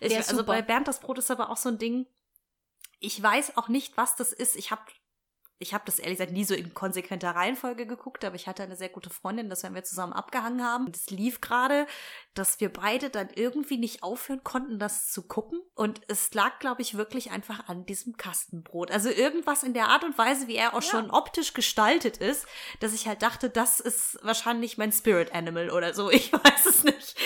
Ich, 0.01 0.16
also 0.16 0.36
super. 0.36 0.53
bei 0.53 0.62
Bernd 0.62 0.86
das 0.86 1.01
Brot 1.01 1.18
ist 1.18 1.28
aber 1.30 1.51
auch 1.51 1.57
so 1.57 1.70
ein 1.70 1.78
Ding. 1.78 2.07
Ich 3.01 3.22
weiß 3.22 3.57
auch 3.57 3.68
nicht, 3.68 3.96
was 3.96 4.16
das 4.16 4.32
ist. 4.32 4.57
Ich 4.57 4.70
habe 4.70 4.82
ich 5.61 5.74
hab 5.74 5.84
das 5.86 5.99
ehrlich 5.99 6.18
gesagt 6.18 6.32
nie 6.32 6.44
so 6.44 6.55
in 6.55 6.72
konsequenter 6.72 7.30
Reihenfolge 7.30 7.84
geguckt, 7.86 8.24
aber 8.24 8.36
ich 8.36 8.46
hatte 8.46 8.62
eine 8.62 8.76
sehr 8.76 8.88
gute 8.88 9.11
Freundin, 9.11 9.51
das 9.51 9.64
wenn 9.64 9.74
wir 9.74 9.82
zusammen 9.82 10.12
abgehangen 10.12 10.64
haben. 10.64 10.86
Und 10.86 10.96
es 10.96 11.11
lief 11.11 11.40
gerade, 11.40 11.86
dass 12.34 12.61
wir 12.61 12.72
beide 12.72 13.11
dann 13.11 13.28
irgendwie 13.34 13.76
nicht 13.76 14.05
aufhören 14.05 14.44
konnten, 14.44 14.78
das 14.78 15.11
zu 15.11 15.26
gucken. 15.26 15.61
Und 15.74 16.01
es 16.07 16.32
lag, 16.32 16.61
glaube 16.61 16.82
ich, 16.82 16.96
wirklich 16.96 17.32
einfach 17.32 17.68
an 17.68 17.86
diesem 17.86 18.16
Kastenbrot. 18.16 18.92
Also 18.92 19.11
irgendwas 19.11 19.64
in 19.64 19.74
der 19.74 19.88
Art 19.88 20.05
und 20.05 20.16
Weise, 20.16 20.46
wie 20.46 20.57
er 20.57 20.74
auch 20.74 20.82
schon 20.82 21.11
optisch 21.11 21.55
gestaltet 21.55 22.18
ist, 22.18 22.46
dass 22.78 22.94
ich 22.94 23.09
halt 23.09 23.22
dachte, 23.22 23.51
das 23.51 23.80
ist 23.80 24.18
wahrscheinlich 24.22 24.78
mein 24.78 24.92
Spirit 24.92 25.34
Animal 25.34 25.70
oder 25.70 25.92
so. 25.92 26.09
Ich 26.09 26.32
weiß 26.44 26.66
es 26.66 26.84
nicht. 26.84 27.16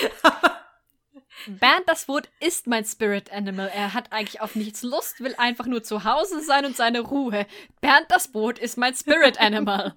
Bernd 1.47 1.85
das 1.87 2.07
Brot 2.07 2.29
ist 2.41 2.67
mein 2.67 2.85
Spirit 2.85 3.33
Animal. 3.33 3.71
Er 3.75 3.95
hat 3.95 4.13
eigentlich 4.13 4.41
auf 4.41 4.55
nichts 4.55 4.83
Lust, 4.83 5.21
will 5.21 5.35
einfach 5.37 5.67
nur 5.67 5.83
zu 5.83 6.05
Hause 6.05 6.41
sein 6.41 6.65
und 6.65 6.77
seine 6.77 7.01
Ruhe. 7.01 7.47
Bernd 7.81 8.07
das 8.09 8.29
Brot 8.29 8.59
ist 8.59 8.77
mein 8.77 8.95
Spirit 8.95 9.41
Animal. 9.41 9.95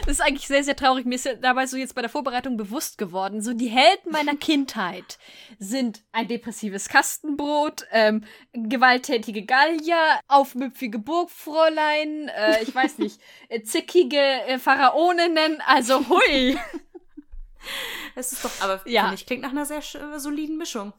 Das 0.00 0.18
ist 0.18 0.20
eigentlich 0.20 0.48
sehr, 0.48 0.64
sehr 0.64 0.76
traurig. 0.76 1.06
Mir 1.06 1.14
ist 1.14 1.24
ja 1.26 1.34
dabei 1.34 1.66
so 1.66 1.76
jetzt 1.76 1.94
bei 1.94 2.00
der 2.00 2.10
Vorbereitung 2.10 2.56
bewusst 2.56 2.98
geworden, 2.98 3.40
so 3.40 3.52
die 3.52 3.68
Helden 3.68 4.10
meiner 4.10 4.34
Kindheit 4.34 5.18
sind 5.58 6.02
ein 6.12 6.26
depressives 6.26 6.88
Kastenbrot, 6.88 7.86
ähm, 7.92 8.24
gewalttätige 8.52 9.44
Gallier, 9.44 10.20
aufmüpfige 10.26 10.98
Burgfräulein, 10.98 12.28
äh, 12.28 12.62
ich 12.62 12.74
weiß 12.74 12.98
nicht, 12.98 13.20
äh, 13.48 13.62
zickige 13.62 14.18
äh, 14.18 14.58
Pharaoninnen, 14.58 15.60
also 15.66 16.08
hui. 16.08 16.58
Es 18.14 18.32
ist 18.32 18.44
doch, 18.44 18.50
aber 18.60 18.80
Ja. 18.86 19.02
finde 19.02 19.14
ich, 19.16 19.26
klingt 19.26 19.42
nach 19.42 19.50
einer 19.50 19.66
sehr 19.66 19.78
äh, 19.78 20.18
soliden 20.18 20.56
Mischung. 20.56 20.92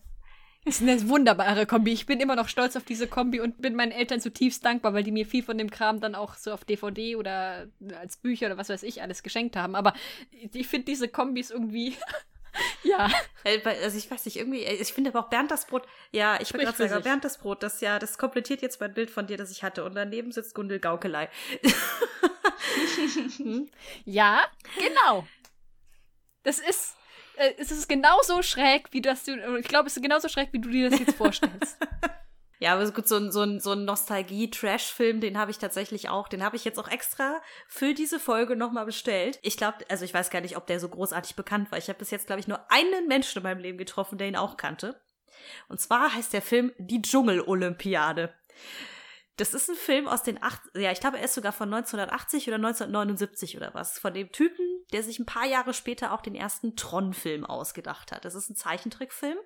Das 0.65 0.77
ist 0.77 0.81
eine 0.81 1.07
wunderbare 1.09 1.67
Kombi. 1.67 1.93
Ich 1.93 2.07
bin 2.07 2.19
immer 2.19 2.35
noch 2.35 2.49
stolz 2.49 2.75
auf 2.75 2.83
diese 2.83 3.05
Kombi 3.07 3.39
und 3.39 3.61
bin 3.61 3.75
meinen 3.75 3.91
Eltern 3.91 4.19
zutiefst 4.19 4.65
dankbar, 4.65 4.95
weil 4.95 5.03
die 5.03 5.11
mir 5.11 5.27
viel 5.27 5.43
von 5.43 5.59
dem 5.59 5.69
Kram 5.69 5.99
dann 6.01 6.15
auch 6.15 6.33
so 6.35 6.51
auf 6.51 6.65
DVD 6.65 7.15
oder 7.17 7.67
als 7.99 8.17
Bücher 8.17 8.47
oder 8.47 8.57
was 8.57 8.69
weiß 8.69 8.81
ich 8.81 9.03
alles 9.03 9.21
geschenkt 9.21 9.55
haben. 9.55 9.75
Aber 9.75 9.93
ich 10.31 10.67
finde 10.67 10.85
diese 10.85 11.07
Kombis 11.07 11.51
irgendwie. 11.51 11.95
ja. 12.83 13.11
Äh, 13.43 13.59
Also 13.83 13.95
ich 13.99 14.09
weiß 14.09 14.25
nicht, 14.25 14.37
irgendwie, 14.37 14.63
äh, 14.63 14.73
ich 14.81 14.91
finde 14.91 15.11
aber 15.11 15.19
auch 15.19 15.29
Bernd 15.29 15.51
das 15.51 15.67
Brot, 15.67 15.85
ja, 16.11 16.39
ich 16.41 16.51
würde 16.51 16.65
gerade 16.65 16.89
sagen. 16.89 17.03
Bernd 17.03 17.23
das 17.23 17.37
Brot, 17.37 17.61
das 17.61 17.79
ja, 17.81 17.99
das 17.99 18.17
komplettiert 18.17 18.63
jetzt 18.63 18.79
mein 18.81 18.93
Bild 18.95 19.11
von 19.11 19.27
dir, 19.27 19.37
das 19.37 19.51
ich 19.51 19.61
hatte. 19.61 19.83
Und 19.83 19.93
daneben 19.93 20.31
sitzt 20.31 20.55
Gundel 20.55 20.79
Gaukelei. 20.79 21.29
Ja, 24.05 24.45
genau. 24.79 25.27
Das 26.43 26.59
ist. 26.59 26.95
Äh, 27.37 27.53
es 27.57 27.71
ist 27.71 27.87
genauso 27.87 28.41
schräg, 28.41 28.87
wie 28.91 29.01
das 29.01 29.23
du. 29.23 29.57
Ich 29.57 29.67
glaube, 29.67 29.87
es 29.87 29.97
ist 29.97 30.03
genauso 30.03 30.29
schräg, 30.29 30.49
wie 30.53 30.59
du 30.59 30.69
dir 30.69 30.89
das 30.89 30.99
jetzt 30.99 31.15
vorstellst. 31.15 31.77
Ja, 32.59 32.73
aber 32.73 32.83
ist 32.83 32.95
gut, 32.95 33.07
so 33.07 33.17
ein, 33.17 33.31
so 33.31 33.41
ein, 33.41 33.59
so 33.59 33.73
ein 33.73 33.83
Nostalgie-Trash-Film, 33.83 35.19
den 35.19 35.37
habe 35.37 35.51
ich 35.51 35.57
tatsächlich 35.57 36.07
auch. 36.09 36.29
Den 36.29 36.41
habe 36.41 36.55
ich 36.55 36.63
jetzt 36.63 36.79
auch 36.79 36.87
extra 36.87 37.41
für 37.67 37.93
diese 37.93 38.19
Folge 38.19 38.55
nochmal 38.55 38.85
bestellt. 38.85 39.39
Ich 39.41 39.57
glaube, 39.57 39.79
also 39.89 40.05
ich 40.05 40.13
weiß 40.13 40.29
gar 40.29 40.41
nicht, 40.41 40.55
ob 40.55 40.65
der 40.65 40.79
so 40.79 40.87
großartig 40.87 41.35
bekannt 41.35 41.71
war. 41.71 41.77
Ich 41.77 41.89
habe 41.89 41.99
bis 41.99 42.11
jetzt, 42.11 42.27
glaube 42.27 42.39
ich, 42.39 42.47
nur 42.47 42.71
einen 42.71 43.07
Menschen 43.07 43.39
in 43.39 43.43
meinem 43.43 43.59
Leben 43.59 43.77
getroffen, 43.77 44.17
der 44.17 44.29
ihn 44.29 44.37
auch 44.37 44.55
kannte. 44.55 44.99
Und 45.67 45.81
zwar 45.81 46.15
heißt 46.15 46.31
der 46.31 46.41
Film 46.41 46.71
Die 46.77 47.01
Dschungel-Olympiade. 47.01 48.33
Das 49.37 49.53
ist 49.53 49.69
ein 49.69 49.75
Film 49.75 50.07
aus 50.07 50.23
den 50.23 50.41
acht, 50.41 50.61
ja, 50.75 50.91
ich 50.91 51.01
glaube, 51.01 51.17
er 51.17 51.25
ist 51.25 51.33
sogar 51.33 51.51
von 51.51 51.73
1980 51.73 52.47
oder 52.47 52.55
1979 52.55 53.57
oder 53.57 53.73
was. 53.73 53.99
Von 53.99 54.13
dem 54.13 54.31
Typen, 54.31 54.65
der 54.93 55.03
sich 55.03 55.19
ein 55.19 55.25
paar 55.25 55.45
Jahre 55.45 55.73
später 55.73 56.13
auch 56.13 56.21
den 56.21 56.35
ersten 56.35 56.77
Tron-Film 56.77 57.45
ausgedacht 57.45 58.13
hat. 58.13 58.23
Das 58.23 58.33
ist 58.33 58.49
ein 58.49 58.55
Zeichentrickfilm, 58.55 59.37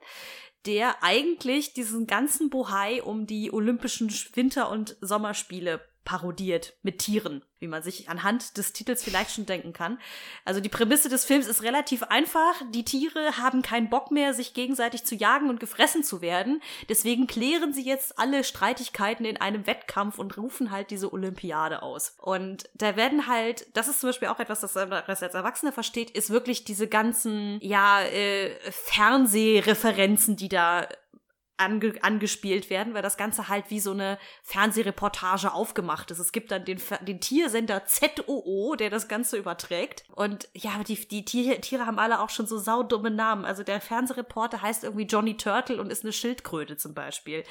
der 0.67 1.03
eigentlich 1.03 1.73
diesen 1.73 2.05
ganzen 2.05 2.51
Bohai 2.51 3.01
um 3.01 3.25
die 3.25 3.51
Olympischen 3.51 4.09
Winter- 4.35 4.69
und 4.69 4.95
Sommerspiele 5.01 5.81
parodiert 6.05 6.73
mit 6.81 6.99
Tieren, 6.99 7.43
wie 7.59 7.67
man 7.67 7.83
sich 7.83 8.09
anhand 8.09 8.57
des 8.57 8.73
Titels 8.73 9.03
vielleicht 9.03 9.31
schon 9.31 9.45
denken 9.45 9.73
kann. 9.73 9.99
Also 10.45 10.59
die 10.59 10.69
Prämisse 10.69 11.09
des 11.09 11.25
Films 11.25 11.47
ist 11.47 11.61
relativ 11.61 12.03
einfach. 12.03 12.55
Die 12.71 12.85
Tiere 12.85 13.37
haben 13.37 13.61
keinen 13.61 13.89
Bock 13.89 14.09
mehr, 14.09 14.33
sich 14.33 14.53
gegenseitig 14.53 15.03
zu 15.03 15.15
jagen 15.15 15.49
und 15.49 15.59
gefressen 15.59 16.03
zu 16.03 16.21
werden. 16.21 16.61
Deswegen 16.87 17.27
klären 17.27 17.73
sie 17.73 17.83
jetzt 17.83 18.17
alle 18.17 18.43
Streitigkeiten 18.43 19.25
in 19.25 19.37
einem 19.37 19.67
Wettkampf 19.67 20.17
und 20.17 20.37
rufen 20.37 20.71
halt 20.71 20.89
diese 20.89 21.13
Olympiade 21.13 21.83
aus. 21.83 22.15
Und 22.17 22.69
da 22.73 22.95
werden 22.95 23.27
halt, 23.27 23.67
das 23.75 23.87
ist 23.87 23.99
zum 23.99 24.09
Beispiel 24.09 24.29
auch 24.29 24.39
etwas, 24.39 24.61
das 24.61 24.75
man 24.75 24.93
als 24.93 25.21
Erwachsener 25.21 25.71
versteht, 25.71 26.09
ist 26.11 26.29
wirklich 26.29 26.63
diese 26.63 26.87
ganzen, 26.87 27.59
ja, 27.61 28.01
äh, 28.01 28.49
Fernsehreferenzen, 28.71 30.37
die 30.37 30.49
da 30.49 30.87
ange 31.60 31.93
angespielt 32.01 32.70
werden, 32.70 32.93
weil 32.93 33.01
das 33.01 33.18
Ganze 33.18 33.47
halt 33.49 33.66
wie 33.70 33.80
so 33.80 33.91
eine 33.91 34.18
Fernsehreportage 34.43 35.53
aufgemacht 35.53 36.12
ist. 36.12 36.20
Es 36.20 36.32
gibt 36.32 36.51
dann 36.51 36.66
den, 36.66 36.82
den 37.01 37.20
Tiersender 37.20 37.84
ZOO, 37.86 38.76
der 38.76 38.89
das 38.89 39.07
Ganze 39.07 39.38
überträgt. 39.38 40.03
Und 40.16 40.47
ja, 40.53 40.72
die, 40.88 40.95
die 41.07 41.26
Tiere, 41.26 41.60
Tiere 41.62 41.86
haben 41.86 41.99
alle 41.99 42.22
auch 42.22 42.30
schon 42.30 42.47
so 42.47 42.57
saudumme 42.57 43.12
Namen. 43.12 43.45
Also 43.45 43.64
der 43.64 43.82
Fernsehreporter 43.82 44.62
heißt 44.62 44.84
irgendwie 44.84 45.05
Johnny 45.05 45.38
Turtle 45.38 45.80
und 45.80 45.91
ist 45.91 46.03
eine 46.03 46.14
Schildkröte 46.14 46.78
zum 46.78 46.93
Beispiel. 46.93 47.43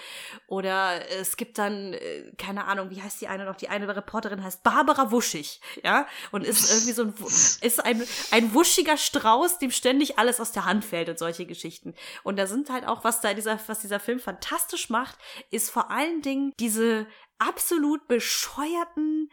Oder 0.46 1.08
es 1.10 1.36
gibt 1.36 1.58
dann, 1.58 1.92
äh, 1.92 2.32
keine 2.38 2.64
Ahnung, 2.64 2.90
wie 2.90 3.02
heißt 3.02 3.20
die 3.20 3.28
eine 3.28 3.44
noch? 3.44 3.56
Die 3.56 3.68
eine 3.68 3.94
Reporterin 3.94 4.42
heißt 4.42 4.62
Barbara 4.62 5.10
Wuschig, 5.10 5.60
ja? 5.84 6.06
Und 6.30 6.44
ist 6.44 6.70
irgendwie 6.70 6.92
so 6.92 7.02
ein, 7.02 7.14
ist 7.60 7.84
ein, 7.84 8.02
ein 8.30 8.54
wuschiger 8.54 8.96
Strauß, 8.96 9.58
dem 9.58 9.70
ständig 9.70 10.18
alles 10.18 10.40
aus 10.40 10.52
der 10.52 10.64
Hand 10.64 10.84
fällt 10.84 11.08
und 11.08 11.18
solche 11.18 11.46
Geschichten. 11.46 11.94
Und 12.22 12.38
da 12.38 12.46
sind 12.46 12.70
halt 12.70 12.86
auch, 12.86 13.04
was 13.04 13.20
da 13.20 13.34
dieser, 13.34 13.58
was 13.66 13.80
dieser 13.80 13.97
dieser 13.98 14.04
Film 14.04 14.20
fantastisch 14.20 14.90
macht, 14.90 15.18
ist 15.50 15.70
vor 15.70 15.90
allen 15.90 16.22
Dingen 16.22 16.52
diese 16.58 17.06
absolut 17.38 18.06
bescheuerten 18.08 19.30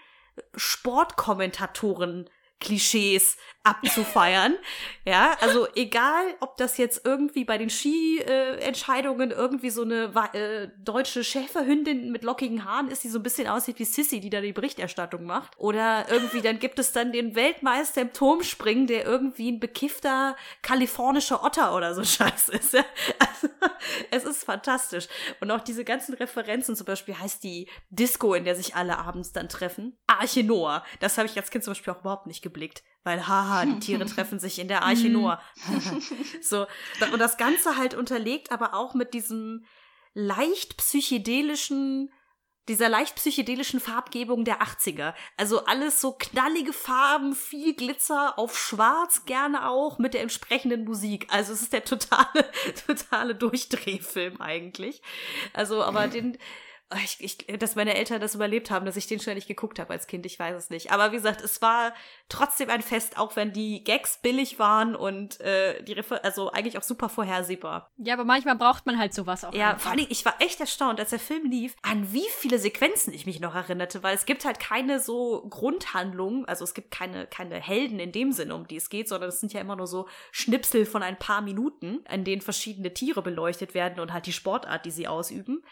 Sportkommentatoren 0.56 2.30
Klischees 2.60 3.38
abzufeiern. 3.66 4.56
ja, 5.06 5.36
also 5.42 5.68
egal, 5.76 6.24
ob 6.40 6.56
das 6.58 6.78
jetzt 6.78 7.06
irgendwie 7.06 7.44
bei 7.44 7.58
den 7.58 7.70
Ski-Entscheidungen 7.70 9.32
äh, 9.32 9.34
irgendwie 9.34 9.70
so 9.72 9.82
eine 9.82 10.12
äh, 10.34 10.70
deutsche 10.78 11.24
Schäferhündin 11.24 12.12
mit 12.12 12.24
lockigen 12.24 12.64
Haaren 12.64 12.90
ist, 12.90 13.04
die 13.04 13.10
so 13.10 13.20
ein 13.20 13.24
bisschen 13.24 13.48
aussieht 13.48 13.80
wie 13.80 13.86
Sissy, 13.86 14.20
die 14.20 14.30
da 14.30 14.40
die 14.42 14.54
Berichterstattung 14.54 15.24
macht. 15.24 15.54
Oder 15.58 16.06
irgendwie, 16.10 16.42
dann 16.42 16.60
gibt 16.60 16.80
es 16.80 16.92
dann 16.92 17.12
den 17.12 17.36
Weltmeister 17.36 18.02
im 18.02 18.14
Turmspringen, 18.14 18.88
der 18.88 19.06
irgendwie 19.06 19.52
ein 19.52 19.60
bekiffter 19.60 20.36
kalifornischer 20.62 21.44
Otter 21.44 21.76
oder 21.76 21.94
so 21.96 22.04
scheiß 22.06 22.50
ist. 22.50 22.74
Ja? 22.74 22.86
Also, 23.20 23.50
es 24.12 24.24
ist 24.26 24.44
fantastisch. 24.44 25.08
Und 25.42 25.50
auch 25.52 25.62
diese 25.62 25.84
ganzen 25.84 26.14
Referenzen, 26.14 26.76
zum 26.76 26.86
Beispiel 26.86 27.18
heißt 27.18 27.44
die 27.44 27.68
Disco, 27.90 28.34
in 28.36 28.46
der 28.46 28.56
sich 28.56 28.76
alle 28.76 28.98
abends 29.00 29.32
dann 29.34 29.50
treffen, 29.50 29.98
Arche 30.08 30.44
Noah. 30.44 30.84
Das 31.00 31.18
habe 31.18 31.28
ich 31.28 31.36
als 31.38 31.50
Kind 31.50 31.64
zum 31.64 31.72
Beispiel 31.72 31.94
auch 31.94 32.02
überhaupt 32.02 32.28
nicht 32.28 32.42
geblickt. 32.42 32.84
Weil, 33.06 33.28
haha, 33.28 33.66
die 33.66 33.80
Tiere 33.80 34.06
treffen 34.08 34.40
sich 34.40 34.58
in 34.58 34.68
der 34.68 34.82
Arche 34.82 35.10
Noah. 35.10 35.40
so. 36.42 36.66
Und 37.14 37.20
das 37.20 37.38
Ganze 37.38 37.78
halt 37.78 37.94
unterlegt, 37.94 38.52
aber 38.52 38.74
auch 38.74 38.96
mit 38.96 39.14
diesem 39.14 39.64
leicht 40.16 40.78
psychedelischen, 40.78 42.12
dieser 42.68 42.90
leicht 42.90 43.16
psychedelischen 43.16 43.80
Farbgebung 43.80 44.44
der 44.44 44.64
80er. 44.64 45.14
Also 45.38 45.66
alles 45.66 46.02
so 46.02 46.14
knallige 46.14 46.74
Farben, 46.74 47.36
viel 47.36 47.76
Glitzer 47.76 48.40
auf 48.40 48.58
schwarz 48.58 49.26
gerne 49.26 49.70
auch 49.70 50.00
mit 50.00 50.16
der 50.16 50.22
entsprechenden 50.22 50.84
Musik. 50.84 51.28
Also 51.30 51.54
es 51.54 51.62
ist 51.62 51.74
der 51.74 51.86
totale, 51.86 52.50
totale 52.88 53.36
Durchdrehfilm 53.36 54.42
eigentlich. 54.42 55.04
Also, 55.54 55.84
aber 55.84 56.08
den, 56.08 56.40
ich, 57.04 57.18
ich, 57.20 57.60
dass 57.60 57.76
meine 57.76 57.96
Eltern 57.96 58.22
das 58.22 58.36
überlebt 58.36 58.70
haben, 58.70 58.86
dass 58.86 58.96
ich 58.96 59.08
den 59.08 59.20
schon 59.20 59.34
nicht 59.34 59.48
geguckt 59.48 59.80
habe 59.80 59.92
als 59.92 60.06
Kind, 60.06 60.26
ich 60.26 60.38
weiß 60.38 60.56
es 60.56 60.70
nicht. 60.70 60.92
Aber 60.92 61.12
wie 61.12 61.16
gesagt, 61.16 61.42
es 61.42 61.60
war 61.62 61.94
trotzdem 62.30 62.70
ein 62.70 62.84
Fest, 62.84 63.18
auch 63.18 63.36
wenn 63.36 63.54
die 63.54 63.84
Gags 63.84 64.20
billig 64.22 64.60
waren 64.60 64.96
und 64.96 65.42
äh, 65.42 65.82
die 65.84 65.94
Refer 65.94 66.24
also 66.24 66.52
eigentlich 66.52 66.78
auch 66.78 66.84
super 66.84 67.10
vorhersehbar. 67.10 67.92
Ja, 67.98 68.14
aber 68.14 68.24
manchmal 68.24 68.56
braucht 68.56 68.86
man 68.86 69.00
halt 69.00 69.16
sowas 69.16 69.44
auch. 69.44 69.54
Ja, 69.54 69.72
einfach. 69.72 69.82
vor 69.82 69.92
allem, 69.94 70.06
ich 70.10 70.24
war 70.26 70.36
echt 70.40 70.60
erstaunt, 70.60 71.00
als 71.00 71.10
der 71.10 71.20
Film 71.20 71.50
lief, 71.50 71.76
an 71.82 72.14
wie 72.14 72.28
viele 72.38 72.60
Sequenzen 72.60 73.14
ich 73.14 73.26
mich 73.26 73.40
noch 73.40 73.56
erinnerte, 73.56 74.04
weil 74.04 74.16
es 74.16 74.28
gibt 74.28 74.46
halt 74.46 74.60
keine 74.60 75.00
so 75.00 75.48
Grundhandlung, 75.50 76.46
also 76.46 76.64
es 76.64 76.76
gibt 76.76 76.92
keine, 76.92 77.26
keine 77.26 77.60
Helden 77.60 78.00
in 78.00 78.12
dem 78.12 78.32
Sinne, 78.32 78.54
um 78.54 78.68
die 78.68 78.76
es 78.76 78.90
geht, 78.90 79.10
sondern 79.10 79.30
es 79.30 79.40
sind 79.40 79.54
ja 79.54 79.62
immer 79.62 79.76
nur 79.76 79.88
so 79.88 80.08
Schnipsel 80.32 80.86
von 80.86 81.02
ein 81.02 81.18
paar 81.18 81.42
Minuten, 81.42 82.06
in 82.12 82.24
denen 82.24 82.44
verschiedene 82.44 82.94
Tiere 82.94 83.24
beleuchtet 83.24 83.74
werden 83.74 84.00
und 84.00 84.14
halt 84.14 84.28
die 84.28 84.34
Sportart, 84.34 84.86
die 84.86 84.92
sie 84.92 85.08
ausüben. 85.08 85.64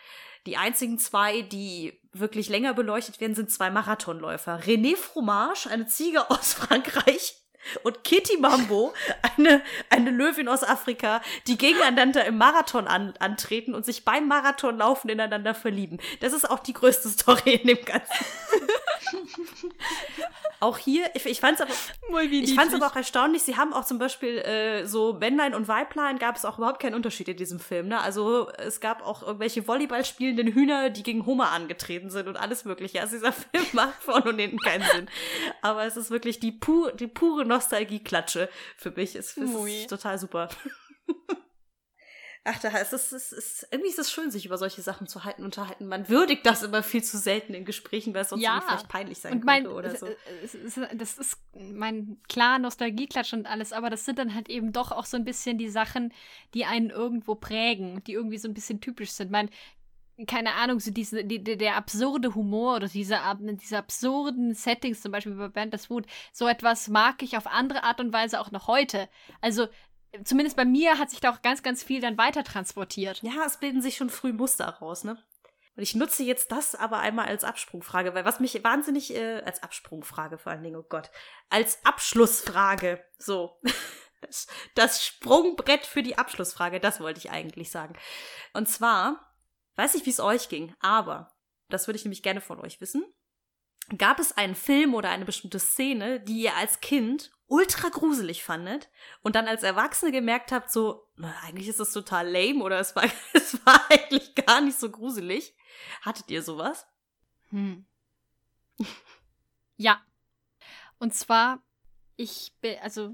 Die 0.45 0.57
einzigen 0.57 0.99
zwei, 0.99 1.41
die 1.41 1.99
wirklich 2.11 2.49
länger 2.49 2.73
beleuchtet 2.73 3.19
werden, 3.21 3.35
sind 3.35 3.49
zwei 3.51 3.69
Marathonläufer. 3.69 4.59
René 4.59 4.95
Fromage, 4.95 5.69
eine 5.69 5.87
Ziege 5.87 6.29
aus 6.29 6.53
Frankreich, 6.53 7.42
und 7.83 8.03
Kitty 8.03 8.37
Mambo, 8.37 8.93
eine, 9.37 9.61
eine 9.89 10.09
Löwin 10.11 10.47
aus 10.47 10.63
Afrika, 10.63 11.21
die 11.47 11.57
gegeneinander 11.57 12.25
im 12.25 12.37
Marathon 12.37 12.87
an, 12.87 13.13
antreten 13.19 13.73
und 13.73 13.85
sich 13.85 14.05
beim 14.05 14.27
Marathonlaufen 14.27 15.09
ineinander 15.09 15.53
verlieben. 15.53 15.99
Das 16.19 16.33
ist 16.33 16.49
auch 16.49 16.59
die 16.59 16.73
größte 16.73 17.09
Story 17.09 17.55
in 17.55 17.67
dem 17.67 17.85
Ganzen. 17.85 18.25
auch 20.63 20.77
hier, 20.77 21.09
ich, 21.13 21.25
ich 21.25 21.39
fand 21.41 21.59
es 21.59 21.61
aber, 21.61 22.23
ich 22.23 22.55
fand's 22.55 22.73
aber 22.73 22.87
auch 22.87 22.95
erstaunlich, 22.95 23.43
sie 23.43 23.57
haben 23.57 23.73
auch 23.73 23.83
zum 23.83 23.99
Beispiel 23.99 24.37
äh, 24.37 24.85
so 24.85 25.13
Männlein 25.13 25.53
und 25.53 25.67
Weiblein 25.67 26.19
gab 26.19 26.37
es 26.37 26.45
auch 26.45 26.57
überhaupt 26.57 26.81
keinen 26.81 26.95
Unterschied 26.95 27.27
in 27.27 27.35
diesem 27.35 27.59
Film. 27.59 27.89
Ne? 27.89 27.99
Also 28.01 28.49
es 28.57 28.79
gab 28.79 29.05
auch 29.05 29.23
irgendwelche 29.23 29.67
Volleyball 29.67 30.05
spielenden 30.05 30.47
Hühner, 30.47 30.89
die 30.89 31.03
gegen 31.03 31.25
Homer 31.25 31.51
angetreten 31.51 32.09
sind 32.09 32.27
und 32.27 32.37
alles 32.37 32.63
mögliche. 32.63 33.01
Also 33.01 33.17
dieser 33.17 33.33
Film 33.51 33.65
macht 33.73 34.01
vorne 34.01 34.29
und 34.29 34.39
hinten 34.39 34.57
keinen 34.59 34.83
Sinn. 34.83 35.09
Aber 35.61 35.83
es 35.83 35.97
ist 35.97 36.11
wirklich 36.11 36.39
die, 36.39 36.53
pu 36.53 36.89
die 36.91 37.07
pure 37.07 37.45
Nostalgie-Klatsche 37.53 38.49
für 38.77 38.91
mich. 38.91 39.15
Es, 39.15 39.37
es 39.37 39.51
ist 39.51 39.89
total 39.89 40.17
super. 40.17 40.49
Ach, 42.45 42.59
da 42.59 42.67
ist 42.77 42.91
es, 42.91 43.13
ist, 43.13 43.31
ist, 43.31 43.67
irgendwie 43.71 43.89
ist 43.89 43.99
es 43.99 44.11
schön, 44.11 44.29
sich 44.29 44.45
über 44.45 44.57
solche 44.57 44.81
Sachen 44.81 45.07
zu 45.07 45.23
halten, 45.23 45.45
unterhalten. 45.45 45.87
Man 45.87 46.09
würdigt 46.09 46.45
das 46.45 46.61
immer 46.61 46.83
viel 46.83 47.01
zu 47.01 47.17
selten 47.17 47.53
in 47.53 47.63
Gesprächen, 47.63 48.13
weil 48.13 48.23
es 48.23 48.29
sonst 48.29 48.43
ja. 48.43 48.59
vielleicht 48.59 48.89
peinlich 48.89 49.19
sein 49.19 49.33
und 49.33 49.45
mein, 49.45 49.63
könnte 49.63 49.77
oder 49.77 49.95
so. 49.95 50.07
Das 50.93 51.17
ist 51.17 51.37
mein 51.53 52.17
klar 52.27 52.59
Nostalgieklatsch 52.59 53.31
und 53.31 53.45
alles, 53.45 53.71
aber 53.71 53.89
das 53.89 54.03
sind 54.03 54.19
dann 54.19 54.35
halt 54.35 54.49
eben 54.49 54.73
doch 54.73 54.91
auch 54.91 55.05
so 55.05 55.15
ein 55.15 55.23
bisschen 55.23 55.57
die 55.57 55.69
Sachen, 55.69 56.11
die 56.53 56.65
einen 56.65 56.89
irgendwo 56.89 57.35
prägen, 57.35 58.03
die 58.03 58.11
irgendwie 58.11 58.37
so 58.37 58.49
ein 58.49 58.53
bisschen 58.53 58.81
typisch 58.81 59.11
sind. 59.11 59.31
Mein, 59.31 59.49
keine 60.27 60.53
Ahnung, 60.53 60.79
so 60.79 60.91
diese, 60.91 61.25
die, 61.25 61.43
der 61.43 61.75
absurde 61.75 62.35
Humor 62.35 62.75
oder 62.75 62.87
diese, 62.87 63.19
diese 63.39 63.77
absurden 63.77 64.53
Settings, 64.53 65.01
zum 65.01 65.11
Beispiel 65.11 65.33
bei 65.33 65.47
Band 65.47 65.73
das 65.73 65.87
Food, 65.87 66.05
so 66.31 66.47
etwas 66.47 66.87
mag 66.87 67.21
ich 67.23 67.35
auf 67.37 67.47
andere 67.47 67.83
Art 67.83 67.99
und 67.99 68.13
Weise 68.13 68.39
auch 68.39 68.51
noch 68.51 68.67
heute. 68.67 69.09
Also 69.41 69.67
zumindest 70.23 70.55
bei 70.55 70.65
mir 70.65 70.99
hat 70.99 71.09
sich 71.09 71.19
da 71.19 71.31
auch 71.31 71.41
ganz, 71.41 71.63
ganz 71.63 71.83
viel 71.83 72.01
dann 72.01 72.17
weiter 72.17 72.43
transportiert. 72.43 73.21
Ja, 73.23 73.45
es 73.45 73.57
bilden 73.57 73.81
sich 73.81 73.97
schon 73.97 74.09
früh 74.09 74.33
Muster 74.33 74.67
raus, 74.67 75.03
ne? 75.03 75.17
Und 75.75 75.81
ich 75.81 75.95
nutze 75.95 76.23
jetzt 76.23 76.51
das 76.51 76.75
aber 76.75 76.99
einmal 76.99 77.25
als 77.25 77.43
Absprungfrage, 77.43 78.13
weil 78.13 78.25
was 78.25 78.39
mich 78.39 78.63
wahnsinnig, 78.63 79.15
äh, 79.15 79.41
als 79.43 79.63
Absprungfrage 79.63 80.37
vor 80.37 80.51
allen 80.51 80.61
Dingen, 80.61 80.75
oh 80.75 80.85
Gott, 80.87 81.09
als 81.49 81.83
Abschlussfrage, 81.83 83.03
so. 83.17 83.59
Das 84.73 85.05
Sprungbrett 85.05 85.85
für 85.85 86.01
die 86.01 86.17
Abschlussfrage, 86.17 86.79
das 86.79 87.01
wollte 87.01 87.19
ich 87.19 87.31
eigentlich 87.31 87.69
sagen. 87.69 87.93
Und 88.53 88.69
zwar, 88.69 89.32
weiß 89.75 89.95
ich, 89.95 90.05
wie 90.05 90.11
es 90.11 90.19
euch 90.19 90.49
ging, 90.49 90.75
aber, 90.79 91.31
das 91.69 91.87
würde 91.87 91.97
ich 91.97 92.05
nämlich 92.05 92.23
gerne 92.23 92.41
von 92.41 92.59
euch 92.59 92.81
wissen, 92.81 93.05
gab 93.97 94.19
es 94.19 94.35
einen 94.37 94.55
Film 94.55 94.93
oder 94.93 95.09
eine 95.09 95.25
bestimmte 95.25 95.59
Szene, 95.59 96.19
die 96.19 96.41
ihr 96.41 96.55
als 96.55 96.79
Kind 96.79 97.31
ultra 97.47 97.89
gruselig 97.89 98.43
fandet 98.43 98.89
und 99.21 99.35
dann 99.35 99.47
als 99.47 99.63
Erwachsene 99.63 100.11
gemerkt 100.11 100.51
habt, 100.51 100.71
so, 100.71 101.07
na, 101.15 101.33
eigentlich 101.43 101.67
ist 101.67 101.79
das 101.79 101.91
total 101.91 102.27
lame 102.27 102.63
oder 102.63 102.79
es 102.79 102.95
war, 102.95 103.03
es 103.33 103.63
war 103.65 103.79
eigentlich 103.89 104.35
gar 104.35 104.61
nicht 104.61 104.79
so 104.79 104.89
gruselig. 104.89 105.55
Hattet 106.01 106.31
ihr 106.31 106.41
sowas? 106.41 106.87
Hm. 107.49 107.85
ja. 109.77 110.01
Und 110.99 111.13
zwar, 111.13 111.61
ich 112.15 112.53
bin, 112.61 112.79
also 112.79 113.11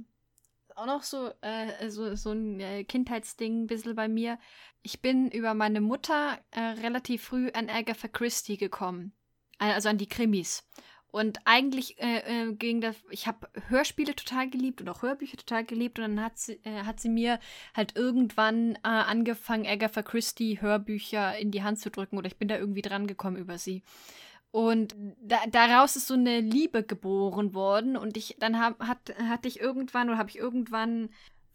auch 0.80 0.86
noch 0.86 1.04
so, 1.04 1.30
äh, 1.42 1.90
so, 1.90 2.16
so 2.16 2.32
ein 2.32 2.60
äh, 2.60 2.84
Kindheitsding 2.84 3.64
ein 3.64 3.68
bisschen 3.68 3.96
bei 3.96 4.08
mir. 4.08 4.40
Ich 4.82 5.02
bin 5.02 5.30
über 5.30 5.54
meine 5.54 5.82
Mutter 5.82 6.40
äh, 6.52 6.60
relativ 6.60 7.24
früh 7.24 7.50
an 7.52 7.70
Agatha 7.70 8.08
Christie 8.08 8.58
gekommen. 8.58 9.12
Also 9.58 9.90
an 9.90 9.98
die 9.98 10.08
Krimis. 10.08 10.66
Und 11.12 11.40
eigentlich 11.44 12.00
äh, 12.00 12.20
äh, 12.20 12.54
ging 12.54 12.82
das, 12.82 12.96
ich 13.10 13.28
habe 13.28 13.50
Hörspiele 13.68 14.16
total 14.16 14.50
geliebt 14.50 14.80
und 14.80 14.88
auch 14.88 15.02
Hörbücher 15.02 15.38
total 15.38 15.66
geliebt. 15.66 16.00
Und 16.00 16.16
dann 16.16 16.24
hat 16.24 16.38
sie, 16.38 16.54
äh, 16.64 16.84
hat 16.84 17.00
sie 17.00 17.10
mir 17.10 17.40
halt 17.74 17.98
irgendwann 17.98 18.76
äh, 18.76 18.80
angefangen, 18.84 19.68
Agatha 19.68 20.02
Christie 20.02 20.62
Hörbücher 20.62 21.38
in 21.38 21.52
die 21.52 21.64
Hand 21.64 21.80
zu 21.80 21.90
drücken. 21.90 22.18
Oder 22.18 22.28
ich 22.28 22.38
bin 22.38 22.48
da 22.48 22.58
irgendwie 22.58 22.84
dran 22.84 23.08
gekommen 23.08 23.38
über 23.38 23.58
sie. 23.58 23.82
Und 24.52 24.96
da, 25.22 25.38
daraus 25.52 25.96
ist 25.96 26.08
so 26.08 26.16
eine 26.16 26.40
Liebe 26.40 26.84
geboren 26.84 27.54
worden. 27.54 27.96
Und 27.96 28.18
ich, 28.18 28.38
dann 28.40 28.60
hab, 28.60 28.80
hat, 28.80 29.14
hatte 29.28 29.48
ich 29.48 29.60
irgendwann 29.60 30.10
oder 30.10 30.18
habe 30.18 30.30
ich 30.30 30.38
irgendwann 30.38 31.10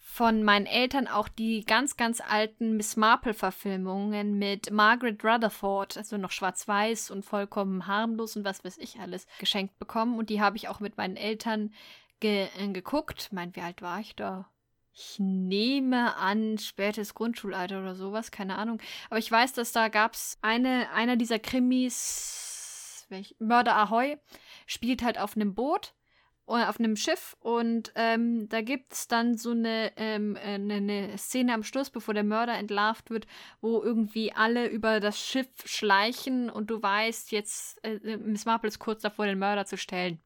von 0.07 0.45
meinen 0.45 0.66
Eltern 0.66 1.09
auch 1.09 1.28
die 1.28 1.64
ganz, 1.64 1.97
ganz 1.97 2.20
alten 2.20 2.76
Miss 2.76 2.97
Marple-Verfilmungen 2.97 4.38
mit 4.38 4.70
Margaret 4.70 5.24
Rutherford, 5.24 5.97
also 5.97 6.18
noch 6.18 6.30
schwarz-weiß 6.30 7.11
und 7.11 7.24
vollkommen 7.24 7.86
harmlos 7.86 8.36
und 8.36 8.45
was 8.45 8.64
weiß 8.64 8.78
ich 8.78 9.01
alles, 9.01 9.26
geschenkt 9.40 9.78
bekommen. 9.78 10.18
Und 10.18 10.28
die 10.30 10.40
habe 10.40 10.57
ich 10.57 10.68
auch 10.68 10.78
mit 10.78 10.99
meinen 10.99 11.16
Eltern 11.16 11.72
ge 12.20 12.49
äh, 12.59 12.68
geguckt. 12.68 13.30
Mein, 13.32 13.57
wie 13.57 13.62
alt 13.62 13.82
war 13.82 13.99
ich 13.99 14.14
da? 14.14 14.49
Ich 14.92 15.16
nehme 15.18 16.16
an, 16.16 16.59
spätes 16.59 17.14
Grundschulalter 17.14 17.80
oder 17.80 17.97
sowas, 17.97 18.30
keine 18.30 18.57
Ahnung. 18.57 18.80
Aber 19.11 19.18
ich 19.18 19.32
weiß, 19.32 19.55
dass 19.55 19.72
da 19.72 19.88
gab 19.88 20.14
es 20.14 20.38
eine, 20.42 20.90
einer 20.92 21.16
dieser 21.16 21.40
Krimis, 21.40 22.53
welch, 23.14 23.36
Mörder 23.38 23.76
Ahoy, 23.76 24.18
spielt 24.66 25.02
halt 25.02 25.18
auf 25.18 25.36
einem 25.36 25.54
Boot 25.54 25.94
auf 26.46 26.78
einem 26.78 26.96
Schiff 26.96 27.36
und 27.40 27.92
ähm, 27.94 28.48
da 28.50 28.60
gibt 28.60 28.92
es 28.92 29.08
dann 29.08 29.36
so 29.36 29.52
eine, 29.52 29.92
ähm, 29.96 30.36
eine, 30.42 30.74
eine, 30.74 31.18
Szene 31.18 31.54
am 31.54 31.62
Schluss, 31.62 31.88
bevor 31.88 32.12
der 32.12 32.24
Mörder 32.24 32.54
entlarvt 32.54 33.10
wird, 33.10 33.26
wo 33.60 33.82
irgendwie 33.82 34.32
alle 34.32 34.66
über 34.66 35.00
das 35.00 35.18
Schiff 35.18 35.48
schleichen 35.64 36.50
und 36.50 36.70
du 36.70 36.82
weißt, 36.82 37.32
jetzt 37.32 37.82
äh, 37.82 38.18
Miss 38.18 38.44
Marple 38.44 38.68
ist 38.68 38.78
kurz 38.78 39.00
davor, 39.00 39.26
den 39.26 39.38
Mörder 39.38 39.64
zu 39.64 39.78
stellen. 39.78 40.20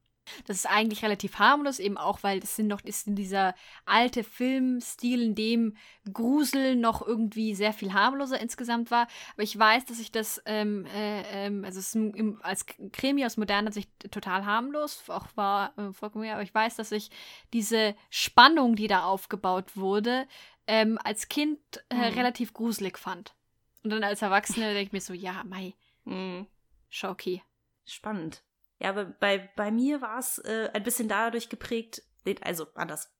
Das 0.46 0.56
ist 0.56 0.66
eigentlich 0.66 1.02
relativ 1.02 1.38
harmlos, 1.38 1.78
eben 1.78 1.98
auch, 1.98 2.22
weil 2.22 2.38
es 2.38 2.56
sind 2.56 2.68
noch 2.68 2.82
ist 2.82 3.06
in 3.06 3.16
dieser 3.16 3.54
alte 3.84 4.24
Filmstil, 4.24 5.22
in 5.22 5.34
dem 5.34 5.76
Grusel 6.12 6.76
noch 6.76 7.06
irgendwie 7.06 7.54
sehr 7.54 7.72
viel 7.72 7.92
harmloser 7.92 8.40
insgesamt 8.40 8.90
war. 8.90 9.08
Aber 9.34 9.42
ich 9.42 9.58
weiß, 9.58 9.84
dass 9.86 10.00
ich 10.00 10.12
das, 10.12 10.42
ähm, 10.46 10.86
äh, 10.86 11.46
ähm, 11.46 11.64
also 11.64 11.78
es 11.78 11.94
im, 11.94 12.40
als 12.42 12.66
Krimi 12.92 13.24
aus 13.24 13.36
moderner 13.36 13.72
Sicht 13.72 13.90
total 14.10 14.44
harmlos, 14.44 15.04
auch 15.08 15.26
war 15.34 15.72
äh, 15.78 15.92
vollkommen, 15.92 16.28
aber 16.30 16.42
ich 16.42 16.54
weiß, 16.54 16.76
dass 16.76 16.92
ich 16.92 17.10
diese 17.52 17.94
Spannung, 18.10 18.76
die 18.76 18.86
da 18.86 19.04
aufgebaut 19.04 19.76
wurde, 19.76 20.26
ähm, 20.66 20.98
als 21.02 21.28
Kind 21.28 21.58
äh, 21.88 21.94
mhm. 21.94 22.18
relativ 22.18 22.52
gruselig 22.52 22.98
fand. 22.98 23.34
Und 23.82 23.90
dann 23.90 24.04
als 24.04 24.22
Erwachsene 24.22 24.66
denke 24.74 24.82
ich 24.82 24.92
mir 24.92 25.00
so, 25.00 25.14
ja, 25.14 25.42
Mai, 25.44 25.74
mhm. 26.04 26.46
Schocki. 26.90 27.42
Spannend. 27.84 28.42
Ja, 28.78 28.90
aber 28.90 29.06
bei, 29.06 29.50
bei 29.56 29.70
mir 29.70 30.00
war 30.00 30.18
es 30.18 30.38
äh, 30.38 30.70
ein 30.72 30.82
bisschen 30.82 31.08
dadurch 31.08 31.48
geprägt, 31.48 32.02
also 32.42 32.66
anders. 32.74 33.12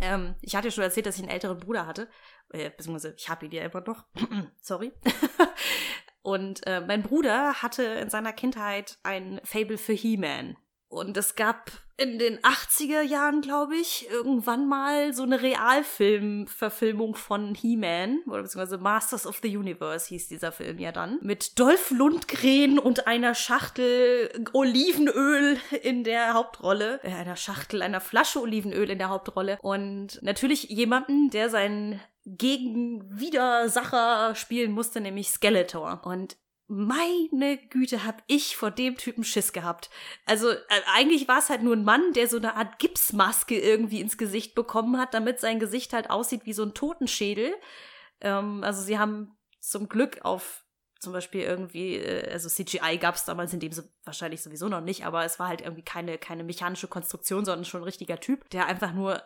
Ähm, 0.00 0.36
ich 0.40 0.54
hatte 0.54 0.68
ja 0.68 0.72
schon 0.72 0.84
erzählt, 0.84 1.06
dass 1.06 1.16
ich 1.16 1.22
einen 1.22 1.32
älteren 1.32 1.58
Bruder 1.58 1.86
hatte, 1.86 2.08
äh, 2.50 2.70
beziehungsweise 2.70 3.14
ich 3.16 3.28
habe 3.28 3.46
ihn 3.46 3.52
ja 3.52 3.64
immer 3.64 3.80
noch, 3.80 4.04
sorry. 4.60 4.92
Und 6.22 6.66
äh, 6.66 6.80
mein 6.80 7.02
Bruder 7.02 7.62
hatte 7.62 7.82
in 7.82 8.10
seiner 8.10 8.32
Kindheit 8.32 8.98
ein 9.02 9.40
Fable 9.44 9.78
für 9.78 9.94
He-Man. 9.94 10.56
Und 10.88 11.16
es 11.16 11.34
gab 11.34 11.70
in 11.98 12.18
den 12.20 12.38
80er 12.38 13.02
Jahren, 13.02 13.40
glaube 13.40 13.74
ich, 13.76 14.08
irgendwann 14.10 14.68
mal 14.68 15.12
so 15.12 15.24
eine 15.24 15.42
Realfilm-Verfilmung 15.42 17.16
von 17.16 17.56
He-Man, 17.56 18.20
oder 18.26 18.42
beziehungsweise 18.42 18.78
Masters 18.78 19.26
of 19.26 19.40
the 19.42 19.56
Universe 19.56 20.06
hieß 20.08 20.28
dieser 20.28 20.52
Film 20.52 20.78
ja 20.78 20.92
dann, 20.92 21.18
mit 21.22 21.58
Dolph 21.58 21.90
Lundgren 21.90 22.78
und 22.78 23.08
einer 23.08 23.34
Schachtel 23.34 24.30
Olivenöl 24.52 25.58
in 25.82 26.04
der 26.04 26.34
Hauptrolle, 26.34 27.00
äh, 27.02 27.12
einer 27.12 27.34
Schachtel, 27.34 27.82
einer 27.82 28.00
Flasche 28.00 28.40
Olivenöl 28.40 28.88
in 28.90 28.98
der 28.98 29.08
Hauptrolle 29.08 29.58
und 29.60 30.22
natürlich 30.22 30.68
jemanden, 30.70 31.30
der 31.30 31.50
seinen 31.50 32.00
Gegenwidersacher 32.26 34.36
spielen 34.36 34.70
musste, 34.72 35.00
nämlich 35.00 35.30
Skeletor. 35.30 36.02
Und 36.04 36.36
meine 36.68 37.56
Güte, 37.56 38.04
hab 38.04 38.22
ich 38.26 38.56
vor 38.56 38.70
dem 38.70 38.96
Typen 38.96 39.24
Schiss 39.24 39.54
gehabt. 39.54 39.88
Also 40.26 40.50
äh, 40.50 40.58
eigentlich 40.94 41.26
war 41.26 41.38
es 41.38 41.48
halt 41.48 41.62
nur 41.62 41.74
ein 41.74 41.84
Mann, 41.84 42.12
der 42.12 42.28
so 42.28 42.36
eine 42.36 42.56
Art 42.56 42.78
Gipsmaske 42.78 43.58
irgendwie 43.58 44.00
ins 44.00 44.18
Gesicht 44.18 44.54
bekommen 44.54 44.98
hat, 44.98 45.14
damit 45.14 45.40
sein 45.40 45.58
Gesicht 45.58 45.94
halt 45.94 46.10
aussieht 46.10 46.42
wie 46.44 46.52
so 46.52 46.62
ein 46.62 46.74
Totenschädel. 46.74 47.54
Ähm, 48.20 48.62
also 48.62 48.82
sie 48.82 48.98
haben 48.98 49.36
zum 49.60 49.88
Glück 49.88 50.24
auf 50.24 50.64
zum 51.00 51.12
Beispiel 51.12 51.42
irgendwie, 51.42 51.96
äh, 51.96 52.30
also 52.30 52.48
CGI 52.48 52.98
gab 52.98 53.14
es 53.14 53.24
damals 53.24 53.54
in 53.54 53.60
dem 53.60 53.72
so 53.72 53.82
wahrscheinlich 54.04 54.42
sowieso 54.42 54.68
noch 54.68 54.80
nicht, 54.80 55.06
aber 55.06 55.24
es 55.24 55.38
war 55.38 55.48
halt 55.48 55.62
irgendwie 55.62 55.84
keine, 55.84 56.18
keine 56.18 56.44
mechanische 56.44 56.88
Konstruktion, 56.88 57.44
sondern 57.44 57.64
schon 57.64 57.80
ein 57.80 57.84
richtiger 57.84 58.20
Typ, 58.20 58.50
der 58.50 58.66
einfach 58.66 58.92
nur 58.92 59.22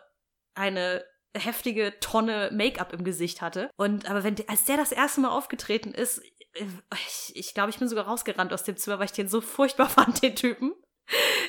eine 0.55 1.03
heftige 1.35 1.99
Tonne 1.99 2.51
Make-up 2.53 2.93
im 2.93 3.03
Gesicht 3.03 3.41
hatte. 3.41 3.69
Und 3.75 4.09
aber 4.09 4.23
wenn 4.23 4.35
als 4.47 4.65
der 4.65 4.77
das 4.77 4.91
erste 4.91 5.21
Mal 5.21 5.29
aufgetreten 5.29 5.91
ist, 5.91 6.21
ich, 6.53 7.35
ich 7.35 7.53
glaube, 7.53 7.69
ich 7.69 7.79
bin 7.79 7.87
sogar 7.87 8.05
rausgerannt 8.05 8.53
aus 8.53 8.63
dem 8.63 8.77
Zimmer, 8.77 8.99
weil 8.99 9.05
ich 9.05 9.11
den 9.11 9.27
so 9.27 9.41
furchtbar 9.41 9.89
fand, 9.89 10.21
den 10.21 10.35
Typen. 10.35 10.73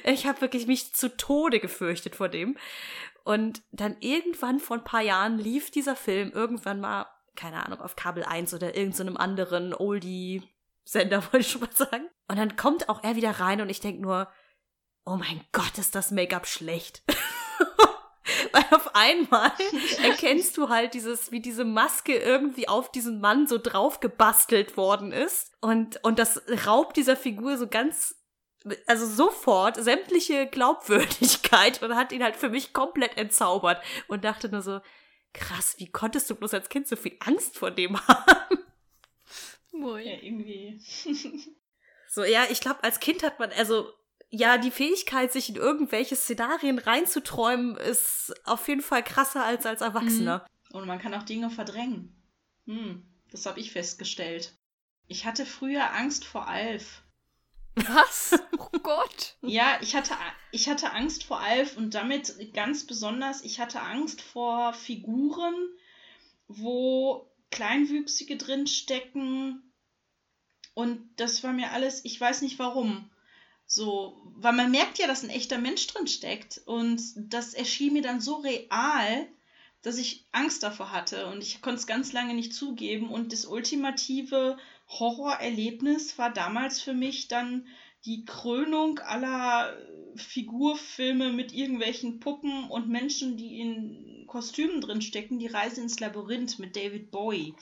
Ich 0.05 0.27
habe 0.27 0.41
wirklich 0.41 0.67
mich 0.67 0.95
zu 0.95 1.17
Tode 1.17 1.61
gefürchtet 1.61 2.17
vor 2.17 2.29
dem. 2.29 2.57
Und 3.25 3.63
dann 3.73 3.97
irgendwann 4.01 4.61
vor 4.61 4.77
ein 4.77 4.85
paar 4.85 5.01
Jahren 5.01 5.39
lief 5.39 5.71
dieser 5.71 5.97
Film 5.97 6.31
irgendwann 6.33 6.81
mal, 6.81 7.07
keine 7.37 7.65
Ahnung, 7.65 7.81
auf 7.81 7.97
Kabel 7.97 8.23
1 8.23 8.53
oder 8.55 8.77
irgendeinem 8.77 9.15
so 9.15 9.21
anderen 9.21 9.75
Oldie-Sender, 9.75 11.23
wollte 11.33 11.39
ich 11.39 11.51
schon 11.51 11.63
mal 11.63 11.73
sagen. 11.73 12.09
Und 12.29 12.39
dann 12.39 12.57
kommt 12.57 12.89
auch 12.89 13.03
er 13.03 13.17
wieder 13.17 13.31
rein 13.31 13.61
und 13.61 13.71
ich 13.71 13.81
denk 13.81 14.01
nur, 14.01 14.29
oh 15.05 15.17
mein 15.17 15.43
Gott, 15.53 15.79
ist 15.79 15.95
das 15.95 16.11
Make-up 16.11 16.47
schlecht. 16.47 17.03
Weil 18.55 18.65
auf 18.71 18.95
einmal 18.95 19.51
erkennst 20.03 20.57
du 20.57 20.69
halt 20.69 20.95
dieses, 20.95 21.33
wie 21.33 21.41
diese 21.41 21.65
Maske 21.65 22.17
irgendwie 22.17 22.69
auf 22.69 22.93
diesen 22.93 23.21
Mann 23.21 23.49
so 23.49 23.59
drauf 23.59 23.99
gebastelt 23.99 24.77
worden 24.77 25.11
ist. 25.11 25.53
Und, 25.61 26.03
und 26.05 26.21
das 26.21 26.41
raubt 26.65 26.97
dieser 26.97 27.17
Figur 27.17 27.59
so 27.59 27.67
ganz 27.67 28.15
also 28.87 29.07
sofort 29.07 29.77
sämtliche 29.77 30.47
Glaubwürdigkeit 30.47 31.83
und 31.83 31.97
hat 31.97 32.13
ihn 32.13 32.23
halt 32.23 32.37
für 32.37 32.49
mich 32.49 32.73
komplett 32.73 33.19
entzaubert 33.19 33.83
und 34.09 34.25
dachte 34.25 34.49
nur 34.49 34.63
so, 34.63 34.81
krass, 35.35 35.75
wie 35.79 35.91
konntest 35.91 36.31
du 36.31 36.35
bloß 36.35 36.55
als 36.55 36.69
Kind 36.69 36.89
so 36.89 36.97
viel 36.97 37.17
Angst 37.21 37.59
vor 37.59 37.71
dem 37.71 38.01
haben? 38.09 38.59
Moin. 39.73 40.07
Ja, 40.07 40.17
irgendwie. 40.23 40.81
so, 42.09 42.25
ja, 42.25 42.45
ich 42.49 42.61
glaube, 42.61 42.83
als 42.85 43.01
Kind 43.01 43.23
hat 43.23 43.39
man, 43.39 43.51
also 43.53 43.93
ja, 44.35 44.59
die 44.59 44.71
Fähigkeit, 44.71 45.33
sich 45.33 45.49
in 45.49 45.57
irgendwelche 45.57 46.17
Szenarien 46.17 46.79
reinzuträumen, 46.79 47.77
ist 47.77 48.35
auf 48.45 48.67
jeden 48.69 48.83
Fall 48.83 49.03
krasser 49.03 49.45
als 49.45 49.65
als 49.67 49.81
Erwachsener. 49.81 50.45
Mhm. 50.71 50.77
Und 50.77 50.87
man 50.87 50.99
kann 50.99 51.15
auch 51.15 51.23
Dinge 51.23 51.51
verdrängen. 51.51 52.15
Hm, 52.67 53.07
das 53.31 53.47
habe 53.47 53.61
ich 53.61 53.71
festgestellt. 53.71 54.57
Ich 55.07 55.25
hatte 55.25 55.47
früher 55.47 55.95
Angst 55.95 56.25
vor 56.25 56.49
Alf. 56.49 57.03
Was? 57.77 58.39
Oh 58.57 58.79
Gott. 58.83 59.37
ja, 59.43 59.79
ich 59.83 59.95
hatte, 59.95 60.15
ich 60.51 60.69
hatte 60.69 60.93
Angst 60.93 61.25
vor 61.25 61.41
Alf 61.41 61.77
und 61.77 61.95
damit 61.95 62.53
ganz 62.55 62.87
besonders, 62.87 63.43
ich 63.43 63.61
hatte 63.61 63.81
Angst 63.81 64.21
vor 64.21 64.73
Figuren, 64.73 65.55
wo 66.49 67.31
Kleinwüchsige 67.51 68.37
drinstecken. 68.37 69.73
Und 70.75 71.09
das 71.17 71.45
war 71.45 71.53
mir 71.53 71.73
alles, 71.73 72.05
ich 72.05 72.21
weiß 72.21 72.43
nicht 72.43 72.59
warum. 72.59 73.11
So, 73.67 74.21
weil 74.37 74.53
man 74.53 74.71
merkt 74.71 74.99
ja, 74.99 75.07
dass 75.07 75.23
ein 75.23 75.31
echter 75.31 75.59
Mensch 75.59 75.87
drin 75.87 76.07
steckt. 76.07 76.61
Und 76.67 77.01
das 77.17 77.55
erschien 77.55 77.93
mir 77.93 78.03
dann 78.03 78.21
so 78.21 78.37
real, 78.37 79.29
dass 79.83 79.99
ich 79.99 80.27
Angst 80.33 80.63
davor 80.63 80.93
hatte. 80.93 81.27
Und 81.27 81.43
ich 81.43 81.61
konnte 81.61 81.81
es 81.81 81.87
ganz 81.87 82.13
lange 82.13 82.35
nicht 82.35 82.55
zugeben. 82.55 83.11
Und 83.11 83.33
das 83.33 83.47
ultimative 83.47 84.59
Horrorerlebnis 84.89 86.19
war 86.19 86.33
damals 86.33 86.81
für 86.81 86.95
mich 86.95 87.29
dann 87.29 87.67
die 88.05 88.25
Krönung 88.25 88.99
aller 88.99 89.77
Figurfilme 90.17 91.33
mit 91.33 91.53
irgendwelchen 91.53 92.21
Puppen 92.21 92.65
und 92.71 92.89
Menschen, 92.89 93.37
die 93.37 93.61
in 93.61 94.25
Kostümen 94.27 94.81
drin 94.81 95.01
stecken, 95.01 95.39
die 95.39 95.47
Reise 95.47 95.81
ins 95.81 96.01
Labyrinth 96.01 96.59
mit 96.59 96.77
David 96.77 97.11
Bowie. 97.11 97.55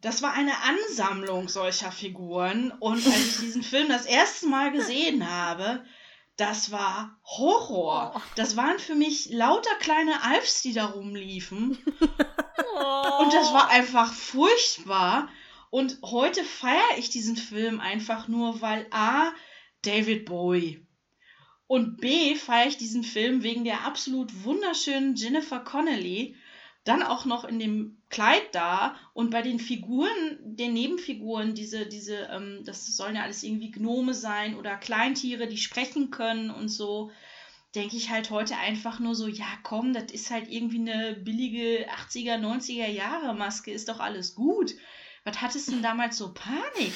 Das 0.00 0.22
war 0.22 0.32
eine 0.32 0.54
Ansammlung 0.62 1.48
solcher 1.48 1.92
Figuren. 1.92 2.72
Und 2.80 3.06
als 3.06 3.16
ich 3.16 3.36
diesen 3.38 3.62
Film 3.62 3.88
das 3.88 4.06
erste 4.06 4.46
Mal 4.46 4.72
gesehen 4.72 5.28
habe, 5.28 5.84
das 6.36 6.72
war 6.72 7.18
Horror. 7.24 8.14
Oh. 8.16 8.20
Das 8.34 8.56
waren 8.56 8.78
für 8.78 8.94
mich 8.94 9.30
lauter 9.30 9.74
kleine 9.80 10.22
Alfs, 10.22 10.62
die 10.62 10.72
da 10.72 10.86
rumliefen. 10.86 11.76
Und 11.76 13.32
das 13.34 13.52
war 13.52 13.68
einfach 13.68 14.12
furchtbar. 14.12 15.28
Und 15.68 15.98
heute 16.02 16.42
feiere 16.44 16.98
ich 16.98 17.10
diesen 17.10 17.36
Film 17.36 17.78
einfach 17.78 18.26
nur, 18.26 18.62
weil 18.62 18.86
A, 18.90 19.32
David 19.82 20.24
Bowie. 20.24 20.86
Und 21.66 22.00
B, 22.00 22.34
feiere 22.34 22.68
ich 22.68 22.78
diesen 22.78 23.04
Film 23.04 23.42
wegen 23.42 23.64
der 23.64 23.84
absolut 23.84 24.44
wunderschönen 24.44 25.14
Jennifer 25.14 25.60
Connelly, 25.60 26.36
dann 26.84 27.02
auch 27.02 27.26
noch 27.26 27.44
in 27.44 27.58
dem 27.58 27.99
Kleid 28.10 28.42
da 28.52 28.96
und 29.14 29.30
bei 29.30 29.40
den 29.40 29.60
Figuren, 29.60 30.38
den 30.42 30.72
Nebenfiguren, 30.74 31.54
diese, 31.54 31.86
diese, 31.86 32.28
ähm, 32.32 32.62
das 32.64 32.86
sollen 32.96 33.14
ja 33.14 33.22
alles 33.22 33.44
irgendwie 33.44 33.70
Gnome 33.70 34.14
sein 34.14 34.56
oder 34.56 34.76
Kleintiere, 34.76 35.46
die 35.46 35.56
sprechen 35.56 36.10
können 36.10 36.50
und 36.50 36.68
so, 36.68 37.12
denke 37.76 37.96
ich 37.96 38.10
halt 38.10 38.30
heute 38.30 38.56
einfach 38.56 38.98
nur 38.98 39.14
so, 39.14 39.28
ja 39.28 39.46
komm, 39.62 39.92
das 39.92 40.10
ist 40.12 40.30
halt 40.30 40.50
irgendwie 40.50 40.80
eine 40.80 41.14
billige 41.14 41.88
80er, 41.88 42.36
90er 42.36 42.88
Jahre 42.88 43.32
Maske, 43.32 43.70
ist 43.70 43.88
doch 43.88 44.00
alles 44.00 44.34
gut. 44.34 44.74
Was 45.22 45.40
hattest 45.40 45.68
du 45.68 45.72
denn 45.72 45.82
damals 45.82 46.18
so 46.18 46.34
Panik? 46.34 46.92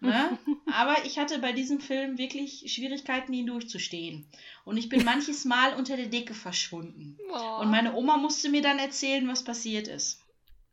Ne? 0.00 0.38
Aber 0.72 1.04
ich 1.04 1.18
hatte 1.18 1.38
bei 1.38 1.52
diesem 1.52 1.80
Film 1.80 2.16
wirklich 2.16 2.72
Schwierigkeiten, 2.72 3.32
ihn 3.32 3.46
durchzustehen. 3.46 4.26
Und 4.64 4.76
ich 4.76 4.88
bin 4.88 5.04
manches 5.04 5.44
Mal 5.44 5.74
unter 5.74 5.96
der 5.96 6.06
Decke 6.06 6.34
verschwunden. 6.34 7.18
Oh. 7.30 7.60
Und 7.60 7.70
meine 7.70 7.94
Oma 7.94 8.16
musste 8.16 8.48
mir 8.48 8.62
dann 8.62 8.78
erzählen, 8.78 9.26
was 9.28 9.44
passiert 9.44 9.88
ist. 9.88 10.25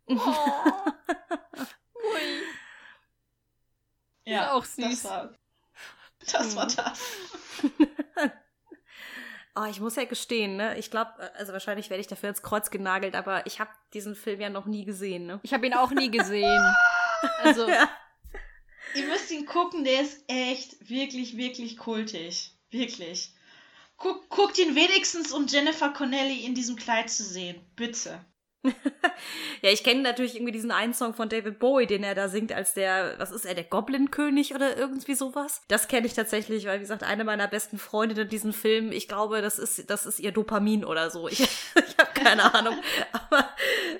Oh. 0.07 0.15
Ui. 1.95 2.43
Ja, 4.25 4.53
auch 4.53 4.65
süß. 4.65 5.03
Das 5.03 6.55
war 6.55 6.67
das. 6.67 6.75
War 6.75 6.91
Mhm. 7.63 7.87
das. 8.15 8.31
Oh, 9.55 9.65
ich 9.69 9.79
muss 9.79 9.95
ja 9.95 10.05
gestehen, 10.05 10.55
ne? 10.57 10.77
Ich 10.79 10.89
glaube, 10.89 11.11
also 11.35 11.53
wahrscheinlich 11.53 11.89
werde 11.91 12.01
ich 12.01 12.07
dafür 12.07 12.29
ins 12.29 12.41
Kreuz 12.41 12.71
genagelt, 12.71 13.15
aber 13.15 13.45
ich 13.45 13.59
habe 13.59 13.69
diesen 13.93 14.15
Film 14.15 14.41
ja 14.41 14.49
noch 14.49 14.65
nie 14.65 14.83
gesehen, 14.83 15.27
ne? 15.27 15.39
Ich 15.43 15.53
habe 15.53 15.67
ihn 15.67 15.73
auch 15.75 15.91
nie 15.91 16.09
gesehen. 16.11 16.61
Also, 17.41 17.69
Ja. 17.69 17.89
Ihr 18.95 19.07
müsst 19.07 19.31
ihn 19.31 19.45
gucken, 19.45 19.85
der 19.85 20.01
ist 20.01 20.25
echt 20.27 20.89
wirklich, 20.89 21.37
wirklich 21.37 21.77
kultig. 21.77 22.51
Wirklich. 22.69 23.33
Guck, 23.95 24.27
guckt 24.29 24.57
ihn 24.57 24.75
wenigstens, 24.75 25.31
um 25.31 25.47
Jennifer 25.47 25.89
Connelly 25.93 26.43
in 26.45 26.53
diesem 26.53 26.75
Kleid 26.75 27.09
zu 27.09 27.23
sehen. 27.23 27.65
Bitte. 27.77 28.25
Ja, 29.61 29.69
ich 29.69 29.83
kenne 29.83 30.01
natürlich 30.01 30.35
irgendwie 30.35 30.51
diesen 30.51 30.71
einen 30.71 30.93
Song 30.93 31.13
von 31.13 31.29
David 31.29 31.59
Bowie, 31.59 31.85
den 31.85 32.03
er 32.03 32.15
da 32.15 32.27
singt 32.27 32.51
als 32.51 32.73
der, 32.73 33.15
was 33.17 33.31
ist 33.31 33.45
er, 33.45 33.53
der 33.53 33.63
Goblin-König 33.63 34.53
oder 34.53 34.75
irgendwie 34.77 35.15
sowas. 35.15 35.61
Das 35.69 35.87
kenne 35.87 36.05
ich 36.05 36.13
tatsächlich, 36.13 36.65
weil, 36.65 36.77
wie 36.79 36.81
gesagt, 36.81 37.03
eine 37.03 37.23
meiner 37.23 37.47
besten 37.47 37.77
Freundinnen 37.77 38.23
in 38.23 38.29
diesem 38.29 38.53
Film, 38.53 38.91
ich 38.91 39.07
glaube, 39.07 39.41
das 39.41 39.59
ist, 39.59 39.89
das 39.89 40.05
ist 40.05 40.19
ihr 40.19 40.31
Dopamin 40.31 40.83
oder 40.83 41.09
so. 41.09 41.27
Ich, 41.33 41.39
ich 41.39 41.97
habe 41.97 42.11
keine 42.13 42.53
Ahnung. 42.53 42.75
Aber 43.11 43.49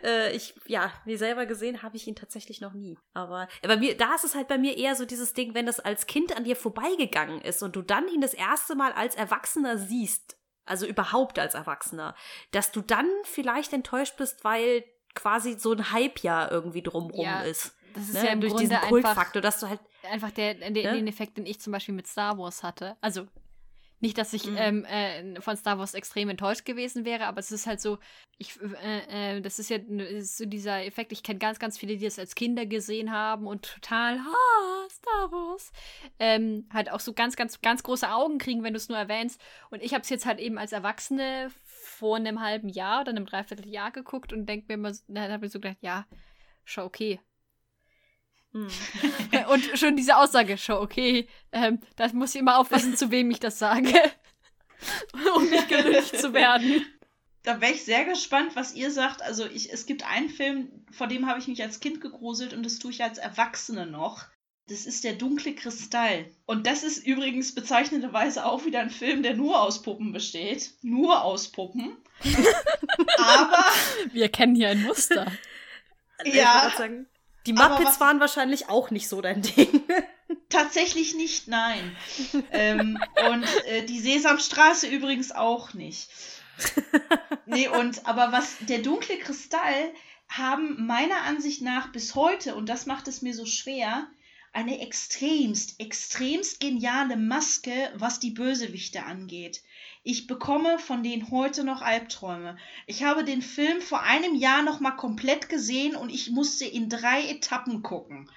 äh, 0.03 0.35
ich, 0.35 0.53
ja, 0.67 0.91
wie 1.05 1.17
selber 1.17 1.47
gesehen 1.47 1.81
habe 1.81 1.95
ich 1.95 2.07
ihn 2.07 2.15
tatsächlich 2.15 2.61
noch 2.61 2.73
nie. 2.73 2.95
Aber 3.13 3.47
bei 3.63 3.75
mir, 3.75 3.97
da 3.97 4.13
ist 4.13 4.23
es 4.23 4.35
halt 4.35 4.47
bei 4.47 4.59
mir 4.59 4.77
eher 4.77 4.95
so 4.95 5.05
dieses 5.05 5.33
Ding, 5.33 5.55
wenn 5.55 5.65
das 5.65 5.79
als 5.79 6.05
Kind 6.05 6.35
an 6.37 6.43
dir 6.43 6.55
vorbeigegangen 6.55 7.41
ist 7.41 7.63
und 7.63 7.75
du 7.75 7.81
dann 7.81 8.07
ihn 8.07 8.21
das 8.21 8.35
erste 8.35 8.75
Mal 8.75 8.91
als 8.91 9.15
Erwachsener 9.15 9.79
siehst, 9.79 10.37
also 10.65 10.85
überhaupt 10.85 11.39
als 11.39 11.53
Erwachsener, 11.55 12.15
dass 12.51 12.71
du 12.71 12.81
dann 12.81 13.07
vielleicht 13.23 13.73
enttäuscht 13.73 14.17
bist, 14.17 14.43
weil 14.43 14.83
quasi 15.15 15.53
so 15.59 15.73
ein 15.73 15.91
Hype 15.91 16.19
ja 16.19 16.49
irgendwie 16.49 16.81
drumrum 16.81 17.25
Ja, 17.25 17.41
ist. 17.41 17.75
das 17.93 18.03
ist 18.09 18.13
Ne? 18.13 18.25
ja 18.25 18.31
im 18.31 18.41
Durch 18.41 18.53
Grunde 18.53 18.67
diesen 18.69 18.81
Kultfaktor, 18.89 19.41
dass 19.41 19.59
du 19.59 19.69
halt. 19.69 19.79
einfach 20.09 20.31
der, 20.31 20.55
der, 20.55 20.69
Ne? 20.69 20.93
den 20.93 21.07
Effekt, 21.07 21.37
den 21.37 21.45
ich 21.45 21.59
zum 21.59 21.71
Beispiel 21.73 21.93
mit 21.93 22.07
Star 22.07 22.37
Wars 22.37 22.63
hatte. 22.63 22.95
Also, 23.01 23.27
nicht, 24.03 24.17
dass 24.17 24.33
ich 24.33 24.45
Mhm. 24.45 24.57
ähm, 24.57 24.85
äh, 24.85 25.41
von 25.41 25.55
Star 25.55 25.79
Wars 25.79 25.93
extrem 25.93 26.29
enttäuscht 26.29 26.65
gewesen 26.65 27.05
wäre, 27.05 27.25
aber 27.25 27.39
es 27.39 27.51
ist 27.51 27.65
halt 27.65 27.79
so, 27.79 27.97
ich, 28.37 28.59
äh, 28.83 29.37
äh, 29.37 29.41
das 29.41 29.59
ist 29.59 29.69
ja 29.69 29.77
das 29.77 30.09
ist 30.09 30.37
so 30.37 30.45
dieser 30.45 30.85
Effekt, 30.85 31.13
ich 31.13 31.23
kenne 31.23 31.39
ganz, 31.39 31.57
ganz 31.57 31.77
viele, 31.77 31.95
die 31.97 32.03
das 32.03 32.19
als 32.19 32.35
Kinder 32.35 32.65
gesehen 32.65 33.11
haben 33.11 33.47
und 33.47 33.63
total, 33.75 34.19
ah, 34.19 34.89
Star 34.89 35.31
Wars, 35.31 35.71
ähm, 36.19 36.67
halt 36.73 36.91
auch 36.91 36.99
so 36.99 37.13
ganz, 37.13 37.37
ganz, 37.37 37.61
ganz 37.61 37.81
große 37.81 38.11
Augen 38.11 38.39
kriegen, 38.39 38.61
wenn 38.63 38.73
du 38.73 38.77
es 38.77 38.89
nur 38.89 38.97
erwähnst. 38.97 39.39
Und 39.69 39.81
ich 39.81 39.93
habe 39.93 40.01
es 40.01 40.09
jetzt 40.09 40.25
halt 40.25 40.39
eben 40.39 40.57
als 40.57 40.73
Erwachsene 40.73 41.49
vor 41.63 42.17
einem 42.17 42.41
halben 42.41 42.67
Jahr 42.67 43.01
oder 43.01 43.11
einem 43.11 43.25
Dreivierteljahr 43.25 43.91
geguckt 43.91 44.33
und 44.33 44.45
denke 44.47 44.65
mir 44.67 44.73
immer, 44.73 44.91
dann 45.07 45.31
habe 45.31 45.45
ich 45.45 45.51
so 45.53 45.59
gedacht, 45.61 45.77
ja, 45.81 46.05
schon 46.65 46.83
okay. 46.83 47.19
Hm. 48.53 48.67
Und 49.49 49.77
schon 49.77 49.95
diese 49.95 50.17
Aussage, 50.17 50.57
schon 50.57 50.77
okay, 50.77 51.27
ähm, 51.51 51.79
da 51.95 52.07
muss 52.13 52.35
ich 52.35 52.41
immer 52.41 52.57
aufpassen, 52.59 52.95
zu 52.95 53.11
wem 53.11 53.31
ich 53.31 53.39
das 53.39 53.59
sage, 53.59 53.91
um 55.35 55.49
nicht 55.49 55.69
gelüncht 55.69 56.17
zu 56.17 56.33
werden. 56.33 56.85
Da 57.41 57.59
wäre 57.59 57.73
ich 57.73 57.83
sehr 57.83 58.05
gespannt, 58.05 58.55
was 58.55 58.73
ihr 58.73 58.89
sagt. 58.89 59.21
Also 59.21 59.45
ich, 59.45 59.73
es 59.73 59.85
gibt 59.85 60.09
einen 60.09 60.29
Film, 60.29 60.85
vor 60.91 61.07
dem 61.07 61.27
habe 61.27 61.39
ich 61.39 61.47
mich 61.47 61.61
als 61.61 61.81
Kind 61.81 61.99
gegruselt 61.99 62.53
und 62.53 62.63
das 62.63 62.79
tue 62.79 62.91
ich 62.91 63.03
als 63.03 63.17
Erwachsene 63.17 63.85
noch. 63.85 64.25
Das 64.69 64.85
ist 64.85 65.03
der 65.03 65.13
dunkle 65.13 65.53
Kristall. 65.53 66.25
Und 66.45 66.67
das 66.67 66.83
ist 66.83 67.05
übrigens 67.05 67.53
bezeichnenderweise 67.53 68.45
auch 68.45 68.63
wieder 68.63 68.79
ein 68.79 68.89
Film, 68.89 69.21
der 69.21 69.33
nur 69.33 69.61
aus 69.61 69.81
Puppen 69.81 70.13
besteht. 70.13 70.71
Nur 70.81 71.21
aus 71.21 71.49
Puppen. 71.51 71.97
Aber 73.17 73.65
Wir 74.13 74.29
kennen 74.29 74.55
hier 74.55 74.69
ein 74.69 74.83
Muster. 74.83 75.29
Ja, 76.23 76.71
die 77.45 77.53
Muppets 77.53 77.99
waren 77.99 78.19
wahrscheinlich 78.19 78.69
auch 78.69 78.91
nicht 78.91 79.09
so 79.09 79.21
dein 79.21 79.41
Ding. 79.55 79.83
tatsächlich 80.49 81.15
nicht, 81.15 81.47
nein. 81.47 81.95
ähm, 82.51 82.97
und 83.29 83.45
äh, 83.65 83.85
die 83.85 83.99
Sesamstraße 83.99 84.87
übrigens 84.87 85.31
auch 85.31 85.73
nicht. 85.73 86.09
Nee, 87.45 87.67
und 87.67 88.05
aber 88.05 88.31
was 88.31 88.57
der 88.61 88.79
dunkle 88.79 89.17
Kristall 89.17 89.93
haben 90.29 90.85
meiner 90.85 91.21
Ansicht 91.23 91.61
nach 91.61 91.91
bis 91.91 92.15
heute, 92.15 92.55
und 92.55 92.69
das 92.69 92.85
macht 92.85 93.07
es 93.07 93.21
mir 93.21 93.33
so 93.33 93.45
schwer, 93.45 94.07
eine 94.53 94.79
extremst, 94.81 95.79
extremst 95.79 96.59
geniale 96.59 97.17
Maske, 97.17 97.91
was 97.95 98.19
die 98.19 98.31
Bösewichte 98.31 99.03
angeht. 99.03 99.61
Ich 100.05 100.27
bekomme 100.27 100.79
von 100.79 101.01
denen 101.01 101.31
heute 101.31 101.63
noch 101.63 101.81
Albträume. 101.81 102.57
Ich 102.87 103.03
habe 103.03 103.23
den 103.23 103.41
Film 103.41 103.79
vor 103.79 104.01
einem 104.01 104.35
Jahr 104.35 104.61
noch 104.61 104.81
mal 104.81 104.91
komplett 104.91 105.47
gesehen 105.47 105.95
und 105.95 106.09
ich 106.09 106.29
musste 106.29 106.65
in 106.65 106.89
drei 106.89 107.29
Etappen 107.29 107.83
gucken, 107.83 108.29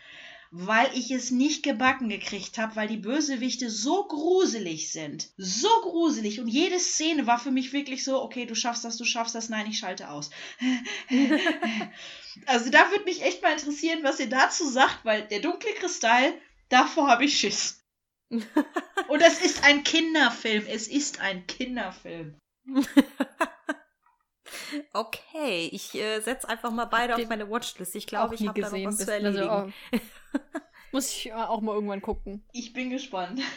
weil 0.52 0.88
ich 0.94 1.10
es 1.10 1.32
nicht 1.32 1.64
gebacken 1.64 2.08
gekriegt 2.08 2.56
habe, 2.58 2.76
weil 2.76 2.86
die 2.86 2.96
Bösewichte 2.96 3.68
so 3.68 4.04
gruselig 4.04 4.92
sind. 4.92 5.30
So 5.38 5.68
gruselig. 5.82 6.38
Und 6.38 6.46
jede 6.46 6.78
Szene 6.78 7.26
war 7.26 7.40
für 7.40 7.50
mich 7.50 7.72
wirklich 7.72 8.04
so, 8.04 8.22
okay, 8.22 8.46
du 8.46 8.54
schaffst 8.54 8.84
das, 8.84 8.96
du 8.96 9.04
schaffst 9.04 9.34
das, 9.34 9.48
nein, 9.48 9.66
ich 9.68 9.78
schalte 9.78 10.08
aus. 10.10 10.30
also 12.46 12.70
da 12.70 12.92
würde 12.92 13.06
mich 13.06 13.24
echt 13.24 13.42
mal 13.42 13.50
interessieren, 13.50 14.04
was 14.04 14.20
ihr 14.20 14.28
dazu 14.28 14.68
sagt, 14.68 15.04
weil 15.04 15.22
der 15.22 15.40
dunkle 15.40 15.72
Kristall, 15.80 16.32
davor 16.68 17.08
habe 17.08 17.24
ich 17.24 17.36
Schiss. 17.36 17.82
Und 19.08 19.20
es 19.20 19.40
ist 19.40 19.64
ein 19.64 19.84
Kinderfilm. 19.84 20.64
Es 20.68 20.88
ist 20.88 21.20
ein 21.20 21.46
Kinderfilm. 21.46 22.38
Okay, 24.92 25.68
ich 25.72 25.94
äh, 25.94 26.20
setze 26.20 26.48
einfach 26.48 26.70
mal 26.70 26.86
beide 26.86 27.14
auf 27.14 27.28
meine 27.28 27.48
Watchlist. 27.50 27.94
Ich 27.94 28.06
glaube, 28.06 28.34
ich 28.34 28.46
habe 28.46 28.60
da 28.60 28.70
noch 28.70 28.84
was 28.84 28.98
zu 28.98 29.12
Also, 29.12 29.26
erledigen. 29.26 29.74
oh, 29.92 29.98
muss 30.92 31.10
ich 31.10 31.32
auch 31.32 31.60
mal 31.60 31.74
irgendwann 31.74 32.02
gucken. 32.02 32.44
Ich 32.52 32.72
bin 32.72 32.90
gespannt. 32.90 33.40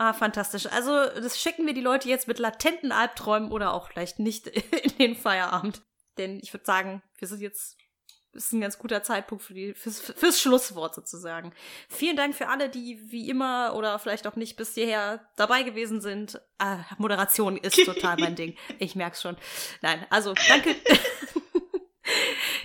Ah, 0.00 0.12
fantastisch. 0.12 0.66
Also, 0.66 0.92
das 0.92 1.40
schicken 1.40 1.66
wir 1.66 1.74
die 1.74 1.80
Leute 1.80 2.08
jetzt 2.08 2.28
mit 2.28 2.38
latenten 2.38 2.92
Albträumen 2.92 3.50
oder 3.50 3.74
auch 3.74 3.88
vielleicht 3.88 4.20
nicht 4.20 4.46
in 4.46 4.96
den 4.96 5.16
Feierabend. 5.16 5.82
Denn 6.18 6.38
ich 6.40 6.52
würde 6.52 6.64
sagen, 6.64 7.02
wir 7.18 7.26
sind 7.26 7.40
jetzt, 7.40 7.76
ist 8.46 8.52
ein 8.52 8.60
ganz 8.60 8.78
guter 8.78 9.02
Zeitpunkt 9.02 9.44
für 9.44 9.54
die, 9.54 9.74
fürs, 9.74 10.00
fürs 10.00 10.40
Schlusswort 10.40 10.94
sozusagen. 10.94 11.52
Vielen 11.88 12.16
Dank 12.16 12.34
für 12.34 12.48
alle, 12.48 12.68
die 12.68 13.00
wie 13.10 13.28
immer 13.28 13.74
oder 13.74 13.98
vielleicht 13.98 14.26
auch 14.26 14.36
nicht 14.36 14.56
bis 14.56 14.74
hierher 14.74 15.28
dabei 15.36 15.62
gewesen 15.62 16.00
sind. 16.00 16.40
Ah, 16.58 16.78
Moderation 16.98 17.56
ist 17.56 17.76
total 17.84 18.16
mein 18.18 18.36
Ding. 18.36 18.56
Ich 18.78 18.94
merk's 18.94 19.22
schon. 19.22 19.36
Nein, 19.82 20.06
also 20.10 20.34
danke. 20.48 20.74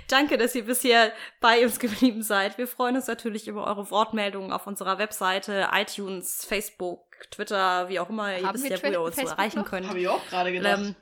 Danke, 0.07 0.37
dass 0.37 0.53
ihr 0.55 0.65
bisher 0.65 1.11
bei 1.39 1.63
uns 1.63 1.79
geblieben 1.79 2.21
seid. 2.23 2.57
Wir 2.57 2.67
freuen 2.67 2.95
uns 2.95 3.07
natürlich 3.07 3.47
über 3.47 3.65
eure 3.65 3.89
Wortmeldungen 3.89 4.51
auf 4.51 4.67
unserer 4.67 4.97
Webseite, 4.97 5.69
iTunes, 5.73 6.45
Facebook, 6.45 7.01
Twitter, 7.31 7.89
wie 7.89 7.99
auch 7.99 8.09
immer. 8.09 8.37
ihr 8.37 8.53
wisst 8.53 8.69
ja, 8.69 8.83
wo 8.83 8.87
ihr 8.87 9.01
uns 9.01 9.15
Facebook 9.15 9.37
erreichen 9.37 9.59
noch? 9.59 9.69
könnt. 9.69 9.87
Habe 9.87 9.99
ich 9.99 10.07
auch 10.07 10.25
gerade 10.27 10.51
gedacht. 10.51 10.79
Ähm, 10.79 10.95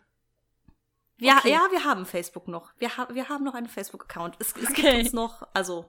ja, 1.21 1.37
Okay. 1.37 1.51
ja, 1.51 1.61
wir 1.71 1.83
haben 1.85 2.05
Facebook 2.05 2.47
noch. 2.47 2.71
Wir, 2.77 2.97
ha 2.97 3.07
wir 3.11 3.29
haben 3.29 3.43
noch 3.43 3.53
einen 3.53 3.67
Facebook-Account. 3.69 4.35
Es, 4.39 4.53
es 4.55 4.73
gibt 4.73 4.79
Okay. 4.87 4.99
uns 4.99 5.13
noch, 5.13 5.47
also 5.53 5.85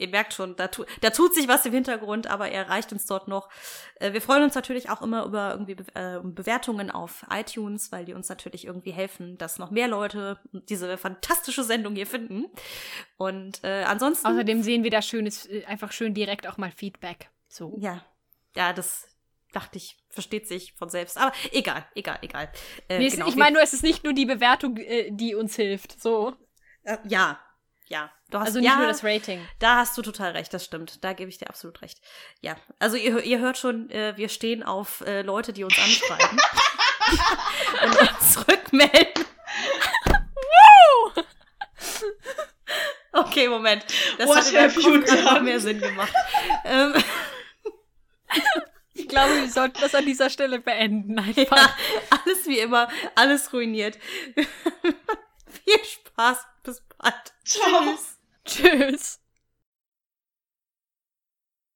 ihr 0.00 0.06
merkt 0.08 0.32
schon, 0.32 0.54
da, 0.54 0.68
tu 0.68 0.84
da 1.00 1.10
tut 1.10 1.34
sich 1.34 1.48
was 1.48 1.66
im 1.66 1.72
Hintergrund, 1.72 2.28
aber 2.28 2.48
er 2.50 2.66
erreicht 2.66 2.92
uns 2.92 3.04
dort 3.06 3.26
noch. 3.26 3.48
Äh, 3.96 4.12
wir 4.12 4.22
freuen 4.22 4.44
uns 4.44 4.54
natürlich 4.54 4.90
auch 4.90 5.02
immer 5.02 5.24
über 5.24 5.50
irgendwie 5.50 5.74
Be 5.74 5.84
äh, 5.94 6.20
Bewertungen 6.22 6.90
auf 6.92 7.26
iTunes, 7.30 7.90
weil 7.90 8.04
die 8.04 8.14
uns 8.14 8.28
natürlich 8.28 8.64
irgendwie 8.64 8.92
helfen, 8.92 9.36
dass 9.38 9.58
noch 9.58 9.72
mehr 9.72 9.88
Leute 9.88 10.38
diese 10.52 10.96
fantastische 10.98 11.64
Sendung 11.64 11.96
hier 11.96 12.06
finden. 12.06 12.44
Und 13.16 13.64
äh, 13.64 13.82
ansonsten. 13.82 14.28
Außerdem 14.28 14.62
sehen 14.62 14.84
wir 14.84 14.90
da 14.92 15.02
schönes, 15.02 15.46
äh, 15.46 15.64
einfach 15.64 15.90
schön 15.90 16.14
direkt 16.14 16.46
auch 16.46 16.58
mal 16.58 16.70
Feedback. 16.70 17.30
So. 17.48 17.76
Ja, 17.80 18.04
ja, 18.54 18.72
das 18.72 19.08
dachte 19.52 19.78
ich, 19.78 19.96
versteht 20.10 20.46
sich 20.48 20.74
von 20.74 20.88
selbst. 20.88 21.18
Aber 21.18 21.32
egal, 21.52 21.86
egal, 21.94 22.18
egal. 22.22 22.50
Äh, 22.88 22.98
Nee, 22.98 23.08
genau, 23.08 23.28
ich 23.28 23.36
meine 23.36 23.54
nur, 23.54 23.62
es 23.62 23.72
ist 23.72 23.82
nicht 23.82 24.04
nur 24.04 24.12
die 24.12 24.26
Bewertung, 24.26 24.76
äh, 24.76 25.10
die 25.10 25.34
uns 25.34 25.56
hilft. 25.56 26.00
So. 26.00 26.34
äh, 26.84 26.98
ja, 27.08 27.40
ja. 27.86 28.10
Du 28.30 28.38
hast, 28.38 28.48
Also 28.48 28.58
nicht 28.60 28.68
ja, 28.68 28.76
nur 28.76 28.86
das 28.86 29.02
Rating. 29.02 29.46
Da 29.58 29.76
hast 29.76 29.96
du 29.96 30.02
total 30.02 30.32
recht, 30.32 30.52
das 30.52 30.64
stimmt. 30.64 31.02
Da 31.02 31.14
gebe 31.14 31.30
ich 31.30 31.38
dir 31.38 31.48
absolut 31.48 31.80
recht. 31.80 31.98
Ja, 32.40 32.56
also 32.78 32.96
ihr, 32.96 33.22
ihr 33.22 33.38
hört 33.38 33.56
schon, 33.56 33.88
äh, 33.90 34.14
wir 34.16 34.28
stehen 34.28 34.62
auf 34.62 35.00
äh, 35.00 35.22
Leute, 35.22 35.54
die 35.54 35.64
uns 35.64 35.78
anschreiben 35.78 36.38
und 37.84 38.00
uns 38.00 38.32
zurückmelden. 38.34 39.24
Moment. 43.58 43.84
Das 44.18 44.28
What 44.28 44.36
hat 44.38 44.48
in 44.48 44.54
meinem 44.54 44.74
Kopf 44.74 45.04
gerade 45.06 45.22
noch 45.22 45.32
done? 45.34 45.42
mehr 45.42 45.60
Sinn 45.60 45.80
gemacht. 45.80 46.12
Ich 49.08 49.14
glaube, 49.14 49.36
wir 49.36 49.50
sollten 49.50 49.80
das 49.80 49.94
an 49.94 50.04
dieser 50.04 50.28
Stelle 50.28 50.58
beenden. 50.58 51.18
Einfach. 51.18 51.56
ja, 51.56 51.74
alles 52.10 52.46
wie 52.46 52.58
immer, 52.58 52.88
alles 53.14 53.54
ruiniert. 53.54 53.98
Viel 54.34 55.82
Spaß, 55.82 56.44
bis 56.62 56.82
bald. 56.98 57.14
Ciao. 57.42 57.96
Tschüss. 57.96 58.18
Tschüss. 58.44 59.20